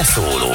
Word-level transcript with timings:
Beszóló 0.00 0.52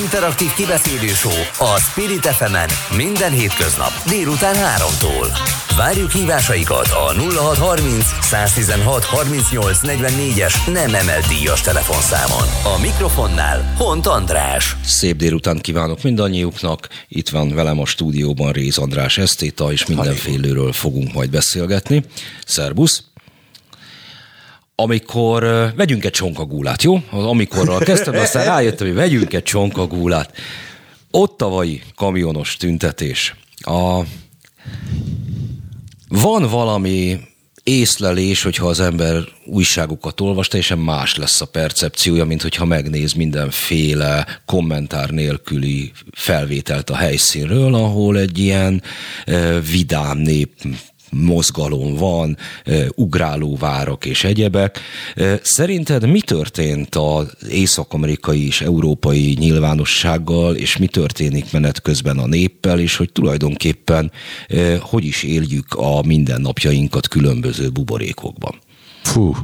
Interaktív 0.00 0.52
kibeszélő 0.52 1.10
a 1.58 1.78
Spirit 1.78 2.26
fm 2.26 2.56
minden 2.96 3.32
hétköznap 3.32 3.90
délután 4.08 4.54
3-tól. 4.54 5.26
Várjuk 5.76 6.10
hívásaikat 6.10 6.86
a 6.86 7.12
0630 7.12 8.04
116 8.22 9.04
38 9.04 9.78
44-es 9.82 10.72
nem 10.72 10.94
emelt 10.94 11.26
díjas 11.26 11.60
telefonszámon. 11.60 12.74
A 12.76 12.80
mikrofonnál 12.80 13.74
Hont 13.76 14.06
András. 14.06 14.76
Szép 14.84 15.16
délután 15.16 15.58
kívánok 15.58 16.02
mindannyiuknak. 16.02 16.88
Itt 17.08 17.28
van 17.28 17.54
velem 17.54 17.80
a 17.80 17.86
stúdióban 17.86 18.52
Réz 18.52 18.78
András 18.78 19.18
Esztéta, 19.18 19.72
és 19.72 19.86
mindenféléről 19.86 20.72
fogunk 20.72 21.12
majd 21.12 21.30
beszélgetni. 21.30 22.04
Szerbusz! 22.46 23.13
Amikor 24.74 25.72
vegyünk 25.76 26.04
egy 26.04 26.10
csonkagúlát, 26.10 26.82
jó? 26.82 27.02
Amikorral 27.10 27.78
kezdtem, 27.78 28.14
aztán 28.14 28.44
rájöttem, 28.44 28.86
hogy 28.86 28.96
vegyünk 28.96 29.32
egy 29.32 29.42
csonkagúlát. 29.42 30.32
Ott 31.10 31.36
tavalyi 31.36 31.82
kamionos 31.96 32.56
tüntetés. 32.56 33.34
A... 33.56 34.00
Van 36.08 36.48
valami 36.48 37.20
észlelés, 37.62 38.42
hogyha 38.42 38.66
az 38.66 38.80
ember 38.80 39.22
újságokat 39.44 40.20
olvas, 40.20 40.48
teljesen 40.48 40.78
más 40.78 41.16
lesz 41.16 41.40
a 41.40 41.46
percepciója, 41.46 42.24
mint 42.24 42.42
hogyha 42.42 42.64
megnéz 42.64 43.12
mindenféle 43.12 44.26
kommentár 44.46 45.10
nélküli 45.10 45.92
felvételt 46.12 46.90
a 46.90 46.96
helyszínről, 46.96 47.74
ahol 47.74 48.18
egy 48.18 48.38
ilyen 48.38 48.82
vidám 49.70 50.18
nép 50.18 50.50
mozgalom 51.14 51.94
van, 51.94 52.36
ugráló 52.94 53.56
várok 53.56 54.04
és 54.04 54.24
egyebek. 54.24 54.80
Szerinted 55.42 56.06
mi 56.08 56.20
történt 56.20 56.94
az 56.94 57.26
észak-amerikai 57.48 58.46
és 58.46 58.60
európai 58.60 59.36
nyilvánossággal, 59.38 60.54
és 60.54 60.76
mi 60.76 60.86
történik 60.86 61.52
menet 61.52 61.82
közben 61.82 62.18
a 62.18 62.26
néppel, 62.26 62.80
és 62.80 62.96
hogy 62.96 63.12
tulajdonképpen 63.12 64.12
hogy 64.80 65.04
is 65.04 65.22
éljük 65.22 65.74
a 65.74 66.02
mindennapjainkat 66.02 67.08
különböző 67.08 67.70
buborékokban? 67.70 68.58
Fú, 69.02 69.36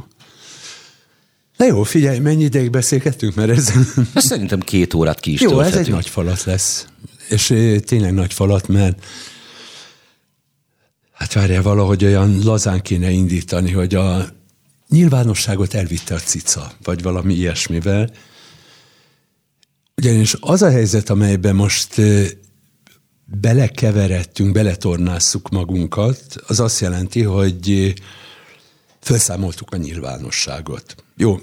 Na 1.61 1.67
jó, 1.67 1.83
figyelj, 1.83 2.19
mennyi 2.19 2.43
ideig 2.43 2.69
beszélgettünk, 2.69 3.35
mert 3.35 3.49
ez... 3.49 3.73
Szerintem 4.15 4.59
két 4.59 4.93
órát 4.93 5.19
ki 5.19 5.31
is 5.31 5.41
Jó, 5.41 5.49
tölthetünk. 5.49 5.79
ez 5.79 5.85
egy 5.87 5.93
nagy 5.93 6.09
falat 6.09 6.43
lesz. 6.43 6.85
És 7.29 7.53
tényleg 7.85 8.13
nagy 8.13 8.33
falat, 8.33 8.67
mert 8.67 9.03
Hát 11.21 11.33
várjál, 11.33 11.61
valahogy 11.61 12.05
olyan 12.05 12.39
lazán 12.43 12.81
kéne 12.81 13.09
indítani, 13.09 13.71
hogy 13.71 13.95
a 13.95 14.29
nyilvánosságot 14.89 15.73
elvitte 15.73 16.13
a 16.13 16.19
cica, 16.19 16.71
vagy 16.83 17.01
valami 17.01 17.33
ilyesmivel. 17.33 18.11
Ugyanis 19.97 20.35
az 20.39 20.61
a 20.61 20.69
helyzet, 20.69 21.09
amelyben 21.09 21.55
most 21.55 22.01
belekeveredtünk, 23.25 24.51
beletornásszuk 24.51 25.49
magunkat, 25.49 26.23
az 26.47 26.59
azt 26.59 26.79
jelenti, 26.79 27.21
hogy 27.21 27.93
felszámoltuk 28.99 29.71
a 29.71 29.77
nyilvánosságot. 29.77 30.95
Jó, 31.17 31.39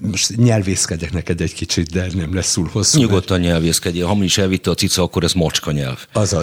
most 0.00 0.36
nyelvészkedek 0.36 1.12
neked 1.12 1.40
egy 1.40 1.54
kicsit, 1.54 1.90
de 1.90 2.08
nem 2.14 2.34
lesz 2.34 2.52
túl 2.52 2.68
hosszú. 2.72 2.98
Nyugodtan 2.98 3.40
mert... 3.40 3.52
nyelvészkedj. 3.52 4.00
Ha 4.00 4.14
mi 4.14 4.24
is 4.24 4.38
elvitte 4.38 4.70
a 4.70 4.74
cica, 4.74 5.02
akkor 5.02 5.24
ez 5.24 5.32
macska 5.32 5.72
nyelv. 5.72 6.06
Az 6.12 6.36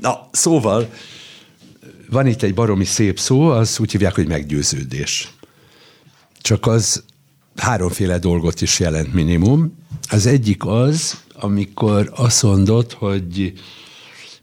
Na, 0.00 0.28
szóval 0.32 0.90
van 2.10 2.26
itt 2.26 2.42
egy 2.42 2.54
baromi 2.54 2.84
szép 2.84 3.18
szó, 3.18 3.48
az 3.48 3.78
úgy 3.80 3.90
hívják, 3.90 4.14
hogy 4.14 4.28
meggyőződés. 4.28 5.30
Csak 6.40 6.66
az 6.66 7.04
háromféle 7.56 8.18
dolgot 8.18 8.60
is 8.60 8.80
jelent 8.80 9.12
minimum. 9.12 9.78
Az 10.10 10.26
egyik 10.26 10.66
az, 10.66 11.20
amikor 11.34 12.12
azt 12.14 12.42
mondod, 12.42 12.92
hogy 12.92 13.52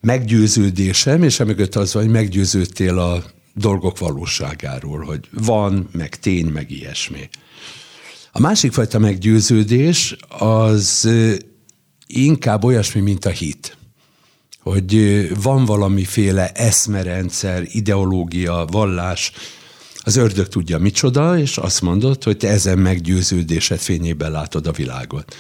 meggyőződésem, 0.02 1.24
és 1.24 1.40
emögött 1.40 1.76
az 1.76 1.94
van, 1.94 2.04
hogy 2.04 2.12
meggyőződtél 2.12 3.00
a 3.00 3.24
dolgok 3.54 3.98
valóságáról, 3.98 5.00
hogy 5.00 5.20
van, 5.32 5.90
meg 5.92 6.20
tény, 6.20 6.48
meg 6.48 6.72
ilyesmi. 6.72 7.30
A 8.32 8.40
másik 8.40 8.72
fajta 8.72 9.00
meggyőződés 9.00 10.16
az 10.38 11.10
inkább 12.08 12.64
olyasmi, 12.64 13.02
mint 13.02 13.26
a 13.26 13.30
hit. 13.30 13.78
Hogy 14.64 15.28
van 15.42 15.66
valamiféle 15.66 16.52
eszmerendszer, 16.52 17.64
ideológia, 17.66 18.66
vallás, 18.72 19.32
az 20.06 20.16
ördög 20.16 20.48
tudja 20.48 20.78
micsoda, 20.78 21.38
és 21.38 21.58
azt 21.58 21.82
mondod, 21.82 22.24
hogy 22.24 22.38
te 22.38 22.48
ezen 22.50 22.78
meggyőződésed 22.78 23.80
fényében 23.80 24.32
látod 24.32 24.68
a 24.68 24.72
világot. 24.72 25.36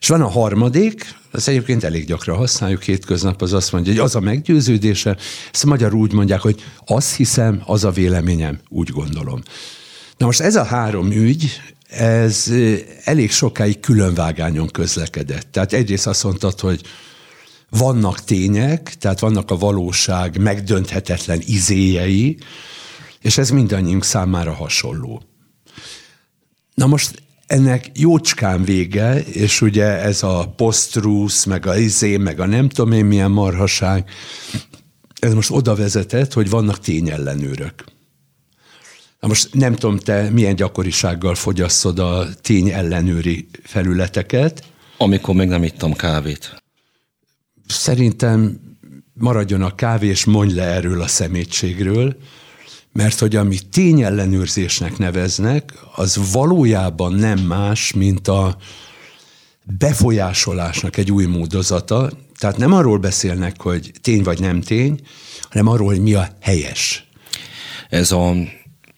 És 0.00 0.08
van 0.08 0.20
a 0.20 0.28
harmadik, 0.28 1.14
az 1.30 1.48
egyébként 1.48 1.84
elég 1.84 2.06
gyakran 2.06 2.36
használjuk 2.36 2.82
hétköznap, 2.82 3.42
az 3.42 3.52
azt 3.52 3.72
mondja, 3.72 3.92
hogy 3.92 4.00
az 4.00 4.14
a 4.14 4.20
meggyőződése, 4.20 5.16
ezt 5.52 5.64
magyarul 5.64 6.00
úgy 6.00 6.12
mondják, 6.12 6.40
hogy 6.40 6.64
azt 6.86 7.14
hiszem, 7.14 7.62
az 7.64 7.84
a 7.84 7.90
véleményem, 7.90 8.60
úgy 8.68 8.88
gondolom. 8.88 9.42
Na 10.16 10.26
most 10.26 10.40
ez 10.40 10.56
a 10.56 10.64
három 10.64 11.10
ügy, 11.10 11.60
ez 11.88 12.52
elég 13.04 13.30
sokáig 13.30 13.80
különvágányon 13.80 14.68
közlekedett. 14.68 15.46
Tehát 15.52 15.72
egyrészt 15.72 16.06
azt 16.06 16.24
mondtad, 16.24 16.60
hogy 16.60 16.80
vannak 17.70 18.24
tények, 18.24 18.94
tehát 18.94 19.20
vannak 19.20 19.50
a 19.50 19.56
valóság 19.56 20.38
megdönthetetlen 20.38 21.42
izéjei, 21.46 22.38
és 23.20 23.38
ez 23.38 23.50
mindannyiunk 23.50 24.04
számára 24.04 24.52
hasonló. 24.52 25.22
Na 26.74 26.86
most 26.86 27.22
ennek 27.46 27.90
jócskán 27.94 28.64
vége, 28.64 29.20
és 29.20 29.60
ugye 29.60 29.84
ez 29.84 30.22
a 30.22 30.52
posztrusz, 30.56 31.44
meg 31.44 31.66
a 31.66 31.76
izé, 31.76 32.16
meg 32.16 32.40
a 32.40 32.46
nem 32.46 32.68
tudom 32.68 32.92
én 32.92 33.04
milyen 33.04 33.30
marhaság, 33.30 34.10
ez 35.20 35.34
most 35.34 35.50
oda 35.50 35.74
vezetett, 35.74 36.32
hogy 36.32 36.50
vannak 36.50 36.78
tényellenőrök. 36.78 37.84
Na 39.20 39.28
most 39.28 39.54
nem 39.54 39.74
tudom, 39.74 39.98
te 39.98 40.30
milyen 40.30 40.54
gyakorisággal 40.54 41.34
fogyasztod 41.34 41.98
a 41.98 42.26
tény 42.42 42.68
ellenőri 42.70 43.48
felületeket. 43.62 44.64
Amikor 44.96 45.34
még 45.34 45.48
nem 45.48 45.62
ittam 45.62 45.92
kávét. 45.92 46.62
Szerintem 47.68 48.60
maradjon 49.14 49.62
a 49.62 49.74
kávé, 49.74 50.06
és 50.06 50.24
mondj 50.24 50.54
le 50.54 50.62
erről 50.62 51.00
a 51.00 51.06
szemétségről, 51.06 52.16
mert 52.92 53.18
hogy 53.18 53.36
amit 53.36 53.68
tényellenőrzésnek 53.68 54.98
neveznek, 54.98 55.72
az 55.94 56.32
valójában 56.32 57.12
nem 57.12 57.38
más, 57.38 57.92
mint 57.92 58.28
a 58.28 58.56
befolyásolásnak 59.78 60.96
egy 60.96 61.12
új 61.12 61.24
módozata. 61.24 62.10
Tehát 62.38 62.56
nem 62.56 62.72
arról 62.72 62.98
beszélnek, 62.98 63.60
hogy 63.60 63.92
tény 64.00 64.22
vagy 64.22 64.40
nem 64.40 64.60
tény, 64.60 65.00
hanem 65.50 65.66
arról, 65.66 65.86
hogy 65.86 66.00
mi 66.00 66.14
a 66.14 66.28
helyes. 66.40 67.08
Ez 67.88 68.12
a 68.12 68.34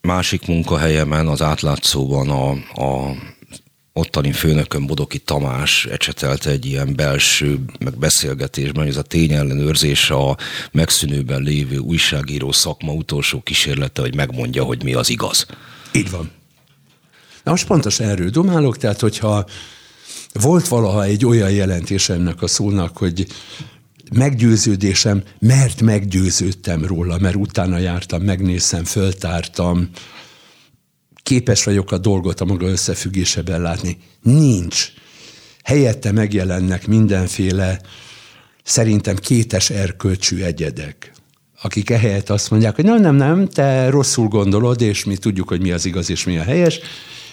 másik 0.01 0.47
munkahelyemen, 0.47 1.27
az 1.27 1.43
átlátszóban 1.43 2.29
a, 2.29 2.51
a 2.83 3.17
ottani 3.93 4.33
főnökön 4.33 4.87
Bodoki 4.87 5.19
Tamás 5.19 5.87
ecsetelte 5.87 6.51
egy 6.51 6.67
ilyen 6.67 6.97
belső 6.97 7.61
meg 7.79 7.99
beszélgetésben, 7.99 8.83
hogy 8.83 8.91
ez 8.91 8.97
a 8.97 9.03
tényellenőrzés 9.03 10.11
a 10.11 10.37
megszűnőben 10.73 11.43
lévő 11.43 11.79
újságíró 11.79 12.53
szakma 12.53 12.93
utolsó 12.93 13.41
kísérlete, 13.41 14.01
hogy 14.01 14.15
megmondja, 14.15 14.65
hogy 14.65 14.83
mi 14.83 14.95
az 14.95 15.11
igaz. 15.11 15.47
Így 15.93 16.11
van. 16.11 16.31
Na 17.45 17.51
most 17.51 17.67
pontosan 17.67 18.09
erről 18.09 18.31
domálok, 18.31 18.77
tehát 18.77 19.01
hogyha 19.01 19.47
volt 20.33 20.69
valaha 20.69 21.05
egy 21.05 21.27
olyan 21.27 21.51
jelentés 21.51 22.09
ennek 22.09 22.43
a 22.43 22.47
szónak, 22.47 22.97
hogy 22.97 23.27
meggyőződésem, 24.13 25.23
mert 25.39 25.81
meggyőződtem 25.81 26.85
róla, 26.85 27.19
mert 27.19 27.35
utána 27.35 27.79
jártam, 27.79 28.23
megnéztem, 28.23 28.85
föltártam, 28.85 29.89
képes 31.31 31.65
vagyok 31.65 31.93
a 31.93 31.99
dolgot 31.99 32.41
a 32.41 32.45
maga 32.45 32.67
összefüggésében 32.67 33.63
látni. 33.63 33.99
Nincs. 34.23 34.93
Helyette 35.65 36.13
megjelennek 36.13 36.87
mindenféle, 36.87 37.81
szerintem 38.63 39.17
kétes 39.17 39.71
erkölcsű 39.71 40.43
egyedek, 40.43 41.13
akik 41.63 41.91
ehelyett 41.91 42.31
azt 42.31 42.51
mondják, 42.51 42.75
hogy 42.75 42.85
nem, 42.85 43.01
nem, 43.01 43.15
nem, 43.15 43.49
te 43.49 43.91
rosszul 43.91 44.29
gondolod, 44.29 44.81
és 44.81 45.05
mi 45.05 45.17
tudjuk, 45.17 45.49
hogy 45.49 45.61
mi 45.61 45.71
az 45.71 45.85
igaz 45.85 46.11
és 46.11 46.25
mi 46.25 46.39
a 46.39 46.43
helyes, 46.43 46.81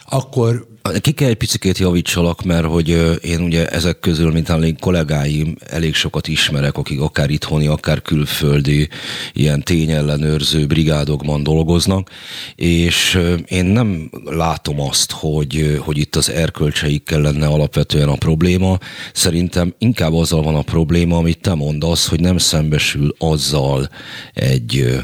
akkor 0.09 0.67
ki 1.01 1.11
kell 1.11 1.29
egy 1.29 1.35
picit 1.35 1.77
javítsalak, 1.77 2.43
mert 2.43 2.65
hogy 2.65 2.89
én 3.23 3.41
ugye 3.41 3.67
ezek 3.67 3.99
közül, 3.99 4.31
mint 4.31 4.49
elég 4.49 4.79
kollégáim, 4.79 5.55
elég 5.69 5.93
sokat 5.93 6.27
ismerek, 6.27 6.77
akik 6.77 7.01
akár 7.01 7.29
itthoni, 7.29 7.67
akár 7.67 8.01
külföldi 8.01 8.89
ilyen 9.33 9.63
tényellenőrző 9.63 10.65
brigádokban 10.65 11.43
dolgoznak, 11.43 12.09
és 12.55 13.19
én 13.47 13.65
nem 13.65 14.09
látom 14.23 14.81
azt, 14.81 15.11
hogy, 15.11 15.79
hogy 15.79 15.97
itt 15.97 16.15
az 16.15 16.29
erkölcseikkel 16.29 17.21
lenne 17.21 17.47
alapvetően 17.47 18.07
a 18.07 18.15
probléma. 18.15 18.77
Szerintem 19.13 19.73
inkább 19.77 20.13
azzal 20.13 20.41
van 20.41 20.55
a 20.55 20.61
probléma, 20.61 21.17
amit 21.17 21.41
te 21.41 21.53
mondasz, 21.53 22.07
hogy 22.07 22.19
nem 22.19 22.37
szembesül 22.37 23.15
azzal 23.17 23.89
egy 24.33 24.97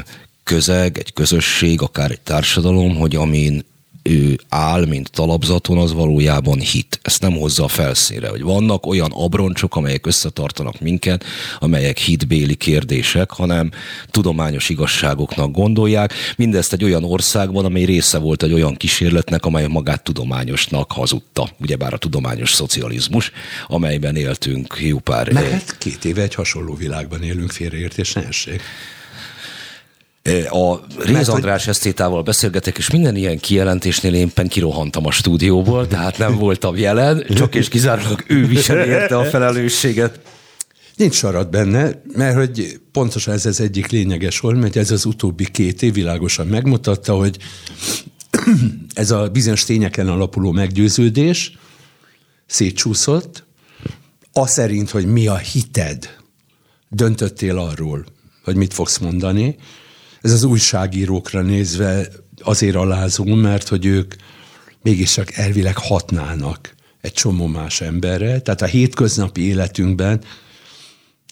közeg, 0.44 0.98
egy 0.98 1.12
közösség, 1.12 1.82
akár 1.82 2.10
egy 2.10 2.20
társadalom, 2.20 2.96
hogy 2.96 3.16
amin 3.16 3.64
ő 4.04 4.38
áll, 4.48 4.86
mint 4.86 5.10
talapzaton, 5.10 5.78
az 5.78 5.92
valójában 5.92 6.58
hit. 6.58 6.98
Ezt 7.02 7.20
nem 7.20 7.32
hozza 7.32 7.64
a 7.64 7.68
felszínre, 7.68 8.28
hogy 8.28 8.42
vannak 8.42 8.86
olyan 8.86 9.10
abroncsok, 9.14 9.76
amelyek 9.76 10.06
összetartanak 10.06 10.80
minket, 10.80 11.24
amelyek 11.58 11.98
hitbéli 11.98 12.54
kérdések, 12.54 13.30
hanem 13.30 13.70
tudományos 14.10 14.68
igazságoknak 14.68 15.50
gondolják. 15.50 16.12
Mindezt 16.36 16.72
egy 16.72 16.84
olyan 16.84 17.04
országban, 17.04 17.64
amely 17.64 17.84
része 17.84 18.18
volt 18.18 18.42
egy 18.42 18.52
olyan 18.52 18.74
kísérletnek, 18.74 19.44
amely 19.44 19.66
magát 19.66 20.02
tudományosnak 20.02 20.92
hazudta. 20.92 21.48
Ugyebár 21.58 21.92
a 21.92 21.98
tudományos 21.98 22.52
szocializmus, 22.52 23.30
amelyben 23.66 24.16
éltünk 24.16 24.76
jó 24.80 24.98
pár... 24.98 25.32
Mert 25.32 25.78
két 25.78 26.04
éve 26.04 26.22
egy 26.22 26.34
hasonló 26.34 26.74
világban 26.74 27.22
élünk, 27.22 27.50
félreértés 27.50 28.12
ne 28.12 28.26
essék. 28.26 28.62
A 30.50 30.78
Réz 30.98 31.28
András 31.28 31.66
esztétával 31.66 32.22
beszélgetek, 32.22 32.78
és 32.78 32.90
minden 32.90 33.16
ilyen 33.16 33.38
kijelentésnél 33.38 34.14
éppen 34.14 34.48
kirohantam 34.48 35.06
a 35.06 35.10
stúdióból, 35.10 35.86
tehát 35.86 36.18
nem 36.18 36.36
voltam 36.36 36.76
jelen, 36.76 37.24
csak 37.34 37.54
és 37.54 37.68
kizárólag 37.68 38.24
ő 38.26 38.46
viseli 38.46 38.88
érte 38.88 39.16
a 39.16 39.24
felelősséget. 39.24 40.20
Nincs 40.96 41.14
sarat 41.14 41.50
benne, 41.50 42.02
mert 42.12 42.36
hogy 42.36 42.80
pontosan 42.92 43.34
ez 43.34 43.46
az 43.46 43.60
egyik 43.60 43.90
lényeges 43.90 44.40
volt, 44.40 44.60
mert 44.60 44.76
ez 44.76 44.90
az 44.90 45.04
utóbbi 45.04 45.50
két 45.50 45.82
év 45.82 45.92
világosan 45.92 46.46
megmutatta, 46.46 47.14
hogy 47.14 47.36
ez 48.94 49.10
a 49.10 49.28
bizonyos 49.28 49.64
tényeken 49.64 50.08
alapuló 50.08 50.50
meggyőződés 50.50 51.58
szétcsúszott, 52.46 53.44
az 54.32 54.50
szerint, 54.50 54.90
hogy 54.90 55.06
mi 55.06 55.26
a 55.26 55.36
hited, 55.36 56.16
döntöttél 56.88 57.58
arról, 57.58 58.04
hogy 58.44 58.56
mit 58.56 58.74
fogsz 58.74 58.98
mondani, 58.98 59.56
ez 60.24 60.32
az 60.32 60.44
újságírókra 60.44 61.40
nézve 61.42 62.08
azért 62.40 62.76
alázó, 62.76 63.24
mert 63.24 63.68
hogy 63.68 63.86
ők 63.86 64.14
mégiscsak 64.82 65.32
elvileg 65.32 65.76
hatnának 65.76 66.74
egy 67.00 67.12
csomó 67.12 67.46
más 67.46 67.80
emberre, 67.80 68.40
tehát 68.40 68.62
a 68.62 68.66
hétköznapi 68.66 69.40
életünkben 69.40 70.24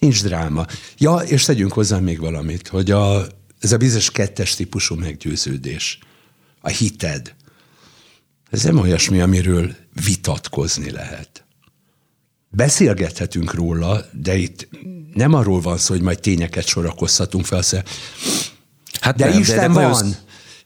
nincs 0.00 0.22
dráma. 0.22 0.66
Ja, 0.98 1.14
és 1.16 1.44
tegyünk 1.44 1.72
hozzá 1.72 1.98
még 1.98 2.20
valamit, 2.20 2.68
hogy 2.68 2.90
a, 2.90 3.26
ez 3.60 3.72
a 3.72 3.76
bizonyos 3.76 4.10
kettes 4.10 4.54
típusú 4.54 4.94
meggyőződés, 4.94 5.98
a 6.60 6.68
hited, 6.68 7.34
ez 8.50 8.62
nem 8.62 8.78
olyasmi, 8.78 9.20
amiről 9.20 9.74
vitatkozni 10.04 10.90
lehet. 10.90 11.44
Beszélgethetünk 12.50 13.54
róla, 13.54 14.04
de 14.12 14.36
itt 14.36 14.68
nem 15.14 15.34
arról 15.34 15.60
van 15.60 15.76
szó, 15.76 15.94
hogy 15.94 16.02
majd 16.02 16.20
tényeket 16.20 16.66
sorakoztatunk 16.66 17.44
fel, 17.44 17.84
Hát 19.00 19.16
de 19.16 19.28
nem, 19.28 19.38
Isten 19.38 19.72
de 19.72 19.80
van. 19.80 19.90
Nagyon... 19.90 20.14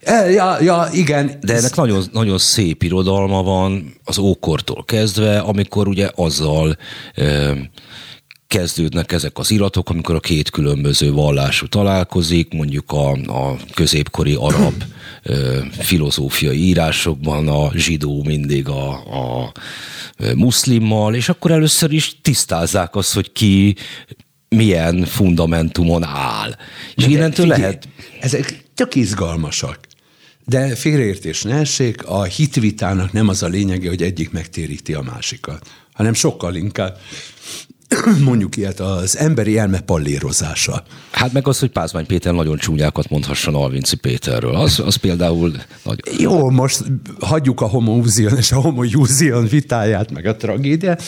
E, 0.00 0.30
ja, 0.30 0.62
ja, 0.62 0.88
igen. 0.92 1.38
De 1.40 1.54
ennek 1.54 1.74
nagyon, 1.74 2.04
nagyon 2.12 2.38
szép 2.38 2.82
irodalma 2.82 3.42
van 3.42 3.94
az 4.04 4.18
ókortól 4.18 4.84
kezdve, 4.84 5.38
amikor 5.38 5.88
ugye 5.88 6.10
azzal 6.14 6.76
e, 7.14 7.54
kezdődnek 8.46 9.12
ezek 9.12 9.38
az 9.38 9.50
iratok, 9.50 9.90
amikor 9.90 10.14
a 10.14 10.20
két 10.20 10.50
különböző 10.50 11.12
vallású 11.12 11.66
találkozik, 11.66 12.52
mondjuk 12.52 12.92
a, 12.92 13.10
a 13.12 13.56
középkori 13.74 14.34
arab 14.34 14.82
e, 15.22 15.32
filozófiai 15.70 16.58
írásokban 16.58 17.48
a 17.48 17.70
zsidó 17.74 18.22
mindig 18.24 18.68
a, 18.68 18.88
a 18.90 19.52
muszlimmal, 20.34 21.14
és 21.14 21.28
akkor 21.28 21.50
először 21.50 21.92
is 21.92 22.20
tisztázzák 22.22 22.94
azt, 22.94 23.14
hogy 23.14 23.32
ki 23.32 23.76
milyen 24.48 25.04
fundamentumon 25.04 26.04
áll. 26.04 26.56
És 26.94 27.04
De 27.04 27.10
innentől 27.10 27.46
figyelj, 27.46 27.60
lehet... 27.60 27.88
Ezek 28.20 28.64
tök 28.74 28.94
izgalmasak. 28.94 29.78
De 30.44 30.74
félreértés 30.74 31.42
ne 31.42 31.54
essék, 31.54 32.06
a 32.06 32.22
hitvitának 32.22 33.12
nem 33.12 33.28
az 33.28 33.42
a 33.42 33.46
lényege, 33.46 33.88
hogy 33.88 34.02
egyik 34.02 34.30
megtéríti 34.30 34.94
a 34.94 35.02
másikat, 35.02 35.66
hanem 35.92 36.12
sokkal 36.12 36.54
inkább 36.54 36.98
mondjuk 38.24 38.56
ilyet, 38.56 38.80
az 38.80 39.16
emberi 39.16 39.58
elme 39.58 39.80
pallérozása. 39.80 40.82
Hát 41.10 41.32
meg 41.32 41.48
az, 41.48 41.58
hogy 41.58 41.70
Pázmány 41.70 42.06
Péter 42.06 42.34
nagyon 42.34 42.56
csúnyákat 42.56 43.08
mondhasson 43.08 43.54
Alvinci 43.54 43.96
Péterről. 43.96 44.54
Az, 44.54 44.78
az 44.78 44.94
például... 44.94 45.52
Nagy... 45.82 46.00
Jó, 46.18 46.50
most 46.50 46.84
hagyjuk 47.20 47.60
a 47.60 47.66
homoúzion 47.66 48.36
és 48.36 48.52
a 48.52 48.60
homoúzion 48.60 49.46
vitáját, 49.46 50.12
meg 50.12 50.26
a 50.26 50.36
tragédiát, 50.36 51.02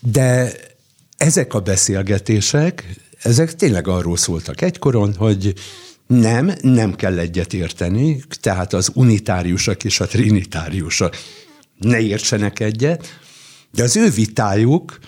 de 0.00 0.52
ezek 1.22 1.54
a 1.54 1.60
beszélgetések, 1.60 2.84
ezek 3.22 3.54
tényleg 3.54 3.88
arról 3.88 4.16
szóltak 4.16 4.60
egykoron, 4.60 5.14
hogy 5.14 5.54
nem, 6.06 6.52
nem 6.60 6.94
kell 6.94 7.18
egyet 7.18 7.52
érteni, 7.52 8.22
tehát 8.40 8.72
az 8.72 8.90
unitáriusok 8.94 9.84
és 9.84 10.00
a 10.00 10.06
trinitáriusok 10.06 11.16
ne 11.78 12.00
értsenek 12.00 12.60
egyet, 12.60 13.06
de 13.72 13.82
az 13.82 13.96
ő 13.96 14.10
vitájuk 14.10 14.98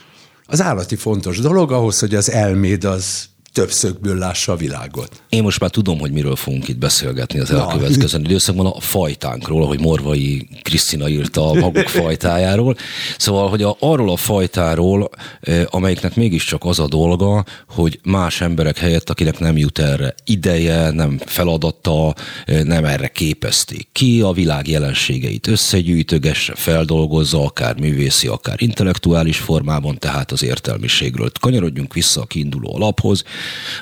az 0.47 0.63
állati 0.63 0.97
fontos 0.97 1.39
dolog 1.39 1.73
ahhoz, 1.73 1.99
hogy 1.99 2.15
az 2.15 2.31
elméd 2.31 2.85
az 2.85 3.29
több 3.55 3.71
szögből 3.71 4.19
lássa 4.19 4.53
a 4.53 4.57
világot. 4.57 5.23
Én 5.29 5.43
most 5.43 5.61
már 5.61 5.71
tudom, 5.71 5.99
hogy 5.99 6.13
miről 6.13 6.37
fogunk 6.37 6.69
itt 6.69 6.79
beszélgetni 6.79 7.39
az 7.39 7.51
elkövetkező 7.51 8.19
időszakban, 8.19 8.67
a 8.67 8.81
fajtánkról, 8.81 9.63
ahogy 9.63 9.81
Morvai 9.81 10.49
Krisztina 10.63 11.09
írta 11.09 11.51
a 11.51 11.55
maguk 11.55 11.89
fajtájáról. 12.03 12.77
Szóval, 13.19 13.49
hogy 13.49 13.63
a, 13.63 13.77
arról 13.81 14.11
a 14.11 14.17
fajtáról, 14.17 15.11
eh, 15.41 15.65
amelyiknek 15.71 16.17
mégiscsak 16.17 16.65
az 16.65 16.79
a 16.79 16.87
dolga, 16.87 17.45
hogy 17.69 18.01
más 18.05 18.41
emberek 18.41 18.79
helyett, 18.79 19.11
akinek 19.11 19.39
nem 19.39 19.57
jut 19.57 19.79
erre 19.79 20.15
ideje, 20.25 20.91
nem 20.91 21.19
feladata, 21.25 22.15
eh, 22.45 22.63
nem 22.63 22.85
erre 22.85 23.09
képezték 23.09 23.89
ki, 23.93 24.21
a 24.21 24.33
világ 24.33 24.69
jelenségeit 24.69 25.47
összegyűjtögesse, 25.47 26.55
feldolgozza, 26.55 27.45
akár 27.45 27.81
művészi, 27.81 28.27
akár 28.27 28.57
intellektuális 28.63 29.39
formában, 29.39 29.99
tehát 29.99 30.33
az 30.33 30.43
értelmiségről. 30.43 31.31
Kanyarodjunk 31.41 31.95
vissza 31.95 32.21
a 32.21 32.27
kiinduló 32.27 32.75
alaphoz, 32.75 33.23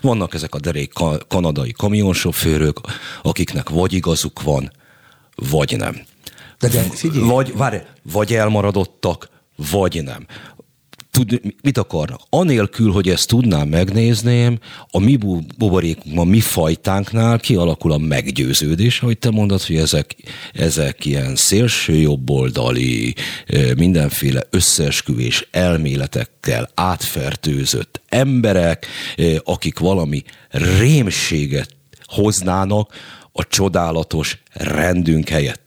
vannak 0.00 0.34
ezek 0.34 0.54
a 0.54 0.60
derék 0.60 0.92
kanadai 1.28 1.72
kamionsofőrök, 1.72 2.80
akiknek 3.22 3.68
vagy 3.68 3.92
igazuk 3.92 4.42
van, 4.42 4.72
vagy 5.34 5.76
nem. 5.76 6.02
De, 6.58 6.68
de 6.68 6.82
figyelj. 6.82 7.24
Vagy, 7.24 7.56
várj, 7.56 7.76
vagy 8.02 8.34
elmaradottak, 8.34 9.28
vagy 9.70 10.02
nem 10.04 10.26
tud, 11.12 11.40
mit 11.62 11.78
akarnak? 11.78 12.20
Anélkül, 12.28 12.92
hogy 12.92 13.08
ezt 13.08 13.28
tudnám, 13.28 13.68
megnézném, 13.68 14.58
a 14.90 14.98
mi 14.98 15.16
buborékunk, 15.58 16.18
a 16.18 16.24
mi 16.24 16.40
fajtánknál 16.40 17.38
kialakul 17.38 17.92
a 17.92 17.98
meggyőződés, 17.98 18.98
hogy 18.98 19.18
te 19.18 19.30
mondod, 19.30 19.62
hogy 19.62 19.76
ezek, 19.76 20.16
ezek 20.52 21.04
ilyen 21.04 21.36
szélső 21.36 21.94
jobboldali, 21.94 23.14
mindenféle 23.76 24.42
összeesküvés 24.50 25.48
elméletekkel 25.50 26.70
átfertőzött 26.74 28.02
emberek, 28.08 28.86
akik 29.44 29.78
valami 29.78 30.22
rémséget 30.50 31.68
hoznának, 32.04 32.92
a 33.32 33.48
csodálatos 33.48 34.38
rendünk 34.52 35.28
helyett. 35.28 35.62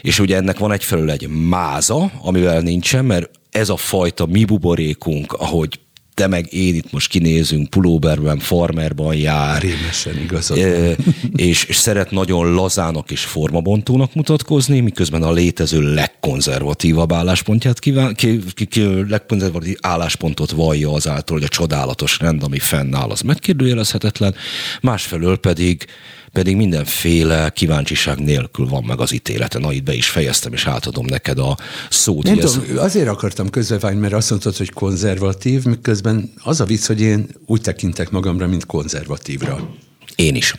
És 0.00 0.18
ugye 0.18 0.36
ennek 0.36 0.58
van 0.58 0.72
egyfelől 0.72 1.10
egy 1.10 1.28
máza, 1.28 2.12
amivel 2.22 2.60
nincsen, 2.60 3.04
mert 3.04 3.30
ez 3.56 3.68
a 3.68 3.76
fajta 3.76 4.26
mi 4.26 4.44
buborékunk, 4.44 5.32
ahogy 5.32 5.80
te 6.14 6.26
meg 6.26 6.52
én 6.52 6.74
itt 6.74 6.92
most 6.92 7.08
kinézünk, 7.08 7.70
pulóberben, 7.70 8.38
farmerban 8.38 9.14
jár. 9.14 9.62
Rémesen 9.62 10.18
igazad. 10.22 10.58
És, 11.36 11.64
és 11.64 11.76
szeret 11.76 12.10
nagyon 12.10 12.54
lazának 12.54 13.10
és 13.10 13.24
formabontónak 13.24 14.14
mutatkozni, 14.14 14.80
miközben 14.80 15.22
a 15.22 15.32
létező 15.32 15.94
legkonzervatívabb 15.94 17.12
álláspontját 17.12 17.78
kíván, 17.78 18.14
ki, 18.14 18.40
ki, 18.54 18.64
ki, 18.64 19.08
legkonzervatív 19.08 19.76
álláspontot 19.80 20.50
vallja 20.50 20.92
azáltal, 20.92 21.36
hogy 21.36 21.46
a 21.46 21.48
csodálatos 21.48 22.18
rend, 22.18 22.42
ami 22.42 22.58
fennáll, 22.58 23.10
az 23.10 23.20
megkérdőjelezhetetlen. 23.20 24.34
Másfelől 24.80 25.36
pedig 25.36 25.86
pedig 26.32 26.56
mindenféle 26.56 27.50
kíváncsiság 27.50 28.18
nélkül 28.18 28.66
van 28.66 28.84
meg 28.84 29.00
az 29.00 29.12
ítélete. 29.12 29.58
Na, 29.58 29.72
itt 29.72 29.82
be 29.82 29.94
is 29.94 30.08
fejeztem, 30.08 30.52
és 30.52 30.66
átadom 30.66 31.06
neked 31.06 31.38
a 31.38 31.56
szót. 31.90 32.24
Nem 32.24 32.38
tudom, 32.38 32.64
ez... 32.70 32.76
azért 32.76 33.08
akartam 33.08 33.50
közbevágni, 33.50 34.00
mert 34.00 34.12
azt 34.12 34.30
mondtad, 34.30 34.56
hogy 34.56 34.70
konzervatív, 34.70 35.64
miközben 35.64 36.32
az 36.42 36.60
a 36.60 36.64
vicc, 36.64 36.86
hogy 36.86 37.00
én 37.00 37.28
úgy 37.46 37.60
tekintek 37.60 38.10
magamra, 38.10 38.46
mint 38.46 38.66
konzervatívra. 38.66 39.74
Én 40.14 40.34
is. 40.34 40.54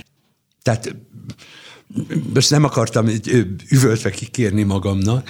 Tehát 0.62 0.96
most 2.34 2.50
nem 2.50 2.64
akartam 2.64 3.10
üvöltve 3.70 4.10
kikérni 4.10 4.64
magamnak, 4.64 5.30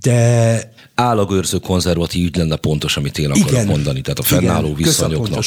de... 0.00 0.72
Állagőrző 0.94 1.58
konzervatív 1.58 2.24
ügy 2.24 2.36
lenne 2.36 2.56
pontos, 2.56 2.96
amit 2.96 3.18
én 3.18 3.30
akarok 3.30 3.50
igen, 3.50 3.66
mondani, 3.66 4.00
tehát 4.00 4.18
a 4.18 4.22
fennálló 4.22 4.68
igen, 4.68 4.82
viszonyoknak 4.82 5.42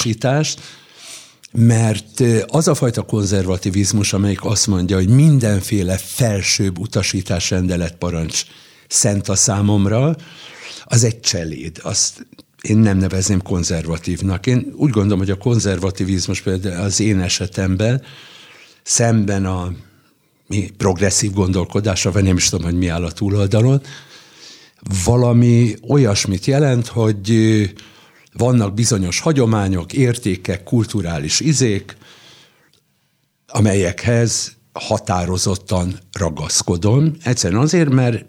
mert 1.57 2.23
az 2.47 2.67
a 2.67 2.73
fajta 2.73 3.01
konzervativizmus, 3.01 4.13
amelyik 4.13 4.45
azt 4.45 4.67
mondja, 4.67 4.95
hogy 4.95 5.09
mindenféle 5.09 5.97
felsőbb 5.97 6.79
utasítás 6.79 7.49
rendelet 7.49 7.95
parancs 7.95 8.43
szent 8.87 9.29
a 9.29 9.35
számomra, 9.35 10.15
az 10.83 11.03
egy 11.03 11.19
cseléd. 11.19 11.79
Azt 11.83 12.25
én 12.61 12.77
nem 12.77 12.97
nevezném 12.97 13.41
konzervatívnak. 13.41 14.45
Én 14.45 14.73
úgy 14.75 14.89
gondolom, 14.89 15.19
hogy 15.19 15.29
a 15.29 15.37
konzervativizmus 15.37 16.41
például 16.41 16.83
az 16.83 16.99
én 16.99 17.19
esetemben 17.19 18.01
szemben 18.83 19.45
a 19.45 19.73
mi 20.47 20.71
progresszív 20.77 21.31
gondolkodásra, 21.31 22.11
vagy 22.11 22.23
nem 22.23 22.37
is 22.37 22.49
tudom, 22.49 22.65
hogy 22.65 22.77
mi 22.77 22.87
áll 22.87 23.03
a 23.03 23.11
túloldalon, 23.11 23.81
valami 25.05 25.75
olyasmit 25.87 26.45
jelent, 26.45 26.87
hogy 26.87 27.29
vannak 28.33 28.73
bizonyos 28.73 29.19
hagyományok, 29.19 29.93
értékek, 29.93 30.63
kulturális 30.63 31.39
izék, 31.39 31.97
amelyekhez 33.47 34.55
határozottan 34.73 35.99
ragaszkodom. 36.11 37.15
Egyszerűen 37.23 37.61
azért, 37.61 37.89
mert, 37.89 38.25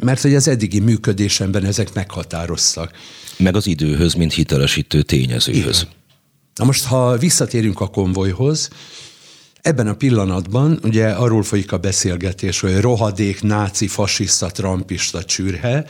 mert 0.00 0.20
hogy 0.20 0.34
az 0.34 0.48
eddigi 0.48 0.80
működésemben 0.80 1.64
ezek 1.64 1.94
meghatároztak. 1.94 2.92
Meg 3.38 3.56
az 3.56 3.66
időhöz, 3.66 4.14
mint 4.14 4.32
hitelesítő 4.32 5.02
tényezőhöz. 5.02 5.80
Igen. 5.80 5.94
Na 6.54 6.64
most, 6.64 6.84
ha 6.84 7.18
visszatérünk 7.18 7.80
a 7.80 7.86
konvojhoz, 7.86 8.68
ebben 9.60 9.86
a 9.86 9.94
pillanatban 9.94 10.78
ugye 10.82 11.08
arról 11.08 11.42
folyik 11.42 11.72
a 11.72 11.78
beszélgetés, 11.78 12.60
hogy 12.60 12.80
rohadék, 12.80 13.42
náci, 13.42 13.86
fasiszta, 13.86 14.50
trampista 14.50 15.24
csürhe, 15.24 15.86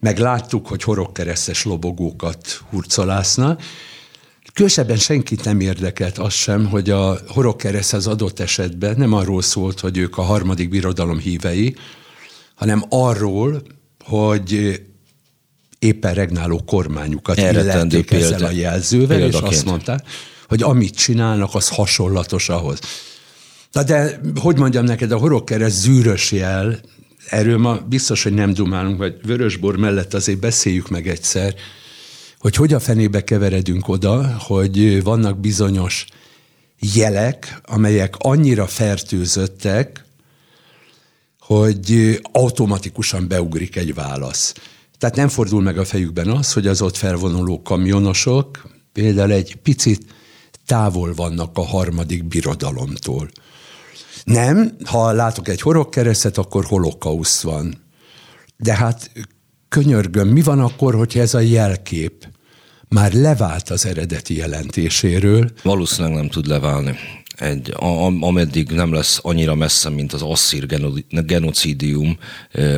meg 0.00 0.18
láttuk, 0.18 0.66
hogy 0.66 0.82
horogkeresztes 0.82 1.64
lobogókat 1.64 2.62
hurcolásznak, 2.70 3.62
Különösebben 4.52 4.96
senkit 4.96 5.44
nem 5.44 5.60
érdekelt 5.60 6.18
az 6.18 6.32
sem, 6.32 6.66
hogy 6.66 6.90
a 6.90 7.18
horogkereszt 7.28 7.92
az 7.92 8.06
adott 8.06 8.40
esetben 8.40 8.94
nem 8.96 9.12
arról 9.12 9.42
szólt, 9.42 9.80
hogy 9.80 9.96
ők 9.96 10.18
a 10.18 10.22
harmadik 10.22 10.68
birodalom 10.68 11.18
hívei, 11.18 11.76
hanem 12.54 12.84
arról, 12.88 13.62
hogy 14.04 14.80
éppen 15.78 16.14
regnáló 16.14 16.62
kormányukat 16.66 17.38
illették 17.38 18.10
ezzel 18.10 18.44
a 18.44 18.50
jelzővel, 18.50 19.18
Példaként. 19.18 19.52
és 19.52 19.56
azt 19.56 19.66
mondták, 19.66 20.04
hogy 20.48 20.62
amit 20.62 20.94
csinálnak, 20.94 21.54
az 21.54 21.68
hasonlatos 21.68 22.48
ahhoz. 22.48 22.78
Na 23.72 23.82
de, 23.82 24.20
hogy 24.40 24.58
mondjam 24.58 24.84
neked, 24.84 25.12
a 25.12 25.16
horogkereszt 25.16 25.80
zűrös 25.80 26.32
jel, 26.32 26.80
erről 27.28 27.58
ma 27.58 27.76
biztos, 27.76 28.22
hogy 28.22 28.32
nem 28.32 28.52
dumálunk, 28.52 28.98
vagy 28.98 29.16
vörösbor 29.22 29.76
mellett 29.76 30.14
azért 30.14 30.38
beszéljük 30.38 30.88
meg 30.88 31.08
egyszer, 31.08 31.54
hogy 32.38 32.56
hogy 32.56 32.72
a 32.72 32.80
fenébe 32.80 33.24
keveredünk 33.24 33.88
oda, 33.88 34.36
hogy 34.38 35.02
vannak 35.02 35.40
bizonyos 35.40 36.06
jelek, 36.94 37.60
amelyek 37.64 38.14
annyira 38.18 38.66
fertőzöttek, 38.66 40.04
hogy 41.40 42.20
automatikusan 42.32 43.28
beugrik 43.28 43.76
egy 43.76 43.94
válasz. 43.94 44.54
Tehát 44.98 45.16
nem 45.16 45.28
fordul 45.28 45.62
meg 45.62 45.78
a 45.78 45.84
fejükben 45.84 46.28
az, 46.28 46.52
hogy 46.52 46.66
az 46.66 46.82
ott 46.82 46.96
felvonuló 46.96 47.62
kamionosok 47.62 48.68
például 48.92 49.32
egy 49.32 49.56
picit 49.56 50.04
távol 50.66 51.14
vannak 51.14 51.58
a 51.58 51.64
harmadik 51.64 52.24
birodalomtól. 52.24 53.30
Nem, 54.24 54.76
ha 54.84 55.12
látok 55.12 55.48
egy 55.48 55.60
horogkeresztet, 55.60 56.38
akkor 56.38 56.64
holokauszt 56.64 57.42
van. 57.42 57.74
De 58.56 58.74
hát 58.74 59.10
könyörgöm, 59.68 60.28
mi 60.28 60.42
van 60.42 60.60
akkor, 60.60 60.94
hogyha 60.94 61.20
ez 61.20 61.34
a 61.34 61.40
jelkép 61.40 62.28
már 62.88 63.12
levált 63.12 63.70
az 63.70 63.86
eredeti 63.86 64.36
jelentéséről? 64.36 65.50
Valószínűleg 65.62 66.16
nem 66.16 66.28
tud 66.28 66.46
leválni. 66.46 66.96
Egy, 67.36 67.74
ameddig 68.20 68.70
nem 68.70 68.92
lesz 68.92 69.18
annyira 69.22 69.54
messze, 69.54 69.88
mint 69.88 70.12
az 70.12 70.22
asszír 70.22 70.66
genocidium, 71.08 72.18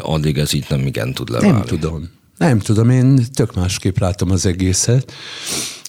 addig 0.00 0.38
ez 0.38 0.52
így 0.52 0.66
nem 0.68 0.86
igen 0.86 1.12
tud 1.12 1.30
leválni. 1.30 1.56
Nem 1.56 1.66
tudom. 1.66 2.10
Nem 2.36 2.58
tudom, 2.58 2.90
én 2.90 3.26
tök 3.32 3.54
másképp 3.54 3.98
látom 3.98 4.30
az 4.30 4.46
egészet. 4.46 5.12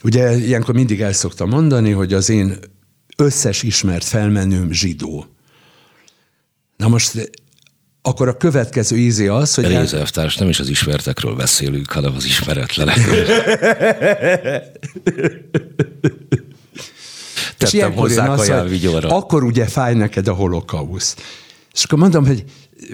Ugye 0.04 0.38
ilyenkor 0.38 0.74
mindig 0.74 1.02
el 1.02 1.14
szoktam 1.14 1.50
mondani, 1.50 1.92
hogy 1.92 2.14
az 2.14 2.30
én 2.30 2.58
összes 3.18 3.64
ismert 3.64 4.04
felmenőm 4.04 4.72
zsidó. 4.72 5.26
Na 6.78 6.88
most 6.88 7.32
akkor 8.06 8.28
a 8.28 8.38
következő 8.38 8.98
ízé 8.98 9.28
az, 9.28 9.54
hogy... 9.54 9.68
Réz 9.68 9.94
elvtárs, 9.94 10.38
nem 10.38 10.50
is 10.50 10.60
az 10.60 10.70
ismertekről 10.70 11.36
beszélünk, 11.36 11.92
hanem 11.92 12.16
az 12.16 12.26
ismeretlenekről. 12.26 13.26
És 17.60 17.74
ilyenkor 17.74 18.08
hozzá 18.08 18.30
az, 18.30 18.50
hogy 18.50 18.96
akkor 19.02 19.44
ugye 19.44 19.66
fáj 19.66 19.94
neked 19.94 20.28
a 20.28 20.34
holokausz. 20.34 21.16
És 21.74 21.84
akkor 21.84 22.00
mondom, 22.00 22.26
hogy 22.26 22.44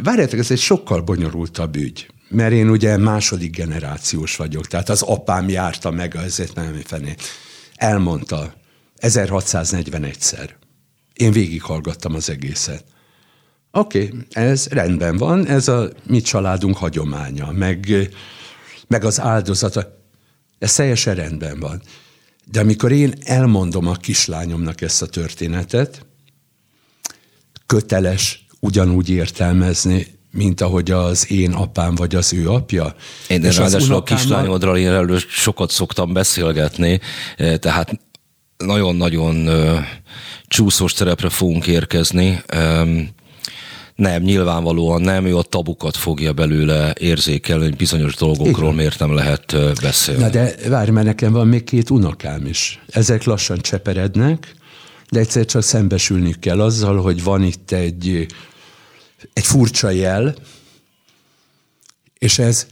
várjátok, 0.03 0.39
ez 0.39 0.51
egy 0.51 0.59
sokkal 0.59 1.01
bonyolultabb 1.01 1.75
ügy. 1.75 2.07
Mert 2.29 2.51
én 2.51 2.69
ugye 2.69 2.97
második 2.97 3.55
generációs 3.55 4.35
vagyok, 4.35 4.67
tehát 4.67 4.89
az 4.89 5.01
apám 5.01 5.49
járta 5.49 5.91
meg, 5.91 6.15
ezért 6.15 6.55
nem 6.55 6.81
fené. 6.85 7.15
Elmondta 7.75 8.53
1641-szer. 9.01 10.49
Én 11.13 11.31
végighallgattam 11.31 12.15
az 12.15 12.29
egészet. 12.29 12.83
Oké, 13.71 14.03
okay, 14.03 14.19
ez 14.29 14.67
rendben 14.67 15.17
van, 15.17 15.47
ez 15.47 15.67
a 15.67 15.89
mi 16.07 16.21
családunk 16.21 16.77
hagyománya, 16.77 17.51
meg, 17.51 18.09
meg 18.87 19.03
az 19.03 19.19
áldozata. 19.19 19.97
Ez 20.59 20.75
teljesen 20.75 21.15
rendben 21.15 21.59
van. 21.59 21.81
De 22.45 22.59
amikor 22.59 22.91
én 22.91 23.13
elmondom 23.23 23.87
a 23.87 23.95
kislányomnak 23.95 24.81
ezt 24.81 25.01
a 25.01 25.05
történetet, 25.05 26.05
köteles 27.65 28.45
ugyanúgy 28.59 29.09
értelmezni, 29.09 30.07
mint 30.31 30.61
ahogy 30.61 30.91
az 30.91 31.31
én 31.31 31.51
apám 31.51 31.95
vagy 31.95 32.15
az 32.15 32.33
ő 32.33 32.49
apja. 32.49 32.95
Én 33.27 33.43
és 33.43 33.57
ráadásul 33.57 33.95
a 33.95 34.03
kislányodról 34.03 34.77
én 34.77 34.87
előtt 34.87 35.27
sokat 35.27 35.71
szoktam 35.71 36.13
beszélgetni, 36.13 36.99
eh, 37.37 37.57
tehát 37.57 37.99
nagyon-nagyon 38.57 39.49
csúszós 40.47 40.93
terepre 40.93 41.29
fogunk 41.29 41.67
érkezni. 41.67 42.43
Nem, 43.99 44.21
nyilvánvalóan 44.21 45.01
nem, 45.01 45.25
ő 45.25 45.37
a 45.37 45.41
tabukat 45.41 45.97
fogja 45.97 46.33
belőle 46.33 46.93
érzékelni, 46.99 47.63
hogy 47.63 47.75
bizonyos 47.75 48.15
dolgokról 48.15 48.63
Igen. 48.63 48.75
miért 48.75 48.99
nem 48.99 49.13
lehet 49.13 49.55
beszélni. 49.81 50.21
Na 50.21 50.29
de 50.29 50.55
várj, 50.67 50.91
mert 50.91 51.05
nekem 51.05 51.31
van 51.31 51.47
még 51.47 51.63
két 51.63 51.89
unokám 51.89 52.45
is. 52.45 52.79
Ezek 52.87 53.23
lassan 53.23 53.57
cseperednek, 53.57 54.55
de 55.09 55.19
egyszer 55.19 55.45
csak 55.45 55.63
szembesülni 55.63 56.35
kell 56.39 56.61
azzal, 56.61 57.01
hogy 57.01 57.23
van 57.23 57.43
itt 57.43 57.71
egy, 57.71 58.27
egy 59.33 59.45
furcsa 59.45 59.89
jel, 59.89 60.35
és 62.17 62.39
ez 62.39 62.67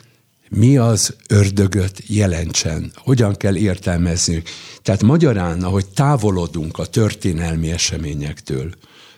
mi 0.49 0.77
az 0.77 1.15
ördögöt 1.27 2.01
jelentsen, 2.05 2.91
hogyan 2.95 3.35
kell 3.35 3.55
értelmezni. 3.55 4.43
Tehát 4.81 5.03
magyarán, 5.03 5.63
ahogy 5.63 5.85
távolodunk 5.87 6.77
a 6.77 6.85
történelmi 6.85 7.71
eseményektől, 7.71 8.69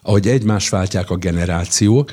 ahogy 0.01 0.27
egymás 0.27 0.69
váltják 0.69 1.09
a 1.09 1.15
generációk, 1.15 2.11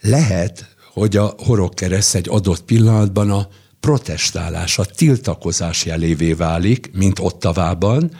lehet, 0.00 0.76
hogy 0.92 1.16
a 1.16 1.34
horogkereszt 1.38 2.14
egy 2.14 2.28
adott 2.28 2.62
pillanatban 2.62 3.30
a 3.30 3.48
protestálás, 3.80 4.78
a 4.78 4.84
tiltakozás 4.84 5.84
jelévé 5.84 6.32
válik, 6.32 6.90
mint 6.92 7.18
Ottavában. 7.18 8.10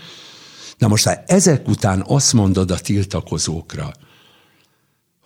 Na 0.79 0.88
most, 0.88 1.05
ha 1.05 1.23
ezek 1.26 1.69
után 1.69 2.05
azt 2.07 2.33
mondod 2.33 2.71
a 2.71 2.79
tiltakozókra, 2.79 3.93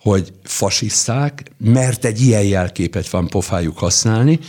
hogy 0.01 0.33
fasiszták, 0.43 1.51
mert 1.57 2.05
egy 2.05 2.21
ilyen 2.21 2.43
jelképet 2.43 3.09
van 3.09 3.27
pofájuk 3.27 3.77
használni, 3.77 4.39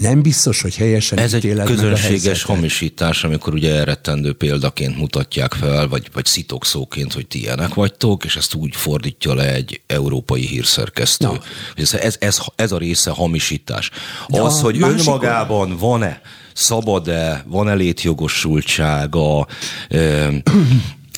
nem 0.00 0.22
biztos, 0.22 0.60
hogy 0.62 0.76
helyesen 0.76 1.18
Ez 1.18 1.34
egy 1.34 1.52
közönséges 1.64 2.42
hamisítás, 2.42 3.24
amikor 3.24 3.54
ugye 3.54 3.74
elrettendő 3.74 4.32
példaként 4.32 4.96
mutatják 4.96 5.52
fel, 5.52 5.88
vagy, 5.88 6.08
vagy 6.12 6.24
szitokszóként, 6.24 7.12
hogy 7.12 7.26
ti 7.26 7.38
ilyenek 7.40 7.74
vagytok, 7.74 8.24
és 8.24 8.36
ezt 8.36 8.54
úgy 8.54 8.76
fordítja 8.76 9.34
le 9.34 9.54
egy 9.54 9.80
európai 9.86 10.46
hírszerkesztő. 10.46 11.26
No. 11.26 11.34
Ez, 11.76 11.94
ez, 11.94 12.16
ez, 12.20 12.38
ez 12.56 12.72
a 12.72 12.78
része 12.78 13.10
hamisítás. 13.10 13.90
De 14.28 14.40
az, 14.40 14.60
hogy 14.60 14.82
önmagában 14.82 15.76
van-e, 15.76 16.20
szabad-e, 16.52 17.44
van-e 17.46 17.74
létjogosultsága, 17.74 19.46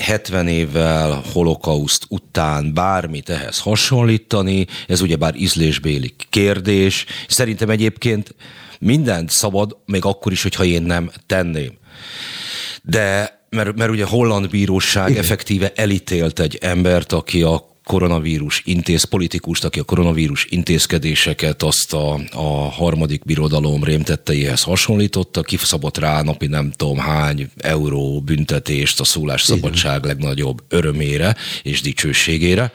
70 0.00 0.48
évvel 0.62 1.22
holokauszt 1.32 2.04
után 2.08 2.74
bármit 2.74 3.28
ehhez 3.28 3.58
hasonlítani, 3.58 4.66
ez 4.86 5.00
ugyebár 5.00 5.34
ízlésbéli 5.34 6.14
kérdés. 6.30 7.04
Szerintem 7.28 7.70
egyébként 7.70 8.34
mindent 8.82 9.30
szabad, 9.30 9.76
még 9.86 10.04
akkor 10.04 10.32
is, 10.32 10.42
hogyha 10.42 10.64
én 10.64 10.82
nem 10.82 11.10
tenném. 11.26 11.72
De 12.82 13.40
mert, 13.50 13.76
mert 13.76 13.90
ugye 13.90 14.04
holland 14.04 14.50
bíróság 14.50 15.10
Igen. 15.10 15.22
effektíve 15.22 15.72
elítélt 15.74 16.40
egy 16.40 16.58
embert, 16.60 17.12
aki 17.12 17.42
a 17.42 17.71
koronavírus 17.84 18.62
intéz, 18.64 19.04
politikust, 19.04 19.64
aki 19.64 19.78
a 19.78 19.82
koronavírus 19.82 20.46
intézkedéseket 20.50 21.62
azt 21.62 21.92
a, 21.92 22.20
a 22.32 22.70
harmadik 22.70 23.24
birodalom 23.24 23.84
rémtetteihez 23.84 24.62
hasonlította, 24.62 25.42
kiszabott 25.42 25.98
rá 25.98 26.22
napi 26.22 26.46
nem 26.46 26.72
tudom 26.76 26.98
hány 26.98 27.50
euró 27.56 28.20
büntetést 28.20 29.00
a 29.00 29.04
szólásszabadság 29.04 30.04
legnagyobb 30.04 30.62
örömére 30.68 31.36
és 31.62 31.80
dicsőségére. 31.80 32.72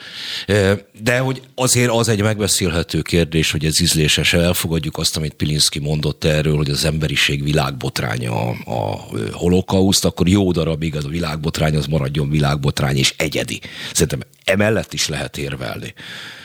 E, 0.47 0.85
de 1.03 1.19
hogy 1.19 1.41
azért 1.55 1.91
az 1.91 2.07
egy 2.07 2.21
megbeszélhető 2.21 3.01
kérdés, 3.01 3.51
hogy 3.51 3.65
ez 3.65 3.81
ízléses, 3.81 4.33
elfogadjuk 4.33 4.97
azt, 4.97 5.17
amit 5.17 5.33
Pilinszki 5.33 5.79
mondott 5.79 6.23
erről, 6.23 6.55
hogy 6.55 6.69
az 6.69 6.85
emberiség 6.85 7.43
világbotránya 7.43 8.31
a, 8.31 8.55
a 8.65 9.07
holokauszt, 9.31 10.05
akkor 10.05 10.27
jó 10.27 10.51
darabig 10.51 10.95
az 10.95 11.05
a 11.05 11.09
világbotrány 11.09 11.75
az 11.75 11.85
maradjon 11.85 12.29
világbotrány 12.29 12.97
és 12.97 13.13
egyedi. 13.17 13.59
Szerintem 13.93 14.19
emellett 14.43 14.93
is 14.97 15.07
lehet 15.07 15.37
érvelni. 15.37 15.93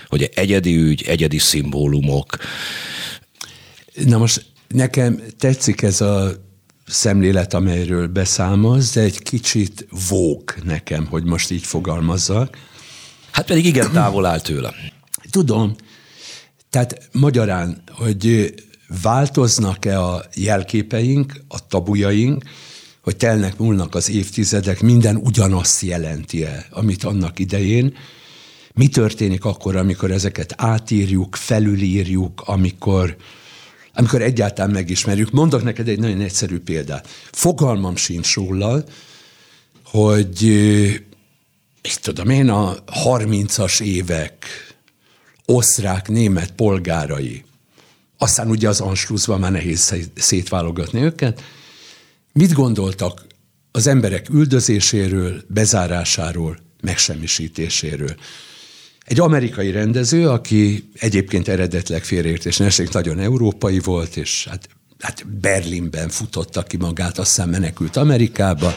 Hogy 0.06 0.30
egyedi 0.34 0.76
ügy, 0.76 1.02
egyedi 1.06 1.38
szimbólumok. 1.38 2.36
Na 4.04 4.18
most 4.18 4.44
nekem 4.68 5.22
tetszik 5.38 5.82
ez 5.82 6.00
a 6.00 6.32
szemlélet, 6.86 7.54
amelyről 7.54 8.06
beszámolsz, 8.06 8.92
de 8.92 9.00
egy 9.00 9.22
kicsit 9.22 9.86
vók 10.08 10.64
nekem, 10.64 11.06
hogy 11.06 11.24
most 11.24 11.50
így 11.50 11.64
fogalmazzak. 11.64 12.56
Hát 13.30 13.46
pedig 13.46 13.64
igen 13.64 13.92
távol 13.92 14.26
áll 14.26 14.40
tőle. 14.40 14.74
Tudom. 15.30 15.74
Tehát 16.70 17.08
magyarán, 17.12 17.82
hogy 17.92 18.54
változnak-e 19.02 20.00
a 20.00 20.24
jelképeink, 20.34 21.44
a 21.48 21.66
tabujaink, 21.66 22.44
hogy 23.02 23.16
telnek, 23.16 23.58
múlnak 23.58 23.94
az 23.94 24.10
évtizedek, 24.10 24.80
minden 24.80 25.16
ugyanazt 25.16 25.82
jelenti-e, 25.82 26.66
amit 26.70 27.04
annak 27.04 27.38
idején. 27.38 27.94
Mi 28.74 28.88
történik 28.88 29.44
akkor, 29.44 29.76
amikor 29.76 30.10
ezeket 30.10 30.54
átírjuk, 30.56 31.36
felülírjuk, 31.36 32.42
amikor, 32.44 33.16
amikor 33.94 34.22
egyáltalán 34.22 34.70
megismerjük. 34.70 35.30
Mondok 35.30 35.62
neked 35.62 35.88
egy 35.88 35.98
nagyon 35.98 36.20
egyszerű 36.20 36.58
példát. 36.58 37.08
Fogalmam 37.32 37.96
sincs 37.96 38.34
róla, 38.34 38.84
hogy 39.84 40.42
mit 41.82 42.00
tudom 42.00 42.30
én, 42.30 42.48
a 42.48 42.74
30-as 43.04 43.80
évek 43.80 44.46
osztrák-német 45.46 46.52
polgárai, 46.52 47.44
aztán 48.18 48.50
ugye 48.50 48.68
az 48.68 48.80
Anschlussban 48.80 49.40
már 49.40 49.50
nehéz 49.50 49.94
szétválogatni 50.14 51.00
őket, 51.00 51.42
mit 52.32 52.52
gondoltak 52.52 53.26
az 53.70 53.86
emberek 53.86 54.28
üldözéséről, 54.28 55.42
bezárásáról, 55.48 56.58
megsemmisítéséről. 56.80 58.14
Egy 59.04 59.20
amerikai 59.20 59.70
rendező, 59.70 60.28
aki 60.28 60.90
egyébként 60.98 61.48
eredetleg 61.48 62.04
félreértés 62.04 62.56
neség 62.56 62.88
nagyon 62.92 63.18
európai 63.18 63.78
volt, 63.78 64.16
és 64.16 64.46
hát, 64.50 64.68
hát 64.98 65.26
Berlinben 65.40 66.08
futotta 66.08 66.62
ki 66.62 66.76
magát, 66.76 67.18
aztán 67.18 67.48
menekült 67.48 67.96
Amerikába. 67.96 68.74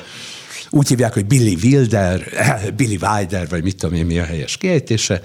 Úgy 0.70 0.88
hívják, 0.88 1.14
hogy 1.14 1.26
Billy 1.26 1.58
Wilder, 1.64 2.24
Billy 2.78 2.98
Wilder, 3.02 3.50
vagy 3.50 3.64
mit 3.64 3.78
tudom 3.78 3.96
én, 3.96 4.06
mi 4.06 4.20
a 4.20 4.24
helyes 4.24 4.58
kiejtése. 4.58 5.22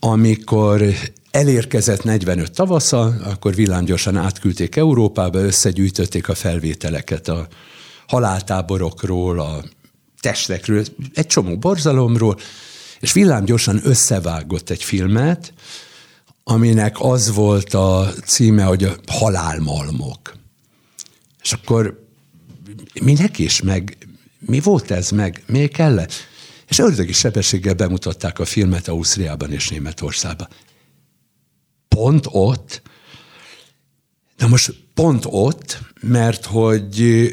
Amikor 0.00 0.84
elérkezett 1.30 2.04
45 2.04 2.52
tavasza, 2.52 3.02
akkor 3.04 3.54
villámgyorsan 3.54 4.16
átküldték 4.16 4.76
Európába, 4.76 5.38
összegyűjtötték 5.38 6.28
a 6.28 6.34
felvételeket 6.34 7.28
a 7.28 7.46
haláltáborokról, 8.06 9.40
a 9.40 9.64
testekről, 10.20 10.84
egy 11.14 11.26
csomó 11.26 11.56
borzalomról, 11.56 12.36
és 13.04 13.12
villámgyorsan 13.12 13.80
összevágott 13.82 14.70
egy 14.70 14.82
filmet, 14.82 15.52
aminek 16.44 16.96
az 16.98 17.34
volt 17.34 17.74
a 17.74 18.12
címe, 18.24 18.64
hogy 18.64 18.84
a 18.84 18.96
halálmalmok. 19.06 20.36
És 21.42 21.52
akkor 21.52 22.06
minek 23.02 23.38
is, 23.38 23.62
meg 23.62 24.08
mi 24.38 24.60
volt 24.60 24.90
ez, 24.90 25.10
meg 25.10 25.42
miért 25.46 25.72
kellett? 25.72 26.12
És 26.68 26.78
ördögi 26.78 27.12
sebességgel 27.12 27.74
bemutatták 27.74 28.38
a 28.38 28.44
filmet 28.44 28.88
Ausztriában 28.88 29.52
és 29.52 29.68
Németországban. 29.68 30.48
Pont 31.88 32.26
ott, 32.30 32.82
na 34.36 34.46
most 34.46 34.74
pont 34.94 35.24
ott, 35.28 35.78
mert 36.00 36.44
hogy 36.44 37.28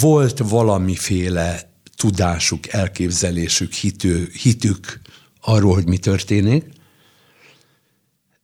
volt 0.00 0.38
valamiféle 0.38 1.72
tudásuk, 1.96 2.68
elképzelésük, 2.68 3.72
hitő, 3.72 4.30
hitük 4.42 5.02
arról, 5.44 5.74
hogy 5.74 5.88
mi 5.88 5.98
történik, 5.98 6.64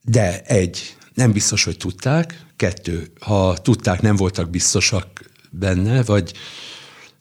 de 0.03 0.43
egy, 0.43 0.97
nem 1.15 1.33
biztos, 1.33 1.65
hogy 1.65 1.77
tudták, 1.77 2.45
kettő, 2.57 3.13
ha 3.21 3.59
tudták, 3.59 4.01
nem 4.01 4.17
voltak 4.17 4.51
biztosak 4.51 5.07
benne, 5.51 6.03
vagy 6.03 6.33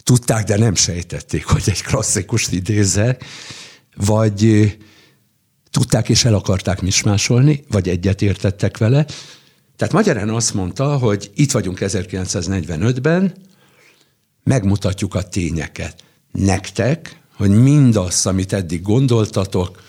tudták, 0.03 0.45
de 0.45 0.57
nem 0.57 0.75
sejtették, 0.75 1.45
hogy 1.45 1.63
egy 1.65 1.81
klasszikus 1.81 2.47
idézek, 2.47 3.25
vagy 3.95 4.71
tudták 5.71 6.09
és 6.09 6.25
el 6.25 6.33
akarták 6.33 6.81
mismásolni, 6.81 7.63
vagy 7.69 7.89
egyet 7.89 8.21
értettek 8.21 8.77
vele. 8.77 9.05
Tehát 9.75 9.93
magyarán 9.93 10.29
azt 10.29 10.53
mondta, 10.53 10.97
hogy 10.97 11.31
itt 11.35 11.51
vagyunk 11.51 11.77
1945-ben, 11.81 13.33
megmutatjuk 14.43 15.15
a 15.15 15.27
tényeket. 15.27 16.03
Nektek, 16.31 17.18
hogy 17.39 17.61
mindazt, 17.61 18.25
amit 18.25 18.53
eddig 18.53 18.81
gondoltatok, 18.81 19.81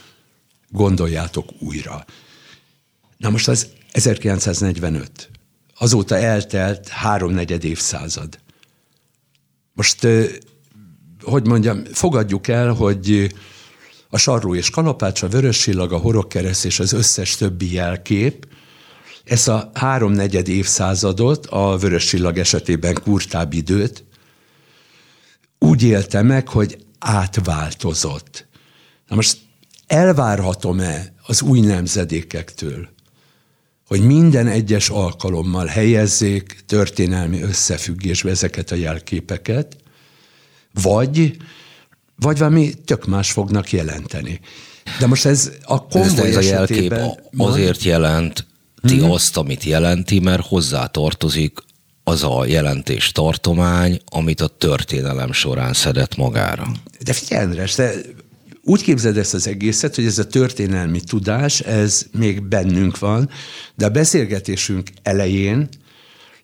gondoljátok 0.68 1.48
újra. 1.58 2.04
Na 3.16 3.30
most 3.30 3.48
az 3.48 3.66
1945. 3.92 5.30
Azóta 5.78 6.16
eltelt 6.16 6.88
háromnegyed 6.88 7.64
évszázad. 7.64 8.38
Most, 9.72 10.06
hogy 11.22 11.46
mondjam, 11.46 11.84
fogadjuk 11.92 12.48
el, 12.48 12.72
hogy 12.72 13.34
a 14.08 14.18
sarró 14.18 14.54
és 14.54 14.70
kalapács, 14.70 15.22
a 15.22 15.28
vörös 15.28 15.68
a 15.68 15.96
horogkereszt 15.96 16.64
és 16.64 16.80
az 16.80 16.92
összes 16.92 17.36
többi 17.36 17.72
jelkép, 17.72 18.46
ezt 19.24 19.48
a 19.48 19.70
háromnegyed 19.74 20.48
évszázadot, 20.48 21.46
a 21.46 21.76
vörös 21.76 22.04
csillag 22.04 22.38
esetében 22.38 22.94
kurtább 23.02 23.52
időt, 23.52 24.04
úgy 25.58 25.82
élte 25.82 26.22
meg, 26.22 26.48
hogy 26.48 26.88
átváltozott. 27.00 28.46
Na 29.08 29.16
most 29.16 29.38
elvárhatom-e 29.86 31.14
az 31.26 31.42
új 31.42 31.60
nemzedékektől, 31.60 32.88
hogy 33.86 34.00
minden 34.00 34.46
egyes 34.46 34.88
alkalommal 34.88 35.66
helyezzék 35.66 36.60
történelmi 36.66 37.42
összefüggésbe 37.42 38.30
ezeket 38.30 38.70
a 38.70 38.74
jelképeket, 38.74 39.76
vagy, 40.82 41.36
vagy 42.16 42.38
valami 42.38 42.74
tök 42.84 43.06
más 43.06 43.32
fognak 43.32 43.72
jelenteni. 43.72 44.40
De 44.98 45.06
most 45.06 45.26
ez 45.26 45.50
a 45.64 45.86
komoly 45.86 46.06
ez, 46.06 46.18
ez 46.18 46.36
a 46.36 46.40
jelkép 46.40 46.94
azért 47.36 47.82
jelent 47.82 48.46
ti 48.82 48.98
hmm. 48.98 49.10
azt, 49.10 49.36
amit 49.36 49.64
jelenti, 49.64 50.18
mert 50.18 50.46
hozzá 50.46 50.86
tartozik 50.86 51.58
az 52.10 52.24
a 52.24 52.44
jelentés 52.46 53.12
tartomány, 53.12 54.00
amit 54.04 54.40
a 54.40 54.46
történelem 54.48 55.32
során 55.32 55.72
szedett 55.72 56.16
magára. 56.16 56.72
De 57.04 57.12
figyelj, 57.12 57.44
András, 57.44 57.74
te 57.74 57.92
úgy 58.62 58.82
képzeld 58.82 59.16
ezt 59.16 59.34
az 59.34 59.46
egészet, 59.46 59.94
hogy 59.94 60.04
ez 60.04 60.18
a 60.18 60.26
történelmi 60.26 61.00
tudás, 61.00 61.60
ez 61.60 62.06
még 62.18 62.42
bennünk 62.42 62.98
van, 62.98 63.30
de 63.74 63.86
a 63.86 63.90
beszélgetésünk 63.90 64.90
elején 65.02 65.68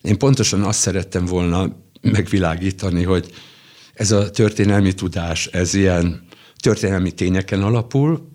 én 0.02 0.18
pontosan 0.18 0.62
azt 0.62 0.78
szerettem 0.78 1.24
volna 1.24 1.76
megvilágítani, 2.00 3.02
hogy 3.02 3.32
ez 3.94 4.10
a 4.10 4.30
történelmi 4.30 4.92
tudás, 4.92 5.46
ez 5.46 5.74
ilyen 5.74 6.26
történelmi 6.60 7.12
tényeken 7.12 7.62
alapul, 7.62 8.28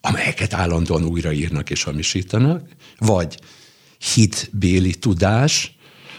amelyeket 0.00 0.52
állandóan 0.54 1.04
újraírnak 1.04 1.70
és 1.70 1.82
hamisítanak, 1.82 2.68
vagy 2.98 3.38
hitbéli 4.14 4.94
tudás, 4.94 5.77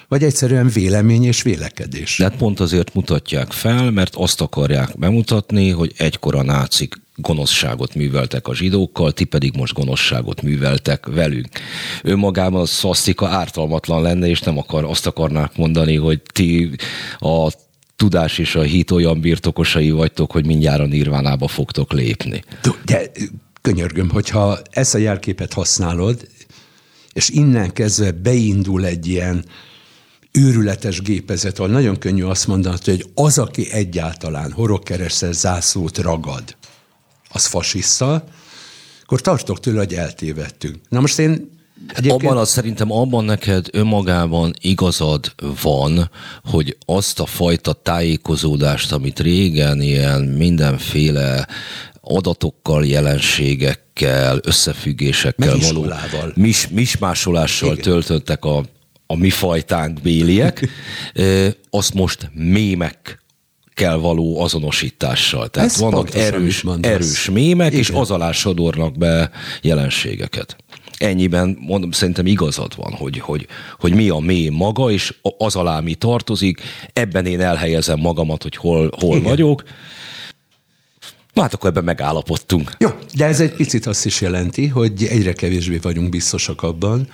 vagy 0.10 0.24
egyszerűen 0.24 0.68
vélemény 0.68 1.24
és 1.24 1.42
vélekedés. 1.42 2.18
De 2.18 2.24
hát 2.24 2.36
pont 2.36 2.60
azért 2.60 2.94
mutatják 2.94 3.52
fel, 3.52 3.92
mert 3.92 4.16
azt 4.16 4.42
akarják 4.42 4.98
bemutatni, 4.98 5.70
hogy 5.70 5.94
egykor 5.98 6.36
a 6.36 6.44
nácik 6.44 6.96
gonoszságot 7.16 7.96
műveltek 7.96 8.48
a 8.48 8.56
zsidókkal, 8.56 9.12
ti 9.12 9.24
pedig 9.24 9.56
most 9.56 9.74
gonoszságot 9.74 10.42
műveltek 10.42 11.06
velünk. 11.06 11.48
Önmagában 12.04 12.62
a 12.62 12.66
szasztika 12.66 13.28
ártalmatlan 13.28 14.02
lenne, 14.02 14.28
és 14.28 14.42
nem 14.42 14.58
akar, 14.58 14.84
azt 14.84 15.08
akarnák 15.08 15.58
mondani, 15.58 15.96
hogy 15.96 16.22
ti 16.34 16.70
a 17.18 17.52
tudás 17.96 18.38
és 18.38 18.56
a 18.56 18.62
hit 18.62 18.92
olyan 18.92 19.20
birtokosai 19.20 19.92
vagytok, 19.92 20.32
hogy 20.32 20.46
mindjárt 20.46 20.80
a 20.80 20.86
nirvánába 20.86 21.48
fogtok 21.48 21.92
lépni. 21.92 22.44
De 22.86 23.12
könyörgöm, 23.62 24.10
hogyha 24.10 24.60
ezt 24.70 24.96
a 24.96 24.98
jelképet 24.98 25.54
használod, 25.54 26.28
és 27.14 27.30
innen 27.30 27.74
kezdve 27.74 28.12
beindul 28.12 28.86
egy 28.86 29.08
ilyen 29.08 29.46
őrületes 30.32 31.02
gépezet, 31.02 31.60
ahol 31.60 31.72
nagyon 31.72 31.98
könnyű 31.98 32.24
azt 32.24 32.48
mondani, 32.48 32.78
hogy 32.84 33.06
az, 33.14 33.38
aki 33.38 33.72
egyáltalán 33.72 34.52
horogkeresztel 34.52 35.32
zászlót 35.32 35.98
ragad, 35.98 36.56
az 37.32 37.46
fasiszta, 37.46 38.24
akkor 39.04 39.22
tartok 39.22 39.60
tőle, 39.60 39.80
hogy 39.80 39.94
eltévedtünk. 39.94 40.76
Na 40.90 41.00
most 41.00 41.20
én 41.20 41.58
Egyébként... 41.88 42.24
Abban 42.24 42.38
az 42.38 42.50
szerintem 42.50 42.92
abban 42.92 43.26
neked 43.26 43.68
önmagában 43.72 44.54
igazad 44.62 45.34
van, 45.62 46.12
hogy 46.44 46.78
azt 46.86 47.20
a 47.20 47.26
fajta 47.26 47.74
tájékozódást, 47.74 48.92
amit 48.92 49.20
régen 49.20 49.82
ilyen 49.82 50.22
mindenféle 50.22 51.48
adatokkal, 52.02 52.86
jelenségekkel, 52.86 54.40
összefüggésekkel 54.44 55.58
való 55.58 55.86
mis, 56.34 56.68
mismásolással 56.68 57.76
töltöttek 57.76 58.46
a, 58.46 58.64
a 59.12 59.16
mi 59.16 59.30
fajtánk 59.30 60.02
béliek, 60.02 60.70
azt 61.70 61.94
most 61.94 62.30
mémek 62.34 63.20
mémekkel 63.80 63.98
való 63.98 64.42
azonosítással. 64.42 65.48
Tehát 65.48 65.70
Ez 65.70 65.80
vannak 65.80 66.16
erős, 66.16 66.66
erős 66.82 67.30
mémek, 67.30 67.68
Igen. 67.68 67.80
és 67.80 67.90
az 67.90 68.12
alá 68.12 68.32
sodornak 68.32 68.98
be 68.98 69.32
jelenségeket. 69.62 70.56
Ennyiben 70.98 71.58
mondom, 71.60 71.92
szerintem 71.92 72.26
igazad 72.26 72.76
van, 72.76 72.94
hogy, 72.94 73.20
hogy, 73.20 73.48
hogy 73.80 73.94
mi 73.94 74.10
a 74.10 74.18
mély 74.18 74.50
maga, 74.50 74.92
és 74.92 75.14
az 75.38 75.56
alá 75.56 75.80
mi 75.80 75.96
tartozik, 75.96 76.62
ebben 76.94 77.26
én 77.26 77.40
elhelyezem 77.40 78.00
magamat, 78.00 78.44
hogy 78.44 78.56
hol, 78.56 78.92
hol 79.00 79.18
Igen. 79.18 79.30
vagyok. 79.30 79.64
Na 81.34 81.42
hát 81.42 81.54
akkor 81.54 81.70
ebben 81.70 81.84
megállapodtunk. 81.84 82.76
Jó, 82.80 82.90
de 83.16 83.26
ez 83.26 83.40
egy 83.40 83.54
picit 83.54 83.86
azt 83.86 84.06
is 84.06 84.22
jelenti, 84.22 84.68
hogy 84.68 85.04
egyre 85.10 85.34
kevésbé 85.34 85.78
vagyunk 85.78 86.10
biztosak 86.10 86.64
abban, 86.64 87.08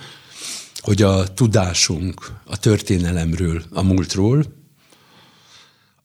hogy 0.86 1.02
a 1.02 1.32
tudásunk 1.34 2.32
a 2.44 2.56
történelemről, 2.56 3.62
a 3.70 3.82
múltról, 3.82 4.44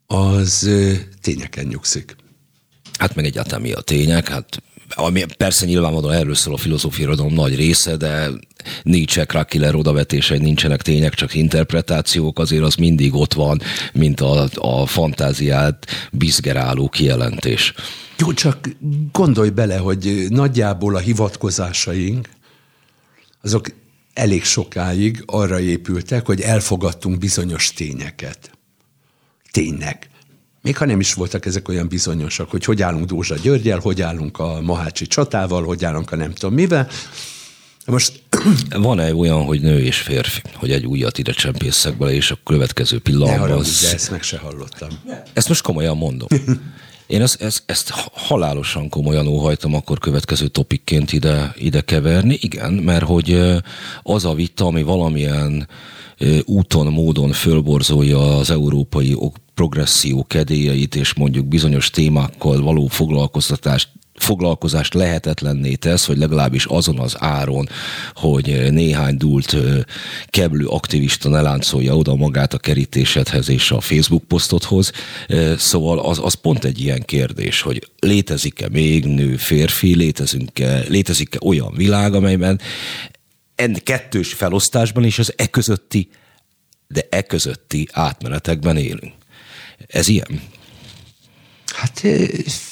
az 0.08 0.70
tényeken 1.22 1.66
nyugszik. 1.66 2.16
Hát 2.98 3.16
meg 3.16 3.26
egyáltalán 3.26 3.62
mi 3.62 3.72
a 3.72 3.82
tények? 3.82 4.28
Hát 4.28 4.64
ami 4.90 5.26
persze 5.38 5.66
nyilvánvalóan 5.66 6.14
erről 6.14 6.36
szól 6.36 6.54
a 6.54 6.58
filozófiairodalom 6.58 7.34
nagy 7.34 7.56
része, 7.56 7.96
de 7.98 8.30
Nietzsche, 8.84 9.26
Krakiller 9.26 9.76
odavetései 9.76 10.40
nincsenek 10.40 10.82
tények, 10.82 11.14
csak 11.14 11.34
interpretációk, 11.34 12.40
azért 12.40 12.64
az 12.64 12.76
mindig 12.76 13.14
ott 13.14 13.34
van, 13.34 13.62
mint 13.94 14.22
a, 14.22 14.48
a 14.56 14.86
fantáziát 14.86 15.86
bizgeráló 16.12 16.90
kijelentés. 16.90 17.74
Jó, 18.18 18.34
csak 18.34 18.70
gondolj 19.12 19.50
bele, 19.50 19.78
hogy 19.78 20.26
nagyjából 20.30 20.96
a 20.96 21.00
hivatkozásaink, 21.00 22.30
azok 23.42 23.68
elég 24.14 24.44
sokáig 24.44 25.24
arra 25.26 25.60
épültek, 25.60 26.26
hogy 26.26 26.42
elfogadtunk 26.42 27.18
bizonyos 27.18 27.74
tényeket. 27.74 28.52
Tényleg. 29.52 30.10
Még 30.62 30.78
ha 30.78 30.86
nem 30.86 31.00
is 31.00 31.14
voltak 31.14 31.46
ezek 31.46 31.68
olyan 31.68 31.88
bizonyosak, 31.88 32.50
hogy 32.50 32.66
hogy 32.66 32.82
állunk 32.82 33.06
Dózsa 33.06 33.36
Györgyel, 33.36 33.80
hogy 33.80 34.02
állunk 34.02 34.40
a 34.40 34.62
Mahácsi 34.62 35.08
csatával, 35.08 35.64
hogy 35.64 35.86
állunk 35.86 36.12
a 36.12 36.16
nem 36.16 36.34
tudom 36.34 36.54
mivel. 36.54 36.88
Most 37.86 38.24
van-e 38.70 39.16
olyan, 39.16 39.44
hogy 39.44 39.62
nő 39.62 39.80
és 39.80 39.98
férfi, 39.98 40.42
hogy 40.54 40.72
egy 40.72 40.86
újat 40.86 41.18
ide 41.18 41.32
csempészek 41.32 41.98
bele, 41.98 42.14
és 42.14 42.32
a 42.32 42.38
következő 42.44 43.00
pillanatban... 43.00 43.40
Ne 43.40 43.42
haragudj, 43.42 43.82
de 43.82 43.94
ezt 43.94 44.12
meg 44.12 44.24
se 44.24 44.38
hallottam. 44.38 44.90
Ezt 45.34 45.48
most 45.48 45.62
komolyan 45.62 45.98
mondom. 45.98 46.28
Én 47.12 47.22
ezt, 47.22 47.42
ezt, 47.42 47.64
ezt 47.66 47.90
halálosan 48.14 48.90
komolyan 48.90 49.28
óhajtam 49.28 49.74
akkor 49.74 50.00
következő 50.00 50.48
topikként 50.48 51.14
ide, 51.14 51.54
ide 51.58 51.82
keverni. 51.82 52.38
Igen, 52.42 52.74
mert 52.74 53.06
hogy 53.06 53.42
az 54.04 54.26
a 54.26 54.34
vita, 54.34 54.66
ami 54.66 54.84
valamilyen 54.84 55.68
úton, 56.46 56.88
módon 56.88 57.32
fölborzolja 57.32 58.38
az 58.38 58.52
európai 58.52 59.14
progresszió 59.62 60.26
kedélyeit, 60.28 60.96
és 60.96 61.14
mondjuk 61.14 61.46
bizonyos 61.46 61.90
témákkal 61.90 62.62
való 62.62 62.88
foglalkoztatást 62.88 63.90
foglalkozást 64.14 64.94
lehetetlenné 64.94 65.76
tesz, 65.76 66.06
hogy 66.06 66.18
legalábbis 66.18 66.66
azon 66.66 67.00
az 67.00 67.16
áron, 67.20 67.70
hogy 68.14 68.72
néhány 68.72 69.18
dúlt 69.18 69.56
keblő 70.26 70.66
aktivista 70.68 71.30
ne 71.30 71.42
láncolja 71.42 71.98
oda 71.98 72.16
magát 72.16 72.54
a 72.54 72.58
kerítésedhez 72.58 73.50
és 73.50 73.72
a 73.72 73.82
Facebook 73.82 74.24
posztodhoz. 74.24 74.92
Szóval 75.58 76.00
az, 76.00 76.20
az 76.24 76.34
pont 76.34 76.64
egy 76.64 76.82
ilyen 76.82 77.02
kérdés, 77.06 77.62
hogy 77.62 77.88
létezik-e 78.00 78.70
még 78.70 79.06
nő, 79.06 79.36
férfi, 79.36 79.96
létezünk-e, 79.96 80.84
létezik-e 80.88 81.38
olyan 81.42 81.74
világ, 81.76 82.14
amelyben 82.14 82.60
en 83.56 83.78
kettős 83.84 84.34
felosztásban 84.34 85.04
és 85.04 85.20
az 85.20 85.34
e 85.36 85.48
közötti, 85.48 86.10
de 86.88 87.08
e 87.10 87.22
közötti 87.22 87.88
átmenetekben 87.92 88.78
élünk. 88.78 89.20
Ez 89.92 90.08
ilyen? 90.08 90.42
Hát 91.66 92.08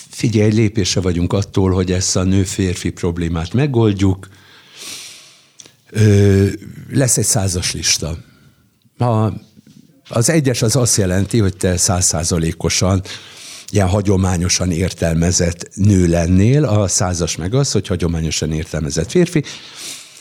figyelj, 0.10 0.52
lépésre 0.52 1.02
vagyunk 1.02 1.34
attól, 1.34 1.72
hogy 1.72 1.92
ezt 1.92 2.16
a 2.16 2.24
nő-férfi 2.24 2.90
problémát 2.90 3.54
megoldjuk. 3.54 4.28
Ö, 5.90 6.48
lesz 6.90 7.18
egy 7.18 7.26
százas 7.26 7.74
lista. 7.74 8.18
A, 8.98 9.34
az 10.10 10.30
egyes 10.30 10.62
az 10.62 10.76
azt 10.76 10.98
jelenti, 10.98 11.40
hogy 11.40 11.58
te 11.58 11.78
százszázalékosan 11.78 13.02
ilyen 13.72 13.88
hagyományosan 13.88 14.72
értelmezett 14.72 15.70
nő 15.76 16.08
lennél, 16.08 16.64
a 16.66 16.88
százas 16.88 17.36
meg 17.36 17.54
az, 17.54 17.72
hogy 17.72 17.88
hagyományosan 17.88 18.52
értelmezett 18.52 19.12
férfi, 19.12 19.44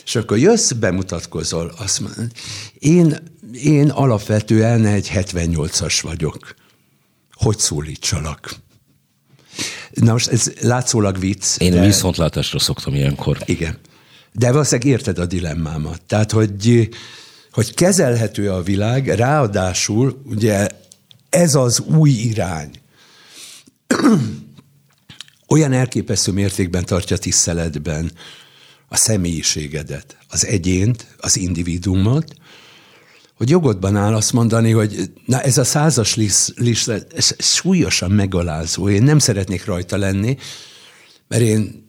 és 0.05 0.15
akkor 0.15 0.37
jössz, 0.37 0.71
bemutatkozol, 0.71 1.73
azt 1.77 1.99
mondod, 1.99 2.31
én, 2.79 3.17
én 3.63 3.89
alapvetően 3.89 4.85
egy 4.85 5.11
78-as 5.13 5.99
vagyok. 6.01 6.55
Hogy 7.39 7.57
szólítsalak? 7.57 8.55
Na 9.93 10.11
most 10.11 10.27
ez 10.27 10.51
látszólag 10.61 11.19
vicc. 11.19 11.57
Én 11.57 11.71
de... 11.71 11.85
viszontlátásra 11.85 12.59
szoktam 12.59 12.93
ilyenkor. 12.95 13.37
Igen. 13.45 13.77
De 14.31 14.51
valószínűleg 14.51 14.91
érted 14.91 15.19
a 15.19 15.25
dilemmámat. 15.25 16.01
Tehát, 16.01 16.31
hogy, 16.31 16.89
hogy 17.51 17.73
kezelhető 17.73 18.51
a 18.51 18.61
világ, 18.61 19.07
ráadásul 19.07 20.21
ugye 20.25 20.67
ez 21.29 21.55
az 21.55 21.79
új 21.79 22.09
irány. 22.09 22.71
Olyan 25.47 25.73
elképesztő 25.73 26.31
mértékben 26.31 26.85
tartja 26.85 27.17
tiszteletben 27.17 28.11
a 28.87 28.95
személyiségedet, 28.95 30.17
az 30.27 30.45
egyént, 30.45 31.05
az 31.17 31.37
individuumot, 31.37 32.33
hogy 33.39 33.49
jogodban 33.49 33.95
áll 33.95 34.15
azt 34.15 34.33
mondani, 34.33 34.71
hogy 34.71 35.11
na 35.25 35.41
ez 35.41 35.57
a 35.57 35.63
százas 35.63 36.15
lista, 36.55 36.93
ez 37.15 37.35
súlyosan 37.37 38.11
megalázó, 38.11 38.89
én 38.89 39.03
nem 39.03 39.19
szeretnék 39.19 39.65
rajta 39.65 39.97
lenni, 39.97 40.37
mert 41.27 41.43
én 41.43 41.87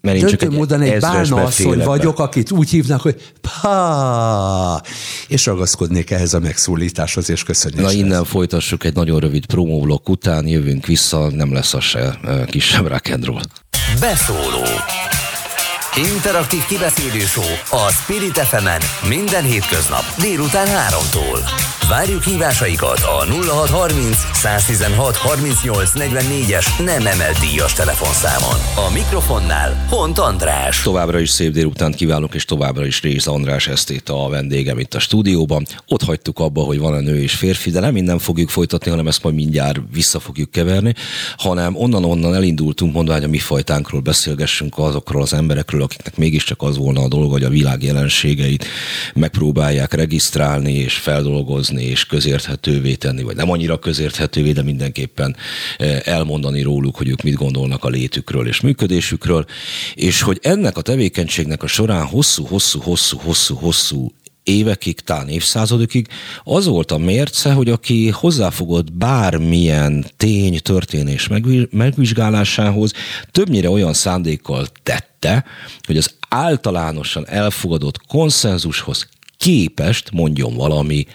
mert 0.00 0.16
én 0.16 0.26
csak 0.26 0.42
egy 0.42 0.50
módon 0.50 0.80
egy 0.80 1.00
bálna 1.00 1.42
asszony 1.42 1.78
vagyok, 1.78 2.18
akit 2.18 2.50
úgy 2.50 2.70
hívnak, 2.70 3.00
hogy 3.00 3.32
pá, 3.40 4.82
és 5.28 5.46
ragaszkodnék 5.46 6.10
ehhez 6.10 6.34
a 6.34 6.40
megszólításhoz, 6.40 7.30
és 7.30 7.42
köszönjük. 7.42 7.80
Na 7.80 7.92
innen 7.92 8.24
folytassuk 8.24 8.84
egy 8.84 8.94
nagyon 8.94 9.20
rövid 9.20 9.46
promóblok 9.46 10.08
után, 10.08 10.46
jövünk 10.46 10.86
vissza, 10.86 11.30
nem 11.30 11.52
lesz 11.52 11.74
az 11.74 11.84
se 11.84 12.20
kisebb 12.46 12.86
rock'n'roll. 12.86 13.44
Beszóló 14.00 14.64
Interaktív 15.96 16.64
kibeszélő 16.64 17.24
a 17.70 17.90
Spirit 17.90 18.38
fm 18.38 18.68
minden 19.08 19.44
hétköznap 19.44 20.04
délután 20.20 20.66
3-tól. 20.66 21.38
Várjuk 21.90 22.22
hívásaikat 22.22 22.98
a 22.98 23.24
0630 23.24 24.16
116 24.32 25.16
38 25.16 25.90
44-es 25.94 26.84
nem 26.84 27.06
emelt 27.06 27.38
díjas 27.38 27.72
telefonszámon. 27.72 28.88
A 28.88 28.92
mikrofonnál 28.92 29.86
Hont 29.88 30.18
András. 30.18 30.82
Továbbra 30.82 31.20
is 31.20 31.30
szép 31.30 31.52
délután 31.52 31.92
kívánok, 31.92 32.34
és 32.34 32.44
továbbra 32.44 32.86
is 32.86 33.02
Rész 33.02 33.26
András 33.26 33.68
Esztét 33.68 34.08
a 34.08 34.28
vendégem 34.28 34.78
itt 34.78 34.94
a 34.94 34.98
stúdióban. 34.98 35.66
Ott 35.88 36.02
hagytuk 36.02 36.38
abba, 36.38 36.62
hogy 36.62 36.78
van 36.78 36.94
a 36.94 37.00
nő 37.00 37.22
és 37.22 37.34
férfi, 37.34 37.70
de 37.70 37.80
nem 37.80 37.92
minden 37.92 38.18
fogjuk 38.18 38.48
folytatni, 38.48 38.90
hanem 38.90 39.06
ezt 39.06 39.22
majd 39.22 39.34
mindjárt 39.34 39.80
vissza 39.92 40.20
fogjuk 40.20 40.50
keverni, 40.50 40.94
hanem 41.36 41.76
onnan-onnan 41.76 42.34
elindultunk, 42.34 42.94
mondva, 42.94 43.12
hogy 43.12 43.24
a 43.24 43.28
mi 43.28 43.38
fajtánkról 43.38 44.00
beszélgessünk 44.00 44.78
azokról 44.78 45.22
az 45.22 45.32
emberekről, 45.32 45.79
akiknek 45.80 46.16
mégiscsak 46.16 46.62
az 46.62 46.76
volna 46.76 47.00
a 47.00 47.08
dolga, 47.08 47.32
hogy 47.32 47.44
a 47.44 47.48
világ 47.48 47.82
jelenségeit 47.82 48.66
megpróbálják 49.14 49.94
regisztrálni 49.94 50.72
és 50.72 50.94
feldolgozni 50.94 51.84
és 51.84 52.04
közérthetővé 52.04 52.94
tenni, 52.94 53.22
vagy 53.22 53.36
nem 53.36 53.50
annyira 53.50 53.78
közérthetővé, 53.78 54.52
de 54.52 54.62
mindenképpen 54.62 55.36
eh, 55.78 56.00
elmondani 56.04 56.62
róluk, 56.62 56.96
hogy 56.96 57.08
ők 57.08 57.22
mit 57.22 57.34
gondolnak 57.34 57.84
a 57.84 57.88
létükről 57.88 58.46
és 58.46 58.60
működésükről, 58.60 59.44
és 59.94 60.22
hogy 60.22 60.38
ennek 60.42 60.76
a 60.76 60.82
tevékenységnek 60.82 61.62
a 61.62 61.66
során 61.66 62.06
hosszú-hosszú-hosszú-hosszú-hosszú 62.06 64.12
évekig, 64.42 65.00
talán 65.00 65.28
évszázadokig 65.28 66.08
az 66.44 66.66
volt 66.66 66.90
a 66.90 66.98
mérce, 66.98 67.52
hogy 67.52 67.68
aki 67.68 68.08
hozzáfogott 68.08 68.92
bármilyen 68.92 70.06
tény, 70.16 70.58
történés 70.62 71.28
megvizsgálásához, 71.70 72.92
többnyire 73.30 73.70
olyan 73.70 73.92
szándékkal 73.92 74.66
tette, 74.82 75.44
hogy 75.86 75.96
az 75.96 76.14
általánosan 76.28 77.28
elfogadott 77.28 78.06
konszenzushoz 78.06 79.08
képest 79.36 80.10
mondjon 80.10 80.54
valami 80.54 81.06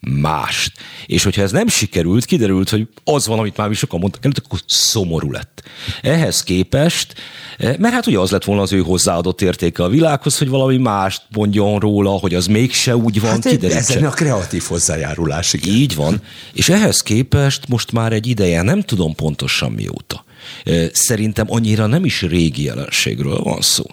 mást. 0.00 0.72
És 1.06 1.24
hogyha 1.24 1.42
ez 1.42 1.52
nem 1.52 1.68
sikerült, 1.68 2.24
kiderült, 2.24 2.68
hogy 2.68 2.88
az 3.04 3.26
van, 3.26 3.38
amit 3.38 3.56
már 3.56 3.68
mi 3.68 3.74
sokan 3.74 4.00
mondtak 4.00 4.24
előtt, 4.24 4.42
akkor 4.44 4.60
szomorú 4.66 5.30
lett. 5.30 5.62
Ehhez 6.02 6.42
képest, 6.42 7.14
mert 7.58 7.94
hát 7.94 8.06
ugye 8.06 8.18
az 8.18 8.30
lett 8.30 8.44
volna 8.44 8.62
az 8.62 8.72
ő 8.72 8.80
hozzáadott 8.80 9.40
értéke 9.42 9.82
a 9.82 9.88
világhoz, 9.88 10.38
hogy 10.38 10.48
valami 10.48 10.76
mást 10.76 11.22
mondjon 11.34 11.78
róla, 11.78 12.10
hogy 12.10 12.34
az 12.34 12.46
mégse 12.46 12.96
úgy 12.96 13.20
van, 13.20 13.30
hát 13.30 13.46
Ezen 13.62 14.04
a 14.04 14.10
kreatív 14.10 14.62
hozzájárulás, 14.62 15.52
igen. 15.52 15.74
Így 15.74 15.94
van. 15.94 16.22
És 16.52 16.68
ehhez 16.68 17.02
képest 17.02 17.68
most 17.68 17.92
már 17.92 18.12
egy 18.12 18.26
ideje, 18.26 18.62
nem 18.62 18.82
tudom 18.82 19.14
pontosan 19.14 19.72
mióta, 19.72 20.24
eh, 20.64 20.88
szerintem 20.92 21.46
annyira 21.48 21.86
nem 21.86 22.04
is 22.04 22.22
régi 22.22 22.62
jelenségről 22.62 23.38
van 23.38 23.60
szó. 23.60 23.84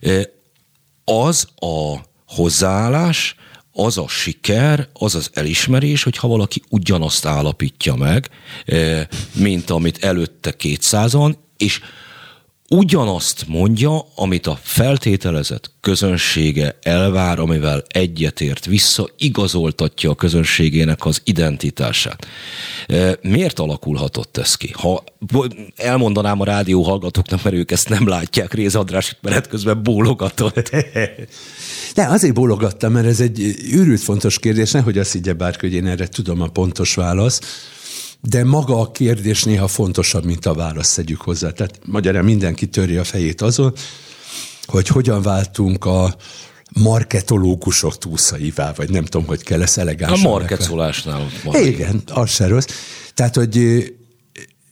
Eh, 0.00 0.22
az 1.04 1.48
a 1.56 1.96
hozzáállás, 2.26 3.36
az 3.72 3.98
a 3.98 4.08
siker, 4.08 4.88
az 4.92 5.14
az 5.14 5.30
elismerés, 5.32 6.02
hogyha 6.02 6.28
valaki 6.28 6.62
ugyanazt 6.68 7.26
állapítja 7.26 7.94
meg, 7.94 8.30
mint 9.32 9.70
amit 9.70 10.04
előtte 10.04 10.52
kétszázan, 10.52 11.38
és 11.56 11.80
ugyanazt 12.68 13.44
mondja, 13.48 14.06
amit 14.14 14.46
a 14.46 14.58
feltételezett 14.62 15.70
közönsége 15.80 16.78
elvár, 16.82 17.38
amivel 17.38 17.82
egyetért 17.88 18.64
vissza, 18.64 19.08
igazoltatja 19.18 20.10
a 20.10 20.14
közönségének 20.14 21.04
az 21.04 21.20
identitását. 21.24 22.26
E, 22.86 23.18
miért 23.22 23.58
alakulhatott 23.58 24.36
ez 24.36 24.54
ki? 24.54 24.70
Ha 24.72 25.04
elmondanám 25.76 26.40
a 26.40 26.44
rádió 26.44 26.82
hallgatóknak, 26.82 27.42
mert 27.42 27.56
ők 27.56 27.70
ezt 27.70 27.88
nem 27.88 28.08
látják, 28.08 28.54
Réz 28.54 28.74
András 28.74 29.16
menet 29.20 29.48
közben 29.48 29.82
bólogatott. 29.82 30.70
De 31.94 32.06
azért 32.06 32.34
bólogattam, 32.34 32.92
mert 32.92 33.06
ez 33.06 33.20
egy 33.20 33.56
őrült 33.72 34.00
fontos 34.00 34.38
kérdés, 34.38 34.70
nehogy 34.70 34.98
azt 34.98 35.12
higgye 35.12 35.32
bárki, 35.32 35.66
hogy 35.66 35.74
én 35.74 35.86
erre 35.86 36.06
tudom 36.06 36.40
a 36.40 36.46
pontos 36.46 36.94
választ 36.94 37.46
de 38.28 38.44
maga 38.44 38.80
a 38.80 38.90
kérdés 38.90 39.44
néha 39.44 39.68
fontosabb, 39.68 40.24
mint 40.24 40.46
a 40.46 40.54
válasz, 40.54 40.94
tegyük 40.94 41.20
hozzá. 41.20 41.50
Tehát 41.50 41.78
magyarán 41.84 42.24
mindenki 42.24 42.66
törje 42.66 43.00
a 43.00 43.04
fejét 43.04 43.40
azon, 43.40 43.72
hogy 44.66 44.88
hogyan 44.88 45.22
váltunk 45.22 45.84
a 45.84 46.16
marketológusok 46.72 47.98
túlszaivá, 47.98 48.72
vagy 48.76 48.90
nem 48.90 49.04
tudom, 49.04 49.26
hogy 49.26 49.42
kell 49.42 49.62
ezt 49.62 49.78
elegánsan. 49.78 50.26
A 50.26 50.28
marketolásnál. 50.28 51.26
Igen, 51.52 52.02
az 52.06 52.30
se 52.30 52.46
rossz. 52.46 52.66
Tehát, 53.14 53.34
hogy 53.34 53.84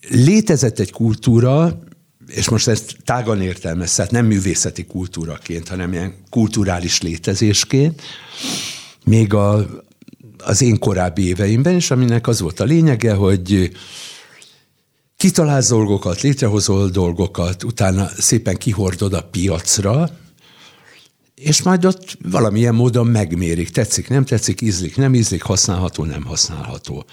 létezett 0.09 0.79
egy 0.79 0.93
kultúra, 0.93 1.83
és 2.27 2.49
most 2.49 2.69
ezt 2.69 2.97
tágan 3.05 3.43
értelmez, 3.43 3.95
tehát 3.95 4.11
nem 4.11 4.27
művészeti 4.27 4.85
kultúraként, 4.85 5.69
hanem 5.69 5.93
ilyen 5.93 6.15
kulturális 6.31 7.03
létezésként, 7.03 8.03
még 9.05 9.35
a, 9.35 9.67
az 10.45 10.63
én 10.63 10.79
korábbi 10.79 11.27
éveimben 11.27 11.75
is, 11.75 11.91
aminek 11.91 12.27
az 12.27 12.41
volt 12.41 12.61
a 12.61 12.65
lényege, 12.65 13.15
hogy 13.15 13.71
kitalálsz 15.17 15.69
dolgokat, 15.69 16.21
létrehozol 16.21 16.89
dolgokat, 16.89 17.65
utána 17.65 18.09
szépen 18.19 18.57
kihordod 18.57 19.13
a 19.13 19.23
piacra, 19.23 20.11
és 21.35 21.63
majd 21.63 21.85
ott 21.85 22.19
valamilyen 22.31 22.75
módon 22.75 23.07
megmérik. 23.07 23.71
Tetszik, 23.71 24.09
nem 24.09 24.25
tetszik, 24.25 24.61
ízlik, 24.61 24.97
nem 24.97 25.15
ízlik, 25.15 25.43
használható, 25.43 26.05
nem 26.05 26.25
használható. 26.25 27.05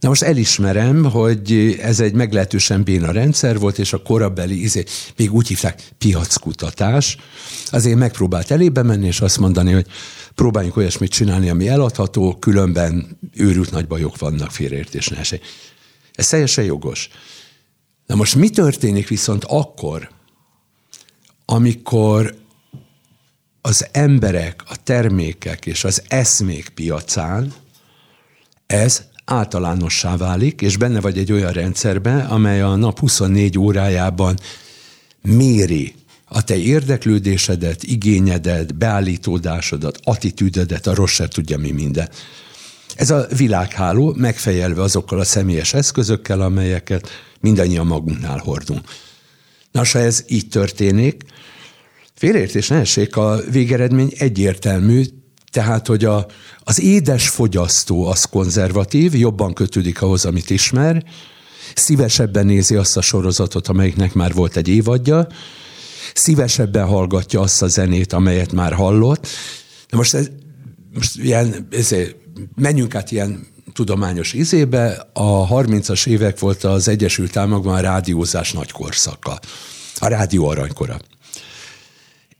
Na 0.00 0.08
most 0.08 0.22
elismerem, 0.22 1.04
hogy 1.04 1.78
ez 1.82 2.00
egy 2.00 2.12
meglehetősen 2.12 2.82
béna 2.82 3.10
rendszer 3.10 3.58
volt, 3.58 3.78
és 3.78 3.92
a 3.92 4.02
korabeli, 4.02 4.62
izé, 4.62 4.84
még 5.16 5.32
úgy 5.32 5.48
hívták, 5.48 5.82
piackutatás. 5.98 7.16
Azért 7.70 7.98
megpróbált 7.98 8.50
elébe 8.50 8.82
menni, 8.82 9.06
és 9.06 9.20
azt 9.20 9.38
mondani, 9.38 9.72
hogy 9.72 9.86
próbáljunk 10.34 10.76
olyasmit 10.76 11.10
csinálni, 11.10 11.48
ami 11.48 11.68
eladható, 11.68 12.36
különben 12.38 13.18
őrült 13.34 13.70
nagy 13.70 13.86
bajok 13.86 14.18
vannak, 14.18 14.50
félreértés 14.50 15.06
esély. 15.06 15.40
Ez 16.12 16.28
teljesen 16.28 16.64
jogos. 16.64 17.08
Na 18.06 18.14
most 18.14 18.34
mi 18.34 18.50
történik 18.50 19.08
viszont 19.08 19.44
akkor, 19.44 20.10
amikor 21.44 22.34
az 23.60 23.86
emberek, 23.92 24.62
a 24.66 24.76
termékek 24.82 25.66
és 25.66 25.84
az 25.84 26.02
eszmék 26.08 26.68
piacán 26.68 27.52
ez 28.66 29.02
általánossá 29.24 30.16
válik, 30.16 30.60
és 30.60 30.76
benne 30.76 31.00
vagy 31.00 31.18
egy 31.18 31.32
olyan 31.32 31.52
rendszerben, 31.52 32.26
amely 32.26 32.62
a 32.62 32.74
nap 32.76 32.98
24 32.98 33.58
órájában 33.58 34.38
méri 35.22 35.94
a 36.34 36.42
te 36.42 36.56
érdeklődésedet, 36.56 37.82
igényedet, 37.82 38.74
beállítódásodat, 38.74 39.98
attitűdödet, 40.04 40.86
a 40.86 40.94
rossz 40.94 41.12
se 41.12 41.28
tudja 41.28 41.58
mi 41.58 41.70
minden. 41.70 42.08
Ez 42.96 43.10
a 43.10 43.26
világháló 43.36 44.14
megfejelve 44.16 44.82
azokkal 44.82 45.20
a 45.20 45.24
személyes 45.24 45.74
eszközökkel, 45.74 46.40
amelyeket 46.40 47.08
mindannyian 47.40 47.86
magunknál 47.86 48.38
hordunk. 48.38 48.80
Na, 49.72 49.82
ha 49.92 49.98
ez 49.98 50.24
így 50.26 50.48
történik, 50.48 51.22
félreértés 52.14 52.68
ne 52.68 52.76
essék, 52.76 53.16
a 53.16 53.40
végeredmény 53.50 54.12
egyértelmű, 54.18 55.04
tehát, 55.52 55.86
hogy 55.86 56.04
a, 56.04 56.26
az 56.58 56.80
édes 56.80 57.28
fogyasztó 57.28 58.06
az 58.06 58.24
konzervatív, 58.24 59.14
jobban 59.14 59.52
kötődik 59.52 60.02
ahhoz, 60.02 60.24
amit 60.24 60.50
ismer, 60.50 61.04
szívesebben 61.74 62.46
nézi 62.46 62.74
azt 62.74 62.96
a 62.96 63.00
sorozatot, 63.00 63.68
amelyiknek 63.68 64.14
már 64.14 64.32
volt 64.32 64.56
egy 64.56 64.68
évadja, 64.68 65.26
szívesebben 66.14 66.86
hallgatja 66.86 67.40
azt 67.40 67.62
a 67.62 67.68
zenét, 67.68 68.12
amelyet 68.12 68.52
már 68.52 68.72
hallott. 68.72 69.26
De 69.90 69.96
most, 69.96 70.14
ez, 70.14 70.30
most 70.94 71.18
ilyen, 71.18 71.68
ezért, 71.70 72.16
menjünk 72.54 72.94
át 72.94 73.10
ilyen 73.10 73.46
tudományos 73.72 74.32
izébe. 74.32 75.08
A 75.12 75.48
30-as 75.48 76.06
évek 76.06 76.38
volt 76.38 76.64
az 76.64 76.88
Egyesült 76.88 77.36
Államokban 77.36 77.74
a 77.74 77.80
rádiózás 77.80 78.52
nagy 78.52 78.70
korszaka. 78.70 79.38
A 79.98 80.06
rádió 80.06 80.48
aranykora. 80.48 80.96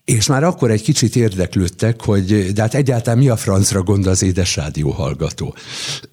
És 0.04 0.26
már 0.26 0.44
akkor 0.44 0.70
egy 0.70 0.82
kicsit 0.82 1.16
érdeklődtek, 1.16 2.02
hogy 2.02 2.52
de 2.52 2.62
hát 2.62 2.74
egyáltalán 2.74 3.18
mi 3.18 3.28
a 3.28 3.36
francra 3.36 3.82
gond 3.82 4.06
az 4.06 4.22
édes 4.22 4.56
rádió 4.56 4.90
hallgató. 4.90 5.54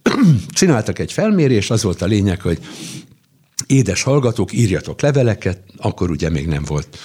Csináltak 0.49 0.99
egy 0.99 1.11
felmérés, 1.11 1.69
az 1.69 1.83
volt 1.83 2.01
a 2.01 2.05
lényeg, 2.05 2.41
hogy 2.41 2.59
édes 3.67 4.03
hallgatók, 4.03 4.53
írjatok 4.53 5.01
leveleket, 5.01 5.59
akkor 5.77 6.09
ugye 6.09 6.29
még 6.29 6.47
nem 6.47 6.63
volt 6.63 6.97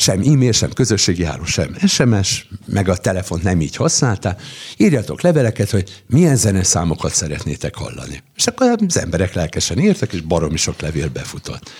sem 0.00 0.20
e-mail, 0.20 0.52
sem 0.52 0.72
közösségi 0.72 1.24
háló, 1.24 1.44
sem 1.44 1.76
SMS, 1.86 2.48
meg 2.66 2.88
a 2.88 2.96
telefont 2.96 3.42
nem 3.42 3.60
így 3.60 3.76
használták. 3.76 4.42
Írjatok 4.76 5.20
leveleket, 5.20 5.70
hogy 5.70 6.02
milyen 6.06 6.36
zeneszámokat 6.36 7.14
szeretnétek 7.14 7.74
hallani. 7.74 8.22
És 8.36 8.46
akkor 8.46 8.76
az 8.86 8.98
emberek 8.98 9.34
lelkesen 9.34 9.78
írtak, 9.78 10.12
és 10.12 10.20
baromi 10.20 10.56
sok 10.56 10.80
levél 10.80 11.08
befutott. 11.08 11.70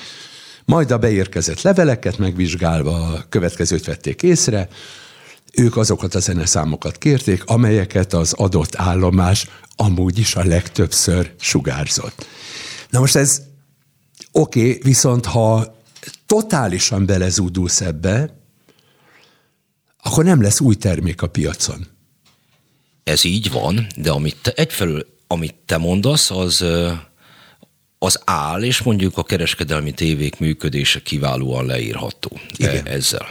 Majd 0.64 0.90
a 0.90 0.98
beérkezett 0.98 1.62
leveleket 1.62 2.18
megvizsgálva 2.18 3.06
a 3.06 3.24
következőt 3.28 3.86
vették 3.86 4.22
észre, 4.22 4.68
ők 5.52 5.76
azokat 5.76 6.14
a 6.14 6.20
zeneszámokat 6.20 6.98
kérték, 6.98 7.44
amelyeket 7.44 8.12
az 8.12 8.32
adott 8.32 8.76
állomás 8.76 9.46
amúgy 9.76 10.18
is 10.18 10.34
a 10.34 10.44
legtöbbször 10.44 11.32
sugárzott. 11.40 12.26
Na 12.90 13.00
most 13.00 13.16
ez 13.16 13.42
Oké, 14.32 14.60
okay, 14.60 14.80
viszont 14.82 15.26
ha 15.26 15.76
totálisan 16.26 17.06
belezúdulsz 17.06 17.80
ebbe, 17.80 18.36
akkor 20.02 20.24
nem 20.24 20.42
lesz 20.42 20.60
új 20.60 20.74
termék 20.74 21.22
a 21.22 21.26
piacon. 21.26 21.86
Ez 23.04 23.24
így 23.24 23.50
van, 23.50 23.86
de 23.96 24.10
amit 24.10 24.36
te, 24.42 24.52
egyfelől, 24.52 25.06
amit 25.26 25.54
te 25.66 25.76
mondasz, 25.76 26.30
az, 26.30 26.64
az 27.98 28.20
áll, 28.24 28.62
és 28.62 28.82
mondjuk 28.82 29.18
a 29.18 29.24
kereskedelmi 29.24 29.92
tévék 29.92 30.38
működése 30.38 31.02
kiválóan 31.02 31.66
leírható 31.66 32.38
Igen. 32.56 32.86
ezzel. 32.86 33.26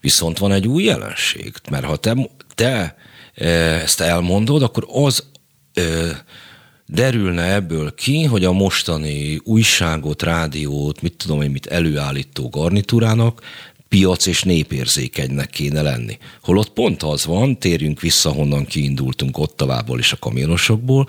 Viszont 0.00 0.38
van 0.38 0.52
egy 0.52 0.68
új 0.68 0.82
jelenség, 0.82 1.54
mert 1.70 1.84
ha 1.84 1.96
te, 1.96 2.28
te 2.54 2.96
ezt 3.82 4.00
elmondod, 4.00 4.62
akkor 4.62 4.86
az 4.88 5.24
derülne 6.92 7.54
ebből 7.54 7.94
ki, 7.94 8.24
hogy 8.24 8.44
a 8.44 8.52
mostani 8.52 9.40
újságot, 9.44 10.22
rádiót, 10.22 11.02
mit 11.02 11.16
tudom 11.16 11.42
én, 11.42 11.50
mit 11.50 11.66
előállító 11.66 12.48
garnitúrának 12.48 13.42
piac 13.88 14.26
és 14.26 14.42
népérzékenynek 14.42 15.50
kéne 15.50 15.82
lenni. 15.82 16.18
Holott 16.42 16.70
pont 16.70 17.02
az 17.02 17.24
van, 17.24 17.58
térjünk 17.58 18.00
vissza, 18.00 18.30
honnan 18.30 18.64
kiindultunk 18.64 19.38
Ottavából 19.38 19.98
és 19.98 20.12
a 20.12 20.16
kamionosokból, 20.16 21.06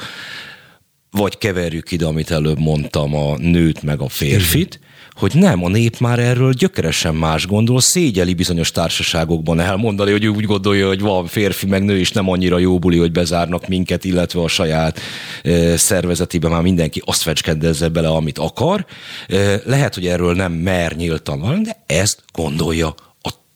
vagy 1.12 1.38
keverjük 1.38 1.91
ide, 1.91 2.06
amit 2.06 2.32
előbb 2.32 2.60
mondtam, 2.60 3.15
a 3.15 3.38
nőt 3.38 3.82
meg 3.82 4.02
a 4.02 4.10
férfit, 4.10 4.80
hogy 5.15 5.32
nem, 5.36 5.63
a 5.63 5.69
nép 5.69 5.99
már 5.99 6.19
erről 6.19 6.54
gyökeresen 6.54 7.15
más 7.15 7.47
gondol, 7.47 7.82
szégyeli 7.82 8.34
bizonyos 8.34 8.71
társaságokban 8.71 9.60
elmondani, 9.60 10.12
hogy 10.12 10.28
úgy 10.28 10.45
gondolja, 10.45 10.88
hogy 10.88 10.99
van 10.99 11.26
férfi 11.26 11.65
meg 11.65 11.84
nő, 11.84 11.99
és 11.99 12.12
nem 12.12 12.30
annyira 12.30 12.58
jó 12.58 12.80
buli, 12.80 12.97
hogy 12.97 13.12
bezárnak 13.12 13.67
minket, 13.67 14.06
illetve 14.06 14.41
a 14.41 14.47
saját 14.47 14.99
e, 15.43 15.78
szervezetében 15.78 16.52
már 16.52 16.62
mindenki 16.62 17.02
azt 17.06 17.21
fecskendezze 17.21 17.89
bele, 17.89 18.08
amit 18.08 18.38
akar. 18.38 18.86
E, 19.28 19.62
lehet, 19.65 19.93
hogy 19.93 20.08
erről 20.08 20.34
nem 20.34 20.52
mer 20.52 20.95
nyíltan 20.95 21.39
van, 21.39 21.63
de 21.63 21.84
ezt 21.86 22.23
gondolja 22.32 22.95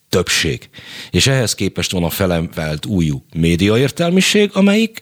többség. 0.10 0.70
És 1.12 1.28
ehhez 1.28 1.56
képest 1.56 1.92
van 1.92 2.04
a 2.04 2.10
felemvelt 2.10 2.86
újú 2.86 3.24
médiaértelmiség, 3.34 4.50
amelyik 4.54 5.00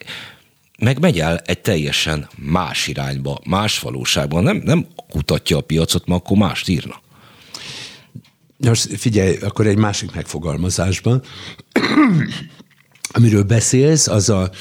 meg 0.79 0.99
megy 0.99 1.19
el 1.19 1.38
egy 1.38 1.61
teljesen 1.61 2.29
más 2.38 2.88
irányba, 2.88 3.39
más 3.45 3.79
valóságban. 3.79 4.43
Nem, 4.43 4.61
nem 4.63 4.88
kutatja 5.09 5.57
a 5.57 5.61
piacot, 5.61 6.07
mert 6.07 6.21
akkor 6.21 6.38
mást 6.38 6.67
írna. 6.67 7.01
Most 8.57 8.97
figyelj, 8.97 9.38
akkor 9.38 9.67
egy 9.67 9.77
másik 9.77 10.13
megfogalmazásban, 10.13 11.23
amiről 13.11 13.43
beszélsz, 13.43 14.07
az 14.07 14.29
a 14.29 14.51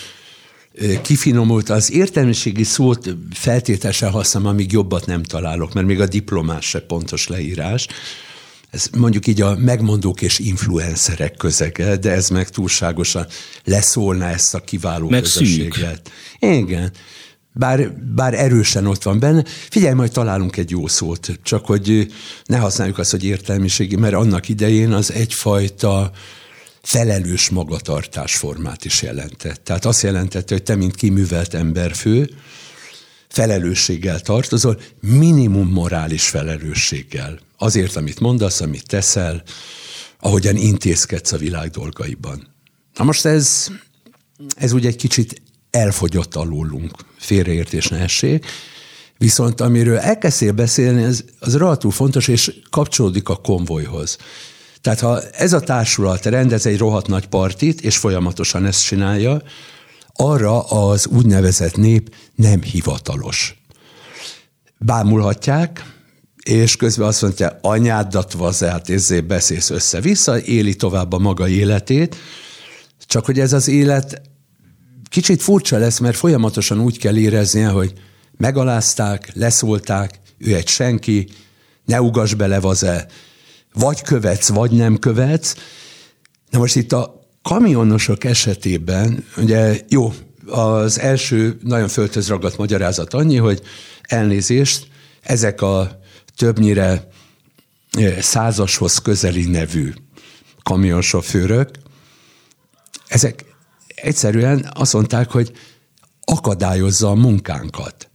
kifinomult, 1.02 1.70
az 1.70 1.92
értelmiségi 1.92 2.62
szót 2.62 3.16
feltételesen 3.32 4.10
használom, 4.10 4.48
amíg 4.48 4.72
jobbat 4.72 5.06
nem 5.06 5.22
találok, 5.22 5.72
mert 5.72 5.86
még 5.86 6.00
a 6.00 6.06
diplomás 6.06 6.68
se 6.68 6.80
pontos 6.80 7.28
leírás. 7.28 7.86
Ez 8.74 8.88
mondjuk 8.96 9.26
így 9.26 9.40
a 9.40 9.56
megmondók 9.56 10.22
és 10.22 10.38
influencerek 10.38 11.36
közege, 11.36 11.96
de 11.96 12.10
ez 12.10 12.28
meg 12.28 12.48
túlságosan 12.48 13.26
leszólna 13.64 14.24
ezt 14.24 14.54
a 14.54 14.60
kiváló 14.60 15.08
meg 15.08 15.22
közösséget. 15.22 16.10
Szűk. 16.40 16.52
Igen. 16.52 16.92
Bár, 17.52 17.92
bár 18.14 18.34
erősen 18.34 18.86
ott 18.86 19.02
van 19.02 19.18
benne. 19.18 19.44
Figyelj, 19.70 19.94
majd 19.94 20.12
találunk 20.12 20.56
egy 20.56 20.70
jó 20.70 20.86
szót, 20.86 21.38
csak 21.42 21.66
hogy 21.66 22.12
ne 22.44 22.56
használjuk 22.56 22.98
azt, 22.98 23.10
hogy 23.10 23.24
értelmiségi, 23.24 23.96
mert 23.96 24.14
annak 24.14 24.48
idején 24.48 24.92
az 24.92 25.12
egyfajta 25.12 26.10
felelős 26.82 27.50
magatartásformát 27.50 28.84
is 28.84 29.02
jelentett. 29.02 29.64
Tehát 29.64 29.84
azt 29.84 30.02
jelentette, 30.02 30.54
hogy 30.54 30.62
te, 30.62 30.74
mint 30.76 30.94
kiművelt 30.94 31.54
emberfő, 31.54 32.30
felelősséggel 33.28 34.20
tartozol, 34.20 34.80
minimum 35.00 35.68
morális 35.68 36.28
felelősséggel. 36.28 37.38
Azért, 37.64 37.96
amit 37.96 38.20
mondasz, 38.20 38.60
amit 38.60 38.86
teszel, 38.86 39.42
ahogyan 40.20 40.56
intézkedsz 40.56 41.32
a 41.32 41.36
világ 41.36 41.70
dolgaiban. 41.70 42.54
Na 42.94 43.04
most 43.04 43.24
ez, 43.24 43.68
ez 44.56 44.72
ugye 44.72 44.88
egy 44.88 44.96
kicsit 44.96 45.42
elfogyott 45.70 46.34
alólunk, 46.34 46.92
félreértés 47.18 47.88
ne 47.88 47.98
essék, 47.98 48.46
viszont 49.18 49.60
amiről 49.60 49.98
elkezdtél 49.98 50.52
beszélni, 50.52 51.02
ez, 51.02 51.24
az 51.40 51.56
relatív 51.56 51.90
fontos, 51.90 52.28
és 52.28 52.60
kapcsolódik 52.70 53.28
a 53.28 53.36
konvojhoz. 53.36 54.16
Tehát 54.80 55.00
ha 55.00 55.22
ez 55.22 55.52
a 55.52 55.60
társulat 55.60 56.24
rendez 56.24 56.66
egy 56.66 56.78
rohadt 56.78 57.06
nagy 57.06 57.26
partit, 57.26 57.80
és 57.80 57.96
folyamatosan 57.96 58.66
ezt 58.66 58.84
csinálja, 58.84 59.42
arra 60.12 60.62
az 60.62 61.06
úgynevezett 61.06 61.76
nép 61.76 62.14
nem 62.34 62.62
hivatalos. 62.62 63.62
Bámulhatják, 64.78 65.93
és 66.44 66.76
közben 66.76 67.06
azt 67.06 67.22
mondja, 67.22 67.58
anyádat 67.60 68.32
vazát, 68.32 68.90
ezért 68.90 69.26
beszélsz 69.26 69.70
össze-vissza, 69.70 70.40
éli 70.40 70.74
tovább 70.74 71.12
a 71.12 71.18
maga 71.18 71.48
életét, 71.48 72.16
csak 73.06 73.24
hogy 73.24 73.40
ez 73.40 73.52
az 73.52 73.68
élet 73.68 74.22
kicsit 75.08 75.42
furcsa 75.42 75.78
lesz, 75.78 75.98
mert 75.98 76.16
folyamatosan 76.16 76.80
úgy 76.80 76.98
kell 76.98 77.16
éreznie, 77.16 77.68
hogy 77.68 77.92
megalázták, 78.36 79.30
leszólták, 79.34 80.20
ő 80.38 80.54
egy 80.54 80.68
senki, 80.68 81.28
ne 81.84 82.00
ugass 82.00 82.34
bele 82.34 82.60
vaze, 82.60 83.06
vagy 83.72 84.02
követsz, 84.02 84.48
vagy 84.48 84.70
nem 84.70 84.98
követsz. 84.98 85.54
Na 86.50 86.58
most 86.58 86.76
itt 86.76 86.92
a 86.92 87.28
kamionosok 87.42 88.24
esetében, 88.24 89.24
ugye 89.36 89.80
jó, 89.88 90.12
az 90.46 90.98
első 90.98 91.58
nagyon 91.62 91.88
földhöz 91.88 92.28
ragadt 92.28 92.56
magyarázat 92.56 93.14
annyi, 93.14 93.36
hogy 93.36 93.62
elnézést, 94.02 94.86
ezek 95.20 95.62
a 95.62 96.02
többnyire 96.36 97.08
százashoz 98.20 98.98
közeli 98.98 99.44
nevű 99.44 99.92
kamionsofőrök, 100.62 101.70
ezek 103.08 103.44
egyszerűen 103.94 104.70
azt 104.74 104.92
mondták, 104.92 105.30
hogy 105.30 105.52
akadályozza 106.24 107.08
a 107.08 107.14
munkánkat. 107.14 108.08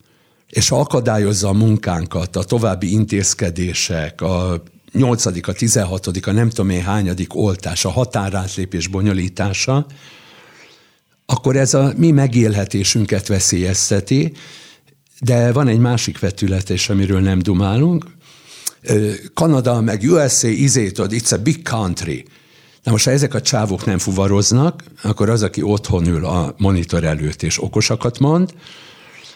És 0.47 0.69
ha 0.69 0.79
akadályozza 0.79 1.47
a 1.47 1.53
munkánkat, 1.53 2.35
a 2.35 2.43
további 2.43 2.91
intézkedések, 2.91 4.21
a 4.21 4.63
8 4.93 5.25
a 5.25 5.53
16 5.53 6.07
a 6.07 6.31
nem 6.31 6.49
tudom 6.49 6.69
én 6.69 6.83
hányadik 6.83 7.35
oltás, 7.35 7.85
a 7.85 7.89
határátlépés 7.89 8.87
bonyolítása, 8.87 9.85
akkor 11.25 11.55
ez 11.55 11.73
a 11.73 11.93
mi 11.97 12.11
megélhetésünket 12.11 13.27
veszélyezteti, 13.27 14.33
de 15.19 15.51
van 15.51 15.67
egy 15.67 15.79
másik 15.79 16.19
vetület 16.19 16.69
is, 16.69 16.89
amiről 16.89 17.19
nem 17.19 17.39
dumálunk. 17.39 18.05
Kanada 19.33 19.81
meg 19.81 20.01
USA, 20.01 20.47
izétod, 20.47 21.11
it's 21.13 21.33
a 21.33 21.37
big 21.37 21.61
country. 21.63 22.25
Na 22.83 22.91
most, 22.91 23.05
ha 23.05 23.11
ezek 23.11 23.33
a 23.33 23.41
csávok 23.41 23.85
nem 23.85 23.97
fuvaroznak, 23.97 24.83
akkor 25.03 25.29
az, 25.29 25.43
aki 25.43 25.61
otthon 25.61 26.07
ül 26.07 26.25
a 26.25 26.53
monitor 26.57 27.03
előtt 27.03 27.43
és 27.43 27.61
okosakat 27.61 28.19
mond, 28.19 28.53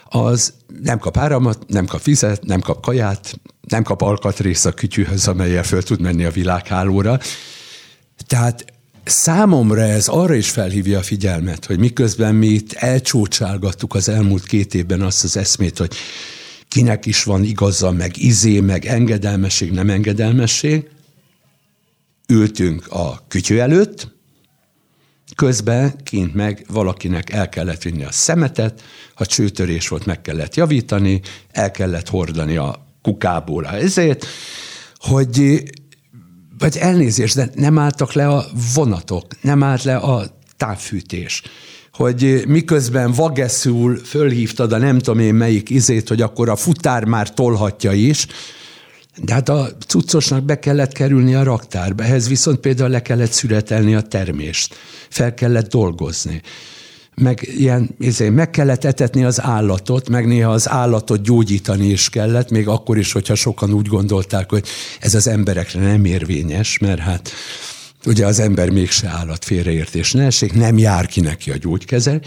az 0.10 0.54
nem 0.82 1.00
kap 1.00 1.17
áramot, 1.17 1.60
nem 1.67 1.86
kap 1.86 2.04
vizet, 2.04 2.43
nem 2.43 2.60
kap 2.60 2.82
kaját, 2.82 3.39
nem 3.67 3.84
kap 3.84 4.02
alkatrész 4.02 4.65
a 4.65 4.72
kütyűhöz, 4.72 5.28
amelyel 5.28 5.63
föl 5.63 5.84
tud 5.84 6.02
menni 6.02 6.24
a 6.24 6.32
világhálóra. 6.32 7.19
Tehát 8.28 8.65
számomra 9.04 9.82
ez 9.82 10.08
arra 10.08 10.34
is 10.34 10.50
felhívja 10.50 11.00
a 11.00 11.04
figyelmet, 11.04 11.66
hogy 11.66 11.80
miközben 11.80 12.36
mi 12.36 12.48
itt 12.48 12.74
elcsócsálgattuk 12.74 13.96
az 13.96 14.10
elmúlt 14.10 14.46
két 14.46 14.74
évben 14.74 15.02
azt 15.02 15.24
az 15.24 15.38
eszmét, 15.38 15.78
hogy 15.78 15.96
kinek 16.68 17.06
is 17.06 17.24
van 17.24 17.44
igaza, 17.44 17.92
meg 17.92 18.18
izé, 18.18 18.60
meg 18.60 18.86
engedelmesség, 18.86 19.72
nem 19.72 19.89
engedelmesség, 19.89 20.89
ültünk 22.28 22.88
a 22.92 23.24
kütyű 23.28 23.58
előtt, 23.58 24.12
Közben 25.36 25.96
kint 26.04 26.34
meg 26.34 26.66
valakinek 26.68 27.30
el 27.30 27.50
kellett 27.50 27.82
vinni 27.82 28.04
a 28.04 28.12
szemetet, 28.12 28.82
ha 29.13 29.26
csőtörés 29.26 29.88
volt, 29.88 30.06
meg 30.06 30.22
kellett 30.22 30.56
javítani, 30.56 31.22
el 31.52 31.72
kellett 31.72 32.10
hordani 32.10 32.56
a 32.56 32.86
kukából 33.02 33.68
ezért, 33.68 34.26
hogy 34.96 35.63
vagy 36.63 36.78
elnézést, 36.78 37.36
de 37.36 37.49
nem 37.56 37.78
álltak 37.78 38.13
le 38.13 38.28
a 38.28 38.45
vonatok, 38.73 39.26
nem 39.41 39.63
állt 39.63 39.84
le 39.84 39.95
a 39.95 40.38
távfűtés 40.58 41.41
hogy 41.93 42.43
miközben 42.47 43.12
vageszül 43.12 43.97
fölhívtad 43.97 44.71
a 44.71 44.78
nem 44.78 44.99
tudom 44.99 45.19
én 45.19 45.34
melyik 45.34 45.69
izét, 45.69 46.08
hogy 46.08 46.21
akkor 46.21 46.49
a 46.49 46.56
futár 46.56 47.06
már 47.06 47.34
tolhatja 47.34 47.91
is, 47.91 48.28
de 49.23 49.34
hát 49.34 49.49
a 49.49 49.69
cuccosnak 49.88 50.43
be 50.43 50.60
kellett 50.60 50.91
kerülni 50.91 51.36
a 51.36 51.43
raktárba, 51.43 52.04
ehhez 52.04 52.28
viszont 52.28 52.60
például 52.60 52.89
le 52.89 53.02
kellett 53.02 53.32
szüretelni 53.32 53.95
a 53.95 54.02
termést, 54.02 54.76
fel 55.10 55.34
kellett 55.34 55.69
dolgozni 55.69 56.41
meg 57.15 57.49
ilyen, 57.58 57.95
izé, 57.99 58.30
meg 58.30 58.49
kellett 58.49 58.84
etetni 58.84 59.23
az 59.23 59.41
állatot, 59.41 60.10
meg 60.10 60.28
néha 60.28 60.52
az 60.52 60.69
állatot 60.69 61.21
gyógyítani 61.21 61.88
is 61.88 62.10
kellett, 62.10 62.49
még 62.49 62.67
akkor 62.67 62.97
is, 62.97 63.12
hogyha 63.12 63.36
sokan 63.36 63.73
úgy 63.73 63.88
gondolták, 63.88 64.49
hogy 64.49 64.65
ez 64.99 65.13
az 65.13 65.28
emberekre 65.28 65.82
nem 65.82 66.06
érvényes, 66.06 66.78
mert 66.78 66.99
hát 66.99 67.32
ugye 68.06 68.26
az 68.26 68.39
ember 68.39 68.69
mégse 68.69 69.08
állat 69.08 69.45
félreértés 69.45 70.12
ne 70.12 70.26
essék, 70.26 70.54
nem 70.54 70.78
jár 70.78 71.06
ki 71.06 71.21
neki 71.21 71.52
a 71.52 71.58
gyógykezel. 71.58 72.21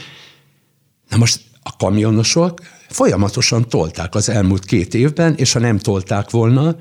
Na 1.09 1.16
most 1.16 1.40
a 1.62 1.77
kamionosok 1.77 2.61
folyamatosan 2.88 3.68
tolták 3.68 4.14
az 4.14 4.29
elmúlt 4.29 4.64
két 4.64 4.94
évben, 4.94 5.35
és 5.35 5.53
ha 5.53 5.59
nem 5.59 5.79
tolták 5.79 6.31
volna, 6.31 6.77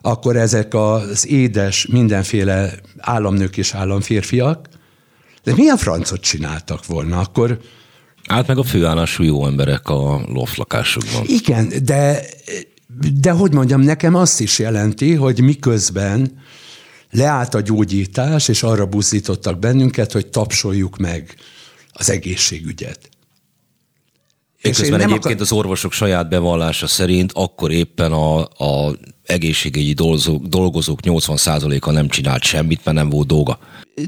akkor 0.00 0.36
ezek 0.36 0.74
az 0.74 1.26
édes 1.28 1.86
mindenféle 1.86 2.72
államnők 2.98 3.56
és 3.56 3.74
államférfiak, 3.74 4.68
de 5.44 5.54
mi 5.54 5.68
a 5.68 5.76
francot 5.76 6.20
csináltak 6.20 6.86
volna? 6.86 7.18
Akkor 7.18 7.58
Át 8.26 8.46
meg 8.46 8.58
a 8.58 8.62
főállású 8.62 9.22
jó 9.22 9.46
emberek 9.46 9.88
a 9.88 10.24
loftlakásokban. 10.28 11.22
Igen, 11.26 11.72
de, 11.82 12.20
de 13.20 13.30
hogy 13.30 13.52
mondjam, 13.52 13.80
nekem 13.80 14.14
azt 14.14 14.40
is 14.40 14.58
jelenti, 14.58 15.14
hogy 15.14 15.40
miközben 15.40 16.42
leállt 17.10 17.54
a 17.54 17.60
gyógyítás, 17.60 18.48
és 18.48 18.62
arra 18.62 18.86
buzdítottak 18.86 19.58
bennünket, 19.58 20.12
hogy 20.12 20.26
tapsoljuk 20.26 20.96
meg 20.96 21.34
az 21.92 22.10
egészségügyet. 22.10 23.08
És 24.60 24.78
közben 24.78 25.00
egyébként 25.00 25.24
akar... 25.24 25.40
az 25.40 25.52
orvosok 25.52 25.92
saját 25.92 26.28
bevallása 26.28 26.86
szerint 26.86 27.32
akkor 27.32 27.70
éppen 27.72 28.12
a, 28.12 28.38
a 28.40 28.96
egészségügyi 29.26 29.92
dolgozók, 29.92 30.46
dolgozók 30.46 30.98
80%-a 31.02 31.90
nem 31.90 32.08
csinált 32.08 32.42
semmit, 32.42 32.84
mert 32.84 32.96
nem 32.96 33.08
volt 33.08 33.26
dolga. 33.26 33.58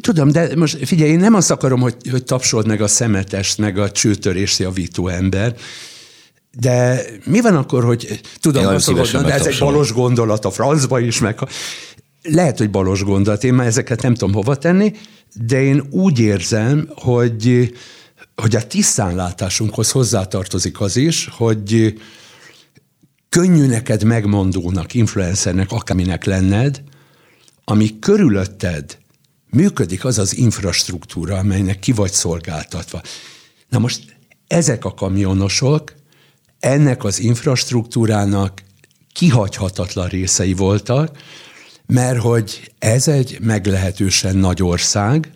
Tudom, 0.00 0.30
de 0.30 0.56
most 0.56 0.86
figyelj, 0.86 1.10
én 1.10 1.18
nem 1.18 1.34
azt 1.34 1.50
akarom, 1.50 1.80
hogy, 1.80 1.96
hogy 2.10 2.24
tapsold 2.24 2.66
meg 2.66 2.80
a 2.80 2.86
szemetest, 2.86 3.58
meg 3.58 3.78
a 3.78 3.90
csőtörés 3.90 4.58
javító 4.58 5.08
ember, 5.08 5.54
de 6.58 7.02
mi 7.24 7.40
van 7.40 7.56
akkor, 7.56 7.84
hogy 7.84 8.20
tudom, 8.40 8.66
azt 8.66 8.86
mondod, 8.86 9.24
de 9.24 9.32
ez 9.32 9.46
egy 9.46 9.58
balos 9.58 9.92
gondolat 9.92 10.44
a 10.44 10.50
francba 10.50 11.00
is, 11.00 11.18
meg 11.18 11.38
lehet, 12.22 12.58
hogy 12.58 12.70
balos 12.70 13.02
gondolat, 13.02 13.44
én 13.44 13.54
már 13.54 13.66
ezeket 13.66 14.02
nem 14.02 14.14
tudom 14.14 14.34
hova 14.34 14.56
tenni, 14.56 14.92
de 15.46 15.62
én 15.62 15.86
úgy 15.90 16.18
érzem, 16.18 16.88
hogy 16.94 17.72
hogy 18.36 18.56
a 18.56 18.66
tisztánlátásunkhoz 18.66 19.90
hozzátartozik 19.90 20.80
az 20.80 20.96
is, 20.96 21.28
hogy 21.32 21.94
könnyű 23.28 23.66
neked 23.66 24.02
megmondónak, 24.02 24.94
influencernek, 24.94 25.72
akárminek 25.72 26.24
lenned, 26.24 26.82
ami 27.64 27.98
körülötted 27.98 28.98
működik 29.50 30.04
az 30.04 30.18
az 30.18 30.36
infrastruktúra, 30.36 31.36
amelynek 31.36 31.78
ki 31.78 31.92
vagy 31.92 32.12
szolgáltatva. 32.12 33.02
Na 33.68 33.78
most 33.78 34.16
ezek 34.46 34.84
a 34.84 34.94
kamionosok 34.94 35.94
ennek 36.58 37.04
az 37.04 37.18
infrastruktúrának 37.18 38.62
kihagyhatatlan 39.12 40.08
részei 40.08 40.54
voltak, 40.54 41.18
mert 41.86 42.20
hogy 42.20 42.72
ez 42.78 43.08
egy 43.08 43.38
meglehetősen 43.40 44.36
nagy 44.36 44.62
ország, 44.62 45.30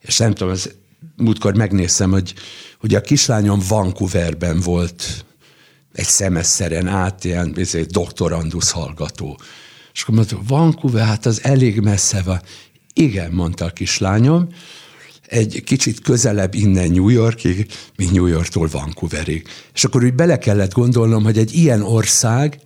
és 0.00 0.18
nem 0.18 0.34
tudom, 0.34 0.52
ez 0.52 0.70
múltkor 1.16 1.54
megnéztem, 1.54 2.10
hogy, 2.10 2.34
hogy 2.80 2.94
a 2.94 3.00
kislányom 3.00 3.62
Vancouverben 3.68 4.60
volt 4.60 5.24
egy 5.92 6.06
szemeszeren 6.06 6.86
át, 6.86 7.24
ilyen 7.24 7.56
egy 7.56 7.86
doktorandusz 7.86 8.70
hallgató. 8.70 9.40
És 9.92 10.02
akkor 10.02 10.14
mondtuk, 10.14 10.48
Vancouver, 10.48 11.06
hát 11.06 11.26
az 11.26 11.44
elég 11.44 11.80
messze 11.80 12.22
van. 12.22 12.42
Igen, 12.94 13.32
mondta 13.32 13.64
a 13.64 13.70
kislányom, 13.70 14.48
egy 15.26 15.62
kicsit 15.64 16.00
közelebb 16.00 16.54
innen 16.54 16.90
New 16.90 17.08
Yorkig, 17.08 17.66
mint 17.96 18.12
New 18.12 18.26
Yorktól 18.26 18.68
Vancouverig. 18.72 19.48
És 19.74 19.84
akkor 19.84 20.04
úgy 20.04 20.14
bele 20.14 20.38
kellett 20.38 20.72
gondolnom, 20.72 21.24
hogy 21.24 21.38
egy 21.38 21.54
ilyen 21.54 21.82
ország 21.82 22.58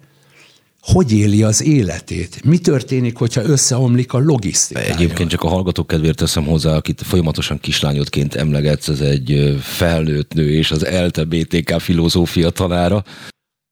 hogy 0.80 1.12
éli 1.12 1.42
az 1.42 1.62
életét? 1.62 2.44
Mi 2.44 2.58
történik, 2.58 3.16
hogyha 3.16 3.42
összeomlik 3.42 4.12
a 4.12 4.18
logisztika? 4.18 4.80
Egyébként 4.80 5.30
csak 5.30 5.42
a 5.42 5.48
hallgatók 5.48 5.86
kedvéért 5.86 6.16
teszem 6.16 6.44
hozzá, 6.44 6.76
akit 6.76 7.02
folyamatosan 7.02 7.60
kislányodként 7.60 8.34
emlegetsz, 8.34 8.88
ez 8.88 9.00
egy 9.00 9.56
felnőtt 9.60 10.34
nő 10.34 10.50
és 10.50 10.70
az 10.70 10.84
ELTE 10.84 11.24
BTK 11.24 11.80
filozófia 11.80 12.50
tanára. 12.50 13.04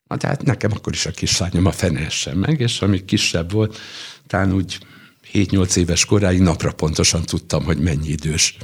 Na, 0.09 0.16
tehát 0.16 0.42
nekem 0.42 0.70
akkor 0.72 0.92
is 0.92 1.07
a 1.07 1.11
kislányom 1.11 1.66
a 1.66 1.72
fene 1.72 2.09
meg, 2.34 2.61
és 2.61 2.80
ami 2.82 3.04
kisebb 3.04 3.52
volt, 3.52 3.78
talán 4.26 4.52
úgy 4.52 4.78
7-8 5.32 5.76
éves 5.76 6.04
koráig 6.04 6.40
napra 6.40 6.72
pontosan 6.72 7.22
tudtam, 7.22 7.64
hogy 7.64 7.78
mennyi 7.78 8.08
idős. 8.08 8.56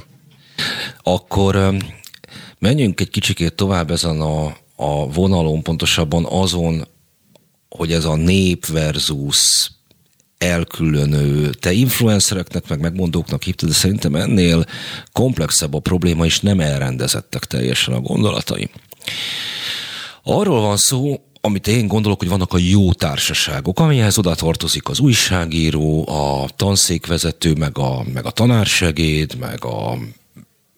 Akkor 1.03 1.75
menjünk 2.59 2.99
egy 2.99 3.09
kicsikét 3.09 3.53
tovább 3.53 3.91
ezen 3.91 4.21
a, 4.21 4.45
a 4.75 5.11
vonalon, 5.11 5.63
pontosabban 5.63 6.25
azon, 6.25 6.87
hogy 7.69 7.91
ez 7.91 8.05
a 8.05 8.15
nép 8.15 8.65
versus 8.65 9.71
elkülönő, 10.37 11.49
te 11.49 11.71
influencereknek, 11.71 12.67
meg 12.67 12.79
megmondóknak 12.79 13.43
hívtad, 13.43 13.69
de 13.69 13.75
szerintem 13.75 14.15
ennél 14.15 14.65
komplexebb 15.11 15.73
a 15.73 15.79
probléma, 15.79 16.25
és 16.25 16.39
nem 16.39 16.59
elrendezettek 16.59 17.45
teljesen 17.45 17.93
a 17.93 17.99
gondolataim. 17.99 18.69
Arról 20.23 20.61
van 20.61 20.77
szó, 20.77 21.21
amit 21.45 21.67
én 21.67 21.87
gondolok, 21.87 22.19
hogy 22.19 22.27
vannak 22.27 22.53
a 22.53 22.57
jó 22.57 22.93
társaságok, 22.93 23.79
amihez 23.79 24.17
oda 24.17 24.35
tartozik 24.35 24.89
az 24.89 24.99
újságíró, 24.99 26.09
a 26.09 26.49
tanszékvezető, 26.55 27.53
meg 27.53 27.77
a, 27.77 28.03
meg 28.13 28.25
a 28.25 28.31
tanársegéd, 28.31 29.35
meg 29.35 29.65
a, 29.65 29.97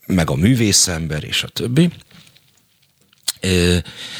meg 0.06 0.30
a 0.30 0.36
művészember, 0.36 1.24
és 1.24 1.44
a 1.44 1.48
többi. 1.48 1.90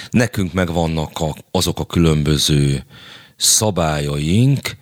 Nekünk 0.10 0.54
meg 0.54 0.74
vannak 0.74 1.20
a, 1.20 1.36
azok 1.52 1.80
a 1.80 1.86
különböző 1.86 2.86
szabályaink, 3.36 4.78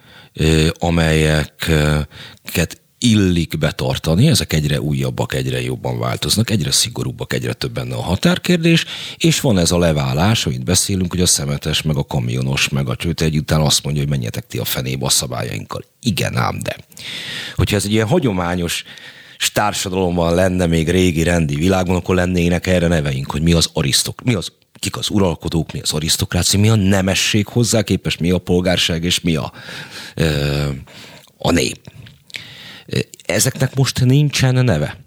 amelyeket 0.80 2.82
illik 3.04 3.58
betartani, 3.58 4.28
ezek 4.28 4.54
egyre 4.54 4.82
újabbak, 4.82 5.34
egyre 5.34 5.62
jobban 5.62 6.00
változnak, 6.00 6.50
egyre 6.50 6.72
szigorúbbak, 6.72 7.34
egyre 7.34 7.54
több 7.54 7.72
benne 7.72 7.96
a 7.96 8.02
határkérdés, 8.02 8.86
és 9.18 9.40
van 9.40 9.58
ez 9.58 9.72
a 9.72 9.78
leválás, 9.78 10.46
amit 10.46 10.64
beszélünk, 10.64 11.12
hogy 11.12 11.22
a 11.22 11.26
szemetes, 11.26 11.82
meg 11.82 11.98
a 11.98 12.04
kamionos, 12.04 12.70
meg 12.70 12.90
a 12.90 12.96
csőte 12.96 13.26
egy 13.26 13.44
azt 13.48 13.84
mondja, 13.84 14.02
hogy 14.02 14.12
menjetek 14.12 14.48
ti 14.48 14.58
a 14.58 14.66
fenébe 14.66 15.06
a 15.06 15.10
szabályainkkal. 15.10 15.84
Igen 16.02 16.38
ám, 16.38 16.60
de. 16.60 16.76
Hogyha 17.56 17.76
ez 17.76 17.86
egy 17.86 17.92
ilyen 17.92 18.08
hagyományos 18.08 18.84
társadalomban 19.54 20.36
lenne 20.36 20.66
még 20.66 20.90
régi 20.90 21.24
rendi 21.24 21.56
világban, 21.56 21.96
akkor 21.96 22.16
lennének 22.16 22.68
erre 22.68 22.88
neveink, 22.88 23.32
hogy 23.32 23.42
mi 23.42 23.54
az 23.54 23.70
arisztok, 23.74 24.22
mi 24.24 24.34
az 24.34 24.52
kik 24.74 24.98
az 24.98 25.10
uralkodók, 25.10 25.72
mi 25.72 25.80
az 25.80 25.94
arisztokrácia, 25.94 26.60
mi 26.60 26.70
a 26.70 26.76
nemesség 26.76 27.48
hozzá 27.48 27.82
képes, 27.82 28.18
mi 28.18 28.32
a 28.32 28.38
polgárság, 28.38 29.04
és 29.04 29.20
mi 29.20 29.36
a, 29.36 29.54
a 31.38 31.52
nép. 31.52 31.93
Ezeknek 33.26 33.76
most 33.76 34.06
nincsen 34.06 34.66
neve. 34.66 35.02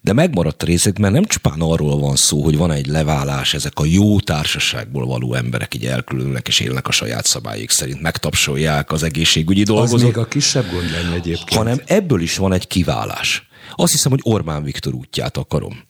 De 0.00 0.12
megmaradt 0.12 0.62
a 0.62 0.66
részek, 0.66 0.98
mert 0.98 1.12
nem 1.12 1.24
csupán 1.24 1.60
arról 1.60 1.98
van 1.98 2.16
szó, 2.16 2.42
hogy 2.42 2.56
van 2.56 2.70
egy 2.70 2.86
leválás, 2.86 3.54
ezek 3.54 3.78
a 3.78 3.84
jó 3.84 4.20
társaságból 4.20 5.06
való 5.06 5.34
emberek 5.34 5.74
így 5.74 5.86
elkülönülnek 5.86 6.48
és 6.48 6.60
élnek 6.60 6.88
a 6.88 6.92
saját 6.92 7.26
szabályok 7.26 7.70
szerint, 7.70 8.00
megtapsolják 8.00 8.92
az 8.92 9.02
egészségügyi 9.02 9.62
dolgozók. 9.62 9.98
Az 9.98 10.02
még 10.02 10.16
a 10.16 10.26
kisebb 10.26 10.70
gond 10.70 10.90
lenne 10.90 11.14
egyébként. 11.14 11.54
Hanem 11.54 11.80
ebből 11.86 12.20
is 12.20 12.36
van 12.36 12.52
egy 12.52 12.66
kiválás. 12.66 13.48
Azt 13.74 13.92
hiszem, 13.92 14.10
hogy 14.10 14.20
Orbán 14.22 14.62
Viktor 14.62 14.94
útját 14.94 15.36
akarom 15.36 15.84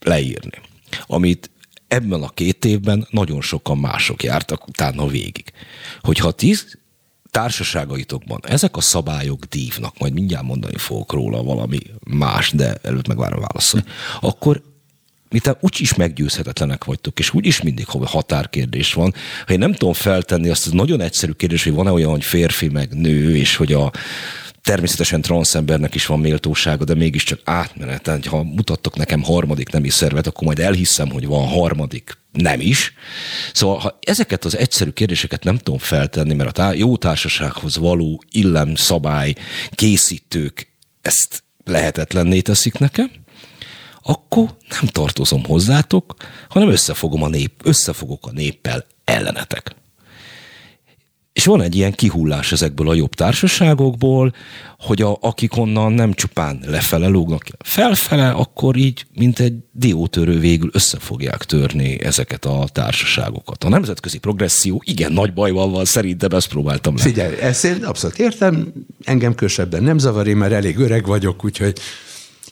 leírni, 0.00 0.60
amit 1.06 1.50
ebben 1.88 2.22
a 2.22 2.28
két 2.28 2.64
évben 2.64 3.06
nagyon 3.10 3.40
sokan 3.40 3.78
mások 3.78 4.22
jártak 4.22 4.68
utána 4.68 5.06
végig. 5.06 5.52
Hogyha 6.00 6.30
tíz 6.30 6.78
társaságaitokban. 7.36 8.40
Ezek 8.42 8.76
a 8.76 8.80
szabályok 8.80 9.44
dívnak, 9.44 9.98
majd 9.98 10.12
mindjárt 10.12 10.44
mondani 10.44 10.76
fogok 10.76 11.12
róla 11.12 11.42
valami 11.42 11.78
más, 12.04 12.50
de 12.50 12.74
előtt 12.82 13.06
megvárom 13.08 13.40
válaszol, 13.40 13.84
akkor 14.20 14.62
miután 15.28 15.56
úgyis 15.60 15.94
meggyőzhetetlenek 15.94 16.84
vagytok, 16.84 17.18
és 17.18 17.34
úgyis 17.34 17.62
mindig 17.62 17.86
határkérdés 17.86 18.92
van, 18.92 19.14
ha 19.46 19.52
én 19.52 19.58
nem 19.58 19.72
tudom 19.72 19.94
feltenni 19.94 20.48
azt 20.48 20.66
az 20.66 20.72
nagyon 20.72 21.00
egyszerű 21.00 21.32
kérdés, 21.32 21.64
hogy 21.64 21.72
van-e 21.72 21.90
olyan, 21.90 22.10
hogy 22.10 22.24
férfi 22.24 22.68
meg 22.68 22.94
nő, 22.94 23.36
és 23.36 23.56
hogy 23.56 23.72
a 23.72 23.92
természetesen 24.66 25.20
transzembernek 25.20 25.94
is 25.94 26.06
van 26.06 26.20
méltósága, 26.20 26.84
de 26.84 26.94
mégiscsak 26.94 27.40
átmeneten, 27.44 28.22
ha 28.22 28.42
mutattok 28.42 28.96
nekem 28.96 29.22
harmadik 29.22 29.70
nemi 29.70 29.88
szervet, 29.88 30.26
akkor 30.26 30.44
majd 30.44 30.58
elhiszem, 30.58 31.10
hogy 31.10 31.26
van 31.26 31.48
harmadik 31.48 32.18
nem 32.32 32.60
is. 32.60 32.92
Szóval, 33.52 33.78
ha 33.78 33.98
ezeket 34.00 34.44
az 34.44 34.56
egyszerű 34.56 34.90
kérdéseket 34.90 35.44
nem 35.44 35.58
tudom 35.58 35.78
feltenni, 35.78 36.34
mert 36.34 36.58
a 36.58 36.72
jó 36.72 36.96
társasághoz 36.96 37.76
való 37.76 38.22
illem, 38.30 38.74
szabály, 38.74 39.34
készítők 39.70 40.72
ezt 41.02 41.42
lehetetlenné 41.64 42.40
teszik 42.40 42.78
nekem, 42.78 43.10
akkor 44.02 44.56
nem 44.80 44.86
tartozom 44.86 45.44
hozzátok, 45.44 46.14
hanem 46.48 46.68
összefogom 46.68 47.22
a 47.22 47.28
nép, 47.28 47.52
összefogok 47.64 48.26
a 48.26 48.32
néppel 48.32 48.86
ellenetek. 49.04 49.74
És 51.36 51.44
van 51.44 51.62
egy 51.62 51.74
ilyen 51.74 51.92
kihullás 51.92 52.52
ezekből 52.52 52.88
a 52.88 52.94
jobb 52.94 53.14
társaságokból, 53.14 54.34
hogy 54.78 55.02
a, 55.02 55.18
akik 55.20 55.56
onnan 55.56 55.92
nem 55.92 56.12
csupán 56.12 56.60
lefele 56.66 57.06
lógnak 57.06 57.44
felfele, 57.58 58.30
akkor 58.30 58.76
így, 58.76 59.06
mint 59.14 59.38
egy 59.38 59.54
diótörő 59.72 60.38
végül 60.38 60.70
össze 60.72 60.98
fogják 60.98 61.44
törni 61.44 62.02
ezeket 62.02 62.44
a 62.44 62.64
társaságokat. 62.72 63.64
A 63.64 63.68
nemzetközi 63.68 64.18
progresszió 64.18 64.82
igen 64.84 65.12
nagy 65.12 65.32
bajval 65.32 65.70
van, 65.70 65.84
szerintem 65.84 66.30
ezt 66.30 66.48
próbáltam 66.48 66.96
le. 66.96 67.02
Figyelj, 67.02 67.40
ezt 67.40 67.64
én 67.64 67.84
abszolút 67.84 68.18
értem, 68.18 68.72
engem 69.04 69.34
kösebben 69.34 69.82
nem 69.82 69.98
zavar, 69.98 70.26
én 70.26 70.36
már 70.36 70.52
elég 70.52 70.78
öreg 70.78 71.06
vagyok, 71.06 71.44
úgyhogy 71.44 71.78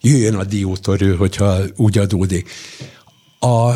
jöjjön 0.01 0.35
a 0.35 0.45
diótörő, 0.45 1.15
hogyha 1.15 1.57
úgy 1.77 1.99
adódik. 1.99 2.51
A, 3.39 3.71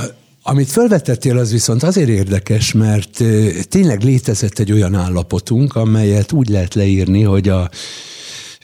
amit 0.49 0.71
felvetettél, 0.71 1.39
az 1.39 1.51
viszont 1.53 1.83
azért 1.83 2.09
érdekes, 2.09 2.73
mert 2.73 3.25
tényleg 3.69 4.03
létezett 4.03 4.59
egy 4.59 4.73
olyan 4.73 4.95
állapotunk, 4.95 5.75
amelyet 5.75 6.33
úgy 6.33 6.49
lehet 6.49 6.75
leírni, 6.75 7.23
hogy 7.23 7.49
a 7.49 7.71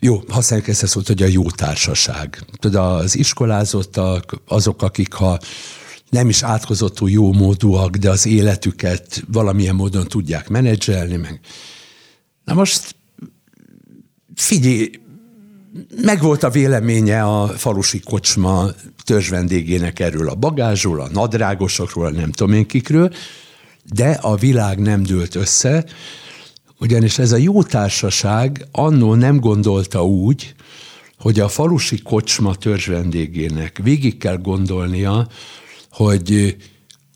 jó, 0.00 0.22
használjuk 0.28 0.68
ezt 0.68 0.96
a 0.96 1.00
hogy 1.06 1.22
a 1.22 1.26
jó 1.26 1.50
társaság. 1.50 2.44
Tudod, 2.58 3.00
az 3.00 3.16
iskolázottak, 3.16 4.40
azok, 4.46 4.82
akik 4.82 5.12
ha 5.12 5.38
nem 6.10 6.28
is 6.28 6.42
átkozottul 6.42 7.10
jó 7.10 7.32
módúak, 7.32 7.96
de 7.96 8.10
az 8.10 8.26
életüket 8.26 9.24
valamilyen 9.32 9.74
módon 9.74 10.06
tudják 10.06 10.48
menedzselni, 10.48 11.16
meg. 11.16 11.40
Na 12.44 12.54
most 12.54 12.96
figyelj, 14.34 14.90
meg 16.02 16.20
volt 16.20 16.42
a 16.42 16.50
véleménye 16.50 17.22
a 17.22 17.46
falusi 17.46 18.00
kocsma 18.00 18.66
törzsvendégének 19.04 20.00
erről 20.00 20.28
a 20.28 20.34
bagázsról, 20.34 21.00
a 21.00 21.08
nadrágosokról, 21.12 22.10
nem 22.10 22.32
tudom 22.32 22.54
én 22.54 22.66
kikről, 22.66 23.12
de 23.92 24.10
a 24.10 24.36
világ 24.36 24.78
nem 24.78 25.02
dőlt 25.02 25.34
össze, 25.34 25.84
ugyanis 26.78 27.18
ez 27.18 27.32
a 27.32 27.36
jó 27.36 27.62
társaság 27.62 28.66
annó 28.72 29.14
nem 29.14 29.40
gondolta 29.40 30.06
úgy, 30.06 30.54
hogy 31.18 31.40
a 31.40 31.48
falusi 31.48 32.02
kocsma 32.02 32.54
törzsvendégének 32.54 33.80
végig 33.82 34.18
kell 34.18 34.36
gondolnia, 34.36 35.28
hogy 35.90 36.56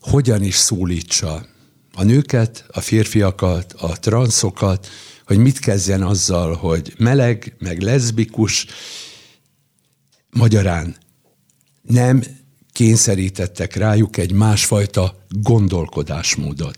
hogyan 0.01 0.43
is 0.43 0.55
szólítsa 0.55 1.45
a 1.93 2.03
nőket, 2.03 2.65
a 2.71 2.79
férfiakat, 2.79 3.73
a 3.77 3.99
transzokat, 3.99 4.87
hogy 5.29 5.37
mit 5.37 5.59
kezdjen 5.59 6.01
azzal, 6.01 6.53
hogy 6.55 6.93
meleg, 6.97 7.55
meg 7.59 7.81
leszbikus, 7.81 8.65
magyarán 10.29 10.95
nem 11.81 12.23
kényszerítettek 12.71 13.75
rájuk 13.75 14.17
egy 14.17 14.31
másfajta 14.31 15.25
gondolkodásmódot. 15.29 16.77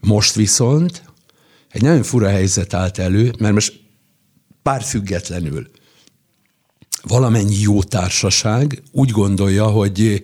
Most 0.00 0.34
viszont 0.34 1.02
egy 1.70 1.82
nagyon 1.82 2.02
fura 2.02 2.28
helyzet 2.28 2.74
állt 2.74 2.98
elő, 2.98 3.32
mert 3.38 3.54
most 3.54 3.80
pár 4.62 4.82
függetlenül 4.82 5.70
valamennyi 7.02 7.60
jó 7.60 7.82
társaság 7.82 8.82
úgy 8.92 9.10
gondolja, 9.10 9.66
hogy 9.66 10.22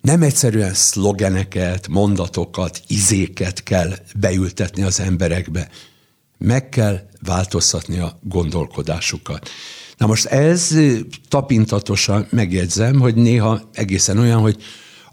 nem 0.00 0.22
egyszerűen 0.22 0.74
szlogeneket, 0.74 1.88
mondatokat, 1.88 2.82
izéket 2.86 3.62
kell 3.62 3.98
beültetni 4.16 4.82
az 4.82 5.00
emberekbe. 5.00 5.68
Meg 6.44 6.68
kell 6.68 7.00
változtatni 7.22 7.98
a 7.98 8.18
gondolkodásukat. 8.22 9.48
Na 9.96 10.06
most 10.06 10.24
ez 10.26 10.74
tapintatosan 11.28 12.26
megjegyzem, 12.30 13.00
hogy 13.00 13.14
néha 13.14 13.60
egészen 13.72 14.18
olyan, 14.18 14.40
hogy 14.40 14.56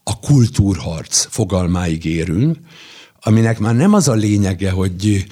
a 0.04 0.20
kultúrharc 0.20 1.28
fogalmáig 1.30 2.06
érünk, 2.06 2.58
aminek 3.22 3.60
már 3.60 3.76
nem 3.76 3.94
az 3.94 4.08
a 4.08 4.14
lényege, 4.14 4.72
hogy 4.72 5.26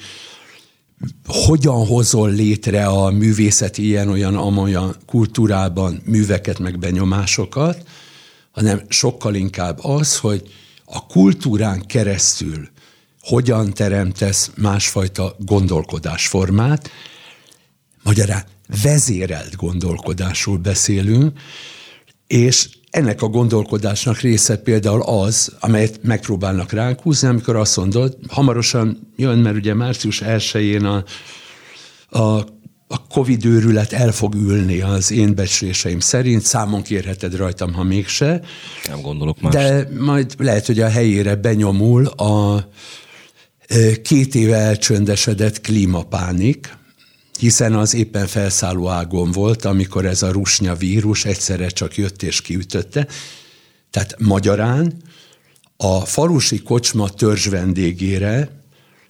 hogyan 1.26 1.86
hozol 1.86 2.30
létre 2.30 2.86
a 2.86 3.10
művészeti 3.10 3.86
ilyen-olyan 3.86 4.36
amolyan 4.36 4.96
kultúrában 5.06 6.02
műveket 6.04 6.58
meg 6.58 6.78
benyomásokat, 6.78 7.88
hanem 8.50 8.80
sokkal 8.88 9.34
inkább 9.34 9.78
az, 9.84 10.18
hogy 10.18 10.42
a 10.84 11.06
kultúrán 11.06 11.86
keresztül 11.86 12.68
hogyan 13.26 13.72
teremtesz 13.72 14.50
másfajta 14.56 15.36
gondolkodásformát, 15.38 16.90
magyarán 18.02 18.44
vezérelt 18.82 19.56
gondolkodásról 19.56 20.56
beszélünk, 20.56 21.38
és 22.26 22.68
ennek 22.90 23.22
a 23.22 23.28
gondolkodásnak 23.28 24.20
része 24.20 24.56
például 24.56 25.02
az, 25.02 25.56
amelyet 25.60 25.98
megpróbálnak 26.02 26.72
ránk 26.72 27.00
húzni, 27.00 27.28
amikor 27.28 27.56
azt 27.56 27.76
mondod, 27.76 28.16
hamarosan 28.28 29.12
jön, 29.16 29.38
mert 29.38 29.56
ugye 29.56 29.74
március 29.74 30.22
1-én 30.24 30.84
a, 30.84 31.04
a 32.18 32.54
a 32.88 33.06
Covid 33.06 33.44
őrület 33.44 33.92
el 33.92 34.12
fog 34.12 34.34
ülni 34.34 34.80
az 34.80 35.10
én 35.10 35.34
becsléseim 35.34 36.00
szerint, 36.00 36.42
számon 36.42 36.82
kérheted 36.82 37.36
rajtam, 37.36 37.72
ha 37.72 37.82
mégse. 37.82 38.40
Nem 38.88 39.00
gondolok 39.00 39.40
más. 39.40 39.54
De 39.54 39.88
majd 39.98 40.34
lehet, 40.38 40.66
hogy 40.66 40.80
a 40.80 40.88
helyére 40.88 41.34
benyomul 41.34 42.06
a 42.06 42.64
két 44.02 44.34
éve 44.34 44.56
elcsöndesedett 44.56 45.60
klímapánik, 45.60 46.76
hiszen 47.38 47.74
az 47.74 47.94
éppen 47.94 48.26
felszálló 48.26 48.88
ágon 48.88 49.30
volt, 49.30 49.64
amikor 49.64 50.04
ez 50.04 50.22
a 50.22 50.32
rusnya 50.32 50.74
vírus 50.74 51.24
egyszerre 51.24 51.68
csak 51.68 51.96
jött 51.96 52.22
és 52.22 52.40
kiütötte. 52.40 53.06
Tehát 53.90 54.16
magyarán 54.18 54.92
a 55.76 56.00
falusi 56.00 56.58
kocsma 56.62 57.08
törzs 57.08 57.46
vendégére 57.46 58.64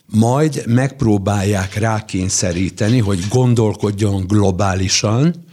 majd 0.06 0.62
megpróbálják 0.66 1.74
rákényszeríteni, 1.74 2.98
hogy 2.98 3.24
gondolkodjon 3.28 4.26
globálisan, 4.26 5.44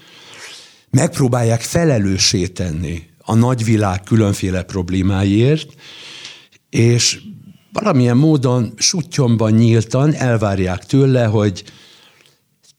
megpróbálják 0.90 1.62
felelőssé 1.62 2.48
tenni 2.48 3.04
a 3.18 3.36
nagyvilág 3.36 4.04
különféle 4.04 4.64
problémáiért, 4.64 5.74
és 6.70 7.20
valamilyen 7.74 8.18
módon 8.18 8.74
sutyomban 8.78 9.52
nyíltan 9.52 10.14
elvárják 10.14 10.86
tőle, 10.86 11.26
hogy 11.26 11.64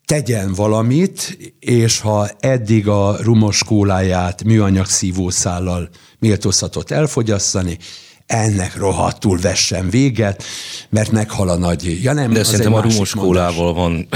tegyen 0.04 0.54
valamit, 0.54 1.38
és 1.58 2.00
ha 2.00 2.28
eddig 2.40 2.88
a 2.88 3.16
rumos 3.22 3.64
kóláját 3.64 4.44
műanyag 4.44 4.86
szívószállal 4.86 5.88
méltózhatott 6.18 6.90
elfogyasztani, 6.90 7.78
ennek 8.26 8.76
rohadtul 8.76 9.38
vessen 9.38 9.90
véget, 9.90 10.44
mert 10.88 11.10
meghal 11.10 11.48
a 11.48 11.56
nagy... 11.56 12.02
Ja 12.02 12.12
nem, 12.12 12.32
De 12.32 12.44
szerintem 12.44 12.74
a 12.74 12.80
rumos 12.80 13.14
kólával 13.14 13.74
van 13.74 14.08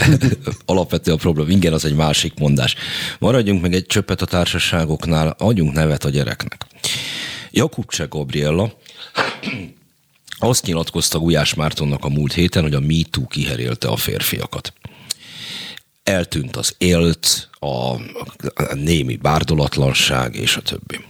alapvető 0.66 1.12
a 1.12 1.16
probléma. 1.16 1.50
Igen, 1.50 1.72
az 1.72 1.84
egy 1.84 1.94
másik 1.94 2.38
mondás. 2.38 2.74
Maradjunk 3.18 3.62
meg 3.62 3.74
egy 3.74 3.86
csöppet 3.86 4.22
a 4.22 4.26
társaságoknál, 4.26 5.34
adjunk 5.38 5.72
nevet 5.72 6.04
a 6.04 6.08
gyereknek. 6.08 6.66
Jakub 7.50 7.90
Gabriella 8.08 8.72
azt 10.38 10.64
nyilatkozta 10.66 11.18
Gulyás 11.18 11.54
Mártonnak 11.54 12.04
a 12.04 12.08
múlt 12.08 12.32
héten, 12.32 12.62
hogy 12.62 12.74
a 12.74 12.80
MeToo 12.80 13.26
kiherélte 13.26 13.88
a 13.88 13.96
férfiakat 13.96 14.72
eltűnt 16.06 16.56
az 16.56 16.74
élt, 16.78 17.48
a, 17.52 17.94
némi 18.74 19.16
bárdolatlanság 19.16 20.34
és 20.34 20.56
a 20.56 20.60
többi. 20.60 21.04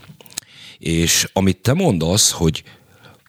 És 0.78 1.28
amit 1.32 1.56
te 1.56 1.72
mondasz, 1.72 2.30
hogy 2.30 2.62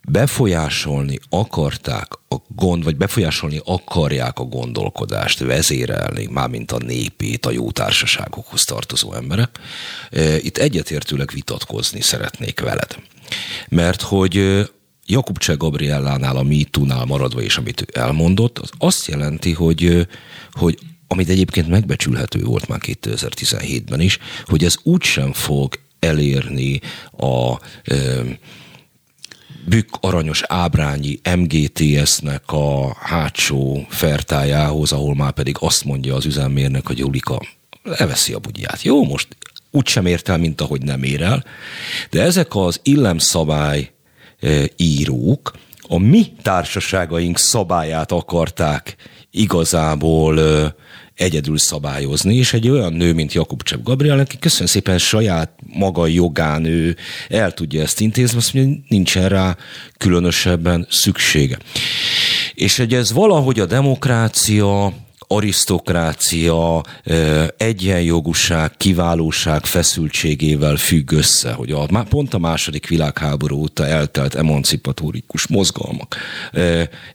befolyásolni 0.09 1.19
akarták 1.29 2.07
a 2.27 2.35
gond, 2.47 2.83
vagy 2.83 2.95
befolyásolni 2.95 3.61
akarják 3.65 4.39
a 4.39 4.43
gondolkodást, 4.43 5.39
vezérelni, 5.39 6.27
mármint 6.31 6.71
a 6.71 6.77
népét, 6.77 7.45
a 7.45 7.51
jó 7.51 7.71
társaságokhoz 7.71 8.63
tartozó 8.63 9.13
emberek. 9.13 9.59
E, 10.09 10.37
itt 10.37 10.57
egyetértőleg 10.57 11.31
vitatkozni 11.33 12.01
szeretnék 12.01 12.59
veled. 12.59 12.97
Mert 13.69 14.01
hogy 14.01 14.65
Jakub 15.09 15.37
Cseh 15.37 15.57
Gabriellánál, 15.57 16.37
a 16.37 16.43
MeToo-nál 16.43 17.05
maradva, 17.05 17.41
és 17.41 17.57
amit 17.57 17.85
elmondott, 17.93 18.59
az 18.59 18.69
azt 18.77 19.07
jelenti, 19.07 19.53
hogy, 19.53 20.07
hogy 20.51 20.79
amit 21.07 21.29
egyébként 21.29 21.67
megbecsülhető 21.67 22.43
volt 22.43 22.67
már 22.67 22.79
2017-ben 22.85 23.99
is, 23.99 24.17
hogy 24.45 24.63
ez 24.63 24.75
úgysem 24.83 25.33
fog 25.33 25.79
elérni 25.99 26.79
a 27.17 27.59
ö, 27.83 28.21
bükk 29.65 29.95
aranyos 29.99 30.41
ábrányi 30.47 31.19
MGTS-nek 31.35 32.51
a 32.51 32.95
hátsó 32.99 33.85
fertájához, 33.89 34.91
ahol 34.91 35.15
már 35.15 35.31
pedig 35.31 35.55
azt 35.59 35.83
mondja 35.83 36.15
az 36.15 36.25
üzemmérnek, 36.25 36.87
hogy 36.87 36.97
Julika 36.97 37.41
leveszi 37.83 38.33
a 38.33 38.39
bugyját. 38.39 38.81
Jó, 38.81 39.05
most 39.05 39.27
úgy 39.71 39.87
sem 39.87 40.05
ért 40.05 40.29
el, 40.29 40.37
mint 40.37 40.61
ahogy 40.61 40.81
nem 40.81 41.03
ér 41.03 41.21
el, 41.21 41.45
de 42.09 42.21
ezek 42.21 42.55
az 42.55 42.79
illemszabály 42.83 43.91
írók 44.75 45.51
a 45.87 45.97
mi 45.97 46.25
társaságaink 46.41 47.37
szabályát 47.37 48.11
akarták 48.11 48.95
igazából 49.31 50.39
egyedül 51.15 51.57
szabályozni, 51.57 52.35
és 52.35 52.53
egy 52.53 52.69
olyan 52.69 52.93
nő, 52.93 53.13
mint 53.13 53.33
Jakub 53.33 53.63
Csep 53.63 53.83
Gabriel, 53.83 54.19
aki 54.19 54.39
köszönöm 54.39 54.67
szépen 54.67 54.97
saját 54.97 55.51
maga 55.73 56.07
jogán 56.07 56.65
ő 56.65 56.95
el 57.29 57.53
tudja 57.53 57.81
ezt 57.81 57.99
intézni, 57.99 58.37
azt 58.37 58.53
mondja, 58.53 58.73
hogy 58.73 58.83
nincsen 58.87 59.29
rá 59.29 59.57
különösebben 59.97 60.87
szüksége. 60.89 61.57
És 62.53 62.77
hogy 62.77 62.93
ez 62.93 63.11
valahogy 63.11 63.59
a 63.59 63.65
demokrácia, 63.65 64.93
arisztokrácia, 65.27 66.83
egyenjogúság, 67.57 68.71
kiválóság 68.77 69.65
feszültségével 69.65 70.75
függ 70.75 71.11
össze, 71.11 71.51
hogy 71.51 71.71
a, 71.71 72.03
pont 72.09 72.33
a 72.33 72.37
második 72.37 72.87
világháború 72.87 73.57
óta 73.57 73.85
eltelt 73.85 74.35
emancipatórikus 74.35 75.47
mozgalmak 75.47 76.15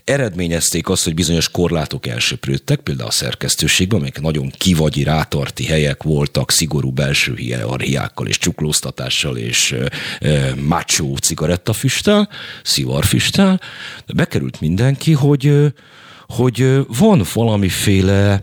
eredményezték 0.04 0.88
azt, 0.88 1.04
hogy 1.04 1.14
bizonyos 1.14 1.50
korlátok 1.50 2.06
elsöprődtek, 2.06 2.80
például 2.80 3.08
a 3.08 3.12
szerkesztőségben, 3.12 3.98
amelyek 3.98 4.20
nagyon 4.20 4.52
kivagyi, 4.58 5.02
rátarti 5.02 5.64
helyek 5.64 6.02
voltak, 6.02 6.50
szigorú 6.50 6.90
belső 6.90 7.34
hierarchiákkal 7.34 8.26
és 8.26 8.38
csuklóztatással 8.38 9.36
és 9.36 9.74
macho 10.66 11.14
cigarettafüsttel, 11.16 12.28
szivarfüsttel, 12.62 13.60
bekerült 14.14 14.60
mindenki, 14.60 15.12
hogy 15.12 15.72
hogy 16.28 16.86
van 16.88 17.24
valamiféle 17.34 18.40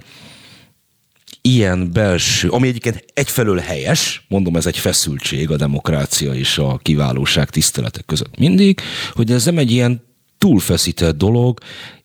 ilyen 1.41 1.91
belső, 1.91 2.49
ami 2.49 2.67
egyébként 2.67 3.05
egyfelől 3.13 3.57
helyes, 3.57 4.25
mondom, 4.27 4.55
ez 4.55 4.65
egy 4.65 4.77
feszültség 4.77 5.51
a 5.51 5.55
demokrácia 5.55 6.33
és 6.33 6.57
a 6.57 6.79
kiválóság 6.83 7.49
tiszteletek 7.49 8.05
között 8.05 8.37
mindig, 8.37 8.81
hogy 9.11 9.31
ez 9.31 9.45
nem 9.45 9.57
egy 9.57 9.71
ilyen 9.71 10.01
túlfeszített 10.37 11.17
dolog, 11.17 11.59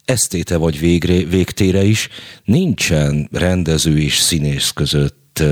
esztéte 0.05 0.57
vagy 0.57 0.79
végre, 0.79 1.25
végtére 1.25 1.85
is, 1.85 2.09
nincsen 2.45 3.29
rendező 3.33 3.99
és 3.99 4.19
színész 4.19 4.71
között 4.71 5.43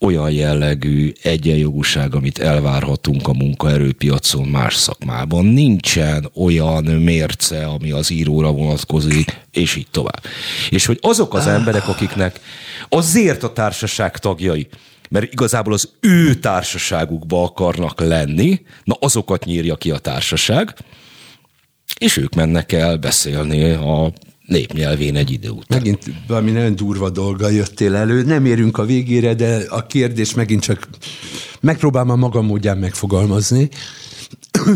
olyan 0.00 0.30
jellegű 0.30 1.12
egyenjogúság, 1.22 2.14
amit 2.14 2.38
elvárhatunk 2.38 3.28
a 3.28 3.32
munkaerőpiacon 3.32 4.48
más 4.48 4.74
szakmában. 4.74 5.44
Nincsen 5.44 6.30
olyan 6.34 6.84
mérce, 6.84 7.66
ami 7.66 7.90
az 7.90 8.10
íróra 8.10 8.52
vonatkozik, 8.52 9.40
és 9.52 9.76
így 9.76 9.86
tovább. 9.90 10.22
És 10.70 10.86
hogy 10.86 10.98
azok 11.00 11.34
az 11.34 11.46
emberek, 11.46 11.88
akiknek 11.88 12.40
azért 12.88 13.42
a 13.42 13.52
társaság 13.52 14.18
tagjai, 14.18 14.68
mert 15.08 15.32
igazából 15.32 15.72
az 15.72 15.88
ő 16.00 16.34
társaságukba 16.34 17.42
akarnak 17.42 18.00
lenni, 18.00 18.60
na 18.84 18.96
azokat 19.00 19.44
nyírja 19.44 19.76
ki 19.76 19.90
a 19.90 19.98
társaság, 19.98 20.74
és 21.98 22.16
ők 22.16 22.34
mennek 22.34 22.72
el 22.72 22.96
beszélni 22.96 23.70
a 23.70 24.12
népnyelvén 24.46 25.16
egy 25.16 25.30
idő 25.30 25.48
után. 25.48 25.78
Megint 25.78 26.04
valami 26.26 26.50
nagyon 26.50 26.76
durva 26.76 27.10
dolga 27.10 27.48
jöttél 27.48 27.94
elő. 27.94 28.22
Nem 28.22 28.46
érünk 28.46 28.78
a 28.78 28.84
végére, 28.84 29.34
de 29.34 29.64
a 29.68 29.86
kérdés 29.86 30.34
megint 30.34 30.62
csak 30.62 30.88
megpróbálom 31.60 32.10
a 32.10 32.16
magam 32.16 32.46
módján 32.46 32.78
megfogalmazni. 32.78 33.68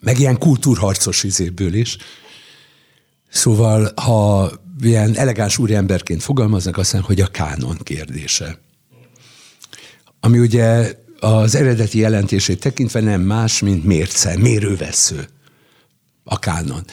Meg 0.00 0.18
ilyen 0.18 0.38
kultúrharcos 0.38 1.22
izéből 1.22 1.74
is. 1.74 1.96
Szóval, 3.28 3.92
ha 3.96 4.50
ilyen 4.82 5.16
elegáns 5.16 5.58
úriemberként 5.58 6.22
fogalmaznak, 6.22 6.76
azt 6.76 6.92
mondják, 6.92 7.16
hogy 7.16 7.26
a 7.28 7.44
kánon 7.44 7.78
kérdése. 7.82 8.58
Ami 10.20 10.38
ugye 10.38 10.94
az 11.20 11.54
eredeti 11.54 11.98
jelentését 11.98 12.60
tekintve 12.60 13.00
nem 13.00 13.20
más, 13.20 13.60
mint 13.60 13.84
mérce, 13.84 14.38
mérővesző. 14.38 15.28
A 16.24 16.38
kánon. 16.38 16.84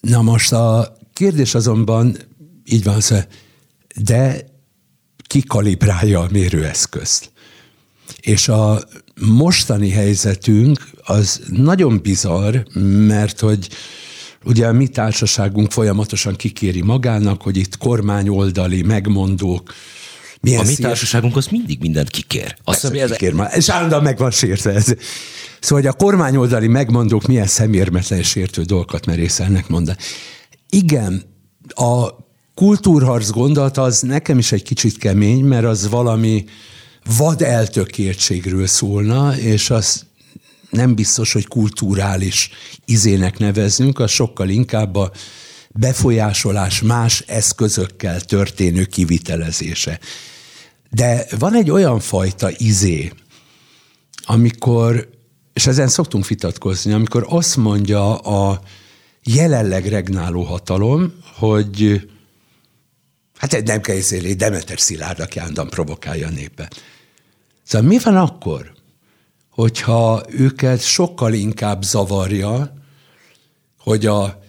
Na 0.00 0.22
most 0.22 0.52
a 0.52 0.96
kérdés 1.12 1.54
azonban 1.54 2.16
így 2.64 2.84
van, 2.84 3.00
szóval, 3.00 3.26
de 4.02 4.44
ki 5.26 5.42
kalibrálja 5.42 6.20
a 6.20 6.28
mérőeszközt? 6.30 7.30
És 8.20 8.48
a 8.48 8.82
mostani 9.20 9.90
helyzetünk 9.90 10.90
az 11.02 11.40
nagyon 11.50 12.00
bizarr, 12.02 12.56
mert 13.06 13.40
hogy 13.40 13.68
ugye 14.44 14.66
a 14.66 14.72
mi 14.72 14.88
társaságunk 14.88 15.70
folyamatosan 15.70 16.36
kikéri 16.36 16.82
magának, 16.82 17.42
hogy 17.42 17.56
itt 17.56 17.76
kormányoldali 17.76 18.82
megmondók, 18.82 19.72
milyen 20.40 20.60
a 20.60 20.64
mi 20.64 20.74
társaságunk 20.74 21.36
az 21.36 21.46
mindig 21.46 21.80
mindent 21.80 22.10
kikér. 22.10 22.56
Azt 22.64 22.80
hiszem, 22.80 22.96
ez... 22.98 23.10
kikér 23.10 23.32
már. 23.32 23.56
És 23.56 23.68
állandóan 23.68 24.02
meg 24.02 24.18
van 24.18 24.30
sértve 24.30 24.72
ez. 24.72 24.84
Szóval, 25.60 25.84
hogy 25.84 25.86
a 25.86 25.92
kormányoldali 25.92 26.66
megmondók 26.66 27.26
milyen 27.26 27.46
szemérmetlen 27.46 28.22
sértő 28.22 28.62
dolgokat 28.62 29.06
merészelnek 29.06 29.68
mondani. 29.68 29.98
Igen, 30.68 31.22
a 31.68 32.08
kultúrharc 32.54 33.30
gondolat 33.30 33.76
az 33.76 34.00
nekem 34.00 34.38
is 34.38 34.52
egy 34.52 34.62
kicsit 34.62 34.98
kemény, 34.98 35.44
mert 35.44 35.64
az 35.64 35.88
valami 35.88 36.44
vad 37.16 37.42
eltökéltségről 37.42 38.66
szólna, 38.66 39.36
és 39.36 39.70
az 39.70 40.06
nem 40.70 40.94
biztos, 40.94 41.32
hogy 41.32 41.46
kulturális 41.46 42.50
izének 42.84 43.38
nevezünk, 43.38 43.98
az 43.98 44.10
sokkal 44.10 44.48
inkább 44.48 44.96
a 44.96 45.10
befolyásolás 45.78 46.82
más 46.82 47.24
eszközökkel 47.26 48.20
történő 48.20 48.84
kivitelezése. 48.84 49.98
De 50.90 51.26
van 51.38 51.54
egy 51.54 51.70
olyan 51.70 52.00
fajta 52.00 52.50
izé, 52.56 53.12
amikor, 54.24 55.08
és 55.52 55.66
ezen 55.66 55.88
szoktunk 55.88 56.26
vitatkozni, 56.26 56.92
amikor 56.92 57.26
azt 57.28 57.56
mondja 57.56 58.18
a 58.18 58.60
jelenleg 59.24 59.86
regnáló 59.86 60.42
hatalom, 60.42 61.12
hogy 61.38 62.08
hát 63.36 63.62
nem 63.64 63.80
kell 63.80 63.98
Demeter 64.36 64.80
Szilárd, 64.80 65.20
aki 65.20 65.38
állandóan 65.38 65.70
provokálja 65.70 66.26
a 66.26 66.30
népet. 66.30 66.82
Szóval 67.62 67.88
mi 67.88 67.98
van 67.98 68.16
akkor, 68.16 68.72
hogyha 69.50 70.22
őket 70.28 70.80
sokkal 70.80 71.32
inkább 71.32 71.82
zavarja, 71.82 72.72
hogy 73.78 74.06
a 74.06 74.46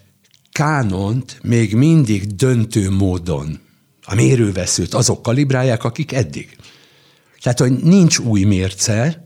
kánont 0.59 1.39
még 1.43 1.75
mindig 1.75 2.35
döntő 2.35 2.89
módon 2.89 3.59
a 4.03 4.15
mérőveszőt 4.15 4.93
azok 4.93 5.21
kalibrálják, 5.21 5.83
akik 5.83 6.11
eddig. 6.11 6.57
Tehát, 7.41 7.59
hogy 7.59 7.71
nincs 7.71 8.17
új 8.17 8.43
mérce, 8.43 9.25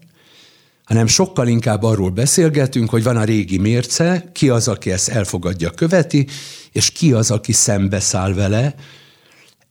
hanem 0.83 1.07
sokkal 1.07 1.47
inkább 1.47 1.83
arról 1.83 2.09
beszélgetünk, 2.09 2.89
hogy 2.89 3.03
van 3.03 3.17
a 3.17 3.23
régi 3.23 3.57
mérce, 3.57 4.29
ki 4.33 4.49
az, 4.49 4.67
aki 4.67 4.91
ezt 4.91 5.09
elfogadja, 5.09 5.71
követi, 5.71 6.27
és 6.71 6.89
ki 6.89 7.13
az, 7.13 7.31
aki 7.31 7.51
szembeszáll 7.51 8.33
vele, 8.33 8.75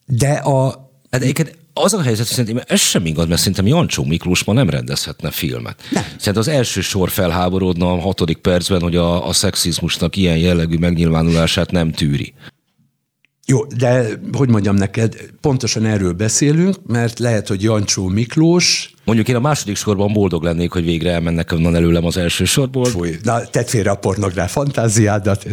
de 0.06 0.32
a... 0.32 0.90
Hát 1.10 1.22
az 1.74 1.92
a 1.92 2.02
helyzet, 2.02 2.26
hogy 2.26 2.36
szerintem 2.36 2.64
ez 2.68 2.80
sem 2.80 3.06
igaz, 3.06 3.26
mert 3.26 3.38
szerintem 3.38 3.66
Jancsó 3.66 4.04
Miklós 4.04 4.44
ma 4.44 4.52
nem 4.52 4.70
rendezhetne 4.70 5.30
filmet. 5.30 5.82
Nem. 5.90 6.02
Szerintem 6.02 6.36
az 6.36 6.48
első 6.48 6.80
sor 6.80 7.10
felháborodna 7.10 7.92
a 7.92 8.00
hatodik 8.00 8.36
percben, 8.36 8.80
hogy 8.80 8.96
a, 8.96 9.28
a 9.28 9.32
szexizmusnak 9.32 10.16
ilyen 10.16 10.38
jellegű 10.38 10.76
megnyilvánulását 10.76 11.70
nem 11.70 11.92
tűri. 11.92 12.34
Jó, 13.46 13.64
de 13.64 14.08
hogy 14.32 14.48
mondjam 14.48 14.74
neked, 14.74 15.16
pontosan 15.40 15.84
erről 15.84 16.12
beszélünk, 16.12 16.76
mert 16.86 17.18
lehet, 17.18 17.48
hogy 17.48 17.62
Jancsó 17.62 18.06
Miklós... 18.06 18.94
Mondjuk 19.04 19.28
én 19.28 19.34
a 19.34 19.40
második 19.40 19.76
sorban 19.76 20.12
boldog 20.12 20.42
lennék, 20.42 20.72
hogy 20.72 20.84
végre 20.84 21.10
elmennek 21.10 21.52
onnan 21.52 21.74
előlem 21.74 22.04
az 22.04 22.16
első 22.16 22.44
sorból. 22.44 22.84
Fúj, 22.84 23.16
na, 23.22 23.46
tedd 23.46 23.64
félre 23.64 23.90
a 23.90 23.94
pornográl 23.94 24.48
fantáziádat. 24.48 25.46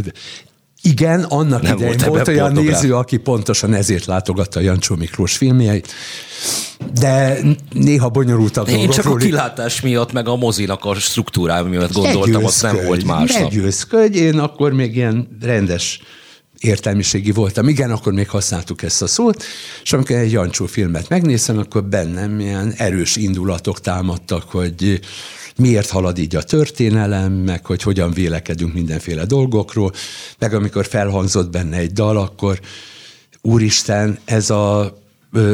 Igen, 0.82 1.24
annak 1.24 1.62
nem 1.62 1.76
idején 1.76 1.98
volt, 1.98 2.10
volt 2.10 2.28
olyan 2.28 2.52
néző, 2.52 2.96
aki 2.96 3.18
pontosan 3.18 3.74
ezért 3.74 4.06
látogatta 4.06 4.60
Jancsó 4.60 4.96
Miklós 4.96 5.38
filmjeit, 5.38 5.88
de 7.00 7.38
néha 7.74 8.10
bonyolultabb 8.10 8.68
Én 8.68 8.90
csak 8.90 9.06
a 9.06 9.16
kilátás 9.16 9.82
miatt, 9.82 10.12
meg 10.12 10.28
a 10.28 10.36
mozinak 10.36 10.86
a 10.86 10.96
struktúrája 10.96 11.64
miatt 11.64 11.92
gondoltam, 11.92 12.46
az 12.46 12.62
nem 12.62 12.78
volt 12.86 13.06
másnap. 13.06 13.54
Ne 13.92 14.06
én 14.06 14.40
akkor 14.40 14.74
még 14.74 14.96
ilyen 14.96 15.38
rendes 15.42 16.02
értelmiségi 16.60 17.32
voltam. 17.32 17.68
Igen, 17.68 17.92
akkor 17.92 18.14
még 18.14 18.30
használtuk 18.30 18.82
ezt 18.82 19.02
a 19.02 19.08
szót, 19.08 19.44
és 19.84 19.94
amikor 19.94 20.16
egy 20.16 20.32
Jancsó 20.32 20.66
filmet 20.66 21.10
megnézem, 21.10 21.58
akkor 21.58 21.84
bennem 21.84 22.40
ilyen 22.40 22.74
erős 22.78 23.16
indulatok 23.16 23.82
támadtak, 23.82 24.50
hogy 24.50 25.00
miért 25.60 25.90
halad 25.90 26.18
így 26.18 26.36
a 26.36 26.44
történelem, 26.44 27.34
meg 27.34 27.66
hogy 27.66 27.84
hogyan 27.84 28.12
vélekedünk 28.12 28.74
mindenféle 28.74 29.26
dolgokról, 29.26 29.92
meg 30.40 30.54
amikor 30.54 30.86
felhangzott 30.86 31.50
benne 31.52 31.78
egy 31.78 31.92
dal, 31.92 32.18
akkor 32.18 32.60
úristen, 33.42 34.20
ez 34.26 34.50
a 34.50 34.98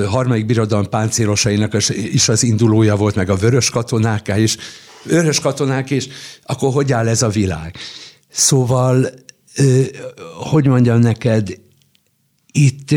harmadik 0.08 0.46
birodalom 0.46 0.90
páncélosainak 0.90 1.78
is 2.12 2.30
az 2.30 2.44
indulója 2.44 2.96
volt, 2.96 3.16
meg 3.16 3.30
a 3.30 3.36
vörös 3.36 3.70
katonáká 3.70 4.38
is, 4.38 4.58
vörös 5.04 5.40
katonák 5.40 5.90
is, 5.90 6.08
akkor 6.44 6.74
hogy 6.74 6.92
áll 6.92 7.08
ez 7.08 7.22
a 7.22 7.30
világ? 7.30 7.76
Szóval, 8.30 9.10
hogy 10.50 10.68
mondjam 10.68 11.00
neked, 11.00 11.60
itt, 12.52 12.92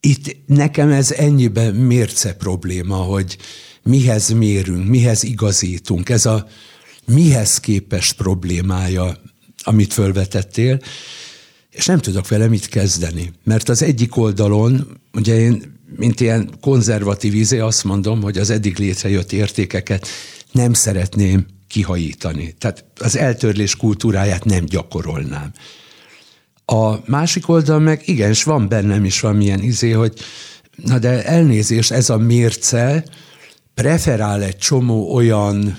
itt 0.00 0.36
nekem 0.46 0.90
ez 0.90 1.10
ennyiben 1.10 1.74
mérce 1.74 2.34
probléma, 2.34 2.96
hogy, 2.96 3.36
mihez 3.90 4.28
mérünk, 4.28 4.88
mihez 4.88 5.22
igazítunk. 5.22 6.08
Ez 6.08 6.26
a 6.26 6.46
mihez 7.06 7.60
képes 7.60 8.12
problémája, 8.12 9.16
amit 9.62 9.92
fölvetettél, 9.92 10.80
és 11.70 11.86
nem 11.86 11.98
tudok 11.98 12.28
vele 12.28 12.48
mit 12.48 12.68
kezdeni. 12.68 13.32
Mert 13.44 13.68
az 13.68 13.82
egyik 13.82 14.16
oldalon, 14.16 15.00
ugye 15.12 15.38
én, 15.38 15.78
mint 15.96 16.20
ilyen 16.20 16.50
konzervatív 16.60 17.34
izé 17.34 17.58
azt 17.58 17.84
mondom, 17.84 18.22
hogy 18.22 18.38
az 18.38 18.50
eddig 18.50 18.78
létrejött 18.78 19.32
értékeket 19.32 20.06
nem 20.52 20.72
szeretném 20.72 21.46
kihajítani. 21.68 22.54
Tehát 22.58 22.84
az 22.98 23.16
eltörlés 23.16 23.76
kultúráját 23.76 24.44
nem 24.44 24.64
gyakorolnám. 24.64 25.52
A 26.64 27.10
másik 27.10 27.48
oldal 27.48 27.78
meg 27.78 28.02
igenis 28.04 28.42
van 28.42 28.68
bennem 28.68 29.04
is 29.04 29.20
valamilyen 29.20 29.62
izé, 29.62 29.90
hogy 29.90 30.12
na 30.84 30.98
de 30.98 31.24
elnézés, 31.24 31.90
ez 31.90 32.10
a 32.10 32.16
mérce, 32.16 33.04
preferál 33.74 34.42
egy 34.42 34.56
csomó 34.56 35.14
olyan 35.14 35.78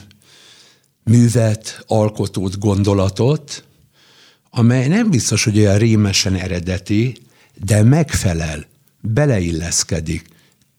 művet, 1.04 1.84
alkotót, 1.88 2.60
gondolatot, 2.60 3.64
amely 4.50 4.88
nem 4.88 5.10
biztos, 5.10 5.44
hogy 5.44 5.60
olyan 5.60 5.78
rémesen 5.78 6.36
eredeti, 6.36 7.18
de 7.56 7.84
megfelel, 7.84 8.66
beleilleszkedik, 9.02 10.28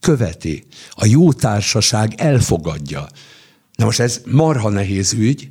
követi. 0.01 0.65
A 0.91 1.07
jó 1.07 1.33
társaság 1.33 2.15
elfogadja. 2.17 3.09
Na 3.75 3.85
most 3.85 4.01
ez 4.01 4.21
marha 4.27 4.69
nehéz 4.69 5.13
ügy, 5.13 5.49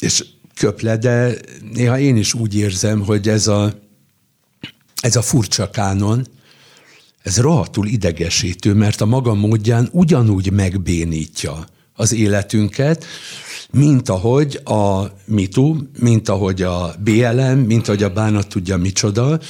és 0.00 0.24
köple, 0.54 0.96
de 0.96 1.34
néha 1.72 1.98
én 1.98 2.16
is 2.16 2.34
úgy 2.34 2.56
érzem, 2.56 3.00
hogy 3.00 3.28
ez 3.28 3.46
a, 3.46 3.74
ez 5.00 5.16
a 5.16 5.22
furcsa 5.22 5.70
kánon, 5.70 6.26
ez 7.24 7.40
rohadtul 7.40 7.86
idegesítő, 7.86 8.74
mert 8.74 9.00
a 9.00 9.06
maga 9.06 9.34
módján 9.34 9.88
ugyanúgy 9.92 10.52
megbénítja 10.52 11.66
az 11.94 12.12
életünket, 12.12 13.04
mint 13.70 14.08
ahogy 14.08 14.60
a 14.64 15.04
MeToo, 15.24 15.76
mint 15.98 16.28
ahogy 16.28 16.62
a 16.62 16.94
BLM, 16.98 17.58
mint 17.58 17.88
ahogy 17.88 18.02
a 18.02 18.12
bánat 18.12 18.48
tudja 18.48 18.76
micsoda, 18.76 19.40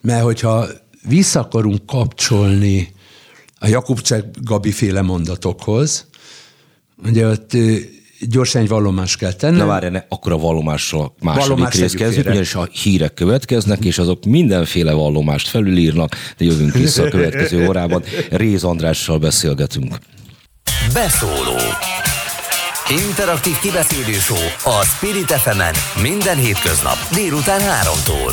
mert 0.00 0.22
hogyha 0.22 0.66
vissza 1.08 1.40
akarunk 1.40 1.86
kapcsolni 1.86 2.92
a 3.58 3.66
Jakub 3.66 4.00
Gabi 4.42 4.70
féle 4.70 5.02
mondatokhoz, 5.02 6.06
ugye 7.04 7.28
ott 7.28 7.56
gyorsan 8.20 8.62
egy 8.62 8.68
vallomást 8.68 9.18
kell 9.18 9.32
tenni. 9.32 9.56
Na 9.56 9.66
várj, 9.66 9.88
ne, 9.88 10.02
akkor 10.08 10.32
a 10.32 10.38
vallomásról 10.38 11.14
második 11.20 11.48
Vallomás 11.48 11.74
rész 11.74 11.94
kezdjük, 11.94 12.26
ugyanis 12.26 12.54
a 12.54 12.68
hírek 12.72 13.14
következnek, 13.14 13.84
és 13.84 13.98
azok 13.98 14.24
mindenféle 14.24 14.92
vallomást 14.92 15.48
felülírnak, 15.48 16.16
de 16.36 16.44
jövünk 16.44 16.72
vissza 16.72 17.02
a 17.02 17.08
következő 17.08 17.64
órában. 17.68 18.02
Réz 18.30 18.64
Andrással 18.64 19.18
beszélgetünk. 19.18 19.98
Beszóló 20.92 21.58
Interaktív 22.88 23.58
kibeszélő 23.58 24.12
show 24.12 24.72
a 24.78 24.84
Spirit 24.84 25.30
fm 25.32 25.60
minden 26.02 26.36
hétköznap 26.36 26.96
délután 27.14 27.60
3-tól. 27.60 28.32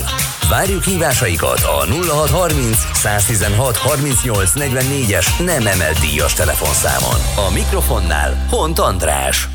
Várjuk 0.49 0.83
hívásaikat 0.83 1.59
a 1.59 1.85
0630 1.85 2.77
116 2.93 3.77
38 3.77 4.51
44-es 4.55 5.45
nem 5.45 5.67
emelt 5.67 5.99
díjas 5.99 6.33
telefonszámon. 6.33 7.47
A 7.49 7.53
mikrofonnál 7.53 8.45
Hont 8.49 8.79
András. 8.79 9.49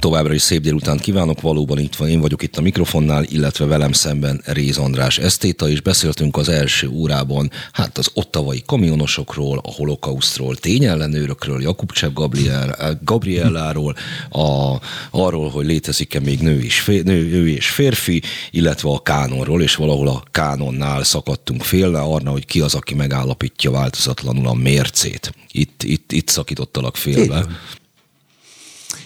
Továbbra 0.00 0.34
is 0.34 0.42
szép 0.42 0.62
délután 0.62 0.98
kívánok, 0.98 1.40
valóban 1.40 1.78
itt 1.78 1.94
van, 1.94 2.08
én 2.08 2.20
vagyok 2.20 2.42
itt 2.42 2.56
a 2.56 2.60
mikrofonnál, 2.60 3.24
illetve 3.24 3.64
velem 3.64 3.92
szemben 3.92 4.42
Réz 4.44 4.78
András 4.78 5.18
Esztéta, 5.18 5.68
és 5.68 5.80
beszéltünk 5.80 6.36
az 6.36 6.48
első 6.48 6.88
órában, 6.88 7.50
hát 7.72 7.98
az 7.98 8.10
ottavai 8.14 8.62
kamionosokról, 8.66 9.58
a 9.58 9.72
holokausztról, 9.72 10.56
tényellenőrökről, 10.56 11.62
Jakubcsev 11.62 12.12
Gabriel, 12.12 12.98
Gabrielláról, 13.04 13.94
a, 14.30 14.76
arról, 15.10 15.50
hogy 15.50 15.66
létezik-e 15.66 16.20
még 16.20 16.40
nő 16.40 16.62
és, 16.62 16.80
fér, 16.80 17.04
nő, 17.04 17.30
nő 17.30 17.48
és 17.48 17.68
férfi, 17.68 18.22
illetve 18.50 18.90
a 18.90 19.02
kánonról, 19.02 19.62
és 19.62 19.74
valahol 19.74 20.08
a 20.08 20.22
kánonnál 20.30 21.04
szakadtunk 21.04 21.62
félre, 21.62 22.00
arra, 22.00 22.30
hogy 22.30 22.46
ki 22.46 22.60
az, 22.60 22.74
aki 22.74 22.94
megállapítja 22.94 23.70
változatlanul 23.70 24.46
a 24.46 24.54
mércét. 24.54 25.34
Itt, 25.52 25.82
itt, 25.82 26.12
itt 26.12 26.28
szakítottalak 26.28 26.96
félbe. 26.96 27.46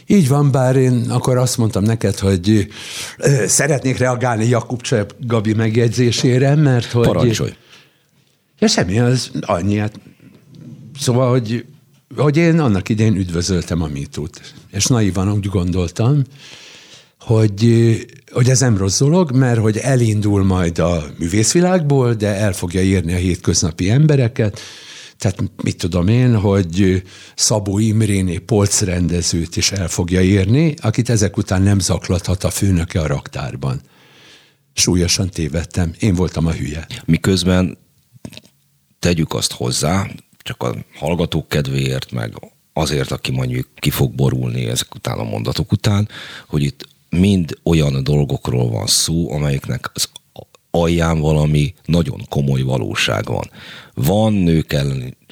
Így 0.06 0.28
van, 0.28 0.50
bár 0.50 0.76
én 0.76 1.10
akkor 1.10 1.36
azt 1.36 1.56
mondtam 1.58 1.82
neked, 1.82 2.18
hogy 2.18 2.68
szeretnék 3.46 3.98
reagálni 3.98 4.48
Jakub 4.48 4.82
Gabi 5.20 5.52
megjegyzésére, 5.52 6.54
mert 6.54 6.90
hogy... 6.90 7.06
Parancsolj! 7.06 7.52
Ja, 8.58 8.68
semmi, 8.68 8.98
az 8.98 9.30
annyi. 9.40 9.76
Hát, 9.76 10.00
szóval, 11.00 11.30
hogy, 11.30 11.64
hogy 12.16 12.36
én 12.36 12.58
annak 12.58 12.88
idején 12.88 13.16
üdvözöltem 13.16 13.82
a 13.82 13.86
mitút. 13.86 14.54
És 14.70 14.86
naívan 14.86 15.32
úgy 15.32 15.46
gondoltam, 15.46 16.22
hogy, 17.20 17.66
hogy 18.32 18.48
ez 18.48 18.60
nem 18.60 18.76
rossz 18.76 18.98
dolog, 18.98 19.32
mert 19.32 19.60
hogy 19.60 19.76
elindul 19.76 20.44
majd 20.44 20.78
a 20.78 21.04
művészvilágból, 21.18 22.14
de 22.14 22.34
el 22.34 22.52
fogja 22.52 22.82
írni 22.82 23.12
a 23.12 23.16
hétköznapi 23.16 23.90
embereket, 23.90 24.60
tehát 25.24 25.50
mit 25.62 25.76
tudom 25.76 26.08
én, 26.08 26.36
hogy 26.36 27.02
Szabó 27.34 27.78
Imréné 27.78 28.38
polcrendezőt 28.38 29.56
is 29.56 29.72
el 29.72 29.88
fogja 29.88 30.22
írni, 30.22 30.74
akit 30.82 31.08
ezek 31.08 31.36
után 31.36 31.62
nem 31.62 31.78
zaklathat 31.78 32.44
a 32.44 32.50
főnöke 32.50 33.00
a 33.00 33.06
raktárban. 33.06 33.80
Súlyosan 34.72 35.30
tévedtem, 35.30 35.94
én 35.98 36.14
voltam 36.14 36.46
a 36.46 36.52
hülye. 36.52 36.86
Miközben 37.04 37.78
tegyük 38.98 39.34
azt 39.34 39.52
hozzá, 39.52 40.10
csak 40.42 40.62
a 40.62 40.74
hallgatók 40.94 41.48
kedvéért, 41.48 42.12
meg 42.12 42.32
azért, 42.72 43.10
aki 43.10 43.30
mondjuk 43.30 43.68
ki 43.74 43.90
fog 43.90 44.14
borulni 44.14 44.64
ezek 44.66 44.94
után 44.94 45.18
a 45.18 45.24
mondatok 45.24 45.72
után, 45.72 46.08
hogy 46.46 46.62
itt 46.62 46.88
mind 47.08 47.58
olyan 47.62 48.04
dolgokról 48.04 48.70
van 48.70 48.86
szó, 48.86 49.32
amelyeknek 49.32 49.90
az 49.94 50.08
alján 50.74 51.20
valami 51.20 51.74
nagyon 51.84 52.26
komoly 52.28 52.62
valóság 52.62 53.24
van. 53.24 53.50
Van 53.94 54.32
nőkkel, 54.32 54.86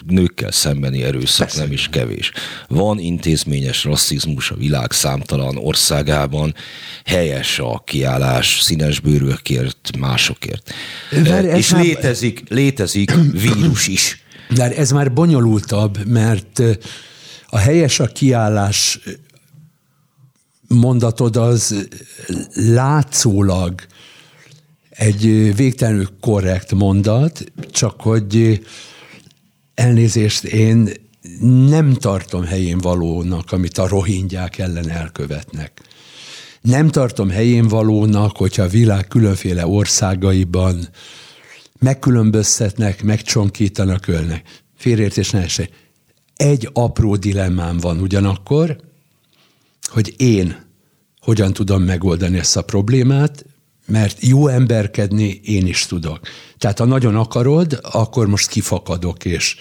nőkkel 0.07 0.51
szembeni 0.51 1.03
erőszak, 1.03 1.47
Persze. 1.47 1.63
nem 1.63 1.73
is 1.73 1.89
kevés. 1.89 2.33
Van 2.69 2.99
intézményes 2.99 3.85
rasszizmus 3.85 4.51
a 4.51 4.55
világ 4.55 4.93
számtalan 4.93 5.57
országában, 5.57 6.55
helyes 7.05 7.59
a 7.59 7.83
kiállás 7.87 8.61
színesbőrűekért, 8.61 9.97
másokért. 9.99 10.71
Vár, 11.25 11.45
És 11.45 11.71
már... 11.71 11.83
létezik, 11.83 12.43
létezik 12.49 13.13
vírus 13.33 13.87
is. 13.87 14.23
De 14.55 14.77
ez 14.77 14.91
már 14.91 15.13
bonyolultabb, 15.13 16.07
mert 16.07 16.63
a 17.47 17.59
helyes 17.59 18.01
a 18.01 18.07
kiállás 18.07 18.99
mondatod 20.69 21.37
az 21.37 21.89
látszólag 22.55 23.75
egy 24.97 25.55
végtelenül 25.57 26.09
korrekt 26.21 26.75
mondat, 26.75 27.45
csak 27.71 28.01
hogy 28.01 28.61
elnézést 29.75 30.45
én 30.45 30.91
nem 31.69 31.93
tartom 31.93 32.45
helyén 32.45 32.79
valónak, 32.79 33.53
amit 33.53 33.79
a 33.79 33.89
rohingyák 33.89 34.59
ellen 34.59 34.91
elkövetnek. 34.91 35.81
Nem 36.61 36.89
tartom 36.89 37.31
helyén 37.31 37.69
valónak, 37.69 38.37
hogyha 38.37 38.63
a 38.63 38.69
világ 38.69 39.09
különféle 39.09 39.67
országaiban 39.67 40.89
megkülönböztetnek, 41.79 43.03
megcsonkítanak, 43.03 44.07
ölnek. 44.07 44.63
Félértés 44.77 45.31
ne 45.31 45.43
esély. 45.43 45.69
Egy 46.37 46.69
apró 46.73 47.17
dilemmám 47.17 47.77
van 47.77 48.01
ugyanakkor, 48.01 48.77
hogy 49.83 50.15
én 50.17 50.57
hogyan 51.21 51.53
tudom 51.53 51.83
megoldani 51.83 52.39
ezt 52.39 52.57
a 52.57 52.63
problémát, 52.63 53.45
mert 53.93 54.17
jó 54.21 54.49
emberkedni 54.49 55.41
én 55.45 55.67
is 55.67 55.87
tudok. 55.87 56.21
Tehát 56.59 56.79
ha 56.79 56.85
nagyon 56.85 57.17
akarod, 57.17 57.79
akkor 57.83 58.27
most 58.27 58.49
kifakadok, 58.49 59.25
és, 59.25 59.57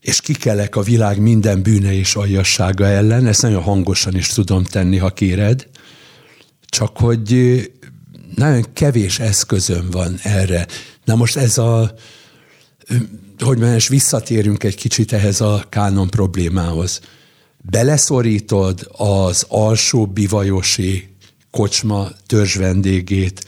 és 0.00 0.20
kikelek 0.20 0.76
a 0.76 0.82
világ 0.82 1.20
minden 1.20 1.62
bűne 1.62 1.94
és 1.94 2.14
aljassága 2.14 2.86
ellen. 2.86 3.26
Ezt 3.26 3.42
nagyon 3.42 3.62
hangosan 3.62 4.16
is 4.16 4.28
tudom 4.28 4.64
tenni, 4.64 4.96
ha 4.96 5.10
kéred. 5.10 5.68
Csak 6.66 6.96
hogy 6.96 7.30
nagyon 8.34 8.64
kevés 8.72 9.18
eszközöm 9.18 9.90
van 9.90 10.18
erre. 10.22 10.66
Na 11.04 11.14
most 11.14 11.36
ez 11.36 11.58
a, 11.58 11.94
hogy 13.38 13.56
mondjam, 13.58 13.74
és 13.74 13.88
visszatérünk 13.88 14.64
egy 14.64 14.76
kicsit 14.76 15.12
ehhez 15.12 15.40
a 15.40 15.64
kánon 15.68 16.08
problémához. 16.08 17.00
Beleszorítod 17.70 18.88
az 18.96 19.44
alsó 19.48 20.06
bivajosi 20.06 21.13
kocsma 21.54 22.08
törzs 22.26 22.54
vendégét 22.54 23.44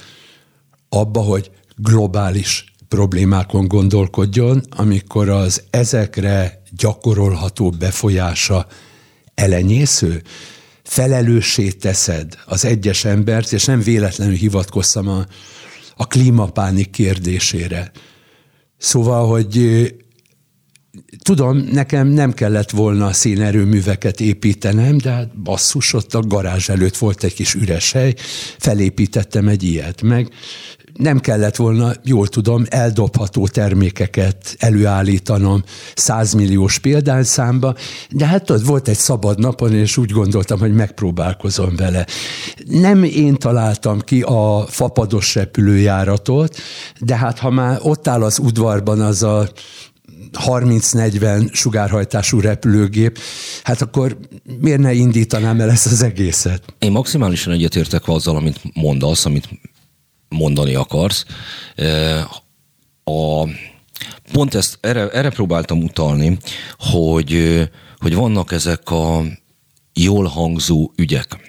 abba, 0.89 1.21
hogy 1.21 1.51
globális 1.77 2.75
problémákon 2.89 3.69
gondolkodjon, 3.69 4.63
amikor 4.71 5.29
az 5.29 5.63
ezekre 5.71 6.63
gyakorolható 6.77 7.71
befolyása 7.71 8.67
elenyésző, 9.35 10.23
felelőssé 10.83 11.71
teszed 11.71 12.35
az 12.45 12.65
egyes 12.65 13.05
embert, 13.05 13.53
és 13.53 13.65
nem 13.65 13.81
véletlenül 13.81 14.35
hivatkoztam 14.35 15.09
a, 15.09 15.27
a 15.97 16.07
klímapánik 16.07 16.91
kérdésére. 16.91 17.91
Szóval, 18.79 19.29
hogy 19.29 19.57
Tudom, 21.23 21.57
nekem 21.57 22.07
nem 22.07 22.33
kellett 22.33 22.71
volna 22.71 23.13
szénerőműveket 23.13 24.21
építenem, 24.21 24.99
de 24.99 25.11
hát 25.11 25.39
basszus, 25.43 25.93
ott 25.93 26.15
a 26.15 26.21
garázs 26.21 26.69
előtt 26.69 26.97
volt 26.97 27.25
egy 27.25 27.35
kis 27.35 27.55
üres 27.55 27.93
hely, 27.93 28.15
felépítettem 28.59 29.49
egy 29.49 29.63
ilyet, 29.63 30.03
meg 30.03 30.33
nem 30.97 31.21
kellett 31.21 31.57
volna, 31.57 31.93
jól 32.05 32.27
tudom, 32.27 32.65
eldobható 32.69 33.47
termékeket 33.47 34.57
előállítanom 34.59 35.63
százmilliós 35.95 36.79
példányszámba, 36.79 37.75
de 38.11 38.27
hát 38.27 38.51
ott 38.51 38.65
volt 38.65 38.89
egy 38.89 38.97
szabad 38.97 39.39
napon, 39.39 39.73
és 39.73 39.97
úgy 39.97 40.11
gondoltam, 40.11 40.59
hogy 40.59 40.75
megpróbálkozom 40.75 41.77
vele. 41.77 42.07
Nem 42.69 43.03
én 43.05 43.35
találtam 43.35 44.01
ki 44.01 44.23
a 44.23 44.65
fapados 44.69 45.35
repülőjáratot, 45.35 46.57
de 47.01 47.17
hát 47.17 47.39
ha 47.39 47.51
már 47.51 47.79
ott 47.83 48.09
áll 48.09 48.23
az 48.23 48.39
udvarban 48.39 49.01
az 49.01 49.23
a 49.23 49.49
30-40 50.45 51.53
sugárhajtású 51.53 52.41
repülőgép, 52.41 53.19
hát 53.63 53.83
akkor 53.83 54.19
miért 54.61 54.81
ne 54.81 54.93
indítanám 54.93 55.61
el 55.61 55.71
ezt 55.71 55.87
az 55.87 56.03
egészet? 56.03 56.63
Én 56.79 56.93
maximálisan 56.93 57.53
egyetértek 57.53 58.09
azzal, 58.09 58.37
amit 58.37 58.61
mondasz, 58.75 59.25
amit 59.25 59.49
mondani 60.29 60.75
akarsz. 60.75 61.25
A, 63.05 63.49
pont 64.33 64.55
ezt, 64.55 64.79
erre, 64.81 65.09
erre 65.09 65.31
próbáltam 65.31 65.83
utalni, 65.83 66.39
hogy, 66.79 67.63
hogy 67.99 68.15
vannak 68.15 68.53
ezek 68.53 68.91
a 68.91 69.23
jól 69.93 70.25
hangzó 70.25 70.93
ügyek, 70.97 71.46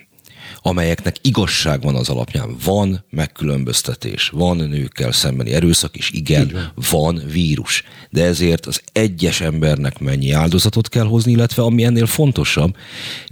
amelyeknek 0.67 1.15
igazság 1.21 1.81
van 1.81 1.95
az 1.95 2.09
alapján. 2.09 2.55
Van 2.63 3.05
megkülönböztetés, 3.09 4.29
van 4.29 4.57
nőkkel 4.57 5.11
szembeni 5.11 5.51
erőszak, 5.51 5.95
és 5.95 6.11
igen, 6.11 6.51
van. 6.53 6.71
van 6.89 7.21
vírus. 7.31 7.83
De 8.09 8.23
ezért 8.23 8.65
az 8.65 8.81
egyes 8.91 9.41
embernek 9.41 9.99
mennyi 9.99 10.31
áldozatot 10.31 10.89
kell 10.89 11.05
hozni, 11.05 11.31
illetve 11.31 11.63
ami 11.63 11.83
ennél 11.83 12.05
fontosabb, 12.05 12.75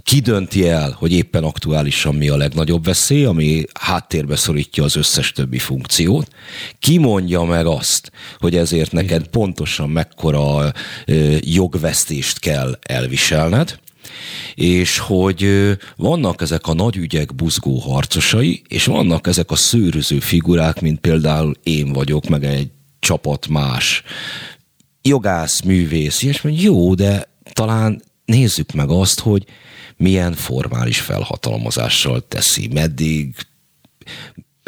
ki 0.02 0.20
dönti 0.20 0.68
el, 0.68 0.96
hogy 0.98 1.12
éppen 1.12 1.44
aktuálisan 1.44 2.14
mi 2.14 2.28
a 2.28 2.36
legnagyobb 2.36 2.84
veszély, 2.84 3.24
ami 3.24 3.64
háttérbe 3.80 4.36
szorítja 4.36 4.84
az 4.84 4.96
összes 4.96 5.32
többi 5.32 5.58
funkciót. 5.58 6.28
Ki 6.78 6.98
mondja 6.98 7.42
meg 7.42 7.66
azt, 7.66 8.10
hogy 8.38 8.56
ezért 8.56 8.92
neked 8.92 9.26
pontosan 9.26 9.90
mekkora 9.90 10.72
jogvesztést 11.40 12.38
kell 12.38 12.78
elviselned, 12.82 13.78
és 14.54 14.98
hogy 14.98 15.48
vannak 15.96 16.40
ezek 16.40 16.66
a 16.66 16.74
nagy 16.74 16.96
ügyek 16.96 17.34
buzgó 17.34 17.78
harcosai, 17.78 18.62
és 18.68 18.84
vannak 18.84 19.26
ezek 19.26 19.50
a 19.50 19.56
szőröző 19.56 20.18
figurák, 20.18 20.80
mint 20.80 21.00
például 21.00 21.54
én 21.62 21.92
vagyok, 21.92 22.28
meg 22.28 22.44
egy 22.44 22.70
csapat 22.98 23.48
más 23.48 24.02
jogász, 25.02 25.60
művész, 25.60 26.22
és 26.22 26.42
mondja, 26.42 26.62
jó, 26.62 26.94
de 26.94 27.28
talán 27.52 28.02
nézzük 28.24 28.72
meg 28.72 28.90
azt, 28.90 29.20
hogy 29.20 29.44
milyen 29.96 30.32
formális 30.32 31.00
felhatalmazással 31.00 32.28
teszi, 32.28 32.68
meddig 32.72 33.34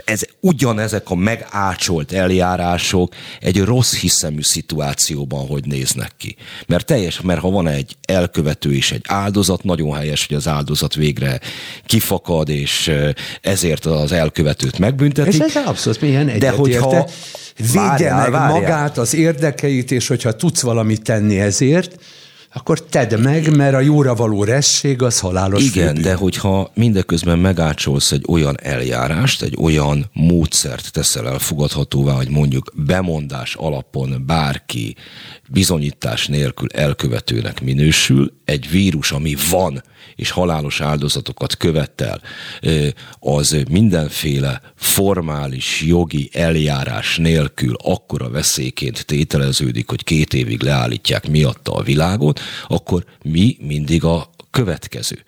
ez, 0.05 0.23
ugyanezek 0.41 1.11
a 1.11 1.15
megácsolt 1.15 2.13
eljárások 2.13 3.15
egy 3.41 3.61
rossz 3.61 3.95
hiszemű 3.95 4.43
szituációban 4.43 5.47
hogy 5.47 5.65
néznek 5.67 6.11
ki. 6.17 6.37
Mert 6.67 6.87
teljes, 6.87 7.21
mert 7.21 7.41
ha 7.41 7.51
van 7.51 7.69
egy 7.69 7.97
elkövető 8.03 8.75
és 8.75 8.93
egy 8.93 9.05
áldozat, 9.09 9.65
nagyon 9.65 9.97
helyes, 9.97 10.27
hogy 10.27 10.37
az 10.37 10.49
áldozat 10.49 10.95
végre 10.95 11.41
kifakad, 11.87 12.49
és 12.49 12.93
ezért 13.41 13.87
az 13.87 14.13
elkövetőt 14.13 14.79
megbüntetik. 14.79 15.45
És 15.47 15.55
ez 15.55 15.67
abszolút 15.67 16.01
milyen 16.01 16.39
De 16.39 16.51
hogyha 16.51 17.09
védje 17.57 17.81
várjál, 17.81 18.17
meg 18.19 18.31
várjál. 18.31 18.61
magát, 18.61 18.99
az 18.99 19.15
érdekeit, 19.15 19.91
és 19.91 20.09
hogyha 20.09 20.37
tudsz 20.37 20.61
valamit 20.61 21.03
tenni 21.03 21.41
ezért, 21.41 21.99
akkor 22.53 22.81
tedd 22.83 23.21
meg, 23.21 23.57
mert 23.57 23.75
a 23.75 23.81
jóra 23.81 24.15
való 24.15 24.45
resség 24.45 25.03
az 25.03 25.21
halálos 25.21 25.65
Igen, 25.65 25.87
főbűn. 25.87 26.03
de 26.03 26.15
hogyha 26.15 26.71
mindeközben 26.75 27.39
megácsolsz 27.39 28.13
egy 28.13 28.25
olyan 28.29 28.57
eljárást, 28.63 29.43
egy 29.43 29.57
olyan 29.61 30.11
módszert 30.13 30.93
teszel 30.93 31.29
elfogadhatóvá, 31.29 32.13
hogy 32.13 32.29
mondjuk 32.29 32.73
bemondás 32.75 33.55
alapon 33.55 34.23
bárki 34.27 34.97
bizonyítás 35.49 36.27
nélkül 36.27 36.69
elkövetőnek 36.73 37.61
minősül, 37.61 38.33
egy 38.45 38.71
vírus, 38.71 39.13
ami 39.13 39.37
van, 39.51 39.83
és 40.17 40.31
halálos 40.31 40.81
áldozatokat 40.81 41.57
követel, 41.57 42.21
az 43.19 43.65
mindenféle 43.71 44.61
formális 44.77 45.83
jogi 45.83 46.31
eljárás 46.33 47.17
nélkül 47.17 47.75
akkora 47.83 48.31
veszélyként 48.31 49.07
tételeződik, 49.07 49.89
hogy 49.89 50.05
két 50.05 50.35
évig 50.35 50.63
leállítják 50.63 51.29
miatta 51.29 51.73
a 51.73 51.83
világot, 51.83 52.41
akkor 52.67 53.05
mi 53.23 53.57
mindig 53.61 54.05
a 54.05 54.31
következő. 54.51 55.25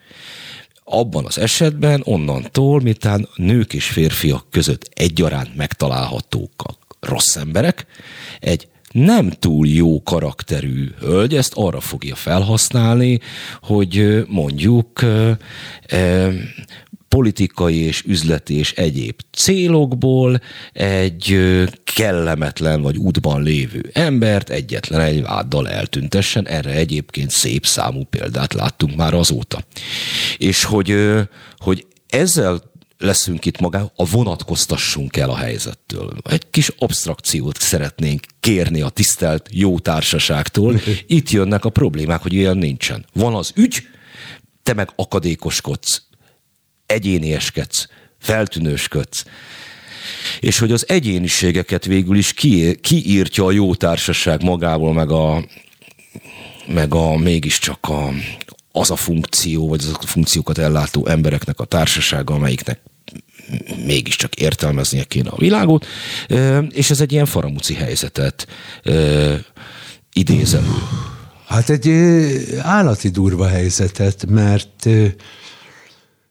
Abban 0.84 1.26
az 1.26 1.38
esetben 1.38 2.00
onnantól, 2.04 2.80
miután 2.80 3.28
nők 3.34 3.74
és 3.74 3.86
férfiak 3.86 4.46
között 4.50 4.90
egyaránt 4.94 5.56
megtalálhatók 5.56 6.52
a 6.56 6.78
rossz 7.00 7.36
emberek, 7.36 7.86
egy 8.40 8.68
nem 8.94 9.30
túl 9.30 9.66
jó 9.66 10.02
karakterű 10.02 10.88
hölgy 11.00 11.34
ezt 11.34 11.52
arra 11.54 11.80
fogja 11.80 12.14
felhasználni, 12.14 13.20
hogy 13.62 14.24
mondjuk 14.28 15.04
politikai 17.08 17.76
és 17.76 18.02
üzleti 18.06 18.54
és 18.54 18.72
egyéb 18.72 19.20
célokból 19.32 20.40
egy 20.72 21.38
kellemetlen 21.94 22.82
vagy 22.82 22.96
útban 22.96 23.42
lévő 23.42 23.90
embert 23.92 24.50
egyetlen 24.50 25.00
egy 25.00 25.22
váddal 25.22 25.68
eltüntessen. 25.68 26.46
Erre 26.46 26.70
egyébként 26.70 27.30
szép 27.30 27.66
számú 27.66 28.04
példát 28.04 28.52
láttunk 28.52 28.96
már 28.96 29.14
azóta. 29.14 29.64
És 30.36 30.64
hogy, 30.64 30.94
hogy 31.58 31.86
ezzel 32.08 32.69
leszünk 33.00 33.44
itt 33.44 33.60
magá, 33.60 33.84
a 33.96 34.04
vonatkoztassunk 34.04 35.16
el 35.16 35.30
a 35.30 35.36
helyzettől. 35.36 36.16
Egy 36.22 36.50
kis 36.50 36.72
abstrakciót 36.78 37.58
szeretnénk 37.60 38.26
kérni 38.40 38.80
a 38.80 38.88
tisztelt 38.88 39.48
jó 39.52 39.78
társaságtól. 39.78 40.80
Itt 41.06 41.30
jönnek 41.30 41.64
a 41.64 41.70
problémák, 41.70 42.22
hogy 42.22 42.32
ilyen 42.32 42.56
nincsen. 42.56 43.04
Van 43.12 43.34
az 43.34 43.52
ügy, 43.54 43.82
te 44.62 44.72
meg 44.72 44.90
akadékoskodsz, 44.96 46.02
egyénieskedsz, 46.86 47.88
feltűnősködsz. 48.18 49.24
És 50.40 50.58
hogy 50.58 50.72
az 50.72 50.88
egyéniségeket 50.88 51.84
végül 51.84 52.16
is 52.16 52.32
ki, 52.32 52.74
kiírtja 52.80 53.44
a 53.44 53.50
jó 53.50 53.74
társaság 53.74 54.42
magából, 54.42 54.92
meg 54.92 55.10
a, 55.10 55.44
meg 56.66 56.94
a 56.94 57.16
mégiscsak 57.16 57.88
a, 57.88 58.10
az 58.72 58.90
a 58.90 58.96
funkció, 58.96 59.68
vagy 59.68 59.80
az 59.80 59.96
a 60.00 60.06
funkciókat 60.06 60.58
ellátó 60.58 61.06
embereknek 61.06 61.60
a 61.60 61.64
társasága, 61.64 62.34
amelyiknek 62.34 62.80
mégiscsak 63.84 64.34
értelmeznie 64.34 65.04
kéne 65.04 65.28
a 65.28 65.36
világot, 65.38 65.86
és 66.68 66.90
ez 66.90 67.00
egy 67.00 67.12
ilyen 67.12 67.26
faramuci 67.26 67.74
helyzetet 67.74 68.46
idéz 70.12 70.54
elő. 70.54 70.74
Hát 71.46 71.70
egy 71.70 71.90
állati 72.58 73.08
durva 73.08 73.46
helyzetet, 73.48 74.26
mert 74.28 74.88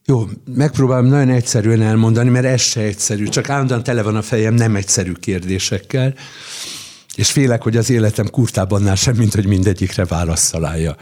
jó, 0.05 0.27
megpróbálom 0.53 1.05
nagyon 1.05 1.29
egyszerűen 1.29 1.81
elmondani, 1.81 2.29
mert 2.29 2.45
ez 2.45 2.61
se 2.61 2.81
egyszerű, 2.81 3.27
csak 3.27 3.49
állandóan 3.49 3.83
tele 3.83 4.01
van 4.01 4.15
a 4.15 4.21
fejem 4.21 4.53
nem 4.53 4.75
egyszerű 4.75 5.11
kérdésekkel, 5.11 6.13
és 7.15 7.31
félek, 7.31 7.61
hogy 7.61 7.77
az 7.77 7.89
életem 7.89 8.29
kurtában 8.29 8.95
sem, 8.95 9.15
mint 9.15 9.33
hogy 9.33 9.45
mindegyikre 9.45 10.05
választ 10.05 10.51
találja. 10.51 10.95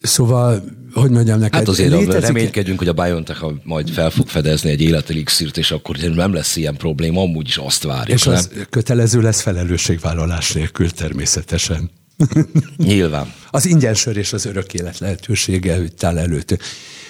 Szóval, 0.00 0.64
hogy 0.92 1.10
mondjam 1.10 1.38
neked? 1.38 1.54
Hát 1.54 1.68
azért 1.68 1.90
létezik... 1.90 2.20
reménykedjünk, 2.20 2.78
hogy 2.78 2.88
a 2.88 2.92
BioNTech 2.92 3.44
majd 3.62 3.90
fel 3.90 4.10
fog 4.10 4.28
fedezni 4.28 4.70
egy 4.70 4.80
életelixírt, 4.80 5.58
és 5.58 5.70
akkor 5.70 5.96
nem 5.96 6.32
lesz 6.32 6.56
ilyen 6.56 6.76
probléma, 6.76 7.20
amúgy 7.20 7.48
is 7.48 7.56
azt 7.56 7.82
várjuk. 7.82 8.18
És 8.18 8.26
az 8.26 8.50
nem? 8.54 8.66
kötelező 8.70 9.20
lesz 9.20 9.40
felelősségvállalás 9.40 10.52
nélkül 10.52 10.90
természetesen. 10.90 11.90
Nyilván. 12.76 13.32
az 13.50 13.66
ingyensör 13.66 14.16
és 14.16 14.32
az 14.32 14.44
örök 14.44 14.74
élet 14.74 14.98
lehetősége 14.98 15.78
áll 16.00 16.18
előtt. 16.18 16.58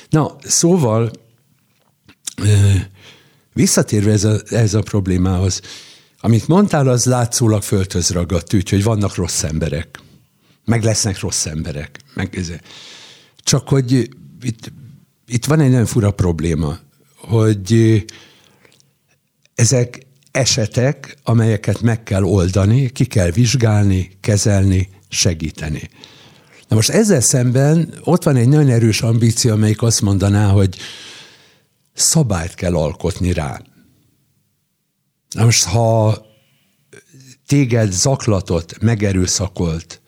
Na, 0.08 0.36
szóval 0.44 1.10
visszatérve 3.52 4.12
ez 4.12 4.24
a, 4.24 4.40
ez 4.48 4.74
a 4.74 4.80
problémához, 4.80 5.60
amit 6.20 6.48
mondtál, 6.48 6.88
az 6.88 7.04
látszólag 7.04 7.62
földhöz 7.62 8.10
ragadt, 8.10 8.54
úgyhogy 8.54 8.82
vannak 8.82 9.14
rossz 9.14 9.42
emberek 9.42 10.00
meg 10.70 10.82
lesznek 10.82 11.20
rossz 11.20 11.46
emberek. 11.46 12.00
Meg 12.14 12.36
ez. 12.36 12.52
Csak 13.42 13.68
hogy 13.68 13.92
itt, 14.42 14.72
itt 15.26 15.44
van 15.44 15.60
egy 15.60 15.70
nagyon 15.70 15.86
fura 15.86 16.10
probléma, 16.10 16.78
hogy 17.16 18.04
ezek 19.54 20.06
esetek, 20.30 21.16
amelyeket 21.22 21.80
meg 21.80 22.02
kell 22.02 22.22
oldani, 22.22 22.90
ki 22.90 23.04
kell 23.04 23.30
vizsgálni, 23.30 24.10
kezelni, 24.20 24.88
segíteni. 25.08 25.90
Na 26.68 26.76
most 26.76 26.88
ezzel 26.88 27.20
szemben 27.20 27.94
ott 28.04 28.22
van 28.22 28.36
egy 28.36 28.48
nagyon 28.48 28.68
erős 28.68 29.02
ambíció, 29.02 29.52
amelyik 29.52 29.82
azt 29.82 30.00
mondaná, 30.00 30.48
hogy 30.48 30.76
szabályt 31.92 32.54
kell 32.54 32.74
alkotni 32.74 33.32
rá. 33.32 33.62
Na 35.30 35.44
most, 35.44 35.64
ha 35.64 36.22
téged 37.46 37.92
zaklatott, 37.92 38.80
megerőszakolt, 38.80 39.99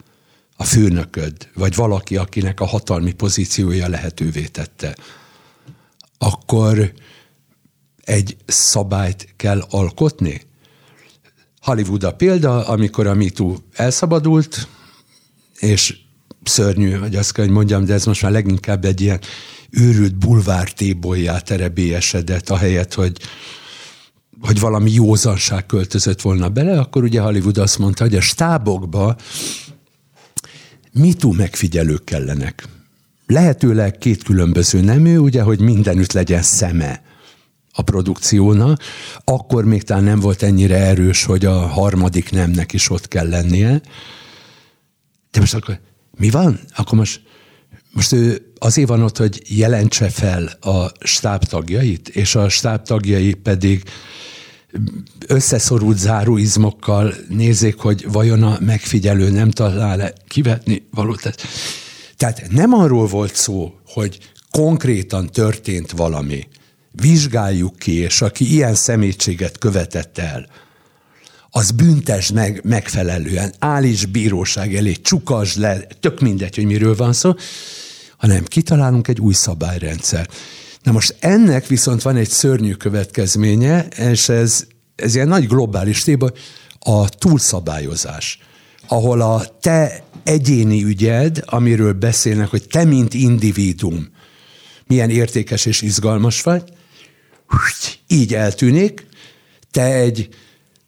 a 0.63 0.65
főnököd, 0.65 1.49
vagy 1.53 1.75
valaki, 1.75 2.17
akinek 2.17 2.59
a 2.59 2.65
hatalmi 2.65 3.11
pozíciója 3.11 3.87
lehetővé 3.87 4.45
tette, 4.45 4.95
akkor 6.17 6.93
egy 8.03 8.37
szabályt 8.45 9.33
kell 9.35 9.65
alkotni? 9.69 10.41
Hollywood 11.61 12.03
a 12.03 12.13
példa, 12.13 12.67
amikor 12.67 13.07
a 13.07 13.13
MeToo 13.13 13.55
elszabadult, 13.73 14.67
és 15.59 15.97
szörnyű, 16.43 16.91
hogy 16.91 17.15
azt 17.15 17.31
kell, 17.31 17.45
hogy 17.45 17.53
mondjam, 17.53 17.85
de 17.85 17.93
ez 17.93 18.05
most 18.05 18.21
már 18.21 18.31
leginkább 18.31 18.85
egy 18.85 19.01
ilyen 19.01 19.19
őrült 19.69 20.15
bulvár 20.15 20.71
tébolyá 20.71 21.39
terebélyesedett, 21.39 22.49
ahelyett, 22.49 22.93
hogy 22.93 23.17
hogy 24.41 24.59
valami 24.59 24.91
józanság 24.91 25.65
költözött 25.65 26.21
volna 26.21 26.49
bele, 26.49 26.79
akkor 26.79 27.03
ugye 27.03 27.21
Hollywood 27.21 27.57
azt 27.57 27.79
mondta, 27.79 28.03
hogy 28.03 28.15
a 28.15 28.21
stábokba 28.21 29.15
mitú 30.93 31.31
megfigyelők 31.33 32.03
kellenek. 32.03 32.67
Lehetőleg 33.27 33.97
két 33.97 34.23
különböző 34.23 34.81
nemű, 34.81 35.17
ugye, 35.17 35.41
hogy 35.41 35.59
mindenütt 35.59 36.11
legyen 36.11 36.41
szeme 36.41 37.01
a 37.71 37.81
produkcióna, 37.81 38.77
akkor 39.23 39.65
még 39.65 39.83
talán 39.83 40.03
nem 40.03 40.19
volt 40.19 40.43
ennyire 40.43 40.77
erős, 40.77 41.23
hogy 41.23 41.45
a 41.45 41.67
harmadik 41.67 42.31
nemnek 42.31 42.73
is 42.73 42.89
ott 42.89 43.07
kell 43.07 43.29
lennie. 43.29 43.81
De 45.31 45.39
most 45.39 45.53
akkor 45.53 45.79
mi 46.17 46.29
van? 46.29 46.59
Akkor 46.75 46.97
most, 46.97 47.21
most 47.91 48.11
ő 48.11 48.53
azért 48.57 48.87
van 48.87 49.01
ott, 49.01 49.17
hogy 49.17 49.41
jelentse 49.47 50.09
fel 50.09 50.45
a 50.45 50.91
stáb 50.99 51.43
tagjait, 51.43 52.09
és 52.09 52.35
a 52.35 52.49
stáb 52.49 52.83
tagjai 52.83 53.33
pedig 53.33 53.83
összeszorult 55.27 55.97
záróizmokkal 55.97 57.13
nézzék, 57.29 57.75
hogy 57.75 58.11
vajon 58.11 58.43
a 58.43 58.57
megfigyelő 58.59 59.29
nem 59.29 59.51
talál-e 59.51 60.13
kivetni 60.27 60.87
valót. 60.91 61.35
Tehát 62.17 62.51
nem 62.51 62.73
arról 62.73 63.07
volt 63.07 63.35
szó, 63.35 63.73
hogy 63.87 64.17
konkrétan 64.51 65.27
történt 65.27 65.91
valami, 65.91 66.47
vizsgáljuk 66.91 67.77
ki, 67.77 67.93
és 67.93 68.21
aki 68.21 68.53
ilyen 68.53 68.75
szemétséget 68.75 69.57
követett 69.57 70.17
el, 70.17 70.47
az 71.55 71.71
büntes 71.71 72.31
meg 72.31 72.61
megfelelően, 72.63 73.53
állíts 73.59 74.07
bíróság 74.07 74.75
elé, 74.75 74.91
csukas 74.91 75.55
le, 75.55 75.79
tök 75.99 76.19
mindegy, 76.19 76.55
hogy 76.55 76.65
miről 76.65 76.95
van 76.95 77.13
szó, 77.13 77.33
hanem 78.17 78.43
kitalálunk 78.43 79.07
egy 79.07 79.19
új 79.19 79.33
szabályrendszer. 79.33 80.29
Na 80.83 80.91
most 80.91 81.15
ennek 81.19 81.67
viszont 81.67 82.01
van 82.01 82.15
egy 82.15 82.29
szörnyű 82.29 82.73
következménye, 82.73 83.87
és 83.87 84.29
ez, 84.29 84.65
ez 84.95 85.15
ilyen 85.15 85.27
nagy 85.27 85.47
globális 85.47 86.01
téma, 86.01 86.27
a 86.79 87.09
túlszabályozás, 87.09 88.39
ahol 88.87 89.21
a 89.21 89.45
te 89.61 90.03
egyéni 90.23 90.83
ügyed, 90.83 91.43
amiről 91.45 91.93
beszélnek, 91.93 92.47
hogy 92.47 92.67
te, 92.67 92.83
mint 92.83 93.13
individuum, 93.13 94.07
milyen 94.87 95.09
értékes 95.09 95.65
és 95.65 95.81
izgalmas 95.81 96.41
vagy, 96.41 96.63
így 98.07 98.33
eltűnik, 98.33 99.07
te 99.71 99.93
egy 99.93 100.29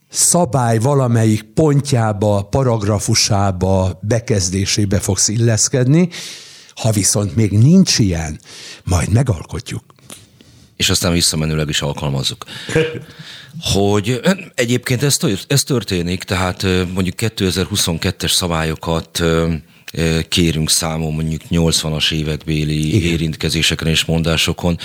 szabály 0.10 0.78
valamelyik 0.78 1.43
pontjába, 1.43 2.41
paragrafusába, 2.41 4.00
bekezdésébe 4.02 5.00
fogsz 5.00 5.28
illeszkedni, 5.28 6.10
ha 6.76 6.91
viszont 6.91 7.36
még 7.36 7.51
nincs 7.51 7.99
ilyen, 7.99 8.39
majd 8.84 9.09
megalkotjuk. 9.09 9.84
És 10.76 10.89
aztán 10.89 11.11
visszamenőleg 11.11 11.69
is 11.69 11.82
alkalmazzuk. 11.82 12.45
Hogy 13.61 14.21
egyébként 14.55 15.03
ez, 15.03 15.17
ez 15.47 15.63
történik, 15.63 16.23
tehát 16.23 16.63
mondjuk 16.93 17.15
2022-es 17.17 18.32
szabályokat 18.32 19.23
kérünk 20.30 20.70
számon 20.70 21.14
mondjuk 21.14 21.41
80-as 21.50 22.12
évekbéli 22.12 22.96
Igen. 22.96 23.12
érintkezéseken 23.12 23.88
és 23.88 24.06
mondásokon, 24.06 24.78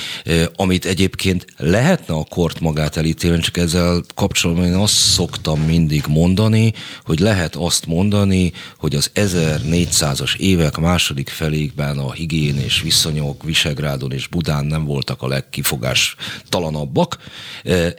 amit 0.57 0.85
egyébként 0.85 1.47
lehetne 1.57 2.15
a 2.15 2.25
kort 2.25 2.61
magát 2.61 2.97
elítélni, 2.97 3.41
csak 3.41 3.57
ezzel 3.57 4.03
kapcsolatban 4.15 4.65
én 4.65 4.75
azt 4.75 4.95
szoktam 4.95 5.61
mindig 5.61 6.05
mondani, 6.09 6.73
hogy 7.05 7.19
lehet 7.19 7.57
azt 7.57 7.87
mondani, 7.87 8.53
hogy 8.79 8.95
az 8.95 9.11
1400-as 9.15 10.37
évek 10.37 10.77
második 10.77 11.29
felékben 11.29 11.99
a 11.99 12.13
higiénés 12.13 12.81
viszonyok 12.81 13.43
Visegrádon 13.43 14.13
és 14.13 14.27
Budán 14.27 14.65
nem 14.65 14.85
voltak 14.85 15.23
a 15.23 15.29
legkifogás 15.29 16.17
talanabbak. 16.49 17.19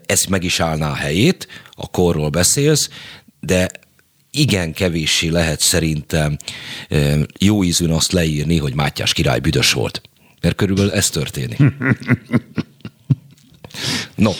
Ez 0.06 0.24
meg 0.30 0.44
is 0.44 0.60
állná 0.60 0.90
a 0.90 0.96
helyét, 0.96 1.48
a 1.72 1.88
korról 1.88 2.30
beszélsz, 2.30 2.90
de 3.40 3.70
igen 4.32 4.74
kevéssé 4.74 5.28
lehet 5.28 5.60
szerintem 5.60 6.38
jó 7.40 7.64
ízűn 7.64 7.92
azt 7.92 8.12
leírni, 8.12 8.58
hogy 8.58 8.74
Mátyás 8.74 9.14
király 9.14 9.40
büdös 9.40 9.74
volt. 9.74 10.02
Mert 10.42 10.56
körülbelül 10.56 10.92
ez 10.92 11.10
történik. 11.10 11.60
No, 14.16 14.32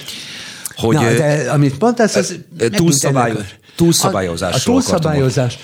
hogy... 0.76 0.96
Na, 0.96 1.14
de 1.14 1.52
amit 1.52 1.80
mondtál, 1.80 2.10
az 2.14 2.40
túlszabály, 2.72 3.34
túlszabályozás. 3.76 4.54
A, 4.54 4.58
a 4.58 4.60
túlszabályozás. 4.60 5.58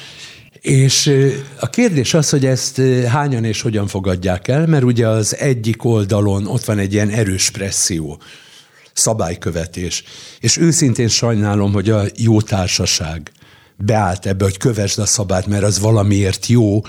És 0.61 1.13
a 1.59 1.69
kérdés 1.69 2.13
az, 2.13 2.29
hogy 2.29 2.45
ezt 2.45 2.81
hányan 3.07 3.43
és 3.43 3.61
hogyan 3.61 3.87
fogadják 3.87 4.47
el, 4.47 4.67
mert 4.67 4.83
ugye 4.83 5.07
az 5.07 5.35
egyik 5.35 5.83
oldalon 5.83 6.47
ott 6.47 6.65
van 6.65 6.79
egy 6.79 6.93
ilyen 6.93 7.09
erős 7.09 7.49
presszió, 7.49 8.21
szabálykövetés. 8.93 10.03
És 10.39 10.57
őszintén 10.57 11.07
sajnálom, 11.07 11.73
hogy 11.73 11.89
a 11.89 12.03
jó 12.15 12.41
társaság 12.41 13.31
beállt 13.77 14.25
ebbe, 14.25 14.43
hogy 14.43 14.57
kövesd 14.57 14.99
a 14.99 15.05
szabályt, 15.05 15.45
mert 15.45 15.63
az 15.63 15.79
valamiért 15.79 16.45
jó, 16.47 16.81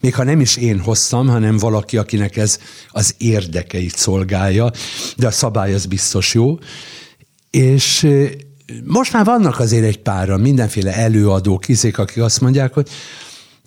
még 0.00 0.14
ha 0.14 0.24
nem 0.24 0.40
is 0.40 0.56
én 0.56 0.80
hoztam, 0.80 1.28
hanem 1.28 1.56
valaki, 1.56 1.96
akinek 1.96 2.36
ez 2.36 2.58
az 2.88 3.14
érdekeit 3.18 3.96
szolgálja, 3.96 4.70
de 5.16 5.26
a 5.26 5.30
szabály 5.30 5.74
az 5.74 5.86
biztos 5.86 6.34
jó. 6.34 6.58
És 7.50 8.08
most 8.84 9.12
már 9.12 9.24
vannak 9.24 9.58
azért 9.58 9.84
egy 9.84 9.98
pára 9.98 10.36
mindenféle 10.36 10.94
előadók, 10.94 11.68
izék, 11.68 11.98
akik 11.98 12.22
azt 12.22 12.40
mondják, 12.40 12.74
hogy 12.74 12.88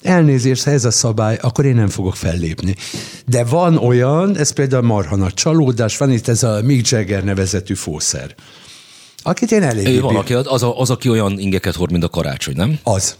elnézést, 0.02 0.64
ha 0.64 0.72
ez 0.72 0.86
a 0.86 0.92
szabály, 0.92 1.38
akkor 1.42 1.66
én 1.66 1.76
nem 1.76 1.90
fogok 1.90 2.16
fellépni. 2.16 2.76
De 3.26 3.44
van 3.44 3.78
olyan, 3.78 4.38
ez 4.38 4.52
például 4.52 4.84
marha 4.84 5.16
nagy 5.16 5.34
csalódás, 5.34 5.98
van 5.98 6.12
itt 6.12 6.28
ez 6.28 6.44
a 6.44 6.62
Mick 6.64 6.90
Jagger 6.90 7.24
nevezetű 7.24 7.74
fószer, 7.74 8.36
akit 9.24 9.52
én 9.52 9.64
elég. 9.64 10.02
Van, 10.02 10.16
aki, 10.16 10.34
az, 10.34 10.64
a, 10.64 10.80
az, 10.80 10.90
aki 10.90 11.10
olyan 11.10 11.40
ingeket 11.40 11.76
hord, 11.76 11.92
mint 11.92 12.04
a 12.04 12.10
karácsony, 12.10 12.56
nem? 12.56 12.80
Az. 12.84 13.16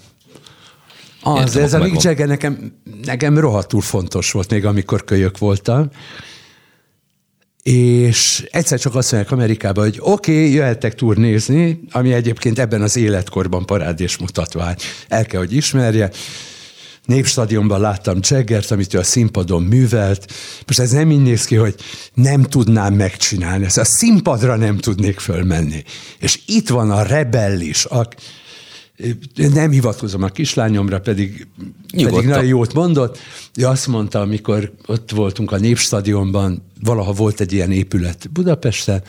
Az, 1.24 1.40
Értem, 1.40 1.64
ez 1.64 1.74
a 1.74 1.80
Mick 1.80 2.02
Jagger 2.02 2.28
nekem, 2.28 2.74
nekem 3.04 3.40
rohadtul 3.40 3.82
fontos 3.82 4.32
volt 4.32 4.50
még, 4.50 4.66
amikor 4.66 5.04
kölyök 5.04 5.38
voltam 5.38 5.90
és 7.64 8.48
egyszer 8.52 8.80
csak 8.80 8.96
azt 8.96 9.12
mondják 9.12 9.34
Amerikában, 9.34 9.84
hogy 9.84 9.98
oké, 10.00 10.32
okay, 10.32 10.54
jöhettek 10.54 10.96
turnézni, 10.96 11.82
ami 11.92 12.14
egyébként 12.14 12.60
ebben 12.60 12.82
az 12.82 12.98
életkorban 12.98 13.66
parádés 13.66 14.18
mutatvány. 14.18 14.76
El 15.08 15.26
kell, 15.26 15.40
hogy 15.40 15.54
ismerje. 15.54 16.10
Népstadionban 17.06 17.80
láttam 17.80 18.20
Jaggert, 18.22 18.72
amit 18.72 18.94
ő 18.94 19.00
a 19.00 19.04
színpadon 19.04 19.64
művelt. 19.64 20.32
Most 20.68 20.80
ez 20.80 20.92
nem 20.92 21.12
így 21.12 21.22
néz 21.22 21.46
ki, 21.46 21.56
hogy 21.56 21.76
nem 22.14 22.44
tudnám 22.44 22.94
megcsinálni, 22.94 23.66
ezt 23.66 23.78
a 23.78 23.86
színpadra 23.86 24.56
nem 24.56 24.78
tudnék 24.78 25.20
fölmenni. 25.20 25.84
És 26.20 26.40
itt 26.46 26.70
van 26.70 26.92
a 26.92 27.04
rebellis, 27.04 27.86
a, 27.86 28.08
nem 29.36 29.72
hivatkozom 29.72 30.24
a 30.24 30.28
kislányomra, 30.28 31.00
pedig, 31.00 31.48
pedig 31.92 32.26
nagyon 32.26 32.46
jót 32.46 32.74
mondott. 32.74 33.18
Ő 33.56 33.66
azt 33.66 33.88
mondta, 33.88 34.22
amikor 34.22 34.72
ott 34.86 35.12
voltunk 35.12 35.52
a 35.52 35.58
Népstadionban, 35.58 36.64
valaha 36.84 37.12
volt 37.12 37.40
egy 37.40 37.54
ilyen 37.54 37.72
épület 37.72 38.30
Budapesten, 38.32 39.04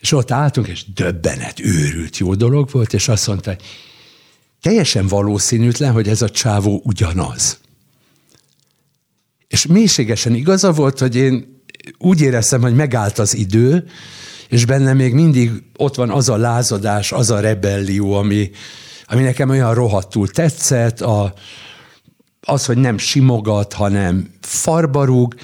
és 0.00 0.12
ott 0.12 0.30
álltunk, 0.30 0.68
és 0.68 0.84
döbbenet, 0.94 1.60
őrült 1.60 2.18
jó 2.18 2.34
dolog 2.34 2.70
volt, 2.70 2.92
és 2.92 3.08
azt 3.08 3.26
mondta, 3.26 3.50
hogy 3.50 3.62
teljesen 4.62 5.06
valószínűtlen, 5.06 5.92
hogy 5.92 6.08
ez 6.08 6.22
a 6.22 6.30
csávó 6.30 6.80
ugyanaz. 6.84 7.58
És 9.48 9.66
mélységesen 9.66 10.34
igaza 10.34 10.72
volt, 10.72 10.98
hogy 10.98 11.16
én 11.16 11.62
úgy 11.98 12.20
éreztem, 12.20 12.60
hogy 12.60 12.74
megállt 12.74 13.18
az 13.18 13.34
idő, 13.34 13.84
és 14.48 14.64
benne 14.64 14.92
még 14.92 15.14
mindig 15.14 15.50
ott 15.76 15.94
van 15.94 16.10
az 16.10 16.28
a 16.28 16.36
lázadás, 16.36 17.12
az 17.12 17.30
a 17.30 17.40
rebellió, 17.40 18.12
ami, 18.14 18.50
ami 19.04 19.22
nekem 19.22 19.48
olyan 19.48 19.74
rohadtul 19.74 20.28
tetszett, 20.28 21.00
a, 21.00 21.34
az, 22.40 22.64
hogy 22.66 22.76
nem 22.76 22.98
simogat, 22.98 23.72
hanem 23.72 24.30
farbarúg. 24.40 25.34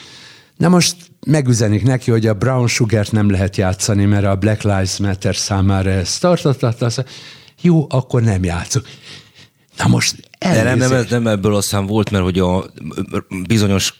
Na 0.56 0.68
most 0.68 0.96
megüzenik 1.26 1.82
neki, 1.82 2.10
hogy 2.10 2.26
a 2.26 2.34
Brown 2.34 2.66
Sugar-t 2.66 3.12
nem 3.12 3.30
lehet 3.30 3.56
játszani, 3.56 4.04
mert 4.04 4.24
a 4.24 4.36
Black 4.36 4.62
Lives 4.62 4.96
Matter 4.96 5.36
számára 5.36 5.90
ezt 5.90 6.20
tartott, 6.20 6.62
az, 6.62 7.02
jó, 7.60 7.86
akkor 7.88 8.22
nem 8.22 8.44
játszok. 8.44 8.86
Na 9.76 9.86
most 9.86 10.30
De 10.38 10.62
nem, 10.62 10.78
nem, 10.78 11.06
nem 11.10 11.26
ebből 11.26 11.54
aztán 11.54 11.86
volt, 11.86 12.10
mert 12.10 12.24
hogy 12.24 12.38
a 12.38 12.64
bizonyos 13.46 13.94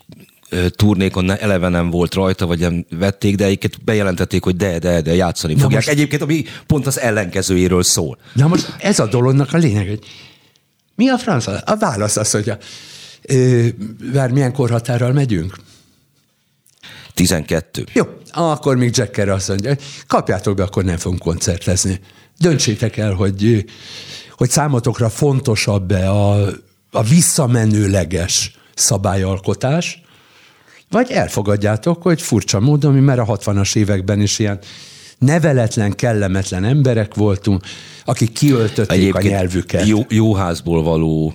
turnékon 0.71 1.31
eleve 1.31 1.69
nem 1.69 1.91
volt 1.91 2.15
rajta, 2.15 2.47
vagy 2.47 2.59
nem 2.59 2.87
vették, 2.91 3.35
de 3.35 3.45
egyiket 3.45 3.85
bejelentették, 3.85 4.45
hogy 4.45 4.57
de, 4.57 4.79
de, 4.79 5.01
de 5.01 5.15
játszani 5.15 5.55
Na 5.55 5.61
fogják. 5.61 5.85
Most... 5.85 5.97
Egyébként, 5.97 6.23
ami 6.23 6.45
pont 6.67 6.87
az 6.87 7.01
ellenkezőjéről 7.01 7.83
szól. 7.83 8.19
Na 8.33 8.47
most 8.47 8.75
ez 8.79 8.99
a 8.99 9.07
dolognak 9.07 9.53
a 9.53 9.59
lényeg, 9.59 9.89
hogy 9.89 10.05
mi 10.95 11.09
a 11.09 11.19
franc? 11.19 11.47
A 11.47 11.77
válasz 11.79 12.17
az, 12.17 12.31
hogy 12.31 12.49
a, 12.51 12.59
ö, 13.23 13.67
vár, 14.13 14.31
milyen 14.31 14.53
korhatárral 14.53 15.13
megyünk? 15.13 15.57
12. 17.15 17.87
Jó, 17.93 18.05
akkor 18.31 18.77
még 18.77 18.97
Jacker 18.97 19.29
azt 19.29 19.49
mondja, 19.49 19.77
kapjátok 20.07 20.57
be, 20.57 20.63
akkor 20.63 20.85
nem 20.85 20.97
fogunk 20.97 21.21
koncertezni. 21.21 22.01
Döntsétek 22.39 22.97
el, 22.97 23.13
hogy, 23.13 23.65
hogy 24.37 24.51
számotokra 24.51 25.09
fontosabb-e 25.09 26.11
a, 26.11 26.47
a 26.91 27.03
visszamenőleges 27.03 28.57
szabályalkotás, 28.75 30.03
vagy 30.91 31.11
elfogadjátok, 31.11 32.03
hogy 32.03 32.23
furcsa 32.23 32.61
módon, 32.61 32.93
mi 32.93 33.01
már 33.01 33.19
a 33.19 33.25
60-as 33.25 33.77
években 33.77 34.21
is 34.21 34.39
ilyen 34.39 34.59
neveletlen, 35.19 35.93
kellemetlen 35.93 36.65
emberek 36.65 37.15
voltunk, 37.15 37.63
akik 38.05 38.33
kiöltötték 38.33 38.99
Egyébként 38.99 39.25
a 39.25 39.29
nyelvüket. 39.29 39.87
Jó, 39.87 40.01
jó 40.09 40.35
házból 40.35 40.83
való 40.83 41.35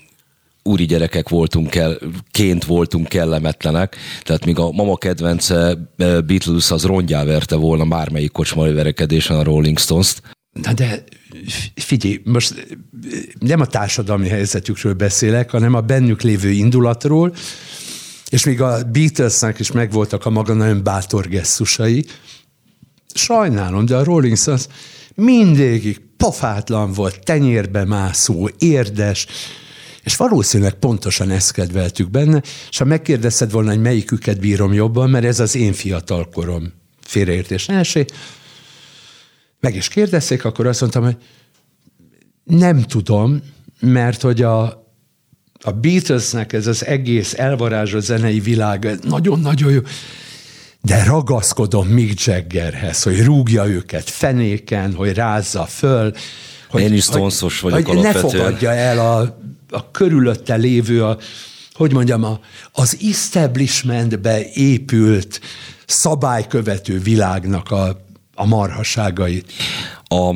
úri 0.64 0.86
gyerekek 0.86 1.30
voltunk, 1.30 1.70
kell, 1.70 2.00
ként 2.32 2.66
voltunk 2.66 3.08
kellemetlenek, 3.08 3.96
tehát 4.24 4.46
míg 4.46 4.60
a 4.60 4.72
mama 4.72 4.98
kedvence 4.98 5.56
eh, 5.56 6.22
Beatles 6.22 6.72
az 6.72 6.84
rongyá 6.84 7.24
verte 7.24 7.56
volna 7.56 7.86
bármelyik 7.86 8.32
kocsmai 8.32 8.74
verekedésen 8.74 9.38
a 9.38 9.44
Rolling 9.44 9.80
Stones-t. 9.80 10.22
Na 10.54 10.74
de 10.74 11.04
figyelj, 11.76 12.22
most 12.24 12.54
eh, 12.54 13.20
nem 13.40 13.60
a 13.60 13.66
társadalmi 13.66 14.28
helyzetükről 14.28 14.94
beszélek, 14.94 15.50
hanem 15.50 15.74
a 15.74 15.82
bennük 15.82 16.22
lévő 16.22 16.50
indulatról, 16.50 17.36
és 18.30 18.46
még 18.46 18.62
a 18.62 18.84
Beatlesnek 18.84 19.60
is 19.60 19.72
megvoltak 19.72 20.26
a 20.26 20.30
maga 20.30 20.54
nagyon 20.54 20.84
bátor 20.84 21.28
gesztusai. 21.28 22.06
Sajnálom, 23.14 23.86
de 23.86 23.96
a 23.96 24.04
Rolling 24.04 24.38
Stones 24.38 24.68
mindégig 25.16 26.02
pofátlan 26.18 26.92
volt, 26.92 27.24
tenyérbe 27.24 27.86
mászó, 27.86 28.50
érdes, 28.58 29.28
és 30.04 30.16
valószínűleg 30.16 30.74
pontosan 30.74 31.30
ezt 31.30 31.52
kedveltük 31.52 32.10
benne, 32.10 32.42
és 32.70 32.78
ha 32.78 32.86
megkérdezted 32.86 33.52
volna, 33.52 33.70
hogy 33.70 33.82
melyiküket 33.82 34.40
bírom 34.40 34.74
jobban, 34.74 35.10
mert 35.10 35.26
ez 35.26 35.40
az 35.40 35.56
én 35.56 35.74
fiatalkorom 35.74 36.74
félreértés 37.02 37.68
első, 37.68 38.06
meg 39.64 39.76
is 39.76 39.88
kérdezték, 39.88 40.46
akkor 40.46 40.68
azt 40.68 40.80
mondtam, 40.80 41.04
hogy 41.04 41.18
nem 42.44 42.82
tudom, 42.82 43.42
mert 43.80 44.22
hogy 44.22 44.42
a, 44.42 44.64
a 45.62 45.72
Beatlesnek 45.72 46.54
ez 46.54 46.68
az 46.68 46.86
egész 46.86 47.34
elvarázsolt 47.34 48.04
zenei 48.04 48.40
világ 48.40 48.98
nagyon-nagyon 49.02 49.72
jó, 49.72 49.80
de 50.82 51.04
ragaszkodom 51.04 51.88
Mick 51.88 52.26
Jaggerhez, 52.26 53.04
hogy 53.04 53.24
rúgja 53.24 53.68
őket 53.68 54.10
fenéken, 54.10 54.94
hogy 54.94 55.14
rázza 55.14 55.66
föl. 55.66 56.14
Hogy, 56.70 56.82
Én 56.82 56.94
is 56.94 57.04
szonszos 57.04 57.60
vagyok 57.60 57.88
hogy 57.88 57.98
ne 57.98 58.12
fogadja 58.12 58.72
el 58.72 59.00
a, 59.00 59.40
a 59.70 59.92
körülötte 59.92 60.56
lévő, 60.56 61.04
a, 61.04 61.18
hogy 61.74 61.94
mondjam, 61.94 62.24
a, 62.24 62.40
az 62.72 62.98
establishmentbe 63.10 64.52
épült 64.54 65.42
szabálykövető 65.86 67.00
világnak 67.00 67.72
a, 67.72 68.03
a 68.34 68.46
marhaságait. 68.46 69.52
A 70.04 70.36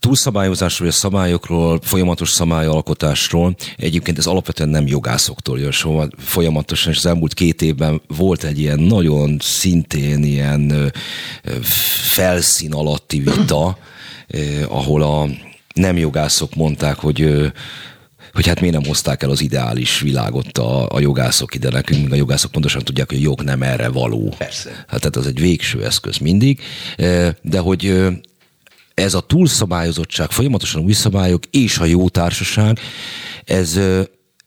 túlszabályozásról, 0.00 0.88
a 0.88 0.92
szabályokról, 0.92 1.80
folyamatos 1.82 2.30
szabályalkotásról 2.30 3.56
egyébként 3.76 4.18
ez 4.18 4.26
alapvetően 4.26 4.68
nem 4.68 4.86
jogászoktól 4.86 5.58
jön, 5.58 5.72
szóval 5.72 6.10
folyamatosan, 6.18 6.92
és 6.92 6.98
az 6.98 7.06
elmúlt 7.06 7.34
két 7.34 7.62
évben 7.62 8.00
volt 8.06 8.44
egy 8.44 8.58
ilyen 8.58 8.80
nagyon 8.80 9.36
szintén 9.40 10.22
ilyen 10.22 10.92
felszín 12.12 12.72
alatti 12.72 13.18
vita, 13.18 13.78
ahol 14.68 15.02
a 15.02 15.28
nem 15.74 15.96
jogászok 15.96 16.54
mondták, 16.54 16.96
hogy 16.96 17.52
hogy 18.38 18.46
hát 18.46 18.60
miért 18.60 18.74
nem 18.74 18.84
hozták 18.84 19.22
el 19.22 19.30
az 19.30 19.40
ideális 19.40 20.00
világot 20.00 20.58
a, 20.58 20.88
a 20.90 21.00
jogászok 21.00 21.54
ide 21.54 21.70
nekünk, 21.70 22.12
a 22.12 22.14
jogászok 22.14 22.50
pontosan 22.50 22.82
tudják, 22.82 23.08
hogy 23.08 23.18
a 23.18 23.20
jog 23.20 23.42
nem 23.42 23.62
erre 23.62 23.88
való. 23.88 24.34
Persze. 24.38 24.70
Hát 24.88 25.00
tehát 25.00 25.16
az 25.16 25.26
egy 25.26 25.40
végső 25.40 25.84
eszköz 25.84 26.18
mindig, 26.18 26.60
de 27.42 27.58
hogy 27.58 27.94
ez 28.94 29.14
a 29.14 29.20
túlszabályozottság, 29.20 30.30
folyamatosan 30.30 30.82
új 30.82 30.92
szabályok 30.92 31.42
és 31.50 31.78
a 31.78 31.84
jó 31.84 32.08
társaság, 32.08 32.78
ez 33.44 33.80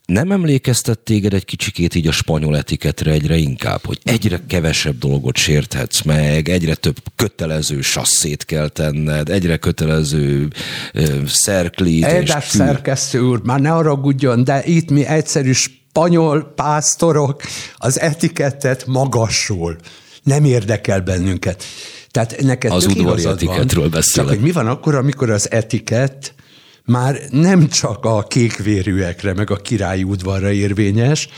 nem 0.06 0.32
emlékeztet 0.32 0.99
téged 0.99 1.34
egy 1.34 1.45
kicsikét 1.45 1.95
így 1.95 2.08
a 2.08 2.12
spanyol 2.12 2.58
etiketre 2.58 3.12
egyre 3.12 3.36
inkább, 3.36 3.86
hogy 3.86 3.99
egyre 4.04 4.39
kevesebb 4.47 4.97
dolgot 4.97 5.38
sérthetsz 5.38 6.02
meg, 6.02 6.49
egyre 6.49 6.76
több 6.76 6.97
kötelező 7.16 7.82
sasszét 7.82 8.45
kell 8.45 8.68
tenned, 8.68 9.30
egyre 9.30 9.58
kötelező 9.58 10.47
ö, 10.93 11.06
szerklét. 11.28 12.04
Eldás 12.04 12.47
szerkesztő 12.47 13.20
úr, 13.20 13.41
már 13.43 13.60
ne 13.60 13.70
haragudjon, 13.70 14.43
de 14.43 14.64
itt 14.66 14.89
mi 14.89 15.06
egyszerű 15.06 15.52
spanyol 15.52 16.54
pásztorok 16.56 17.41
az 17.78 17.99
etikettet 17.99 18.86
magasról. 18.86 19.78
Nem 20.24 20.45
érdekel 20.45 21.02
bennünket. 21.02 21.64
Tehát 22.12 22.41
neked 22.41 22.72
az 22.72 22.86
udvari 22.86 23.26
etiketről 23.26 23.89
beszélek. 23.89 24.30
Csak 24.30 24.38
hogy 24.38 24.45
mi 24.45 24.52
van 24.52 24.68
akkor, 24.68 24.95
amikor 24.95 25.30
az 25.30 25.52
etikett 25.52 26.34
már 26.86 27.19
nem 27.29 27.67
csak 27.67 28.05
a 28.05 28.23
kékvérűekre, 28.23 29.34
meg 29.34 29.51
a 29.51 29.55
királyi 29.55 30.03
udvarra 30.03 30.51
érvényes, 30.51 31.29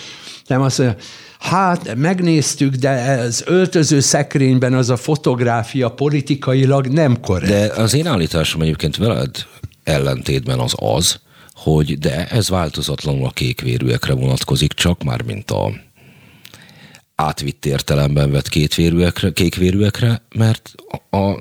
nem 0.48 0.62
azt 0.62 0.78
mondja, 0.78 0.98
hát 1.40 1.96
megnéztük, 1.96 2.76
de 2.76 2.90
az 2.90 3.44
öltöző 3.46 4.00
szekrényben 4.00 4.74
az 4.74 4.90
a 4.90 4.98
fotográfia 4.98 5.90
politikailag 5.90 6.88
nem 6.88 7.20
korrekt. 7.20 7.52
De 7.52 7.82
az 7.82 7.94
én 7.94 8.08
állításom 8.08 8.62
egyébként 8.62 8.98
veled 8.98 9.46
ellentétben 9.84 10.60
az 10.60 10.74
az, 10.76 11.20
hogy 11.54 11.98
de 11.98 12.28
ez 12.28 12.50
változatlanul 12.50 13.26
a 13.26 13.30
kékvérűekre 13.30 14.14
vonatkozik, 14.14 14.74
csak 14.74 15.04
már 15.04 15.22
mint 15.22 15.52
a 15.52 15.72
átvitt 17.16 17.66
értelemben 17.66 18.32
vett 18.32 18.50
kétvérűekre, 18.50 19.32
kékvérűekre, 19.32 20.22
mert 20.36 20.74
a 21.10 21.34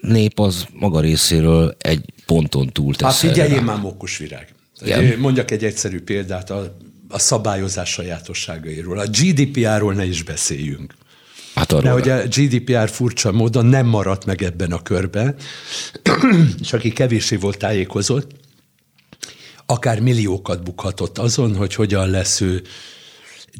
nép 0.00 0.40
az 0.40 0.66
maga 0.72 1.00
részéről 1.00 1.76
egy 1.78 2.04
ponton 2.26 2.68
túl 2.72 2.94
tesz. 2.94 3.08
Hát 3.08 3.16
figyeljél 3.16 3.60
már 3.60 3.78
virág. 4.18 4.54
Igen. 4.80 5.18
Mondjak 5.18 5.50
egy 5.50 5.64
egyszerű 5.64 6.00
példát 6.00 6.50
a, 6.50 6.76
a 7.08 7.18
szabályozás 7.18 7.90
sajátosságairól. 7.90 8.98
A 8.98 9.06
GDPR-ról 9.06 9.94
ne 9.94 10.04
is 10.04 10.22
beszéljünk. 10.22 10.94
Hát 11.54 11.72
arról 11.72 11.82
De 11.82 11.90
hogy 11.90 12.08
a 12.08 12.26
GDPR 12.26 12.90
furcsa 12.90 13.32
módon 13.32 13.66
nem 13.66 13.86
maradt 13.86 14.24
meg 14.24 14.42
ebben 14.42 14.72
a 14.72 14.82
körben, 14.82 15.34
és 16.62 16.72
aki 16.72 16.92
kevésé 16.92 17.36
volt 17.36 17.58
tájékozott, 17.58 18.30
akár 19.66 20.00
milliókat 20.00 20.62
bukhatott 20.62 21.18
azon, 21.18 21.56
hogy 21.56 21.74
hogyan 21.74 22.10
lesz 22.10 22.40
ő 22.40 22.62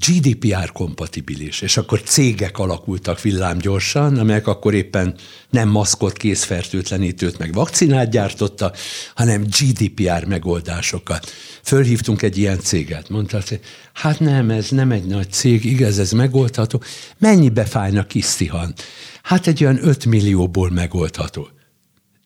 GDPR 0.07 0.73
kompatibilis, 0.73 1.61
és 1.61 1.77
akkor 1.77 2.03
cégek 2.03 2.59
alakultak 2.59 3.21
villámgyorsan, 3.21 4.19
amelyek 4.19 4.47
akkor 4.47 4.75
éppen 4.75 5.15
nem 5.51 5.69
maszkot, 5.69 6.17
készfertőtlenítőt, 6.17 7.39
meg 7.39 7.53
vakcinát 7.53 8.11
gyártotta, 8.11 8.73
hanem 9.15 9.43
GDPR 9.43 10.25
megoldásokat. 10.25 11.31
Fölhívtunk 11.63 12.23
egy 12.23 12.39
ilyen 12.39 12.59
céget, 12.59 13.09
mondta, 13.09 13.41
hogy 13.49 13.61
hát 13.93 14.21
nem, 14.21 14.51
ez 14.51 14.69
nem 14.69 14.91
egy 14.91 15.05
nagy 15.05 15.33
cég, 15.33 15.65
igaz, 15.65 15.99
ez 15.99 16.13
megoldható. 16.13 16.83
Mennyibe 17.19 17.65
fájna 17.65 18.07
kisztihan? 18.07 18.75
Hát 19.23 19.47
egy 19.47 19.65
olyan 19.65 19.79
5 19.89 20.05
millióból 20.05 20.71
megoldható. 20.71 21.49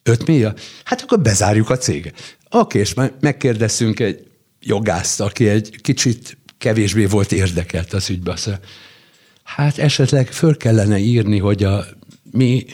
5 0.03 0.27
millió? 0.27 0.49
Hát 0.83 1.01
akkor 1.01 1.21
bezárjuk 1.21 1.69
a 1.69 1.77
céget. 1.77 2.37
Oké, 2.49 2.79
és 2.79 2.93
megkérdezünk 3.19 3.99
egy 3.99 4.27
jogászt, 4.59 5.21
aki 5.21 5.47
egy 5.47 5.81
kicsit 5.81 6.37
kevésbé 6.63 7.05
volt 7.05 7.31
érdekelt 7.31 7.93
az 7.93 8.09
ügybe. 8.09 8.35
Hát 9.43 9.77
esetleg 9.77 10.31
föl 10.31 10.57
kellene 10.57 10.97
írni, 10.97 11.39
hogy 11.39 11.63
a 11.63 11.85
mi 12.31 12.65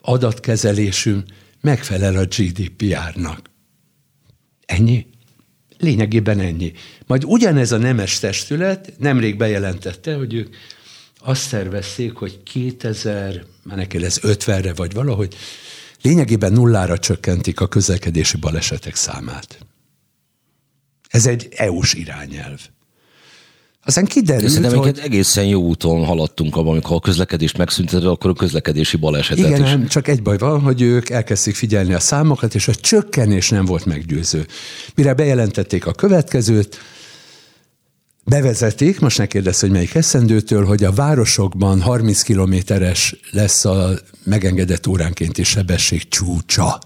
adatkezelésünk 0.00 1.24
megfelel 1.60 2.16
a 2.16 2.24
GDPR-nak. 2.24 3.50
Ennyi? 4.66 5.06
Lényegében 5.78 6.40
ennyi. 6.40 6.72
Majd 7.06 7.24
ugyanez 7.24 7.72
a 7.72 7.76
nemes 7.76 8.18
testület 8.18 8.92
nemrég 8.98 9.36
bejelentette, 9.36 10.14
hogy 10.14 10.34
ők 10.34 10.56
azt 11.18 11.50
tervezték, 11.50 12.12
hogy 12.12 12.42
2000, 12.42 13.44
már 13.62 13.76
neki 13.76 13.98
lesz 13.98 14.20
50-re 14.22 14.74
vagy 14.74 14.92
valahogy, 14.92 15.34
lényegében 16.02 16.52
nullára 16.52 16.98
csökkentik 16.98 17.60
a 17.60 17.68
közlekedési 17.68 18.36
balesetek 18.36 18.94
számát. 18.94 19.58
Ez 21.08 21.26
egy 21.26 21.48
EU-s 21.56 21.94
irányelv. 21.94 22.60
Aztán 23.88 24.04
kiderült, 24.04 24.52
Szerintem 24.52 24.78
hogy... 24.78 24.98
egészen 24.98 25.44
jó 25.44 25.62
úton 25.62 26.04
haladtunk 26.04 26.56
abban, 26.56 26.72
amikor 26.72 26.96
a 26.96 27.00
közlekedést 27.00 27.56
megszünteted, 27.56 28.06
akkor 28.06 28.30
a 28.30 28.34
közlekedési 28.34 28.96
balesetet 28.96 29.46
Igen, 29.46 29.62
is. 29.62 29.70
Nem, 29.70 29.86
csak 29.86 30.08
egy 30.08 30.22
baj 30.22 30.38
van, 30.38 30.60
hogy 30.60 30.80
ők 30.82 31.08
elkezdték 31.08 31.54
figyelni 31.54 31.94
a 31.94 32.00
számokat, 32.00 32.54
és 32.54 32.68
a 32.68 32.74
csökkenés 32.74 33.48
nem 33.48 33.64
volt 33.64 33.84
meggyőző. 33.84 34.46
Mire 34.94 35.14
bejelentették 35.14 35.86
a 35.86 35.92
következőt, 35.92 36.78
bevezetik, 38.24 39.00
most 39.00 39.18
ne 39.18 39.26
kérdezz, 39.26 39.60
hogy 39.60 39.70
melyik 39.70 39.94
eszendőtől, 39.94 40.64
hogy 40.64 40.84
a 40.84 40.92
városokban 40.92 41.80
30 41.80 42.22
kilométeres 42.22 43.16
lesz 43.30 43.64
a 43.64 43.98
megengedett 44.24 44.86
óránkénti 44.86 45.42
sebesség 45.42 46.08
csúcsa. 46.08 46.78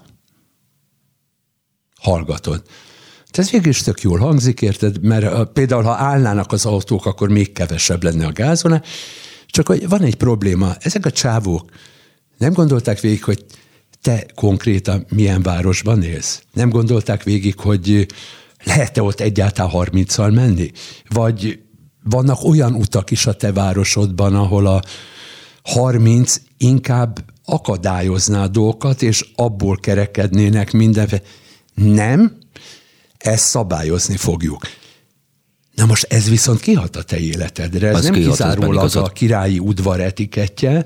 Hallgatod. 1.99 2.63
Ez 3.37 3.49
végül 3.51 3.69
is 3.69 3.81
tök 3.81 4.01
jól 4.01 4.19
hangzik, 4.19 4.61
érted? 4.61 5.03
Mert 5.03 5.51
például, 5.51 5.83
ha 5.83 5.93
állnának 5.93 6.51
az 6.51 6.65
autók, 6.65 7.05
akkor 7.05 7.29
még 7.29 7.51
kevesebb 7.51 8.03
lenne 8.03 8.25
a 8.25 8.31
gázona. 8.31 8.81
Csak 9.47 9.67
hogy 9.67 9.89
van 9.89 10.01
egy 10.01 10.15
probléma. 10.15 10.75
Ezek 10.79 11.05
a 11.05 11.11
csávók 11.11 11.69
nem 12.37 12.53
gondolták 12.53 12.99
végig, 12.99 13.23
hogy 13.23 13.45
te 14.01 14.25
konkrétan 14.35 15.05
milyen 15.09 15.41
városban 15.41 16.03
élsz? 16.03 16.43
Nem 16.53 16.69
gondolták 16.69 17.23
végig, 17.23 17.59
hogy 17.59 18.07
lehet-e 18.63 19.01
ott 19.01 19.19
egyáltalán 19.19 19.71
30-szal 19.73 20.33
menni? 20.33 20.71
Vagy 21.09 21.59
vannak 22.03 22.43
olyan 22.43 22.73
utak 22.73 23.11
is 23.11 23.25
a 23.25 23.33
te 23.33 23.51
városodban, 23.51 24.35
ahol 24.35 24.67
a 24.67 24.81
30 25.63 26.41
inkább 26.57 27.23
akadályozná 27.45 28.43
a 28.43 28.47
dolgokat, 28.47 29.01
és 29.01 29.31
abból 29.35 29.77
kerekednének 29.77 30.71
mindenféle. 30.71 31.21
Nem, 31.73 32.37
ezt 33.23 33.45
szabályozni 33.45 34.17
fogjuk. 34.17 34.67
Na 35.75 35.85
most 35.85 36.05
ez 36.09 36.29
viszont 36.29 36.59
kihat 36.59 36.95
a 36.95 37.03
te 37.03 37.19
életedre. 37.19 37.87
Ez 37.87 37.95
az 37.95 38.03
nem 38.03 38.13
kizárólag 38.13 38.95
a 38.95 39.07
királyi 39.07 39.59
udvar 39.59 39.99
etikettje, 39.99 40.85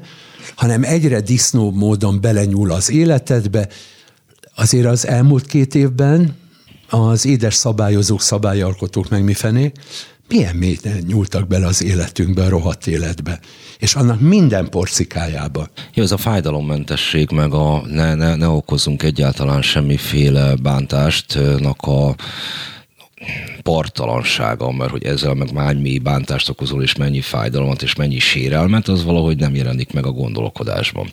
hanem 0.55 0.83
egyre 0.83 1.21
disznóbb 1.21 1.75
módon 1.75 2.21
belenyúl 2.21 2.71
az 2.71 2.91
életedbe. 2.91 3.67
Azért 4.55 4.85
az 4.85 5.07
elmúlt 5.07 5.45
két 5.45 5.75
évben 5.75 6.35
az 6.89 7.25
édes 7.25 7.55
szabályozók, 7.55 8.21
szabályalkotók 8.21 9.09
meg 9.09 9.23
mi 9.23 9.33
fené, 9.33 9.71
milyen 10.27 10.55
mélyen 10.55 11.03
nyúltak 11.07 11.47
bele 11.47 11.65
az 11.65 11.83
életünkbe, 11.83 12.43
a 12.43 12.49
rohadt 12.49 12.87
életbe, 12.87 13.39
és 13.79 13.95
annak 13.95 14.19
minden 14.19 14.69
porcikájába. 14.69 15.67
Jó, 15.93 16.03
ez 16.03 16.11
a 16.11 16.17
fájdalommentesség, 16.17 17.31
meg 17.31 17.53
a 17.53 17.81
ne, 17.87 18.15
ne, 18.15 18.35
ne 18.35 18.47
okozunk 18.47 19.03
egyáltalán 19.03 19.61
semmiféle 19.61 20.55
bántástnak 20.55 21.81
a 21.81 22.15
partalansága, 23.61 24.71
mert 24.71 24.91
hogy 24.91 25.03
ezzel 25.03 25.33
meg 25.33 25.53
mennyi 25.53 25.99
bántást 25.99 26.49
okozol, 26.49 26.83
és 26.83 26.95
mennyi 26.95 27.21
fájdalmat, 27.21 27.81
és 27.81 27.95
mennyi 27.95 28.19
sérelmet, 28.19 28.87
az 28.87 29.03
valahogy 29.03 29.37
nem 29.37 29.55
jelenik 29.55 29.93
meg 29.93 30.05
a 30.05 30.11
gondolkodásban. 30.11 31.09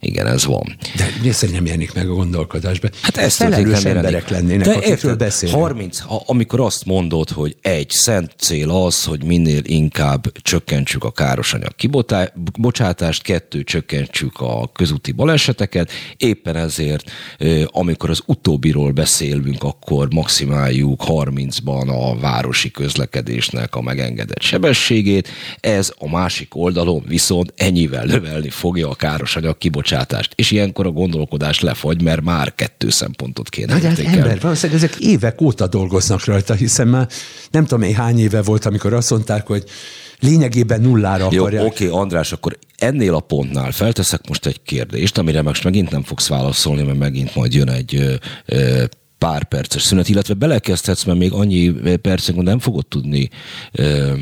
Igen, 0.00 0.26
ez 0.26 0.44
van. 0.44 0.76
De 0.96 1.08
mi 1.22 1.30
szerint 1.30 1.56
nem 1.56 1.66
jelenik 1.66 1.94
meg 1.94 2.08
a 2.08 2.12
gondolkodásban? 2.14 2.90
Hát 3.02 3.16
ezt 3.16 3.36
felelős 3.36 3.84
emberek 3.84 4.28
lennének, 4.28 4.66
De 4.66 4.72
akikről 4.72 5.16
beszélünk. 5.16 5.58
30, 5.58 5.98
ha, 5.98 6.22
amikor 6.26 6.60
azt 6.60 6.84
mondod, 6.84 7.30
hogy 7.30 7.56
egy 7.62 7.90
szent 7.90 8.32
cél 8.38 8.70
az, 8.70 9.04
hogy 9.04 9.24
minél 9.24 9.60
inkább 9.62 10.32
csökkentsük 10.42 11.04
a 11.04 11.10
károsanyag 11.10 11.74
kibocsátást, 11.74 13.22
kettő, 13.22 13.64
csökkentsük 13.64 14.40
a 14.40 14.70
közúti 14.72 15.12
baleseteket, 15.12 15.90
éppen 16.16 16.56
ezért, 16.56 17.10
amikor 17.66 18.10
az 18.10 18.22
utóbbiról 18.26 18.90
beszélünk, 18.90 19.62
akkor 19.62 20.08
maximáljuk 20.14 21.02
30-ban 21.06 21.88
a 21.88 22.18
városi 22.18 22.70
közlekedésnek 22.70 23.74
a 23.74 23.80
megengedett 23.82 24.42
sebességét, 24.42 25.28
ez 25.60 25.92
a 25.98 26.08
másik 26.08 26.56
oldalon 26.56 27.04
viszont 27.08 27.52
ennyivel 27.56 28.04
növelni 28.04 28.50
fogja 28.50 28.88
a 28.88 28.94
károsanyag 28.94 29.58
kibocsátást 29.58 29.85
kibocsátást. 29.86 30.32
És 30.34 30.50
ilyenkor 30.50 30.86
a 30.86 30.90
gondolkodás 30.90 31.60
lefagy, 31.60 32.02
mert 32.02 32.22
már 32.22 32.54
kettő 32.54 32.90
szempontot 32.90 33.48
kéne 33.48 33.78
Na, 33.78 33.88
hát 33.88 33.98
ember, 33.98 34.40
valószínűleg 34.40 34.82
ezek 34.82 34.96
évek 35.00 35.40
óta 35.40 35.66
dolgoznak 35.66 36.24
rajta, 36.24 36.54
hiszen 36.54 36.88
már 36.88 37.08
nem 37.50 37.62
tudom 37.66 37.82
én 37.82 37.94
hány 37.94 38.18
éve 38.18 38.42
volt, 38.42 38.64
amikor 38.64 38.92
azt 38.92 39.10
mondták, 39.10 39.46
hogy 39.46 39.64
lényegében 40.20 40.80
nullára 40.80 41.28
Jó, 41.30 41.40
akarják. 41.40 41.64
oké, 41.64 41.86
okay, 41.86 42.00
András, 42.00 42.32
akkor 42.32 42.58
ennél 42.76 43.14
a 43.14 43.20
pontnál 43.20 43.72
felteszek 43.72 44.28
most 44.28 44.46
egy 44.46 44.62
kérdést, 44.62 45.18
amire 45.18 45.42
most 45.42 45.64
megint 45.64 45.90
nem 45.90 46.02
fogsz 46.02 46.28
válaszolni, 46.28 46.82
mert 46.82 46.98
megint 46.98 47.34
majd 47.34 47.54
jön 47.54 47.68
egy 47.68 47.94
ö, 47.94 48.14
ö, 48.46 48.84
pár 49.18 49.44
perces 49.44 49.82
szünet, 49.82 50.08
illetve 50.08 50.34
belekezdhetsz, 50.34 51.04
mert 51.04 51.18
még 51.18 51.32
annyi 51.32 51.70
percen 52.02 52.34
nem 52.34 52.58
fogod 52.58 52.86
tudni 52.86 53.30
Mm, 53.82 54.20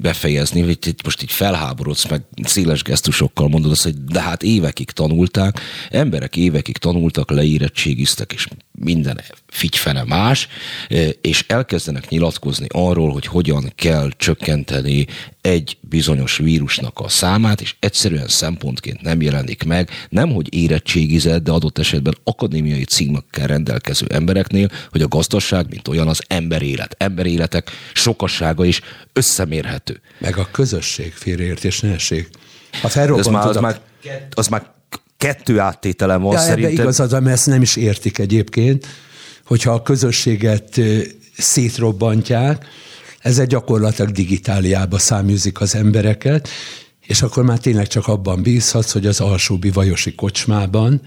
befejezni, 0.00 0.60
hogy 0.60 0.78
itt 0.86 1.04
most 1.04 1.22
így 1.22 1.32
felháborodsz, 1.32 2.08
meg 2.08 2.22
széles 2.42 2.82
gesztusokkal 2.82 3.48
mondod 3.48 3.70
azt, 3.70 3.82
hogy 3.82 4.04
de 4.04 4.20
hát 4.20 4.42
évekig 4.42 4.90
tanulták, 4.90 5.60
emberek 5.90 6.36
évekig 6.36 6.76
tanultak, 6.76 7.30
leérettségiztek, 7.30 8.32
és 8.32 8.46
minden 8.78 9.20
figyfene 9.46 10.04
más, 10.04 10.48
e, 10.88 11.08
és 11.08 11.44
elkezdenek 11.48 12.08
nyilatkozni 12.08 12.66
arról, 12.68 13.12
hogy 13.12 13.26
hogyan 13.26 13.72
kell 13.76 14.10
csökkenteni 14.16 15.06
egy 15.40 15.76
bizonyos 15.80 16.36
vírusnak 16.36 16.98
a 17.00 17.08
számát, 17.08 17.60
és 17.60 17.74
egyszerűen 17.78 18.28
szempontként 18.28 19.00
nem 19.00 19.22
jelenik 19.22 19.62
meg, 19.62 19.90
nem 20.08 20.32
hogy 20.32 20.54
érettségizett, 20.54 21.42
de 21.42 21.50
adott 21.50 21.78
esetben 21.78 22.16
akadémiai 22.24 22.84
címekkel 22.84 23.46
rendelkező 23.46 24.06
embereknél, 24.10 24.68
hogy 24.90 25.02
a 25.02 25.08
gazdaság, 25.08 25.66
mint 25.68 25.88
olyan 25.88 26.08
az 26.08 26.22
emberélet, 26.26 26.94
emberéletek 26.98 27.70
sokassága 27.92 28.64
is 28.64 28.80
összemérhető. 29.22 30.00
Meg 30.18 30.36
a 30.36 30.48
közösség 30.50 31.12
félreértés 31.12 31.80
nehesség. 31.80 32.28
A 32.82 32.98
az 32.98 33.26
már, 33.26 33.46
az, 33.46 33.56
már, 33.56 33.80
az 34.30 34.48
már 34.48 34.70
kettő 35.16 35.58
áttételem 35.58 36.22
van 36.22 36.32
ja, 36.32 36.38
szerintem. 36.38 36.72
Igazad, 36.72 37.10
mert 37.10 37.26
ezt 37.36 37.46
nem 37.46 37.62
is 37.62 37.76
értik 37.76 38.18
egyébként, 38.18 38.86
hogyha 39.44 39.72
a 39.72 39.82
közösséget 39.82 40.80
szétrobbantják, 41.36 42.66
ezzel 43.18 43.46
gyakorlatilag 43.46 44.10
digitáliába 44.10 44.98
száműzik 44.98 45.60
az 45.60 45.74
embereket, 45.74 46.48
és 47.00 47.22
akkor 47.22 47.44
már 47.44 47.58
tényleg 47.58 47.86
csak 47.86 48.08
abban 48.08 48.42
bízhatsz, 48.42 48.92
hogy 48.92 49.06
az 49.06 49.20
alsóbi 49.20 49.70
vajosi 49.70 50.14
kocsmában, 50.14 51.00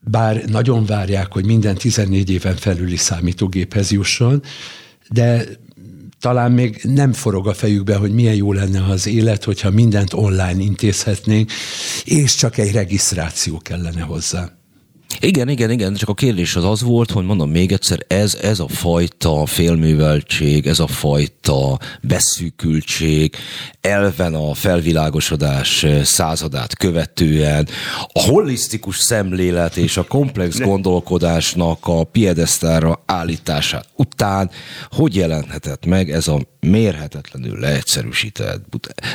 bár 0.00 0.44
nagyon 0.44 0.84
várják, 0.84 1.32
hogy 1.32 1.44
minden 1.44 1.74
14 1.74 2.30
éven 2.30 2.56
felüli 2.56 2.96
számítógéphez 2.96 3.90
jusson, 3.90 4.42
de 5.08 5.44
talán 6.20 6.52
még 6.52 6.80
nem 6.82 7.12
forog 7.12 7.48
a 7.48 7.54
fejükbe, 7.54 7.96
hogy 7.96 8.14
milyen 8.14 8.34
jó 8.34 8.52
lenne 8.52 8.84
az 8.84 9.06
élet, 9.06 9.44
hogyha 9.44 9.70
mindent 9.70 10.12
online 10.12 10.62
intézhetnénk, 10.62 11.50
és 12.04 12.34
csak 12.34 12.58
egy 12.58 12.72
regisztráció 12.72 13.58
kellene 13.58 14.00
hozzá. 14.00 14.59
Igen, 15.18 15.48
igen, 15.48 15.70
igen, 15.70 15.94
csak 15.94 16.08
a 16.08 16.14
kérdés 16.14 16.56
az 16.56 16.64
az 16.64 16.82
volt, 16.82 17.10
hogy 17.10 17.24
mondom 17.24 17.50
még 17.50 17.72
egyszer, 17.72 18.04
ez, 18.08 18.34
ez 18.34 18.60
a 18.60 18.68
fajta 18.68 19.46
félműveltség, 19.46 20.66
ez 20.66 20.78
a 20.78 20.86
fajta 20.86 21.78
beszűkültség, 22.02 23.36
elven 23.80 24.34
a 24.34 24.54
felvilágosodás 24.54 25.86
századát 26.02 26.76
követően, 26.76 27.68
a 28.12 28.20
holisztikus 28.20 28.96
szemlélet 28.96 29.76
és 29.76 29.96
a 29.96 30.04
komplex 30.04 30.58
gondolkodásnak 30.58 31.78
a 31.80 32.04
piedesztára 32.04 33.02
állítását 33.06 33.88
után, 33.96 34.50
hogy 34.90 35.16
jelenthetett 35.16 35.86
meg 35.86 36.10
ez 36.10 36.28
a 36.28 36.40
mérhetetlenül 36.60 37.58
leegyszerűsített. 37.58 38.64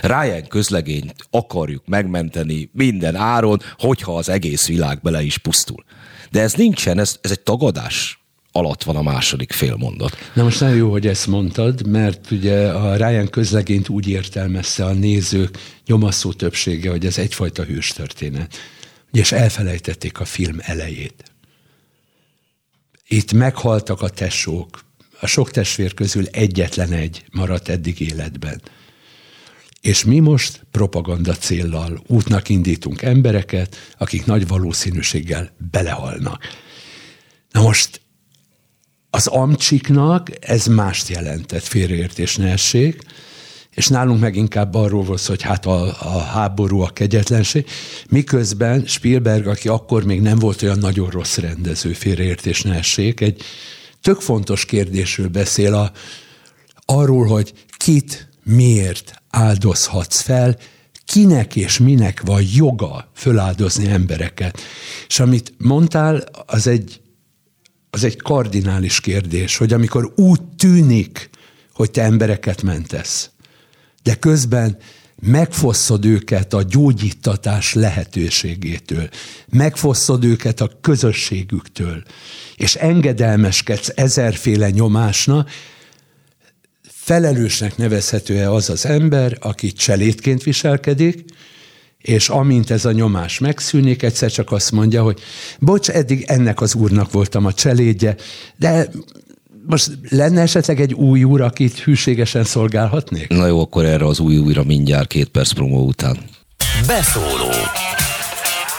Ryan 0.02 0.48
közlegényt 0.48 1.16
akarjuk 1.30 1.88
megmenteni 1.88 2.70
minden 2.74 3.16
áron, 3.16 3.60
hogyha 3.78 4.16
az 4.16 4.30
egész 4.30 4.68
világ 4.68 5.00
bele 5.02 5.22
is 5.22 5.38
pusztul. 5.38 5.85
De 6.32 6.42
ez 6.42 6.54
nincsen, 6.54 7.00
ez, 7.00 7.18
ez 7.22 7.32
egy 7.32 7.40
tagadás 7.40 8.20
alatt 8.52 8.84
van 8.84 8.96
a 8.96 9.02
második 9.02 9.52
félmondat. 9.52 10.18
Na 10.34 10.44
most 10.44 10.60
nagyon 10.60 10.76
jó, 10.76 10.92
hogy 10.92 11.08
ezt 11.08 11.28
mondtad, 11.28 11.88
mert 11.88 12.32
ugye 12.32 12.70
a 12.70 12.96
Ryan 12.96 13.30
közlegényt 13.30 13.90
úgy 13.90 14.08
értelmezte 14.08 14.86
a 14.86 14.94
nézők 14.94 15.58
nyomaszó 15.86 16.34
többsége, 16.34 16.90
hogy 16.90 17.06
ez 17.06 17.18
egyfajta 17.18 17.64
hőstörténet. 17.64 18.56
És 19.12 19.32
elfelejtették 19.32 20.20
a 20.20 20.26
film 20.26 20.58
elejét. 20.62 21.24
Itt 23.08 23.34
meghaltak 23.34 24.02
a 24.02 24.10
tesók, 24.10 24.84
a 25.20 25.28
sok 25.28 25.52
testvér 25.52 25.94
közül 25.94 26.26
egyetlen 26.32 26.92
egy 26.92 27.26
maradt 27.32 27.70
eddig 27.70 28.00
életben. 28.00 28.62
És 29.86 30.04
mi 30.04 30.20
most 30.20 30.66
propaganda 30.72 31.34
céllal 31.34 32.02
útnak 32.08 32.50
indítunk 32.50 33.02
embereket, 33.02 33.76
akik 33.98 34.26
nagy 34.26 34.48
valószínűséggel 34.48 35.56
belehalnak. 35.72 36.44
Na 37.52 37.62
most 37.62 38.02
az 39.10 39.28
amcsiknak 39.28 40.30
ez 40.40 40.66
mást 40.66 41.08
jelentett, 41.08 41.64
félreértés 41.64 42.36
nehesség, 42.36 43.02
és 43.72 43.88
nálunk 43.88 44.20
meg 44.20 44.36
inkább 44.36 44.74
arról 44.74 45.04
volt, 45.04 45.26
hogy 45.26 45.42
hát 45.42 45.66
a, 45.66 45.84
a 46.16 46.20
háború, 46.20 46.80
a 46.80 46.90
kegyetlenség, 46.90 47.66
miközben 48.10 48.86
Spielberg, 48.86 49.48
aki 49.48 49.68
akkor 49.68 50.04
még 50.04 50.22
nem 50.22 50.40
volt 50.40 50.62
olyan 50.62 50.80
nagyon 50.80 51.10
rossz 51.10 51.38
rendező, 51.38 51.94
félreértés 51.94 52.62
nehesség, 52.62 53.22
egy 53.22 53.42
tök 54.02 54.22
fontos 54.22 54.66
kérdésről 54.66 55.28
beszél 55.28 55.74
a, 55.74 55.92
arról, 56.86 57.26
hogy 57.26 57.54
kit, 57.78 58.30
miért 58.44 59.24
áldozhatsz 59.36 60.22
fel, 60.22 60.58
kinek 61.06 61.56
és 61.56 61.78
minek 61.80 62.22
van 62.26 62.44
joga 62.54 63.12
föláldozni 63.16 63.88
embereket. 63.88 64.60
És 65.08 65.20
amit 65.20 65.54
mondtál, 65.58 66.24
az 66.46 66.68
egy, 66.68 67.02
az 67.90 68.04
egy 68.04 68.22
kardinális 68.22 69.00
kérdés, 69.00 69.58
hogy 69.58 69.74
amikor 69.74 70.14
úgy 70.16 70.42
tűnik, 70.58 71.30
hogy 71.74 71.92
te 71.92 72.02
embereket 72.02 72.62
mentesz, 72.62 73.30
de 74.04 74.16
közben 74.16 74.78
megfosszod 75.22 76.06
őket 76.06 76.54
a 76.54 76.64
gyógyítatás 76.64 77.74
lehetőségétől, 77.74 79.10
megfosszod 79.50 80.24
őket 80.24 80.62
a 80.62 80.72
közösségüktől, 80.82 82.04
és 82.56 82.76
engedelmeskedsz 82.76 83.92
ezerféle 83.96 84.70
nyomásna, 84.70 85.46
felelősnek 87.06 87.78
nevezhető-e 87.78 88.52
az 88.52 88.70
az 88.70 88.86
ember, 88.86 89.38
aki 89.40 89.72
cselédként 89.72 90.44
viselkedik, 90.44 91.26
és 91.98 92.30
amint 92.30 92.72
ez 92.72 92.86
a 92.86 92.92
nyomás 92.92 93.40
megszűnik, 93.40 94.04
egyszer 94.04 94.32
csak 94.32 94.52
azt 94.52 94.72
mondja, 94.72 95.04
hogy 95.04 95.20
bocs, 95.60 95.90
eddig 95.90 96.24
ennek 96.28 96.62
az 96.62 96.76
úrnak 96.76 97.12
voltam 97.12 97.46
a 97.46 97.54
cselédje, 97.54 98.16
de 98.58 98.90
most 99.68 99.92
lenne 100.10 100.42
esetleg 100.42 100.82
egy 100.82 100.94
új 100.94 101.24
úr, 101.24 101.42
akit 101.42 101.80
hűségesen 101.80 102.44
szolgálhatnék? 102.44 103.28
Na 103.28 103.48
jó, 103.48 103.62
akkor 103.62 103.86
erre 103.86 104.06
az 104.06 104.20
új 104.20 104.38
újra 104.38 104.64
mindjárt 104.64 105.08
két 105.08 105.28
perc 105.28 105.52
promó 105.52 105.86
után. 105.86 106.18
Beszóló 106.88 107.52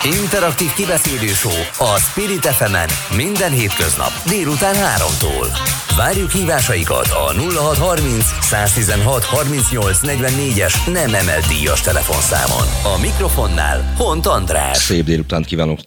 Interaktív 0.04 0.72
kibeszélő 0.72 1.26
show 1.26 1.60
a 1.78 1.98
Spirit 1.98 2.46
fm 2.46 2.76
minden 3.16 3.52
hétköznap 3.52 4.10
délután 4.28 4.74
3-tól. 4.74 5.58
Várjuk 5.96 6.30
hívásaikat 6.30 7.06
a 7.06 7.32
0630 7.32 8.24
116 8.40 9.24
38 9.24 9.98
44-es 10.02 10.92
nem 10.92 11.14
emelt 11.14 11.46
díjas 11.46 11.80
telefonszámon. 11.80 12.94
A 12.96 13.00
mikrofonnál 13.00 13.92
Hont 13.96 14.26
András. 14.26 14.76
Szép 14.78 15.04
délután 15.04 15.42
kívánok 15.42 15.80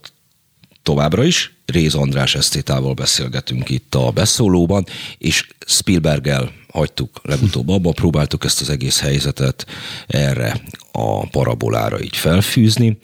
továbbra 0.84 1.23
is. 1.23 1.59
Réz 1.72 1.94
András 1.94 2.36
esztétával 2.36 2.94
beszélgetünk 2.94 3.70
itt 3.70 3.96
a 3.96 4.12
beszólóban, 4.12 4.86
és 5.18 5.48
Spielberggel 5.66 6.52
hagytuk 6.72 7.20
legutóbb 7.24 7.70
abba, 7.70 7.91
próbáltuk 7.91 8.44
ezt 8.44 8.62
az 8.62 8.70
egész 8.70 9.00
helyzetet 9.00 9.66
erre 10.08 10.62
a 10.91 11.28
parabolára 11.28 12.02
így 12.02 12.18
felfűzni. 12.18 12.98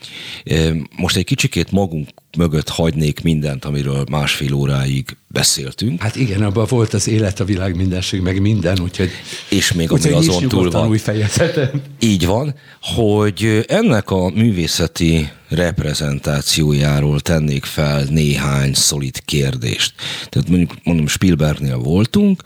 Most 0.95 1.15
egy 1.15 1.25
kicsikét 1.25 1.71
magunk 1.71 2.09
mögött 2.37 2.69
hagynék 2.69 3.21
mindent, 3.21 3.65
amiről 3.65 4.05
másfél 4.09 4.53
óráig 4.53 5.17
beszéltünk. 5.27 6.01
Hát 6.01 6.15
igen, 6.15 6.43
abban 6.43 6.65
volt 6.69 6.93
az 6.93 7.07
élet, 7.07 7.39
a 7.39 7.45
világ 7.45 7.75
mindenség, 7.75 8.21
meg 8.21 8.41
minden, 8.41 8.79
úgyhogy... 8.79 9.09
És 9.49 9.73
még 9.73 9.91
ami 9.91 10.09
azon 10.09 10.47
túl 10.47 10.69
van. 10.69 10.87
Új 10.87 10.97
fejezeten. 10.97 11.81
Így 11.99 12.25
van, 12.25 12.55
hogy 12.81 13.65
ennek 13.67 14.09
a 14.09 14.29
művészeti 14.29 15.29
reprezentációjáról 15.49 17.19
tennék 17.19 17.65
fel 17.65 18.03
néhány 18.09 18.54
szolid 18.73 19.23
kérdést. 19.25 19.93
Tehát 20.29 20.49
mondjuk, 20.49 20.73
mondom, 20.83 21.07
Spielbergnél 21.07 21.77
voltunk, 21.77 22.41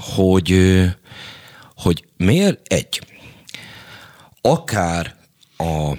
hogy, 0.00 0.82
hogy 1.76 2.04
miért 2.16 2.72
egy, 2.72 3.00
akár 4.40 5.14
a 5.56 5.92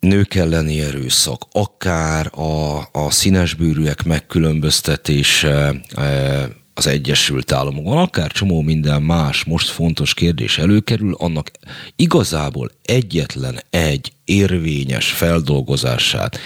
nők 0.00 0.34
elleni 0.34 0.80
erőszak, 0.80 1.42
akár 1.52 2.30
a, 2.38 2.78
a 2.92 3.10
színesbőrűek 3.10 4.02
megkülönböztetése 4.02 5.74
e, 5.94 6.48
az 6.78 6.86
Egyesült 6.86 7.52
Államokban, 7.52 7.98
akár 7.98 8.32
csomó 8.32 8.60
minden 8.60 9.02
más 9.02 9.44
most 9.44 9.68
fontos 9.68 10.14
kérdés 10.14 10.58
előkerül, 10.58 11.14
annak 11.14 11.50
igazából 11.96 12.70
egyetlen 12.84 13.60
egy 13.70 14.12
érvényes 14.24 15.10
feldolgozását 15.10 16.38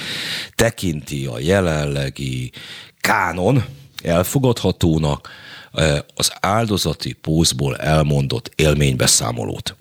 tekinti 0.55 1.27
a 1.27 1.39
jelenlegi 1.39 2.53
kánon 3.01 3.65
elfogadhatónak 4.03 5.29
e, 5.73 6.05
az 6.15 6.33
áldozati 6.41 7.13
pózból 7.13 7.77
elmondott 7.77 8.53
élménybeszámolót. 8.57 9.77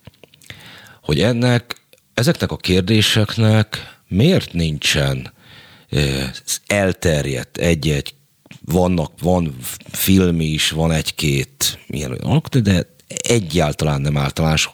Hogy 1.02 1.20
ennek 1.20 1.80
ezeknek 2.14 2.50
a 2.50 2.56
kérdéseknek 2.56 3.98
miért 4.08 4.52
nincsen 4.52 5.32
elterjedt 6.66 7.56
egy-egy 7.56 8.14
vannak, 8.70 9.12
van 9.22 9.56
film 9.90 10.40
is, 10.40 10.70
van 10.70 10.92
egy-két 10.92 11.78
ilyen 11.86 12.10
olyan 12.10 12.42
de 12.62 12.86
egyáltalán 13.06 14.00
nem 14.00 14.16
általános. 14.16 14.70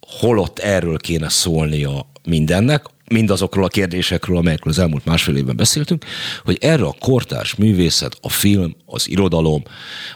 Holott 0.00 0.58
erről 0.58 0.98
kéne 0.98 1.28
szólnia 1.28 2.10
mindennek, 2.24 2.84
mindazokról 3.12 3.64
a 3.64 3.68
kérdésekről, 3.68 4.36
amelyekről 4.36 4.72
az 4.72 4.78
elmúlt 4.78 5.04
másfél 5.04 5.36
évben 5.36 5.56
beszéltünk, 5.56 6.04
hogy 6.44 6.58
erre 6.60 6.84
a 6.84 6.96
kortárs 7.00 7.54
művészet, 7.54 8.16
a 8.20 8.28
film, 8.28 8.76
az 8.86 9.08
irodalom, 9.08 9.62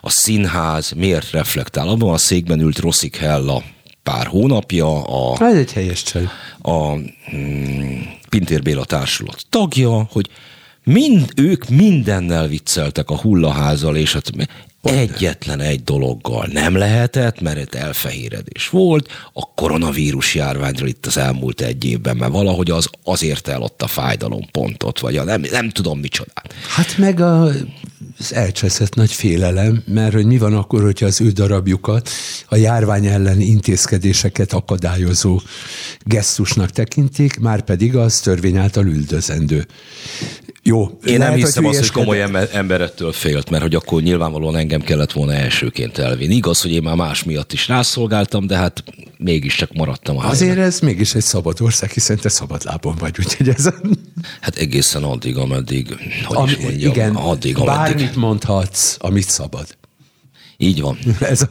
a 0.01 0.11
színház 0.11 0.91
miért 0.91 1.31
reflektál. 1.31 1.89
Abban 1.89 2.13
a 2.13 2.19
székben 2.19 2.61
ült 2.61 2.79
Rosszik 2.79 3.17
Hella 3.17 3.63
pár 4.03 4.27
hónapja. 4.27 5.03
A, 5.05 5.45
Ez 5.45 5.57
egy 5.57 5.73
helyes 5.73 6.03
csaj. 6.03 6.29
A 6.63 6.95
mm, 7.37 8.01
Pintér 8.29 8.63
Béla 8.63 8.85
társulat 8.85 9.43
tagja, 9.49 10.09
hogy 10.11 10.29
mind, 10.93 11.33
ők 11.37 11.69
mindennel 11.69 12.49
vicceltek 12.49 13.11
a 13.11 13.17
hullaházal, 13.17 13.97
és 13.97 14.13
hát 14.13 14.31
egyetlen 14.83 15.61
egy 15.61 15.83
dologgal 15.83 16.49
nem 16.53 16.77
lehetett, 16.77 17.41
mert 17.41 17.59
itt 17.59 17.75
elfehéredés 17.75 18.69
volt, 18.69 19.09
a 19.33 19.55
koronavírus 19.55 20.35
járványról 20.35 20.89
itt 20.89 21.07
az 21.07 21.17
elmúlt 21.17 21.61
egy 21.61 21.85
évben, 21.85 22.17
mert 22.17 22.33
valahogy 22.33 22.71
az 22.71 22.91
azért 23.05 23.49
el 23.49 23.63
ott 23.63 23.83
a 23.83 23.87
fájdalompontot, 23.87 25.01
vagy 25.01 25.17
a 25.17 25.25
nem, 25.25 25.43
nem 25.51 25.71
tudom 25.71 25.99
micsodát. 25.99 26.55
Hát 26.69 26.99
meg 26.99 27.21
a, 27.21 27.51
az 28.19 28.35
elcseszett 28.35 28.95
nagy 28.95 29.13
félelem, 29.13 29.83
mert 29.87 30.13
hogy 30.13 30.27
mi 30.27 30.39
van 30.39 30.55
akkor, 30.55 30.83
hogyha 30.83 31.07
az 31.07 31.21
ő 31.21 31.31
darabjukat 31.31 32.09
a 32.49 32.57
járvány 32.57 33.07
ellen 33.07 33.41
intézkedéseket 33.41 34.53
akadályozó 34.53 35.41
gesztusnak 36.05 36.71
tekintik, 36.71 37.39
már 37.39 37.61
pedig 37.63 37.97
az 37.97 38.21
törvény 38.21 38.57
által 38.57 38.87
üldözendő. 38.87 39.67
Jó. 40.63 40.99
Én 41.05 41.19
lehet, 41.19 41.35
nem 41.35 41.45
hiszem 41.45 41.65
hogy 41.65 41.77
azt, 41.77 41.93
hogy 41.93 42.05
komoly 42.05 42.49
ember 42.53 42.81
ettől 42.81 43.13
félt, 43.13 43.51
mert 43.51 43.63
hogy 43.63 43.75
akkor 43.75 44.03
nyilvánvalóan 44.03 44.57
engem 44.57 44.81
kellett 44.81 45.13
volna 45.13 45.33
elsőként 45.33 45.99
elvinni. 45.99 46.35
Igaz, 46.35 46.61
hogy 46.61 46.73
én 46.73 46.83
már 46.83 46.97
más 46.97 47.25
miatt 47.25 47.53
is 47.53 47.69
rászolgáltam, 47.69 48.47
de 48.47 48.57
hát 48.57 48.85
mégiscsak 49.19 49.73
maradtam. 49.73 50.19
A 50.19 50.25
Azért 50.25 50.59
ez 50.59 50.81
mégis 50.81 51.15
egy 51.15 51.23
szabad 51.23 51.61
ország, 51.61 51.91
hiszen 51.91 52.17
te 52.17 52.29
szabad 52.29 52.65
lábon 52.65 52.95
vagy, 52.99 53.15
úgyhogy 53.19 53.49
ez... 53.49 53.69
Hát 54.41 54.57
egészen 54.57 55.03
addig, 55.03 55.37
ameddig, 55.37 55.89
hogy 56.25 56.37
Am, 56.37 56.47
is 56.47 56.57
mondjam, 56.57 56.93
igen, 56.93 57.15
addig, 57.15 57.59
ameddig. 57.59 58.06
Bármit 58.07 58.25
mondhatsz, 58.25 58.97
amit 58.99 59.29
szabad. 59.29 59.77
Így 60.57 60.81
van. 60.81 60.99
ez 61.21 61.43
a, 61.43 61.51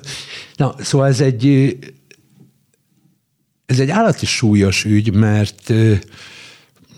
na, 0.55 0.75
szóval 0.79 1.07
ez 1.07 1.21
egy 1.21 1.77
ez 3.65 3.79
egy 3.79 3.89
állati 3.89 4.25
súlyos 4.25 4.83
ügy, 4.83 5.13
mert 5.13 5.73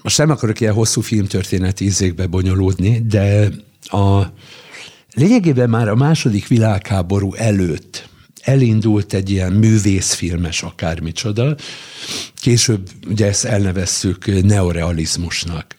most 0.02 0.18
nem 0.18 0.30
akarok 0.30 0.60
ilyen 0.60 0.74
hosszú 0.74 1.02
filmtörténeti 1.02 1.86
ízékbe 1.86 2.28
bonyolódni, 2.28 3.02
de 3.08 3.50
a 3.82 4.24
lényegében 5.14 5.70
már 5.70 5.88
a 5.88 5.96
második 5.96 6.48
világháború 6.48 7.34
előtt 7.34 8.10
elindult 8.42 9.14
egy 9.14 9.30
ilyen 9.30 9.52
művészfilmes 9.52 10.64
akármicsoda, 10.64 11.56
később 12.36 12.90
ugye 13.08 13.26
ezt 13.26 13.46
elnevezzük 13.46 14.44
neorealizmusnak. 14.44 15.77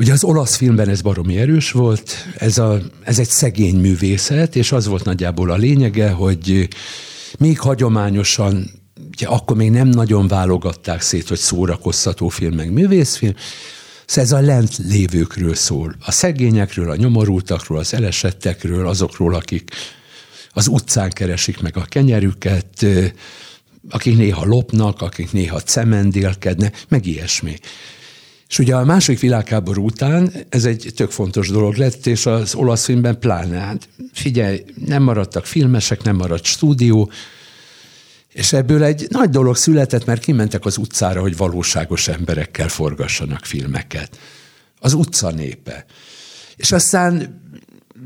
Ugye 0.00 0.12
az 0.12 0.24
olasz 0.24 0.56
filmben 0.56 0.88
ez 0.88 1.00
baromi 1.00 1.38
erős 1.38 1.70
volt, 1.72 2.12
ez, 2.38 2.58
a, 2.58 2.80
ez 3.02 3.18
egy 3.18 3.28
szegény 3.28 3.76
művészet, 3.76 4.56
és 4.56 4.72
az 4.72 4.86
volt 4.86 5.04
nagyjából 5.04 5.50
a 5.50 5.56
lényege, 5.56 6.10
hogy 6.10 6.68
még 7.38 7.58
hagyományosan 7.58 8.70
ugye 9.12 9.26
akkor 9.26 9.56
még 9.56 9.70
nem 9.70 9.88
nagyon 9.88 10.28
válogatták 10.28 11.00
szét, 11.00 11.28
hogy 11.28 11.38
szórakoztató 11.38 12.28
film, 12.28 12.54
meg 12.54 12.72
művészfilm, 12.72 13.34
Szóval 14.06 14.24
ez 14.24 14.32
a 14.32 14.40
lent 14.40 14.76
lévőkről 14.76 15.54
szól. 15.54 15.94
A 16.04 16.10
szegényekről, 16.10 16.90
a 16.90 16.96
nyomorultakról, 16.96 17.78
az 17.78 17.94
elesettekről, 17.94 18.88
azokról, 18.88 19.34
akik 19.34 19.70
az 20.52 20.68
utcán 20.68 21.10
keresik 21.10 21.60
meg 21.60 21.76
a 21.76 21.84
kenyerüket, 21.88 22.86
akik 23.90 24.16
néha 24.16 24.44
lopnak, 24.44 25.02
akik 25.02 25.32
néha 25.32 25.60
cemendélkednek, 25.60 26.84
meg 26.88 27.06
ilyesmi. 27.06 27.56
És 28.50 28.58
ugye 28.58 28.76
a 28.76 28.84
második 28.84 29.20
világháború 29.20 29.84
után 29.84 30.32
ez 30.48 30.64
egy 30.64 30.92
tök 30.96 31.10
fontos 31.10 31.48
dolog 31.48 31.74
lett, 31.74 32.06
és 32.06 32.26
az 32.26 32.54
olasz 32.54 32.84
filmben 32.84 33.18
pláne, 33.18 33.58
hát 33.58 33.88
figyelj, 34.12 34.64
nem 34.86 35.02
maradtak 35.02 35.46
filmesek, 35.46 36.02
nem 36.02 36.16
maradt 36.16 36.44
stúdió, 36.44 37.10
és 38.28 38.52
ebből 38.52 38.82
egy 38.82 39.06
nagy 39.10 39.30
dolog 39.30 39.56
született, 39.56 40.04
mert 40.04 40.22
kimentek 40.22 40.64
az 40.64 40.76
utcára, 40.76 41.20
hogy 41.20 41.36
valóságos 41.36 42.08
emberekkel 42.08 42.68
forgassanak 42.68 43.44
filmeket. 43.44 44.18
Az 44.78 44.92
utca 44.92 45.30
népe. 45.30 45.84
És 46.56 46.72
aztán 46.72 47.40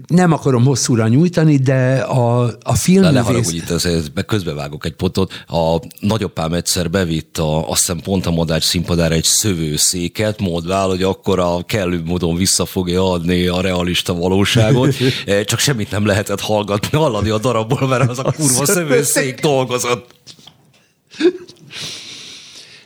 nem 0.06 0.32
akarom 0.32 0.64
hosszúra 0.64 1.08
nyújtani, 1.08 1.56
de 1.56 1.96
a, 1.96 2.42
a 2.62 2.74
film... 2.74 3.02
De 3.02 3.10
ne 3.10 3.38
itt 3.50 3.70
azért 3.70 4.24
közbevágok 4.26 4.84
egy 4.84 4.92
pontot. 4.92 5.32
A 5.46 5.80
nagyapám 6.00 6.52
egyszer 6.52 6.90
bevitt 6.90 7.38
a, 7.38 7.70
azt 7.70 7.80
hiszem 7.80 8.00
pont 8.00 8.26
a 8.26 8.30
Madács 8.30 8.64
színpadára 8.64 9.14
egy 9.14 9.24
szövőszéket, 9.24 10.40
módvál, 10.40 10.88
hogy 10.88 11.02
akkor 11.02 11.38
a 11.38 11.62
kellő 11.66 12.02
módon 12.04 12.36
vissza 12.36 12.64
fogja 12.64 13.10
adni 13.10 13.46
a 13.46 13.60
realista 13.60 14.14
valóságot, 14.14 14.94
eh, 15.26 15.44
csak 15.44 15.58
semmit 15.58 15.90
nem 15.90 16.06
lehetett 16.06 16.40
hallgatni, 16.40 16.98
hallani 16.98 17.28
a 17.28 17.38
darabból, 17.38 17.88
mert 17.88 18.10
az 18.10 18.18
a 18.18 18.32
kurva 18.36 18.66
szövőszék 18.66 19.40
dolgozott. 19.40 20.14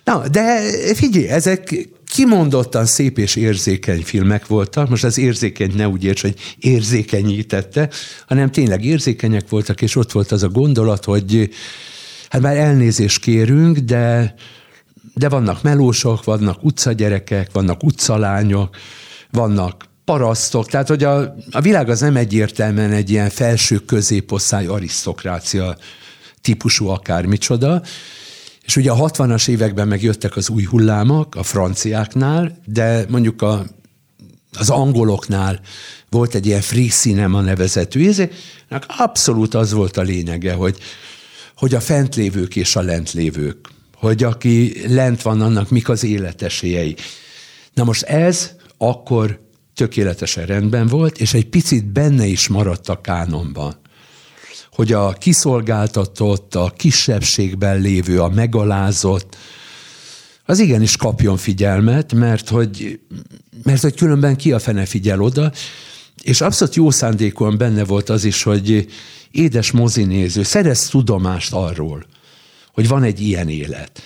Na, 0.05 0.28
de 0.28 0.62
figyelj, 0.94 1.26
ezek 1.28 1.89
kimondottan 2.09 2.86
szép 2.86 3.18
és 3.18 3.36
érzékeny 3.36 4.02
filmek 4.02 4.47
voltak. 4.47 4.89
Most 4.89 5.05
az 5.05 5.18
érzékeny 5.18 5.72
ne 5.74 5.89
úgy 5.89 6.05
érts, 6.05 6.22
hogy 6.22 6.35
érzékenyítette, 6.59 7.89
hanem 8.26 8.51
tényleg 8.51 8.85
érzékenyek 8.85 9.48
voltak, 9.48 9.82
és 9.82 9.97
ott 9.97 10.12
volt 10.12 10.32
az 10.32 10.43
a 10.43 10.48
gondolat, 10.48 11.05
hogy 11.05 11.51
hát 12.28 12.40
már 12.40 12.56
elnézést 12.56 13.20
kérünk, 13.20 13.78
de, 13.78 14.35
de 15.14 15.28
vannak 15.28 15.62
melósok, 15.62 16.24
vannak 16.24 16.64
utcagyerekek, 16.64 17.52
vannak 17.52 17.82
utcalányok, 17.82 18.76
vannak 19.30 19.85
parasztok, 20.05 20.68
tehát 20.68 20.89
hogy 20.89 21.05
a, 21.05 21.35
a 21.51 21.60
világ 21.60 21.89
az 21.89 22.01
nem 22.01 22.16
egyértelműen 22.16 22.93
egy 22.93 23.10
ilyen 23.10 23.30
felső 23.30 23.78
középosztály 23.78 24.66
arisztokrácia 24.66 25.76
típusú 26.40 26.86
akármicsoda, 26.86 27.82
és 28.69 28.77
ugye 28.77 28.90
a 28.90 29.11
60-as 29.11 29.49
években 29.49 29.89
megjöttek 29.89 30.36
az 30.36 30.49
új 30.49 30.65
hullámok 30.65 31.35
a 31.35 31.43
franciáknál, 31.43 32.59
de 32.65 33.05
mondjuk 33.09 33.43
a, 33.43 33.66
az 34.59 34.70
angoloknál 34.70 35.61
volt 36.09 36.35
egy 36.35 36.47
ilyen 36.47 36.61
free 36.61 36.89
cinema 36.89 37.40
nevezetű 37.40 38.01
ízének 38.01 38.85
abszolút 38.99 39.55
az 39.55 39.73
volt 39.73 39.97
a 39.97 40.03
lényege, 40.03 40.53
hogy, 40.53 40.78
hogy 41.57 41.74
a 41.74 41.81
fentlévők 41.81 42.57
és 42.57 42.77
a 42.77 42.81
lentlévők, 42.81 43.69
hogy 43.95 44.23
aki 44.23 44.82
lent 44.95 45.23
van, 45.23 45.40
annak 45.40 45.70
mik 45.70 45.89
az 45.89 46.05
életesélyei. 46.05 46.97
Na 47.74 47.85
most 47.85 48.03
ez 48.03 48.51
akkor 48.78 49.40
tökéletesen 49.74 50.47
rendben 50.47 50.86
volt, 50.86 51.19
és 51.19 51.35
egy 51.35 51.49
picit 51.49 51.86
benne 51.93 52.27
is 52.27 52.49
maradt 52.49 52.89
a 52.89 53.01
kánonban 53.01 53.81
hogy 54.78 54.92
a 54.92 55.12
kiszolgáltatott, 55.12 56.55
a 56.55 56.72
kisebbségben 56.76 57.80
lévő, 57.80 58.20
a 58.20 58.28
megalázott, 58.28 59.36
az 60.44 60.59
igenis 60.59 60.96
kapjon 60.96 61.36
figyelmet, 61.36 62.12
mert 62.12 62.48
hogy, 62.48 63.00
mert 63.62 63.82
hogy 63.82 63.94
különben 63.94 64.36
ki 64.36 64.52
a 64.52 64.59
fene 64.59 64.84
figyel 64.84 65.22
oda, 65.22 65.52
és 66.22 66.40
abszolút 66.40 66.74
jó 66.74 66.90
szándékon 66.90 67.59
benne 67.59 67.84
volt 67.84 68.09
az 68.09 68.24
is, 68.24 68.42
hogy 68.42 68.88
édes 69.30 69.70
mozinéző, 69.70 70.42
szerez 70.42 70.88
tudomást 70.88 71.52
arról, 71.52 72.06
hogy 72.72 72.88
van 72.88 73.02
egy 73.02 73.20
ilyen 73.20 73.48
élet. 73.48 74.02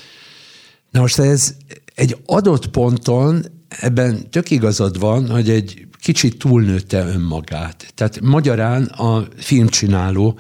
Na 0.91 1.01
most 1.01 1.19
ez 1.19 1.55
egy 1.95 2.17
adott 2.27 2.67
ponton, 2.67 3.45
ebben 3.69 4.31
tök 4.31 4.51
igazad 4.51 4.99
van, 4.99 5.31
hogy 5.31 5.51
egy 5.51 5.87
kicsit 6.03 6.39
túlnőtte 6.39 7.07
önmagát. 7.07 7.93
Tehát 7.95 8.21
magyarán 8.21 8.85
a 8.85 9.27
filmcsináló, 9.37 10.39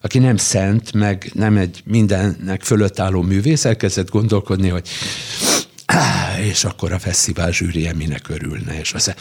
aki 0.00 0.18
nem 0.18 0.36
szent, 0.36 0.92
meg 0.92 1.30
nem 1.34 1.56
egy 1.56 1.82
mindennek 1.84 2.62
fölött 2.62 2.98
álló 2.98 3.22
művész, 3.22 3.64
elkezdett 3.64 4.10
gondolkodni, 4.10 4.68
hogy 4.68 4.88
és 6.40 6.64
akkor 6.64 6.92
a 6.92 6.98
fesztivál 6.98 7.52
zsűrie 7.52 7.92
minek 7.92 8.28
örülne. 8.28 8.78
És 8.80 8.92
az, 8.92 9.14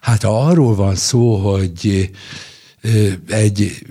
hát 0.00 0.22
ha 0.22 0.46
arról 0.46 0.74
van 0.74 0.94
szó, 0.94 1.36
hogy 1.36 2.10
egy 3.28 3.86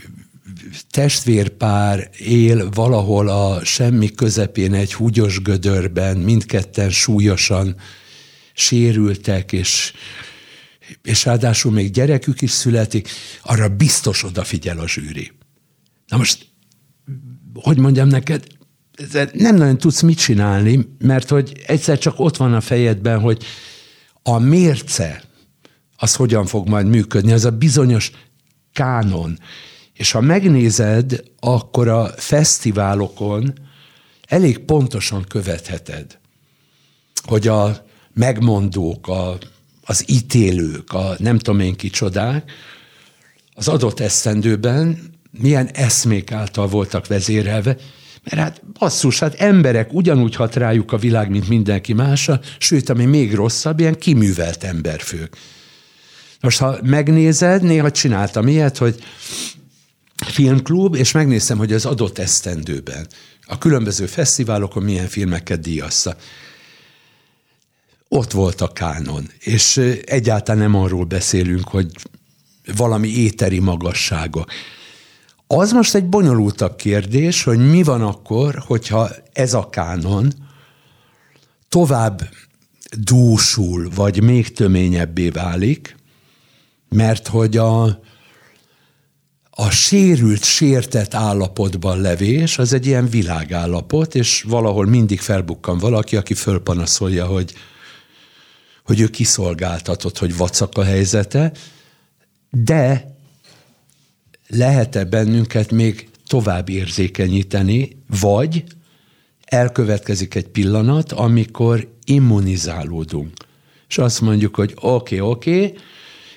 testvérpár 0.91 2.09
él 2.17 2.69
valahol 2.69 3.29
a 3.29 3.65
semmi 3.65 4.11
közepén 4.11 4.73
egy 4.73 4.93
húgyos 4.93 5.41
gödörben, 5.41 6.17
mindketten 6.17 6.89
súlyosan 6.89 7.75
sérültek, 8.53 9.51
és 9.51 9.93
és 11.03 11.25
ráadásul 11.25 11.71
még 11.71 11.91
gyerekük 11.91 12.41
is 12.41 12.51
születik, 12.51 13.09
arra 13.41 13.69
biztos 13.69 14.23
odafigyel 14.23 14.79
a 14.79 14.87
zsűri. 14.87 15.31
Na 16.07 16.17
most, 16.17 16.47
hogy 17.53 17.77
mondjam 17.77 18.07
neked, 18.07 18.47
nem 19.33 19.55
nagyon 19.55 19.77
tudsz 19.77 20.01
mit 20.01 20.17
csinálni, 20.17 20.89
mert 20.97 21.29
hogy 21.29 21.61
egyszer 21.67 21.97
csak 21.97 22.19
ott 22.19 22.37
van 22.37 22.53
a 22.53 22.61
fejedben, 22.61 23.19
hogy 23.19 23.43
a 24.23 24.37
mérce, 24.37 25.23
az 25.97 26.15
hogyan 26.15 26.45
fog 26.45 26.67
majd 26.67 26.87
működni. 26.87 27.31
Ez 27.31 27.45
a 27.45 27.51
bizonyos 27.51 28.11
kánon. 28.73 29.39
És 29.93 30.11
ha 30.11 30.21
megnézed, 30.21 31.23
akkor 31.39 31.87
a 31.87 32.07
fesztiválokon 32.07 33.53
elég 34.27 34.59
pontosan 34.59 35.23
követheted, 35.23 36.19
hogy 37.23 37.47
a 37.47 37.85
megmondók, 38.13 39.07
a, 39.07 39.37
az 39.89 40.03
ítélők, 40.07 40.93
a 40.93 41.15
nem 41.17 41.37
tudom 41.37 41.59
én 41.59 41.75
kicsodák, 41.75 42.51
az 43.53 43.67
adott 43.67 43.99
esztendőben 43.99 45.13
milyen 45.39 45.67
eszmék 45.67 46.31
által 46.31 46.67
voltak 46.67 47.07
vezérelve, 47.07 47.77
mert 48.23 48.41
hát 48.41 48.61
basszus, 48.73 49.19
hát 49.19 49.33
emberek, 49.33 49.93
ugyanúgy 49.93 50.35
hat 50.35 50.55
rájuk 50.55 50.91
a 50.91 50.97
világ, 50.97 51.29
mint 51.29 51.47
mindenki 51.47 51.93
mása, 51.93 52.39
sőt, 52.57 52.89
ami 52.89 53.05
még 53.05 53.33
rosszabb, 53.33 53.79
ilyen 53.79 53.97
kiművelt 53.97 54.63
emberfők. 54.63 55.37
Most, 56.41 56.57
ha 56.57 56.77
megnézed, 56.83 57.61
néha 57.61 57.91
csináltam 57.91 58.47
ilyet, 58.47 58.77
hogy 58.77 59.03
filmklub, 60.25 60.95
és 60.95 61.11
megnéztem, 61.11 61.57
hogy 61.57 61.73
az 61.73 61.85
adott 61.85 62.17
esztendőben 62.17 63.07
a 63.45 63.57
különböző 63.57 64.05
fesztiválokon 64.05 64.83
milyen 64.83 65.07
filmeket 65.07 65.59
díjazta. 65.59 66.15
Ott 68.11 68.31
volt 68.31 68.61
a 68.61 68.67
kánon, 68.67 69.29
és 69.39 69.77
egyáltalán 70.05 70.61
nem 70.61 70.75
arról 70.75 71.03
beszélünk, 71.03 71.67
hogy 71.67 71.91
valami 72.75 73.07
éteri 73.07 73.59
magassága. 73.59 74.45
Az 75.47 75.71
most 75.71 75.95
egy 75.95 76.05
bonyolultabb 76.05 76.75
kérdés, 76.75 77.43
hogy 77.43 77.69
mi 77.69 77.83
van 77.83 78.01
akkor, 78.01 78.63
hogyha 78.65 79.09
ez 79.33 79.53
a 79.53 79.69
kánon 79.69 80.33
tovább 81.69 82.29
dúsul, 82.97 83.89
vagy 83.95 84.23
még 84.23 84.53
töményebbé 84.53 85.29
válik, 85.29 85.95
mert 86.89 87.27
hogy 87.27 87.57
a, 87.57 87.83
a 89.49 89.69
sérült, 89.69 90.43
sértett 90.43 91.13
állapotban 91.13 92.01
levés, 92.01 92.57
az 92.57 92.73
egy 92.73 92.85
ilyen 92.85 93.09
világállapot, 93.09 94.15
és 94.15 94.45
valahol 94.47 94.85
mindig 94.85 95.19
felbukkan 95.19 95.77
valaki, 95.77 96.15
aki 96.15 96.33
fölpanaszolja, 96.33 97.25
hogy, 97.25 97.53
hogy 98.89 98.99
ő 98.99 99.07
kiszolgáltatott, 99.07 100.17
hogy 100.17 100.37
vacak 100.37 100.77
a 100.77 100.83
helyzete, 100.83 101.51
de 102.49 103.15
lehet-e 104.47 105.03
bennünket 105.03 105.71
még 105.71 106.09
tovább 106.27 106.69
érzékenyíteni, 106.69 107.97
vagy 108.19 108.63
elkövetkezik 109.45 110.35
egy 110.35 110.47
pillanat, 110.47 111.11
amikor 111.11 111.87
immunizálódunk. 112.03 113.33
És 113.89 113.97
azt 113.97 114.21
mondjuk, 114.21 114.55
hogy 114.55 114.73
oké, 114.75 115.19
okay, 115.19 115.29
oké, 115.31 115.65
okay, 115.65 115.77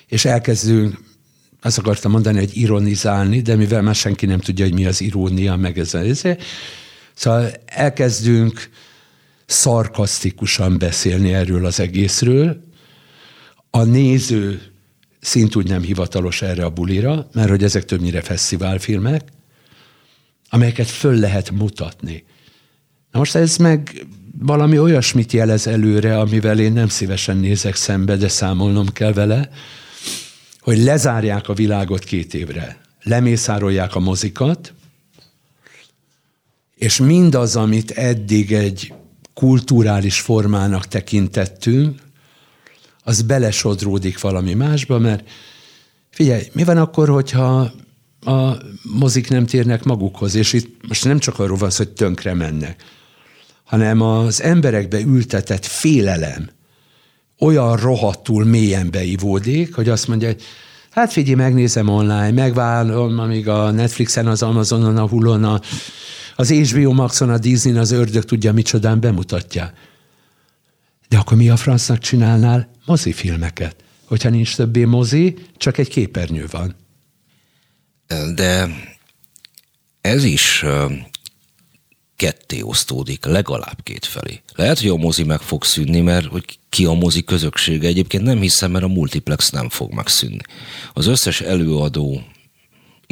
és 0.07 0.25
elkezdünk, 0.25 0.99
azt 1.61 1.77
akartam 1.77 2.11
mondani, 2.11 2.37
hogy 2.37 2.57
ironizálni, 2.57 3.41
de 3.41 3.55
mivel 3.55 3.81
már 3.81 3.95
senki 3.95 4.25
nem 4.25 4.39
tudja, 4.39 4.65
hogy 4.65 4.73
mi 4.73 4.85
az 4.85 5.01
irónia, 5.01 5.55
meg 5.55 5.79
ez 5.79 5.93
az 5.93 6.27
Szóval 7.13 7.51
elkezdünk 7.65 8.69
szarkasztikusan 9.45 10.77
beszélni 10.77 11.33
erről 11.33 11.65
az 11.65 11.79
egészről. 11.79 12.63
A 13.69 13.83
néző 13.83 14.61
szintúgy 15.19 15.67
nem 15.67 15.81
hivatalos 15.81 16.41
erre 16.41 16.65
a 16.65 16.69
bulira, 16.69 17.29
mert 17.33 17.49
hogy 17.49 17.63
ezek 17.63 17.85
többnyire 17.85 18.21
fesztiválfilmek, 18.21 19.21
amelyeket 20.49 20.87
föl 20.87 21.19
lehet 21.19 21.51
mutatni. 21.51 22.23
Na 23.11 23.19
most 23.19 23.35
ez 23.35 23.57
meg 23.57 24.05
valami 24.39 24.79
olyasmit 24.79 25.31
jelez 25.31 25.67
előre, 25.67 26.19
amivel 26.19 26.59
én 26.59 26.73
nem 26.73 26.87
szívesen 26.87 27.37
nézek 27.37 27.75
szembe, 27.75 28.15
de 28.15 28.27
számolnom 28.27 28.87
kell 28.87 29.13
vele, 29.13 29.49
hogy 30.59 30.77
lezárják 30.77 31.49
a 31.49 31.53
világot 31.53 32.03
két 32.03 32.33
évre, 32.33 32.81
lemészárolják 33.03 33.95
a 33.95 33.99
mozikat, 33.99 34.73
és 36.75 36.97
mindaz, 36.97 37.55
amit 37.55 37.91
eddig 37.91 38.53
egy 38.53 38.93
kulturális 39.33 40.19
formának 40.19 40.87
tekintettünk, 40.87 42.01
az 43.03 43.21
belesodródik 43.21 44.21
valami 44.21 44.53
másba, 44.53 44.99
mert 44.99 45.29
figyelj, 46.09 46.43
mi 46.51 46.63
van 46.63 46.77
akkor, 46.77 47.09
hogyha 47.09 47.71
a 48.25 48.57
mozik 48.99 49.29
nem 49.29 49.45
térnek 49.45 49.83
magukhoz, 49.83 50.35
és 50.35 50.53
itt 50.53 50.87
most 50.87 51.05
nem 51.05 51.19
csak 51.19 51.39
arról 51.39 51.57
van 51.57 51.69
szó, 51.69 51.83
hogy 51.83 51.93
tönkre 51.93 52.33
mennek, 52.33 52.83
hanem 53.63 54.01
az 54.01 54.41
emberekbe 54.41 54.99
ültetett 54.99 55.65
félelem 55.65 56.49
olyan 57.39 57.75
rohadtul 57.75 58.43
mélyen 58.43 58.91
beivódik, 58.91 59.75
hogy 59.75 59.89
azt 59.89 60.07
mondja, 60.07 60.27
hogy 60.27 60.41
hát 60.89 61.11
figyelj, 61.11 61.35
megnézem 61.35 61.87
online, 61.87 62.31
megvállom, 62.31 63.19
amíg 63.19 63.47
a 63.47 63.71
Netflixen, 63.71 64.27
az 64.27 64.43
Amazonon, 64.43 64.97
a 64.97 65.07
Hulon, 65.07 65.43
a, 65.43 65.59
az 66.35 66.51
HBO 66.51 66.91
Maxon, 66.91 67.29
a 67.29 67.37
Disney, 67.37 67.77
az 67.77 67.91
ördög 67.91 68.23
tudja, 68.23 68.53
micsodán 68.53 68.99
bemutatja. 68.99 69.73
De 71.07 71.17
akkor 71.17 71.37
mi 71.37 71.49
a 71.49 71.57
francnak 71.57 71.99
csinálnál 71.99 72.69
mozifilmeket? 72.85 73.75
Hogyha 74.05 74.29
nincs 74.29 74.55
többé 74.55 74.83
mozi, 74.83 75.35
csak 75.57 75.77
egy 75.77 75.87
képernyő 75.89 76.47
van. 76.51 76.75
De 78.35 78.69
ez 80.01 80.23
is 80.23 80.65
ketté 82.15 82.61
osztódik, 82.61 83.25
legalább 83.25 83.83
két 83.83 84.05
felé. 84.05 84.41
Lehet, 84.55 84.79
hogy 84.79 84.89
a 84.89 84.95
mozi 84.95 85.23
meg 85.23 85.39
fog 85.39 85.63
szűnni, 85.63 86.01
mert 86.01 86.25
hogy 86.25 86.59
ki 86.69 86.85
a 86.85 86.93
mozi 86.93 87.23
közössége. 87.23 87.87
Egyébként 87.87 88.23
nem 88.23 88.39
hiszem, 88.39 88.71
mert 88.71 88.83
a 88.83 88.87
multiplex 88.87 89.49
nem 89.49 89.69
fog 89.69 89.93
megszűnni. 89.93 90.41
Az 90.93 91.07
összes 91.07 91.41
előadó 91.41 92.23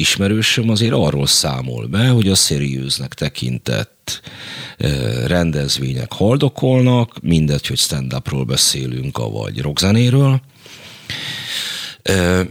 ismerősöm 0.02 0.70
azért 0.70 0.94
arról 0.94 1.28
számol 1.28 1.86
be, 1.86 2.08
hogy 2.08 2.28
a 2.28 2.36
szeriőznek 2.36 3.14
tekintett 3.14 4.22
rendezvények 5.26 6.12
haldokolnak, 6.12 7.22
mindegy, 7.22 7.68
hogy 7.68 7.78
stand-upról 7.78 8.44
beszélünk, 8.44 9.18
vagy 9.18 9.62
rockzenéről. 9.62 10.42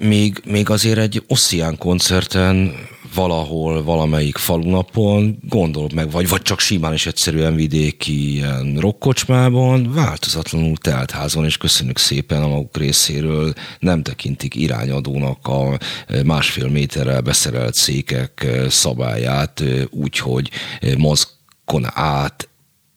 Még, 0.01 0.43
még 0.44 0.70
azért 0.70 0.98
egy 0.98 1.22
Ossian 1.27 1.77
koncerten 1.78 2.74
valahol, 3.14 3.82
valamelyik 3.82 4.36
falunapon, 4.36 5.38
gondol 5.42 5.88
meg, 5.94 6.10
vagy, 6.10 6.28
vagy 6.28 6.42
csak 6.42 6.60
simán 6.60 6.92
és 6.92 7.06
egyszerűen 7.06 7.54
vidéki 7.54 8.32
ilyen 8.32 8.76
rokkocsmában, 8.76 9.92
változatlanul 9.92 10.76
telt 10.76 11.10
házon, 11.10 11.44
és 11.44 11.56
köszönjük 11.56 11.98
szépen 11.98 12.42
a 12.42 12.48
maguk 12.48 12.76
részéről, 12.76 13.52
nem 13.78 14.02
tekintik 14.02 14.54
irányadónak 14.54 15.46
a 15.46 15.78
másfél 16.24 16.68
méterrel 16.68 17.20
beszerelt 17.20 17.74
székek 17.74 18.46
szabályát, 18.68 19.62
úgyhogy 19.90 20.50
mozgon 20.98 21.86
át 21.86 22.48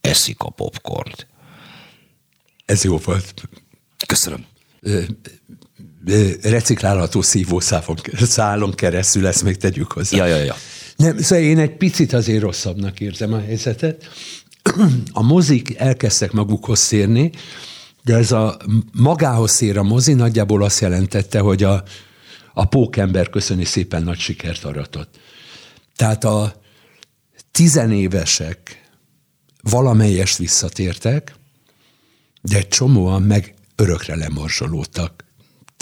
eszik 0.01 0.39
a 0.39 0.49
popcornt. 0.49 1.27
Ez 2.65 2.83
jó 2.83 2.97
volt. 2.97 3.33
Köszönöm 4.07 4.45
reciklálható 6.41 7.21
szívószálon 7.21 8.71
keresztül, 8.71 9.27
ezt 9.27 9.43
még 9.43 9.57
tegyük 9.57 9.91
hozzá. 9.91 10.17
Ja, 10.17 10.25
ja, 10.25 10.43
ja. 10.43 10.55
Nem, 10.95 11.17
szóval 11.17 11.43
én 11.43 11.59
egy 11.59 11.77
picit 11.77 12.13
azért 12.13 12.41
rosszabbnak 12.41 12.99
érzem 12.99 13.33
a 13.33 13.39
helyzetet. 13.39 14.09
A 15.11 15.21
mozik 15.21 15.77
elkezdtek 15.77 16.31
magukhoz 16.31 16.79
szérni, 16.79 17.31
de 18.03 18.15
ez 18.15 18.31
a 18.31 18.57
magához 18.91 19.51
szér 19.51 19.77
a 19.77 19.83
mozi 19.83 20.13
nagyjából 20.13 20.63
azt 20.63 20.79
jelentette, 20.79 21.39
hogy 21.39 21.63
a, 21.63 21.83
a 22.53 22.65
pókember 22.65 23.29
köszöni 23.29 23.65
szépen 23.65 24.03
nagy 24.03 24.19
sikert 24.19 24.63
aratott. 24.63 25.19
Tehát 25.95 26.23
a 26.23 26.61
tizenévesek 27.51 28.81
valamelyest 29.61 30.37
visszatértek, 30.37 31.35
de 32.41 32.57
egy 32.57 32.67
csomóan 32.67 33.21
meg 33.21 33.53
örökre 33.75 34.15
lemorzsolódtak. 34.15 35.22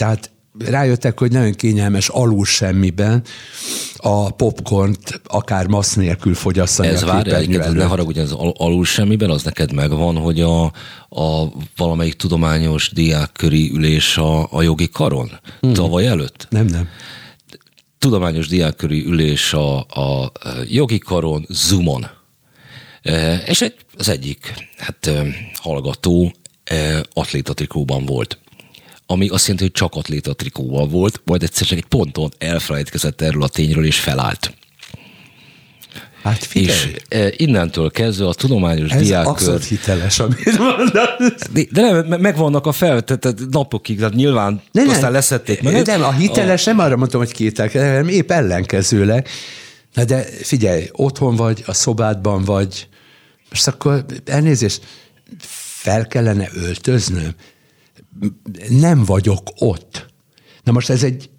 Tehát 0.01 0.31
rájöttek, 0.59 1.19
hogy 1.19 1.31
nagyon 1.31 1.53
kényelmes 1.53 2.09
alul 2.09 2.45
semmiben 2.45 3.23
a 3.95 4.31
popcornt 4.31 5.21
akár 5.23 5.67
massz 5.67 5.93
nélkül 5.93 6.33
fogyasztani 6.33 6.87
Ez 6.87 7.03
várja, 7.03 7.71
ne 7.71 7.83
haragudj, 7.83 8.19
az 8.19 8.31
al- 8.31 8.57
alul 8.57 8.85
semmiben, 8.85 9.29
az 9.29 9.43
neked 9.43 9.73
megvan, 9.73 10.15
hogy 10.15 10.41
a, 10.41 10.63
a 11.09 11.51
valamelyik 11.75 12.13
tudományos 12.13 12.91
diákköri 12.91 13.71
ülés 13.73 14.17
a, 14.17 14.47
a 14.51 14.61
jogi 14.61 14.89
karon 14.89 15.31
hmm. 15.59 15.73
tavaly 15.73 16.07
előtt? 16.07 16.47
Nem, 16.49 16.65
nem. 16.65 16.87
Tudományos 17.97 18.47
diákköri 18.47 19.05
ülés 19.05 19.53
a, 19.53 19.77
a 19.79 20.31
jogi 20.69 20.97
karon 20.97 21.45
Zoomon. 21.49 22.07
E, 23.01 23.35
és 23.35 23.61
egy, 23.61 23.75
az 23.97 24.09
egyik 24.09 24.53
hát, 24.77 25.07
e, 25.07 25.23
hallgató 25.53 26.33
e, 26.63 27.03
atlétatrikóban 27.13 28.05
volt 28.05 28.39
ami 29.11 29.27
azt 29.27 29.41
jelenti, 29.41 29.63
hogy 29.63 29.71
csak 29.71 29.95
atléta 29.95 30.33
trikóval 30.33 30.87
volt, 30.87 31.21
majd 31.25 31.43
egyszer 31.43 31.67
csak 31.67 31.77
egy 31.77 31.85
ponton 31.85 32.31
elfelejtkezett 32.37 33.21
erről 33.21 33.43
a 33.43 33.47
tényről, 33.47 33.85
és 33.85 33.99
felállt. 33.99 34.53
Hát 36.23 36.43
figyelj. 36.43 36.77
És 36.77 37.01
e, 37.07 37.33
innentől 37.37 37.91
kezdve 37.91 38.27
a 38.27 38.33
tudományos 38.33 38.91
Ez 38.91 39.01
diákkör... 39.01 39.31
abszolút 39.31 39.63
hiteles, 39.63 40.19
amit 40.19 40.57
mondasz. 40.57 41.49
De, 41.51 41.61
de 41.71 41.81
nem, 41.81 42.05
me- 42.07 42.21
megvannak 42.21 42.65
a 42.65 42.71
felvetett 42.71 43.49
napokig, 43.49 43.97
tehát 43.97 44.13
nyilván 44.13 44.61
Ne, 44.71 44.81
aztán 44.81 45.01
nem. 45.01 45.11
leszették 45.11 45.61
meg. 45.61 45.85
Nem, 45.85 46.03
a 46.03 46.11
hiteles 46.11 46.63
nem 46.63 46.79
arra 46.79 46.95
mondtam, 46.95 47.19
hogy 47.19 47.31
kételkedem, 47.31 47.87
hanem 47.89 48.07
épp 48.07 48.31
ellenkezőleg. 48.31 49.27
Na 49.93 50.03
de 50.03 50.25
figyelj, 50.41 50.89
otthon 50.91 51.35
vagy, 51.35 51.63
a 51.65 51.73
szobádban 51.73 52.43
vagy, 52.43 52.87
most 53.49 53.67
akkor 53.67 54.05
elnézést, 54.25 54.81
fel 55.81 56.07
kellene 56.07 56.49
öltöznöm? 56.53 57.31
Nem 58.69 59.03
vagyok 59.03 59.41
ott. 59.55 60.13
Na 60.63 60.71
most 60.71 60.89
ez 60.89 61.03
egy 61.03 61.29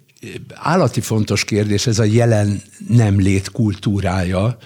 állati 0.53 1.01
fontos 1.01 1.45
kérdés, 1.45 1.87
ez 1.87 1.99
a 1.99 2.03
jelen 2.03 2.61
nem 2.87 3.19
lét 3.19 3.51
kultúrája, 3.51 4.57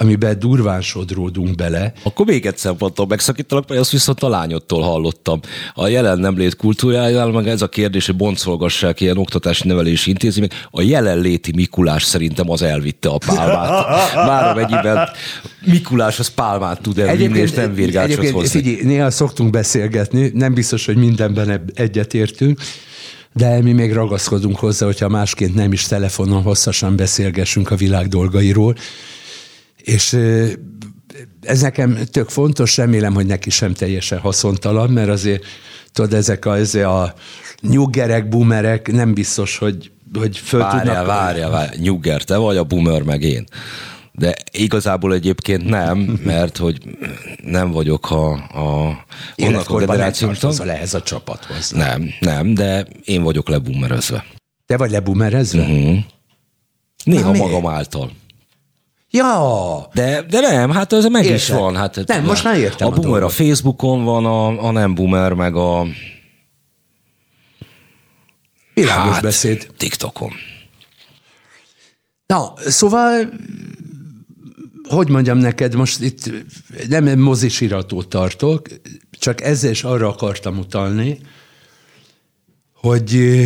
amiben 0.00 0.38
durván 0.38 0.80
sodródunk 0.82 1.54
bele. 1.54 1.92
Akkor 2.02 2.26
még 2.26 2.46
egy 2.46 2.56
szemponttal 2.56 3.06
megszakítalak, 3.06 3.68
mert 3.68 3.80
azt 3.80 3.90
viszont 3.90 4.22
a 4.22 4.28
lányodtól 4.28 4.82
hallottam. 4.82 5.40
A 5.74 5.86
jelen 5.86 6.18
nem 6.18 6.38
lét 6.38 6.56
kultúrájánál 6.56 7.30
meg 7.30 7.48
ez 7.48 7.62
a 7.62 7.68
kérdés, 7.68 8.06
hogy 8.06 8.16
boncolgassák 8.16 9.00
ilyen 9.00 9.16
oktatási 9.16 9.68
nevelési 9.68 10.10
intézmények. 10.10 10.66
A 10.70 10.82
jelenléti 10.82 11.52
Mikulás 11.54 12.02
szerintem 12.02 12.50
az 12.50 12.62
elvitte 12.62 13.08
a 13.08 13.18
pálmát. 13.26 13.86
Már 14.28 14.48
a 14.48 14.54
mennyiben 14.54 15.08
Mikulás 15.64 16.18
az 16.18 16.28
pálmát 16.28 16.80
tud 16.80 16.98
elvinni, 16.98 17.38
és 17.38 17.52
nem 17.52 17.74
virgácsot 17.74 18.10
egyébként 18.10 18.34
hozni. 18.34 18.62
Figyelj, 18.62 18.82
néha 18.82 19.10
szoktunk 19.10 19.50
beszélgetni, 19.50 20.30
nem 20.34 20.54
biztos, 20.54 20.86
hogy 20.86 20.96
mindenben 20.96 21.72
egyetértünk, 21.74 22.60
de 23.32 23.62
mi 23.62 23.72
még 23.72 23.92
ragaszkodunk 23.92 24.56
hozzá, 24.56 24.86
hogyha 24.86 25.08
másként 25.08 25.54
nem 25.54 25.72
is 25.72 25.82
telefonon 25.82 26.42
hosszasan 26.42 26.96
beszélgessünk 26.96 27.70
a 27.70 27.76
világ 27.76 28.08
dolgairól. 28.08 28.74
És 29.82 30.12
ez 31.42 31.60
nekem 31.60 31.98
tök 32.10 32.28
fontos, 32.28 32.76
remélem, 32.76 33.14
hogy 33.14 33.26
neki 33.26 33.50
sem 33.50 33.72
teljesen 33.72 34.18
haszontalan, 34.18 34.90
mert 34.90 35.08
azért 35.08 35.44
tudod, 35.92 36.14
ezek 36.14 36.44
a, 36.44 36.56
ezek 36.56 36.86
a 36.86 37.14
nyuggerek, 37.60 38.28
boomerek 38.28 38.92
nem 38.92 39.14
biztos, 39.14 39.58
hogy, 39.58 39.90
hogy 40.18 40.38
föl 40.38 40.60
Várjál, 40.60 40.84
tudnak... 40.84 41.06
várjál, 41.06 41.50
várjál. 41.50 41.74
Nyugger, 41.78 42.22
te 42.22 42.36
vagy 42.36 42.56
a 42.56 42.64
boomer, 42.64 43.02
meg 43.02 43.22
én. 43.22 43.44
De 44.12 44.34
igazából 44.52 45.14
egyébként 45.14 45.64
nem, 45.68 45.98
mert 46.24 46.56
hogy 46.56 46.78
nem 47.44 47.70
vagyok 47.70 48.10
a, 48.10 48.32
a 48.32 49.04
annak 49.36 49.68
a 49.68 49.78
nem 49.78 49.86
generációmtól. 49.86 50.40
tartozol 50.40 50.70
ehhez 50.70 50.94
a 50.94 51.02
csapathoz. 51.02 51.70
Nem, 51.70 52.10
nem, 52.20 52.54
de 52.54 52.86
én 53.04 53.22
vagyok 53.22 53.48
leboomerözve. 53.48 54.24
Te 54.66 54.76
vagy 54.76 54.90
lebumerezve? 54.90 55.62
Mhm. 55.66 55.96
Néha 57.04 57.30
Na, 57.30 57.38
magam 57.38 57.66
által. 57.66 58.10
Ja, 59.12 59.88
De, 59.92 60.22
de 60.22 60.40
nem, 60.40 60.70
hát 60.70 60.92
ez 60.92 61.04
meg 61.04 61.24
is 61.24 61.30
Értem. 61.30 61.56
van. 61.56 61.76
Hát, 61.76 62.06
Nem, 62.06 62.24
most 62.24 62.44
már 62.44 62.58
értem 62.58 62.88
A 62.88 62.90
a 62.90 62.94
boomer 62.94 63.22
a. 63.22 63.28
Facebookon 63.28 64.04
van, 64.04 64.26
a, 64.26 64.66
a 64.66 64.70
nem 64.70 64.94
boomer 64.94 65.32
meg 65.32 65.56
a 65.56 65.86
világos 68.74 69.12
hát, 69.12 69.22
beszéd. 69.22 69.66
TikTokon. 69.76 70.32
Na, 72.26 72.52
szóval, 72.56 73.32
hogy 74.88 75.08
mondjam 75.08 75.38
neked, 75.38 75.74
most 75.74 76.00
itt 76.00 76.32
nem 76.88 77.18
mozisiratót 77.18 78.08
tartok, 78.08 78.66
csak 79.10 79.40
ezzel 79.40 79.70
is 79.70 79.84
arra 79.84 80.08
akartam 80.08 80.58
utalni, 80.58 81.18
hogy, 82.74 83.36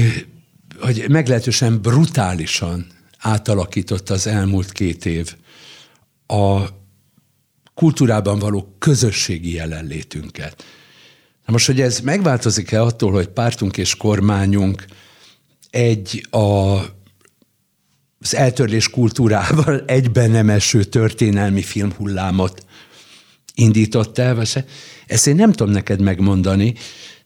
hogy 0.81 1.05
meglehetősen 1.09 1.81
brutálisan 1.83 2.87
átalakított 3.19 4.11
az 4.11 4.27
elmúlt 4.27 4.73
két 4.73 5.07
év 5.07 5.35
a 6.27 6.65
kultúrában 7.75 8.39
való 8.39 8.75
közösségi 8.79 9.53
jelenlétünket. 9.53 10.65
Na 11.47 11.53
most, 11.53 11.67
hogy 11.67 11.81
ez 11.81 12.01
megváltozik-e 12.01 12.83
attól, 12.83 13.13
hogy 13.13 13.29
pártunk 13.29 13.77
és 13.77 13.97
kormányunk 13.97 14.85
egy 15.71 16.27
a 16.31 16.79
az 18.21 18.35
eltörlés 18.35 18.91
kultúrával 18.91 19.83
egyben 19.87 20.31
nem 20.31 20.51
eső 20.51 20.85
történelmi 20.85 21.63
filmhullámot 21.63 22.65
indított 23.55 24.19
el. 24.19 24.43
Ezt 25.07 25.27
én 25.27 25.35
nem 25.35 25.53
tudom 25.53 25.73
neked 25.73 26.01
megmondani, 26.01 26.75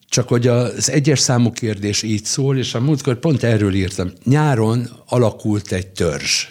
csak 0.09 0.29
hogy 0.29 0.47
az 0.47 0.91
egyes 0.91 1.19
számú 1.19 1.53
kérdés 1.53 2.03
így 2.03 2.25
szól, 2.25 2.59
és 2.59 2.75
a 2.75 2.81
múltkor 2.81 3.19
pont 3.19 3.43
erről 3.43 3.75
írtam. 3.75 4.13
Nyáron 4.25 4.91
alakult 5.07 5.73
egy 5.73 5.87
törzs. 5.87 6.47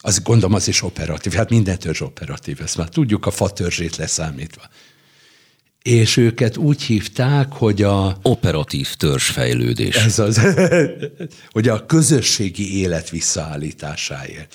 Az 0.00 0.22
gondolom 0.22 0.54
az 0.54 0.68
is 0.68 0.82
operatív, 0.82 1.32
hát 1.32 1.50
minden 1.50 1.78
törzs 1.78 2.00
operatív, 2.00 2.60
ezt 2.62 2.76
már 2.76 2.88
tudjuk 2.88 3.26
a 3.26 3.30
fa 3.30 3.50
törzsét 3.50 3.96
leszámítva. 3.96 4.62
És 5.82 6.16
őket 6.16 6.56
úgy 6.56 6.82
hívták, 6.82 7.52
hogy 7.52 7.82
a 7.82 8.16
Operatív 8.22 8.94
törzsfejlődés. 8.94 9.96
ez 9.96 10.18
az, 10.18 10.40
hogy 11.52 11.68
a 11.68 11.86
közösségi 11.86 12.78
élet 12.78 13.10
visszaállításáért. 13.10 14.54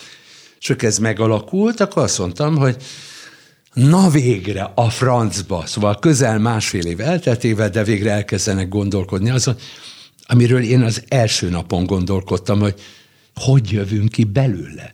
Akkor 0.68 0.84
ez 0.84 0.98
megalakult, 0.98 1.80
akkor 1.80 2.04
azt 2.04 2.20
mondtam, 2.20 2.58
hogy 2.58 2.78
na 3.74 4.10
végre 4.10 4.72
a 4.76 4.90
francba, 4.90 5.66
szóval 5.66 6.00
közel 6.00 6.40
másfél 6.40 6.86
év 6.86 7.00
elteltével, 7.00 7.70
de 7.70 7.84
végre 7.84 8.12
elkezdenek 8.12 8.70
gondolkodni 8.70 9.30
azon, 9.30 9.56
amiről 10.26 10.64
én 10.64 10.82
az 10.82 11.04
első 11.08 11.50
napon 11.50 11.86
gondolkodtam, 11.86 12.60
hogy 12.60 12.82
hogy 13.36 13.72
jövünk 13.72 14.12
ki 14.12 14.24
belőle. 14.24 14.94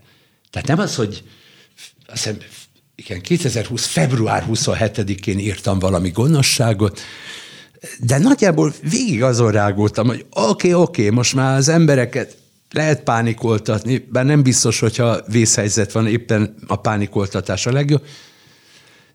Tehát 0.52 0.68
nem 0.68 0.80
az, 0.80 0.96
hogy 0.96 1.24
azt 2.08 2.24
hiszem, 2.24 2.38
igen, 2.96 3.22
2020. 3.22 3.86
február 3.86 4.46
27-én 4.50 5.40
írtam 5.40 5.80
valami 5.80 6.10
gonoszságot, 6.10 7.00
de 8.00 8.18
nagyjából 8.18 8.74
végig 8.90 9.24
azon 9.24 9.52
rágultam, 9.52 10.08
hogy 10.08 10.26
oké, 10.30 10.48
okay, 10.48 10.74
oké, 10.74 11.02
okay, 11.02 11.16
most 11.16 11.36
már 11.36 11.58
az 11.58 11.68
embereket 11.68 12.38
lehet 12.72 13.04
pánikoltatni, 13.04 14.08
bár 14.12 14.26
nem 14.26 14.44
biztos, 14.44 14.80
hogyha 14.80 15.22
vészhelyzet 15.28 15.92
van, 15.92 16.08
éppen 16.08 16.56
a 16.68 16.76
pánikoltatás 16.76 17.66
a 17.66 17.72
legjobb, 17.72 18.06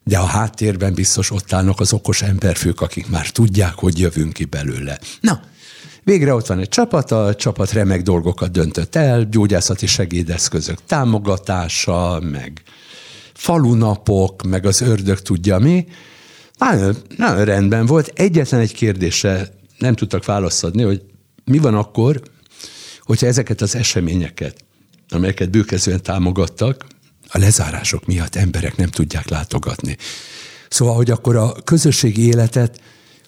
de 0.04 0.18
a 0.18 0.24
háttérben 0.24 0.94
biztos 0.94 1.30
ott 1.30 1.52
állnak 1.52 1.80
az 1.80 1.92
okos 1.92 2.22
emberfők, 2.22 2.80
akik 2.80 3.08
már 3.08 3.28
tudják, 3.28 3.74
hogy 3.74 3.98
jövünk 3.98 4.32
ki 4.32 4.44
belőle. 4.44 4.98
Na, 5.20 5.42
végre 6.04 6.34
ott 6.34 6.46
van 6.46 6.58
egy 6.58 6.68
csapat, 6.68 7.10
a 7.10 7.34
csapat 7.34 7.72
remek 7.72 8.02
dolgokat 8.02 8.50
döntött 8.50 8.94
el, 8.94 9.24
gyógyászati 9.24 9.86
segédeszközök 9.86 10.78
támogatása, 10.86 12.20
meg 12.32 12.62
falunapok, 13.34 14.42
meg 14.42 14.66
az 14.66 14.80
ördög 14.80 15.18
tudja 15.20 15.58
mi. 15.58 15.86
Nagyon, 16.58 16.96
nagyon 17.16 17.44
rendben 17.44 17.86
volt. 17.86 18.10
Egyetlen 18.14 18.60
egy 18.60 18.74
kérdésre 18.74 19.48
nem 19.78 19.94
tudtak 19.94 20.24
választ 20.24 20.64
adni, 20.64 20.82
hogy 20.82 21.02
mi 21.44 21.58
van 21.58 21.74
akkor, 21.74 22.22
hogyha 23.00 23.26
ezeket 23.26 23.60
az 23.60 23.74
eseményeket, 23.74 24.56
amelyeket 25.08 25.50
bőkezően 25.50 26.02
támogattak, 26.02 26.84
a 27.28 27.38
lezárások 27.38 28.06
miatt 28.06 28.34
emberek 28.34 28.76
nem 28.76 28.88
tudják 28.88 29.28
látogatni. 29.28 29.96
Szóval, 30.68 30.94
hogy 30.94 31.10
akkor 31.10 31.36
a 31.36 31.52
közösségi 31.52 32.26
életet 32.26 32.80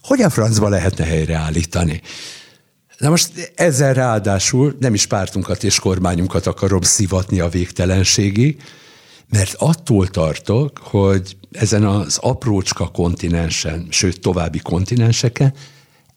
hogy 0.06 0.22
a 0.22 0.30
francba 0.30 0.68
lehetne 0.68 1.04
helyreállítani? 1.04 2.00
Na 2.98 3.08
most 3.08 3.52
ezzel 3.54 3.94
ráadásul 3.94 4.76
nem 4.80 4.94
is 4.94 5.06
pártunkat 5.06 5.64
és 5.64 5.78
kormányunkat 5.78 6.46
akarom 6.46 6.80
szivatni 6.80 7.40
a 7.40 7.48
végtelenségig, 7.48 8.62
mert 9.30 9.54
attól 9.54 10.08
tartok, 10.08 10.78
hogy 10.78 11.36
ezen 11.52 11.84
az 11.84 12.18
aprócska 12.20 12.88
kontinensen, 12.88 13.86
sőt 13.90 14.20
további 14.20 14.58
kontinenseken 14.58 15.54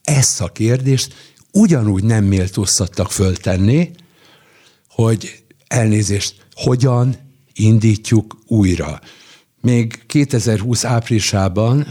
ezt 0.03 0.41
a 0.41 0.47
kérdést 0.47 1.13
ugyanúgy 1.51 2.03
nem 2.03 2.23
méltóztattak 2.23 3.11
föltenni, 3.11 3.91
hogy 4.89 5.43
elnézést, 5.67 6.47
hogyan 6.53 7.15
indítjuk 7.53 8.37
újra. 8.47 8.99
Még 9.61 10.03
2020 10.07 10.85
áprilisában 10.85 11.87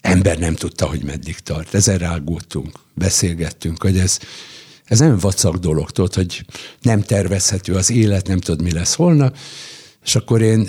ember 0.00 0.38
nem 0.38 0.54
tudta, 0.54 0.86
hogy 0.86 1.02
meddig 1.02 1.38
tart. 1.38 1.74
Ezen 1.74 1.98
rágódtunk, 1.98 2.78
beszélgettünk, 2.94 3.82
hogy 3.82 3.98
ez, 3.98 4.18
ez 4.84 4.98
nem 4.98 5.18
vacak 5.18 5.56
dolog, 5.56 5.90
tudod, 5.90 6.14
hogy 6.14 6.44
nem 6.80 7.02
tervezhető 7.02 7.74
az 7.74 7.90
élet, 7.90 8.26
nem 8.26 8.38
tudod, 8.38 8.62
mi 8.62 8.72
lesz 8.72 8.94
holnap, 8.94 9.36
és 10.04 10.16
akkor 10.16 10.42
én 10.42 10.68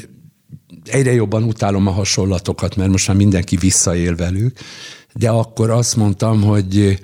egyre 0.86 1.14
jobban 1.14 1.44
utálom 1.44 1.88
a 1.88 1.92
hasonlatokat, 1.92 2.76
mert 2.76 2.90
most 2.90 3.08
már 3.08 3.18
mindenki 3.18 3.56
visszaél 3.56 4.16
velük, 4.16 4.60
de 5.14 5.30
akkor 5.30 5.70
azt 5.70 5.96
mondtam, 5.96 6.42
hogy 6.42 7.00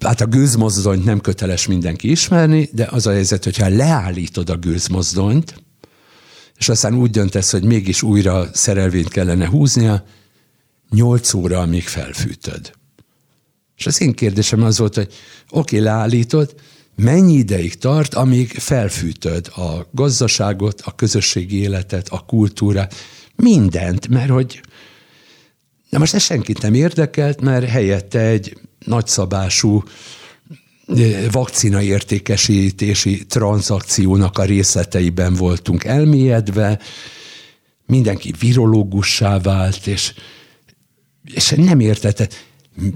hát 0.00 0.20
a 0.20 0.26
gőzmozdonyt 0.26 1.04
nem 1.04 1.20
köteles 1.20 1.66
mindenki 1.66 2.10
ismerni, 2.10 2.68
de 2.72 2.88
az 2.90 3.06
a 3.06 3.10
helyzet, 3.10 3.44
hogyha 3.44 3.68
leállítod 3.68 4.50
a 4.50 4.56
gőzmozdonyt, 4.56 5.62
és 6.58 6.68
aztán 6.68 6.94
úgy 6.94 7.10
döntesz, 7.10 7.50
hogy 7.50 7.64
mégis 7.64 8.02
újra 8.02 8.48
szerelvényt 8.52 9.08
kellene 9.08 9.46
húznia, 9.46 10.04
nyolc 10.92 11.34
óra, 11.34 11.60
amíg 11.60 11.86
felfűtöd. 11.86 12.72
És 13.76 13.86
az 13.86 14.00
én 14.00 14.12
kérdésem 14.12 14.62
az 14.62 14.78
volt, 14.78 14.94
hogy 14.94 15.12
oké, 15.50 15.76
okay, 15.76 15.88
leállítod, 15.88 16.54
mennyi 16.96 17.32
ideig 17.32 17.78
tart, 17.78 18.14
amíg 18.14 18.50
felfűtöd 18.50 19.46
a 19.46 19.88
gazdaságot, 19.90 20.80
a 20.80 20.94
közösségi 20.94 21.60
életet, 21.60 22.08
a 22.08 22.20
kultúrát, 22.20 22.94
mindent, 23.36 24.08
mert 24.08 24.30
hogy 24.30 24.60
de 25.92 25.98
most 25.98 26.14
ez 26.14 26.22
senkit 26.22 26.62
nem 26.62 26.74
érdekelt, 26.74 27.40
mert 27.40 27.68
helyette 27.68 28.20
egy 28.20 28.56
nagyszabású 28.84 29.82
vakcina 31.30 31.82
értékesítési 31.82 33.26
tranzakciónak 33.26 34.38
a 34.38 34.44
részleteiben 34.44 35.34
voltunk 35.34 35.84
elmélyedve, 35.84 36.78
mindenki 37.86 38.34
virológussá 38.38 39.38
vált, 39.38 39.86
és, 39.86 40.14
és 41.24 41.54
nem 41.56 41.80
értette, 41.80 42.28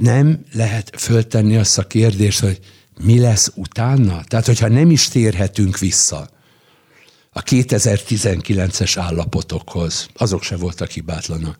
nem 0.00 0.44
lehet 0.52 1.00
föltenni 1.00 1.56
azt 1.56 1.78
a 1.78 1.86
kérdést, 1.86 2.40
hogy 2.40 2.60
mi 3.00 3.18
lesz 3.18 3.52
utána? 3.54 4.24
Tehát, 4.24 4.46
hogyha 4.46 4.68
nem 4.68 4.90
is 4.90 5.08
térhetünk 5.08 5.78
vissza 5.78 6.28
a 7.36 7.42
2019-es 7.42 8.94
állapotokhoz, 8.96 10.08
azok 10.14 10.42
se 10.42 10.56
voltak 10.56 10.90
hibátlanok. 10.90 11.56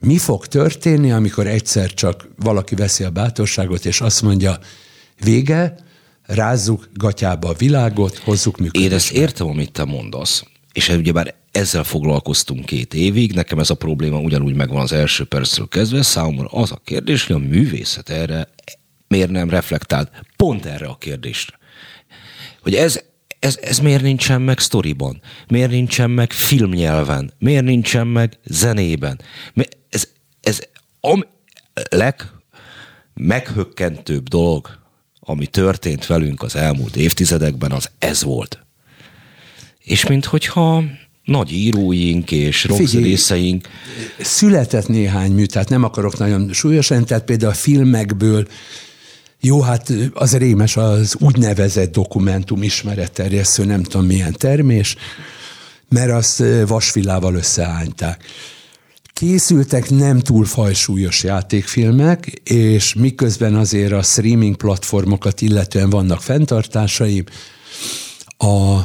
Mi 0.00 0.18
fog 0.18 0.46
történni, 0.46 1.12
amikor 1.12 1.46
egyszer 1.46 1.94
csak 1.94 2.28
valaki 2.36 2.74
veszi 2.74 3.04
a 3.04 3.10
bátorságot, 3.10 3.84
és 3.84 4.00
azt 4.00 4.22
mondja, 4.22 4.58
vége, 5.20 5.74
rázzuk 6.22 6.88
gatyába 6.94 7.48
a 7.48 7.54
világot, 7.54 8.18
hozzuk 8.18 8.58
működésbe. 8.58 8.88
Én 8.88 8.96
ezt 8.96 9.10
értem, 9.10 9.46
amit 9.46 9.72
te 9.72 9.84
mondasz. 9.84 10.42
És 10.72 10.88
ugyebár 10.88 11.34
ezzel 11.56 11.84
foglalkoztunk 11.84 12.66
két 12.66 12.94
évig, 12.94 13.32
nekem 13.32 13.58
ez 13.58 13.70
a 13.70 13.74
probléma 13.74 14.18
ugyanúgy 14.18 14.54
megvan 14.54 14.80
az 14.80 14.92
első 14.92 15.24
percről 15.24 15.68
kezdve, 15.68 16.02
számomra 16.02 16.46
az 16.46 16.72
a 16.72 16.80
kérdés, 16.84 17.26
hogy 17.26 17.36
a 17.36 17.48
művészet 17.48 18.08
erre 18.08 18.48
miért 19.08 19.30
nem 19.30 19.50
reflektált 19.50 20.10
pont 20.36 20.64
erre 20.64 20.86
a 20.86 20.96
kérdésre. 20.96 21.58
Hogy 22.62 22.74
ez, 22.74 23.00
ez, 23.38 23.58
ez 23.62 23.78
miért 23.78 24.02
nincsen 24.02 24.42
meg 24.42 24.58
sztoriban? 24.58 25.20
Miért 25.48 25.70
nincsen 25.70 26.10
meg 26.10 26.32
filmnyelven? 26.32 27.32
Miért 27.38 27.64
nincsen 27.64 28.06
meg 28.06 28.38
zenében? 28.44 29.20
Ez, 29.88 30.08
ez 30.40 30.60
a 31.00 31.26
leg 31.90 32.22
meghökkentőbb 33.14 34.28
dolog, 34.28 34.78
ami 35.20 35.46
történt 35.46 36.06
velünk 36.06 36.42
az 36.42 36.56
elmúlt 36.56 36.96
évtizedekben, 36.96 37.72
az 37.72 37.90
ez 37.98 38.22
volt. 38.22 38.64
És 39.78 40.06
minthogyha 40.06 40.82
nagy 41.26 41.52
íróink 41.52 42.30
és 42.30 42.64
rockzerészeink. 42.64 43.68
Született 44.20 44.88
néhány 44.88 45.32
mű, 45.32 45.44
tehát 45.44 45.68
nem 45.68 45.84
akarok 45.84 46.18
nagyon 46.18 46.52
súlyosan, 46.52 47.04
tehát 47.04 47.24
például 47.24 47.50
a 47.50 47.54
filmekből 47.54 48.46
jó, 49.40 49.60
hát 49.60 49.92
az 50.12 50.36
rémes 50.36 50.76
az 50.76 51.16
úgynevezett 51.18 51.92
dokumentum 51.92 52.62
ismeretterjesztő, 52.62 53.64
nem 53.64 53.82
tudom 53.82 54.06
milyen 54.06 54.32
termés, 54.32 54.96
mert 55.88 56.10
azt 56.10 56.42
vasvilával 56.66 57.34
összeányták. 57.34 58.24
Készültek 59.12 59.90
nem 59.90 60.18
túl 60.18 60.44
fajsúlyos 60.44 61.22
játékfilmek, 61.22 62.40
és 62.44 62.94
miközben 62.94 63.54
azért 63.54 63.92
a 63.92 64.02
streaming 64.02 64.56
platformokat 64.56 65.40
illetően 65.40 65.90
vannak 65.90 66.22
fenntartásaim, 66.22 67.24
a 68.38 68.80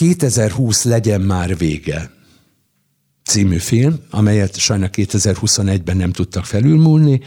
2020 0.00 0.84
legyen 0.84 1.20
már 1.20 1.56
vége 1.56 2.10
című 3.24 3.58
film, 3.58 3.98
amelyet 4.10 4.56
sajnos 4.56 4.88
2021-ben 4.92 5.96
nem 5.96 6.12
tudtak 6.12 6.44
felülmúlni, 6.44 7.20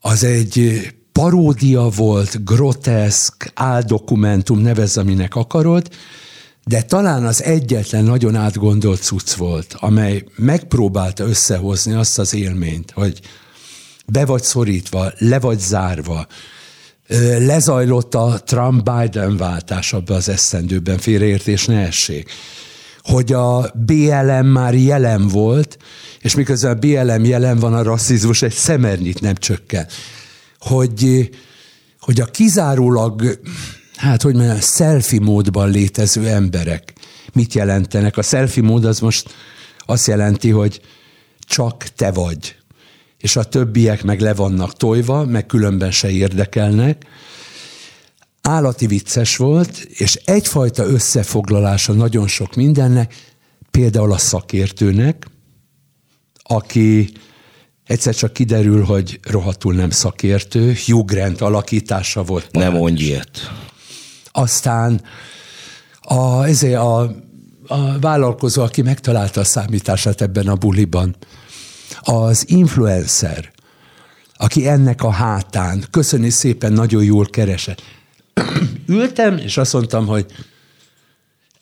az 0.00 0.24
egy 0.24 0.80
paródia 1.12 1.88
volt, 1.88 2.44
groteszk, 2.44 3.50
áldokumentum, 3.54 4.58
nevez, 4.58 4.96
aminek 4.96 5.34
akarod, 5.34 5.88
de 6.64 6.82
talán 6.82 7.24
az 7.24 7.42
egyetlen 7.42 8.04
nagyon 8.04 8.34
átgondolt 8.34 9.02
cucc 9.02 9.32
volt, 9.32 9.74
amely 9.78 10.24
megpróbálta 10.36 11.24
összehozni 11.24 11.92
azt 11.92 12.18
az 12.18 12.34
élményt, 12.34 12.90
hogy 12.90 13.20
be 14.06 14.24
vagy 14.24 14.42
szorítva, 14.42 15.12
le 15.18 15.40
vagy 15.40 15.58
zárva, 15.58 16.26
lezajlott 17.38 18.14
a 18.14 18.40
Trump-Biden 18.44 19.36
váltás 19.36 19.92
abba 19.92 20.14
az 20.14 20.28
eszendőben, 20.28 20.98
félreértés 20.98 21.66
ne 21.66 21.80
essék. 21.80 22.30
Hogy 23.02 23.32
a 23.32 23.70
BLM 23.74 24.46
már 24.46 24.74
jelen 24.74 25.28
volt, 25.28 25.78
és 26.20 26.34
miközben 26.34 26.72
a 26.72 26.78
BLM 26.78 27.24
jelen 27.24 27.58
van, 27.58 27.74
a 27.74 27.82
rasszizmus 27.82 28.42
egy 28.42 28.52
szemernyit 28.52 29.20
nem 29.20 29.34
csökken. 29.34 29.86
Hogy, 30.58 31.30
hogy 32.00 32.20
a 32.20 32.24
kizárólag, 32.24 33.40
hát 33.96 34.22
hogy 34.22 34.34
mondjam, 34.34 34.60
selfie 34.60 35.20
módban 35.20 35.70
létező 35.70 36.28
emberek 36.28 36.92
mit 37.32 37.54
jelentenek. 37.54 38.16
A 38.16 38.22
selfie 38.22 38.62
mód 38.62 38.84
az 38.84 39.00
most 39.00 39.34
azt 39.78 40.06
jelenti, 40.06 40.50
hogy 40.50 40.80
csak 41.38 41.82
te 41.82 42.10
vagy 42.10 42.56
és 43.18 43.36
a 43.36 43.44
többiek 43.44 44.02
meg 44.02 44.20
le 44.20 44.34
vannak 44.34 44.76
tojva, 44.76 45.24
meg 45.24 45.46
különben 45.46 45.90
se 45.90 46.10
érdekelnek. 46.10 47.04
Állati 48.40 48.86
vicces 48.86 49.36
volt, 49.36 49.78
és 49.78 50.14
egyfajta 50.24 50.84
összefoglalása 50.84 51.92
nagyon 51.92 52.26
sok 52.26 52.54
mindennek, 52.54 53.14
például 53.70 54.12
a 54.12 54.18
szakértőnek, 54.18 55.26
aki 56.42 57.12
egyszer 57.84 58.14
csak 58.14 58.32
kiderül, 58.32 58.84
hogy 58.84 59.20
rohadtul 59.22 59.74
nem 59.74 59.90
szakértő, 59.90 60.76
Hugh 60.86 61.04
Grant 61.04 61.40
alakítása 61.40 62.22
volt. 62.22 62.52
Nem 62.52 62.72
mondj 62.72 63.02
ilyet. 63.02 63.50
Aztán 64.30 65.02
a, 66.00 66.44
ezért 66.44 66.78
a, 66.78 67.00
a 67.66 67.98
vállalkozó, 68.00 68.62
aki 68.62 68.82
megtalálta 68.82 69.40
a 69.40 69.44
számítását 69.44 70.20
ebben 70.20 70.48
a 70.48 70.54
buliban, 70.54 71.16
az 72.00 72.44
influencer, 72.48 73.52
aki 74.34 74.68
ennek 74.68 75.02
a 75.02 75.10
hátán, 75.10 75.84
köszöni 75.90 76.30
szépen, 76.30 76.72
nagyon 76.72 77.04
jól 77.04 77.26
keresett. 77.26 77.82
Ültem, 78.86 79.36
és 79.36 79.56
azt 79.56 79.72
mondtam, 79.72 80.06
hogy 80.06 80.26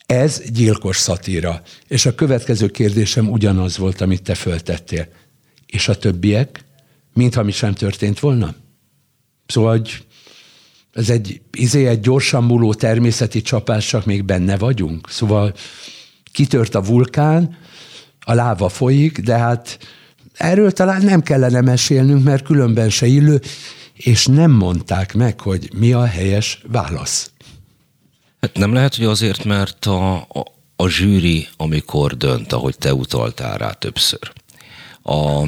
ez 0.06 0.42
gyilkos 0.50 0.96
szatíra. 0.96 1.62
És 1.88 2.06
a 2.06 2.14
következő 2.14 2.68
kérdésem 2.68 3.30
ugyanaz 3.30 3.78
volt, 3.78 4.00
amit 4.00 4.22
te 4.22 4.34
föltettél. 4.34 5.08
És 5.66 5.88
a 5.88 5.98
többiek? 5.98 6.64
Mintha 7.12 7.42
mi 7.42 7.52
sem 7.52 7.74
történt 7.74 8.20
volna? 8.20 8.54
Szóval, 9.46 9.70
hogy 9.70 10.04
ez 10.92 11.10
egy, 11.10 11.40
izé 11.52 11.86
egy 11.86 12.00
gyorsan 12.00 12.44
múló 12.44 12.74
természeti 12.74 13.42
csapás, 13.42 13.86
csak 13.86 14.04
még 14.04 14.24
benne 14.24 14.56
vagyunk. 14.56 15.10
Szóval 15.10 15.54
kitört 16.32 16.74
a 16.74 16.82
vulkán, 16.82 17.56
a 18.20 18.34
láva 18.34 18.68
folyik, 18.68 19.18
de 19.18 19.38
hát 19.38 19.78
erről 20.36 20.72
talán 20.72 21.02
nem 21.02 21.22
kellene 21.22 21.60
mesélnünk, 21.60 22.24
mert 22.24 22.44
különben 22.44 22.90
se 22.90 23.06
illő, 23.06 23.40
és 23.94 24.26
nem 24.26 24.50
mondták 24.50 25.14
meg, 25.14 25.40
hogy 25.40 25.70
mi 25.76 25.92
a 25.92 26.04
helyes 26.04 26.62
válasz. 26.66 27.30
Hát 28.40 28.56
nem 28.56 28.72
lehet, 28.72 28.94
hogy 28.94 29.04
azért, 29.04 29.44
mert 29.44 29.86
a, 29.86 30.16
a, 30.16 30.44
a 30.76 30.88
zsűri, 30.88 31.48
amikor 31.56 32.16
dönt, 32.16 32.52
ahogy 32.52 32.76
te 32.78 32.94
utaltál 32.94 33.58
rá 33.58 33.70
többször, 33.70 34.32
a, 35.02 35.42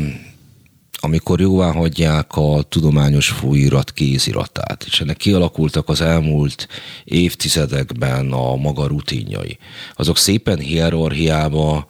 amikor 1.00 1.40
jóvá 1.40 1.72
hagyják 1.72 2.36
a 2.36 2.62
tudományos 2.62 3.28
fújirat 3.28 3.92
kéziratát, 3.92 4.84
és 4.86 5.00
ennek 5.00 5.16
kialakultak 5.16 5.88
az 5.88 6.00
elmúlt 6.00 6.68
évtizedekben 7.04 8.32
a 8.32 8.56
maga 8.56 8.86
rutinjai, 8.86 9.58
azok 9.94 10.18
szépen 10.18 10.58
hierarchiába 10.58 11.86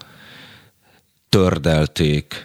tördelték 1.28 2.44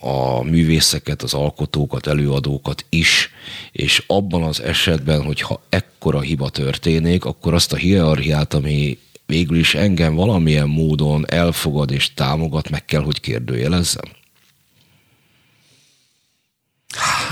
a 0.00 0.42
művészeket, 0.42 1.22
az 1.22 1.34
alkotókat, 1.34 2.06
előadókat 2.06 2.84
is, 2.88 3.30
és 3.72 4.04
abban 4.06 4.42
az 4.42 4.60
esetben, 4.60 5.22
hogyha 5.22 5.62
ekkora 5.68 6.20
hiba 6.20 6.48
történik, 6.48 7.24
akkor 7.24 7.54
azt 7.54 7.72
a 7.72 7.76
hierarchiát, 7.76 8.54
ami 8.54 8.98
végül 9.26 9.58
is 9.58 9.74
engem 9.74 10.14
valamilyen 10.14 10.68
módon 10.68 11.30
elfogad 11.30 11.90
és 11.90 12.14
támogat, 12.14 12.70
meg 12.70 12.84
kell, 12.84 13.02
hogy 13.02 13.20
kérdőjelezzem? 13.20 14.04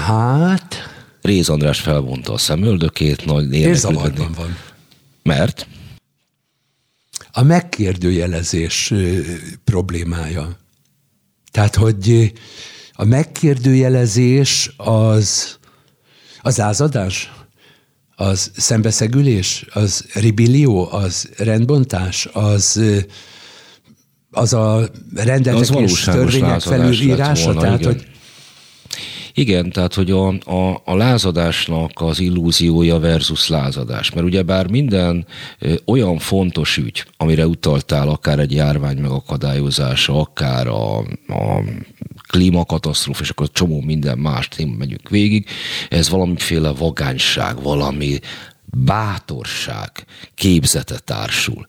Hát... 0.07 0.89
Réz 1.23 1.49
András 1.49 1.81
felvonta 1.81 2.33
a 2.33 2.39
szemöldökét, 2.39 3.25
nagy 3.25 3.53
érdeklődni. 3.53 4.29
van. 4.37 4.57
Mert? 5.23 5.67
A 7.33 7.43
megkérdőjelezés 7.43 8.95
problémája. 9.65 10.60
Tehát, 11.51 11.77
hogy 11.77 12.33
a 12.93 13.05
megkérdőjelezés 13.05 14.73
az, 14.77 15.59
az 16.43 16.61
ázadás, 16.61 17.33
az 18.17 18.51
szembeszegülés, 18.57 19.67
az 19.73 20.07
ribillió, 20.15 20.93
az 20.93 21.29
rendbontás, 21.37 22.29
az, 22.33 22.81
az 24.31 24.53
a 24.53 24.89
rendetek 25.15 25.81
és 25.81 26.05
törvények 26.05 26.61
felülírása. 26.61 27.45
Volna, 27.45 27.61
tehát, 27.61 27.81
igen. 27.81 27.93
hogy 27.93 28.07
Igen, 29.35 29.71
tehát 29.71 29.95
hogy 29.95 30.11
a, 30.11 30.29
a, 30.29 30.83
a 30.85 30.97
lázadásnak 30.97 31.91
az 31.95 32.21
illúziója 32.21 32.99
versus 32.99 33.49
lázadás. 33.49 34.11
Mert 34.11 34.27
ugyebár 34.27 34.71
minden 34.71 35.27
ö, 35.59 35.75
olyan 35.85 36.19
fontos 36.19 36.77
ügy, 36.77 37.05
amire 37.17 37.47
utaltál, 37.47 38.09
akár 38.09 38.39
egy 38.39 38.53
járvány 38.53 38.99
megakadályozása, 38.99 40.21
akár 40.21 40.67
a, 40.67 40.99
a 41.27 41.63
klímakatasztrófa, 42.29 43.23
és 43.23 43.31
akkor 43.31 43.51
csomó 43.53 43.81
minden 43.81 44.19
más 44.19 44.49
téma 44.49 44.77
megyünk 44.77 45.09
végig, 45.09 45.47
ez 45.89 46.09
valamiféle 46.09 46.73
vagányság, 46.73 47.63
valami 47.63 48.19
bátorság 48.65 50.05
képzete 50.35 50.99
társul. 50.99 51.67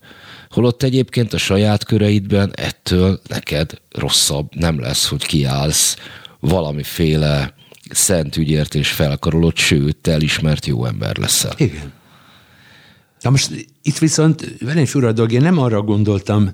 Holott 0.50 0.84
egyébként 0.84 1.34
a 1.34 1.38
saját 1.38 1.84
köreidben 1.84 2.52
ettől 2.56 3.20
neked 3.28 3.72
rosszabb 3.92 4.56
nem 4.56 4.80
lesz, 4.80 5.08
hogy 5.08 5.26
kiállsz 5.26 5.96
valamiféle 6.42 7.54
szent 7.90 8.38
ügyért 8.38 8.76
és 8.76 8.92
felkarolod, 8.92 9.58
sőt, 9.58 10.08
elismert 10.08 10.66
jó 10.66 10.86
ember 10.86 11.18
leszel. 11.18 11.54
Igen. 11.58 11.94
Na 13.22 13.30
most 13.30 13.68
itt 13.82 13.98
viszont 13.98 14.56
velem 14.60 14.86
fura 14.86 15.12
dolog, 15.12 15.32
én 15.32 15.42
nem 15.42 15.58
arra 15.58 15.82
gondoltam, 15.82 16.52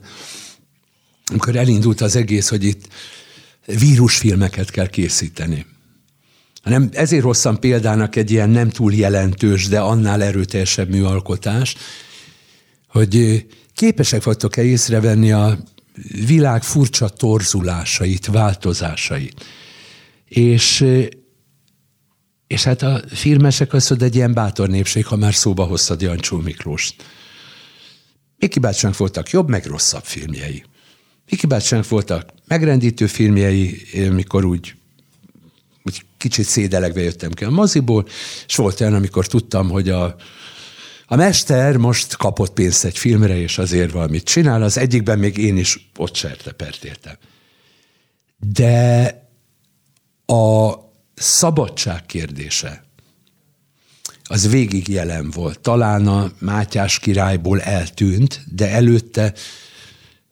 amikor 1.32 1.56
elindult 1.56 2.02
az 2.02 2.16
egész, 2.16 2.50
hogy 2.50 2.64
itt 2.64 2.88
vírusfilmeket 3.66 4.72
kell 4.72 4.88
készíteni. 4.88 5.66
Hanem 6.64 6.90
ezért 6.92 7.24
hoztam 7.24 7.60
példának 7.60 8.16
egy 8.16 8.32
ilyen 8.32 8.50
nem 8.50 8.70
túl 8.70 8.94
jelentős, 8.94 9.68
de 9.68 9.80
annál 9.80 10.24
erőteljesebb 10.24 10.90
műalkotás, 10.90 11.76
hogy 12.88 13.46
képesek 13.74 14.24
vagytok-e 14.24 14.64
észrevenni 14.64 15.32
a 15.32 15.58
világ 16.26 16.64
furcsa 16.64 17.10
torzulásait, 17.10 18.26
változásait. 18.26 19.46
És, 20.28 20.86
és 22.48 22.64
hát 22.64 22.82
a 22.82 23.04
filmesek 23.10 23.74
azt 23.74 23.90
mondja, 23.90 24.08
egy 24.08 24.16
ilyen 24.16 24.34
bátor 24.34 24.70
népség, 24.70 25.06
ha 25.06 25.16
már 25.16 25.34
szóba 25.34 25.64
hoztad 25.64 26.02
Jancsó 26.02 26.38
Miklóst. 26.38 27.04
Miki 28.38 28.60
bácsának 28.60 28.98
voltak 28.98 29.30
jobb, 29.30 29.50
meg 29.50 29.66
rosszabb 29.66 30.04
filmjei. 30.04 30.64
Miki 31.30 31.48
bácsának 31.48 31.88
voltak 31.88 32.34
megrendítő 32.48 33.08
filmjei, 33.08 33.82
mikor 34.12 34.46
úgy, 34.46 34.76
úgy 35.84 36.06
kicsit 36.18 36.46
szédelegve 36.46 37.02
jöttem 37.02 37.32
ki 37.32 37.44
a 37.44 37.50
moziból, 37.50 38.08
és 38.48 38.56
volt 38.56 38.82
olyan, 38.82 38.94
amikor 38.94 39.28
tudtam, 39.28 39.70
hogy 39.70 39.90
a, 39.90 40.16
a 41.06 41.16
mester 41.16 41.78
most 41.78 42.16
kapott 42.18 42.54
pénzt 42.54 42.86
egy 42.86 42.98
filmre, 42.98 43.38
és 43.38 43.58
azért 43.58 43.92
valamit 43.92 44.24
csinál, 44.24 44.64
az 44.64 44.78
egyikben 44.78 45.20
még 45.20 45.38
én 45.38 45.58
is 45.58 45.90
ott 45.98 46.16
sertepert 46.16 46.84
értem. 46.84 47.16
De 48.38 49.27
a 50.28 50.74
szabadság 51.16 52.06
kérdése, 52.06 52.86
az 54.24 54.50
végig 54.50 54.88
jelen 54.88 55.32
volt. 55.32 55.60
Talán 55.60 56.08
a 56.08 56.32
Mátyás 56.40 57.00
királyból 57.00 57.62
eltűnt, 57.62 58.44
de 58.56 58.70
előtte 58.70 59.34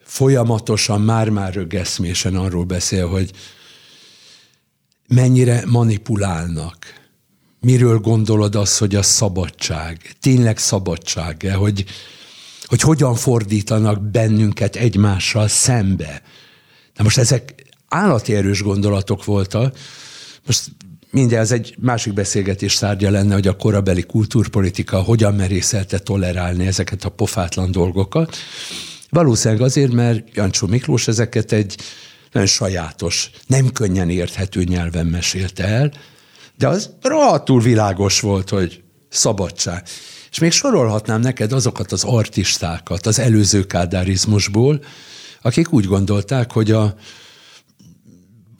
folyamatosan 0.03 1.01
már-már 1.01 1.53
rögeszmésen 1.53 2.35
arról 2.35 2.63
beszél, 2.63 3.07
hogy 3.07 3.31
mennyire 5.07 5.63
manipulálnak. 5.65 6.77
Miről 7.59 7.99
gondolod 7.99 8.55
az, 8.55 8.77
hogy 8.77 8.95
a 8.95 9.01
szabadság? 9.01 10.15
Tényleg 10.19 10.57
szabadság-e? 10.57 11.53
Hogy, 11.53 11.85
hogy 12.63 12.81
hogyan 12.81 13.15
fordítanak 13.15 14.01
bennünket 14.01 14.75
egymással 14.75 15.47
szembe? 15.47 16.21
Na 16.95 17.03
most 17.03 17.17
ezek 17.17 17.64
állati 17.87 18.35
erős 18.35 18.61
gondolatok 18.61 19.25
voltak. 19.25 19.77
Most 20.45 20.63
mindjárt 21.11 21.43
ez 21.43 21.51
egy 21.51 21.75
másik 21.79 22.13
beszélgetés 22.13 22.77
tárgya 22.77 23.09
lenne, 23.09 23.33
hogy 23.33 23.47
a 23.47 23.55
korabeli 23.55 24.03
kultúrpolitika 24.03 25.01
hogyan 25.01 25.33
merészelte 25.33 25.99
tolerálni 25.99 26.67
ezeket 26.67 27.03
a 27.03 27.09
pofátlan 27.09 27.71
dolgokat. 27.71 28.35
Valószínűleg 29.09 29.63
azért, 29.63 29.91
mert 29.91 30.35
Jancsó 30.35 30.67
Miklós 30.67 31.07
ezeket 31.07 31.51
egy 31.51 31.75
nagyon 32.31 32.47
sajátos, 32.47 33.29
nem 33.47 33.71
könnyen 33.71 34.09
érthető 34.09 34.63
nyelven 34.63 35.05
mesélte 35.05 35.63
el, 35.63 35.91
de 36.57 36.67
az 36.67 36.89
rohadtul 37.01 37.61
világos 37.61 38.19
volt, 38.19 38.49
hogy 38.49 38.83
szabadság. 39.09 39.83
És 40.31 40.39
még 40.39 40.51
sorolhatnám 40.51 41.21
neked 41.21 41.51
azokat 41.51 41.91
az 41.91 42.03
artistákat 42.03 43.05
az 43.05 43.19
előző 43.19 43.65
kádárizmusból, 43.65 44.83
akik 45.41 45.73
úgy 45.73 45.85
gondolták, 45.85 46.51
hogy 46.51 46.71
a, 46.71 46.95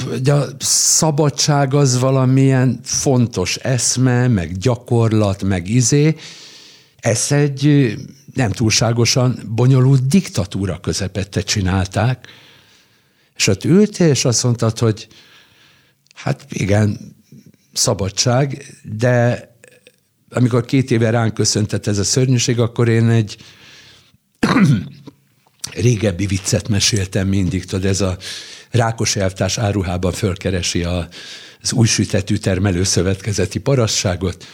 hogy 0.04 0.30
a 0.30 0.46
szabadság 0.60 1.74
az 1.74 2.00
valamilyen 2.00 2.80
fontos 2.84 3.56
eszme, 3.56 4.28
meg 4.28 4.58
gyakorlat, 4.58 5.44
meg 5.44 5.70
izé. 5.70 6.16
Ez 7.00 7.32
egy 7.32 7.94
nem 8.34 8.52
túlságosan 8.52 9.40
bonyolult 9.48 10.08
diktatúra 10.08 10.80
közepette 10.80 11.42
csinálták, 11.42 12.28
és 13.36 13.48
ott 13.48 13.64
ültél, 13.64 14.10
és 14.10 14.26
azt 14.26 14.44
mondtad, 14.44 14.80
hogy 14.80 15.08
hát 16.14 16.46
igen, 16.50 17.16
szabadság, 17.74 18.66
de 18.98 19.48
amikor 20.30 20.66
két 20.66 20.92
éve 20.92 21.10
ránk 21.10 21.34
köszöntett 21.34 21.88
ez 21.88 21.98
a 21.98 22.04
szörnyűség, 22.04 22.60
akkor 22.60 22.90
én 22.90 23.10
egy 23.10 23.38
régebbi 25.74 26.26
viccet 26.26 26.68
meséltem 26.68 27.28
mindig, 27.28 27.66
tudod, 27.66 27.86
ez 27.86 28.02
a 28.02 28.18
Rákos 28.76 29.16
elvtárs 29.16 29.58
áruhában 29.58 30.12
fölkeresi 30.12 30.84
a, 30.84 31.08
az 31.62 31.74
új 31.74 31.88
sütetű 31.88 32.36
termelőszövetkezeti 32.36 33.60
parasságot, 33.60 34.46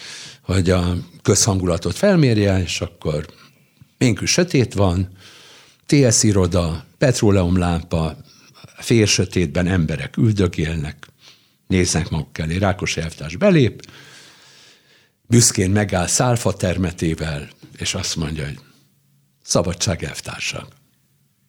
hogy 0.42 0.70
a 0.70 0.96
közhangulatot 1.22 1.96
felmérje, 1.96 2.62
és 2.62 2.82
akkor 2.82 3.26
Minkű 4.02 4.26
sötét 4.26 4.74
van, 4.74 5.10
TS 5.86 6.24
iroda, 6.24 6.86
petróleumlámpa, 6.98 8.18
fél 8.78 9.06
sötétben 9.06 9.68
emberek 9.68 10.18
üldögélnek, 10.18 11.08
néznek 11.68 12.10
maguk 12.10 12.38
elé, 12.38 12.58
Rákos 12.58 12.98
elvtárs 12.98 13.36
belép, 13.36 13.82
büszkén 15.28 15.72
megáll 15.72 16.08
szálfa 16.08 16.54
termetével, 16.54 17.50
és 17.78 17.94
azt 17.94 18.16
mondja, 18.16 18.46
hogy 18.46 18.60
szabadság 19.44 20.04
elvtársak. 20.04 20.68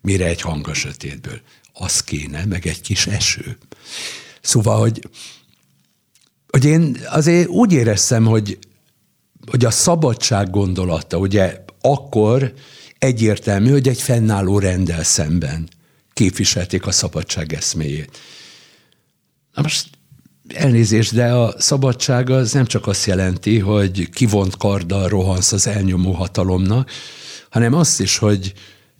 Mire 0.00 0.26
egy 0.26 0.40
hang 0.40 0.68
a 0.68 0.74
sötétből? 0.74 1.40
Az 1.72 2.00
kéne, 2.00 2.44
meg 2.44 2.66
egy 2.66 2.80
kis 2.80 3.06
eső. 3.06 3.58
Szóval, 4.40 4.78
hogy, 4.80 5.08
hogy 6.48 6.64
én 6.64 6.98
azért 7.08 7.48
úgy 7.48 7.72
éreztem, 7.72 8.24
hogy, 8.24 8.58
hogy 9.46 9.64
a 9.64 9.70
szabadság 9.70 10.50
gondolata, 10.50 11.18
ugye 11.18 11.64
akkor 11.80 12.52
egyértelmű, 12.98 13.70
hogy 13.70 13.88
egy 13.88 14.02
fennálló 14.02 14.58
rendel 14.58 15.04
szemben 15.04 15.68
képviselték 16.12 16.86
a 16.86 16.90
szabadság 16.90 17.52
eszméjét. 17.52 18.18
Na 19.54 19.62
most 19.62 19.88
elnézést, 20.48 21.14
de 21.14 21.32
a 21.32 21.54
szabadság 21.60 22.30
az 22.30 22.52
nem 22.52 22.66
csak 22.66 22.86
azt 22.86 23.06
jelenti, 23.06 23.58
hogy 23.58 24.10
kivont 24.10 24.56
karddal 24.56 25.08
rohansz 25.08 25.52
az 25.52 25.66
elnyomó 25.66 26.12
hatalomnak, 26.12 26.90
hanem 27.50 27.74
azt 27.74 28.00
is, 28.00 28.16
hogy 28.18 28.52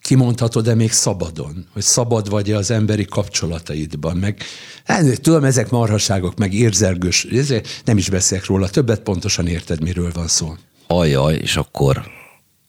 kimondhatod-e 0.03 0.75
még 0.75 0.93
szabadon, 0.93 1.67
hogy 1.73 1.83
szabad 1.83 2.29
vagy-e 2.29 2.57
az 2.57 2.71
emberi 2.71 3.05
kapcsolataidban, 3.05 4.17
meg 4.17 4.43
hát, 4.85 5.21
tudom, 5.21 5.45
ezek 5.45 5.71
marhaságok, 5.71 6.39
meg 6.39 6.55
érzelgős, 6.55 7.27
nem 7.85 7.97
is 7.97 8.11
beszélek 8.11 8.47
róla, 8.47 8.69
többet 8.69 9.01
pontosan 9.01 9.47
érted, 9.47 9.83
miről 9.83 10.11
van 10.15 10.29
szó. 10.29 10.55
Ajaj, 10.87 11.35
és 11.35 11.57
akkor 11.57 12.03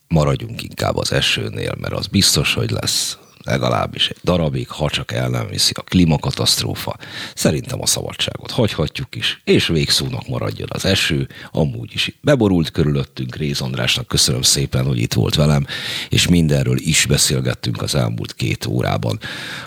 maradjunk 0.07 0.64
inkább 0.64 0.95
az 0.95 1.11
esőnél, 1.11 1.76
mert 1.80 1.93
az 1.93 2.07
biztos, 2.07 2.53
hogy 2.53 2.69
lesz 2.69 3.18
legalábbis 3.44 4.10
egy 4.10 4.18
darabig, 4.24 4.70
ha 4.70 4.90
csak 4.90 5.11
el 5.11 5.30
nem 5.30 5.48
viszi 5.48 5.72
a 5.76 5.82
klímakatasztrófa. 5.82 6.98
Szerintem 7.36 7.82
a 7.82 7.86
szabadságot 7.86 8.52
hagyhatjuk 8.52 9.15
is, 9.15 9.41
és 9.44 9.68
végszónak 9.68 10.28
maradjon 10.28 10.68
az 10.72 10.86
eső, 10.86 11.28
amúgy 11.52 11.94
is 11.94 12.07
itt 12.07 12.18
beborult 12.22 12.72
körülöttünk. 12.72 13.36
Réz 13.36 13.61
Andrásnak 13.61 14.07
köszönöm 14.07 14.41
szépen, 14.41 14.86
hogy 14.86 14.99
itt 14.99 15.14
volt 15.14 15.36
velem, 15.36 15.65
és 16.10 16.28
mindenről 16.28 16.78
is 16.80 17.06
beszélgettünk 17.06 17.82
az 17.82 17.95
elmúlt 17.95 18.34
két 18.34 18.65
órában. 18.65 19.20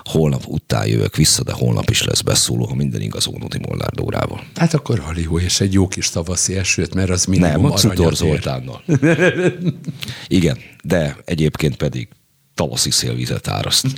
Holnap 0.04 0.46
után 0.46 0.86
jövök 0.86 1.16
vissza, 1.16 1.42
de 1.42 1.52
holnap 1.52 1.90
is 1.90 2.02
lesz 2.02 2.20
beszóló, 2.20 2.66
ha 2.66 2.74
minden 2.74 3.00
igaz 3.00 3.26
Ónodi 3.26 3.58
Molnár 3.58 3.90
Dórával. 3.90 4.44
Hát 4.54 4.74
akkor 4.74 4.98
halió, 4.98 5.38
és 5.38 5.60
egy 5.60 5.72
jó 5.72 5.88
kis 5.88 6.10
tavaszi 6.10 6.56
esőt, 6.56 6.94
mert 6.94 7.10
az 7.10 7.24
minimum 7.24 7.72
Nem, 7.82 8.06
a 8.06 8.14
Zoltánnal. 8.14 8.82
Igen, 10.26 10.58
de 10.82 11.16
egyébként 11.24 11.76
pedig 11.76 12.08
tavaszi 12.56 12.90
szélvizet 12.90 13.48
áraszt. 13.48 13.86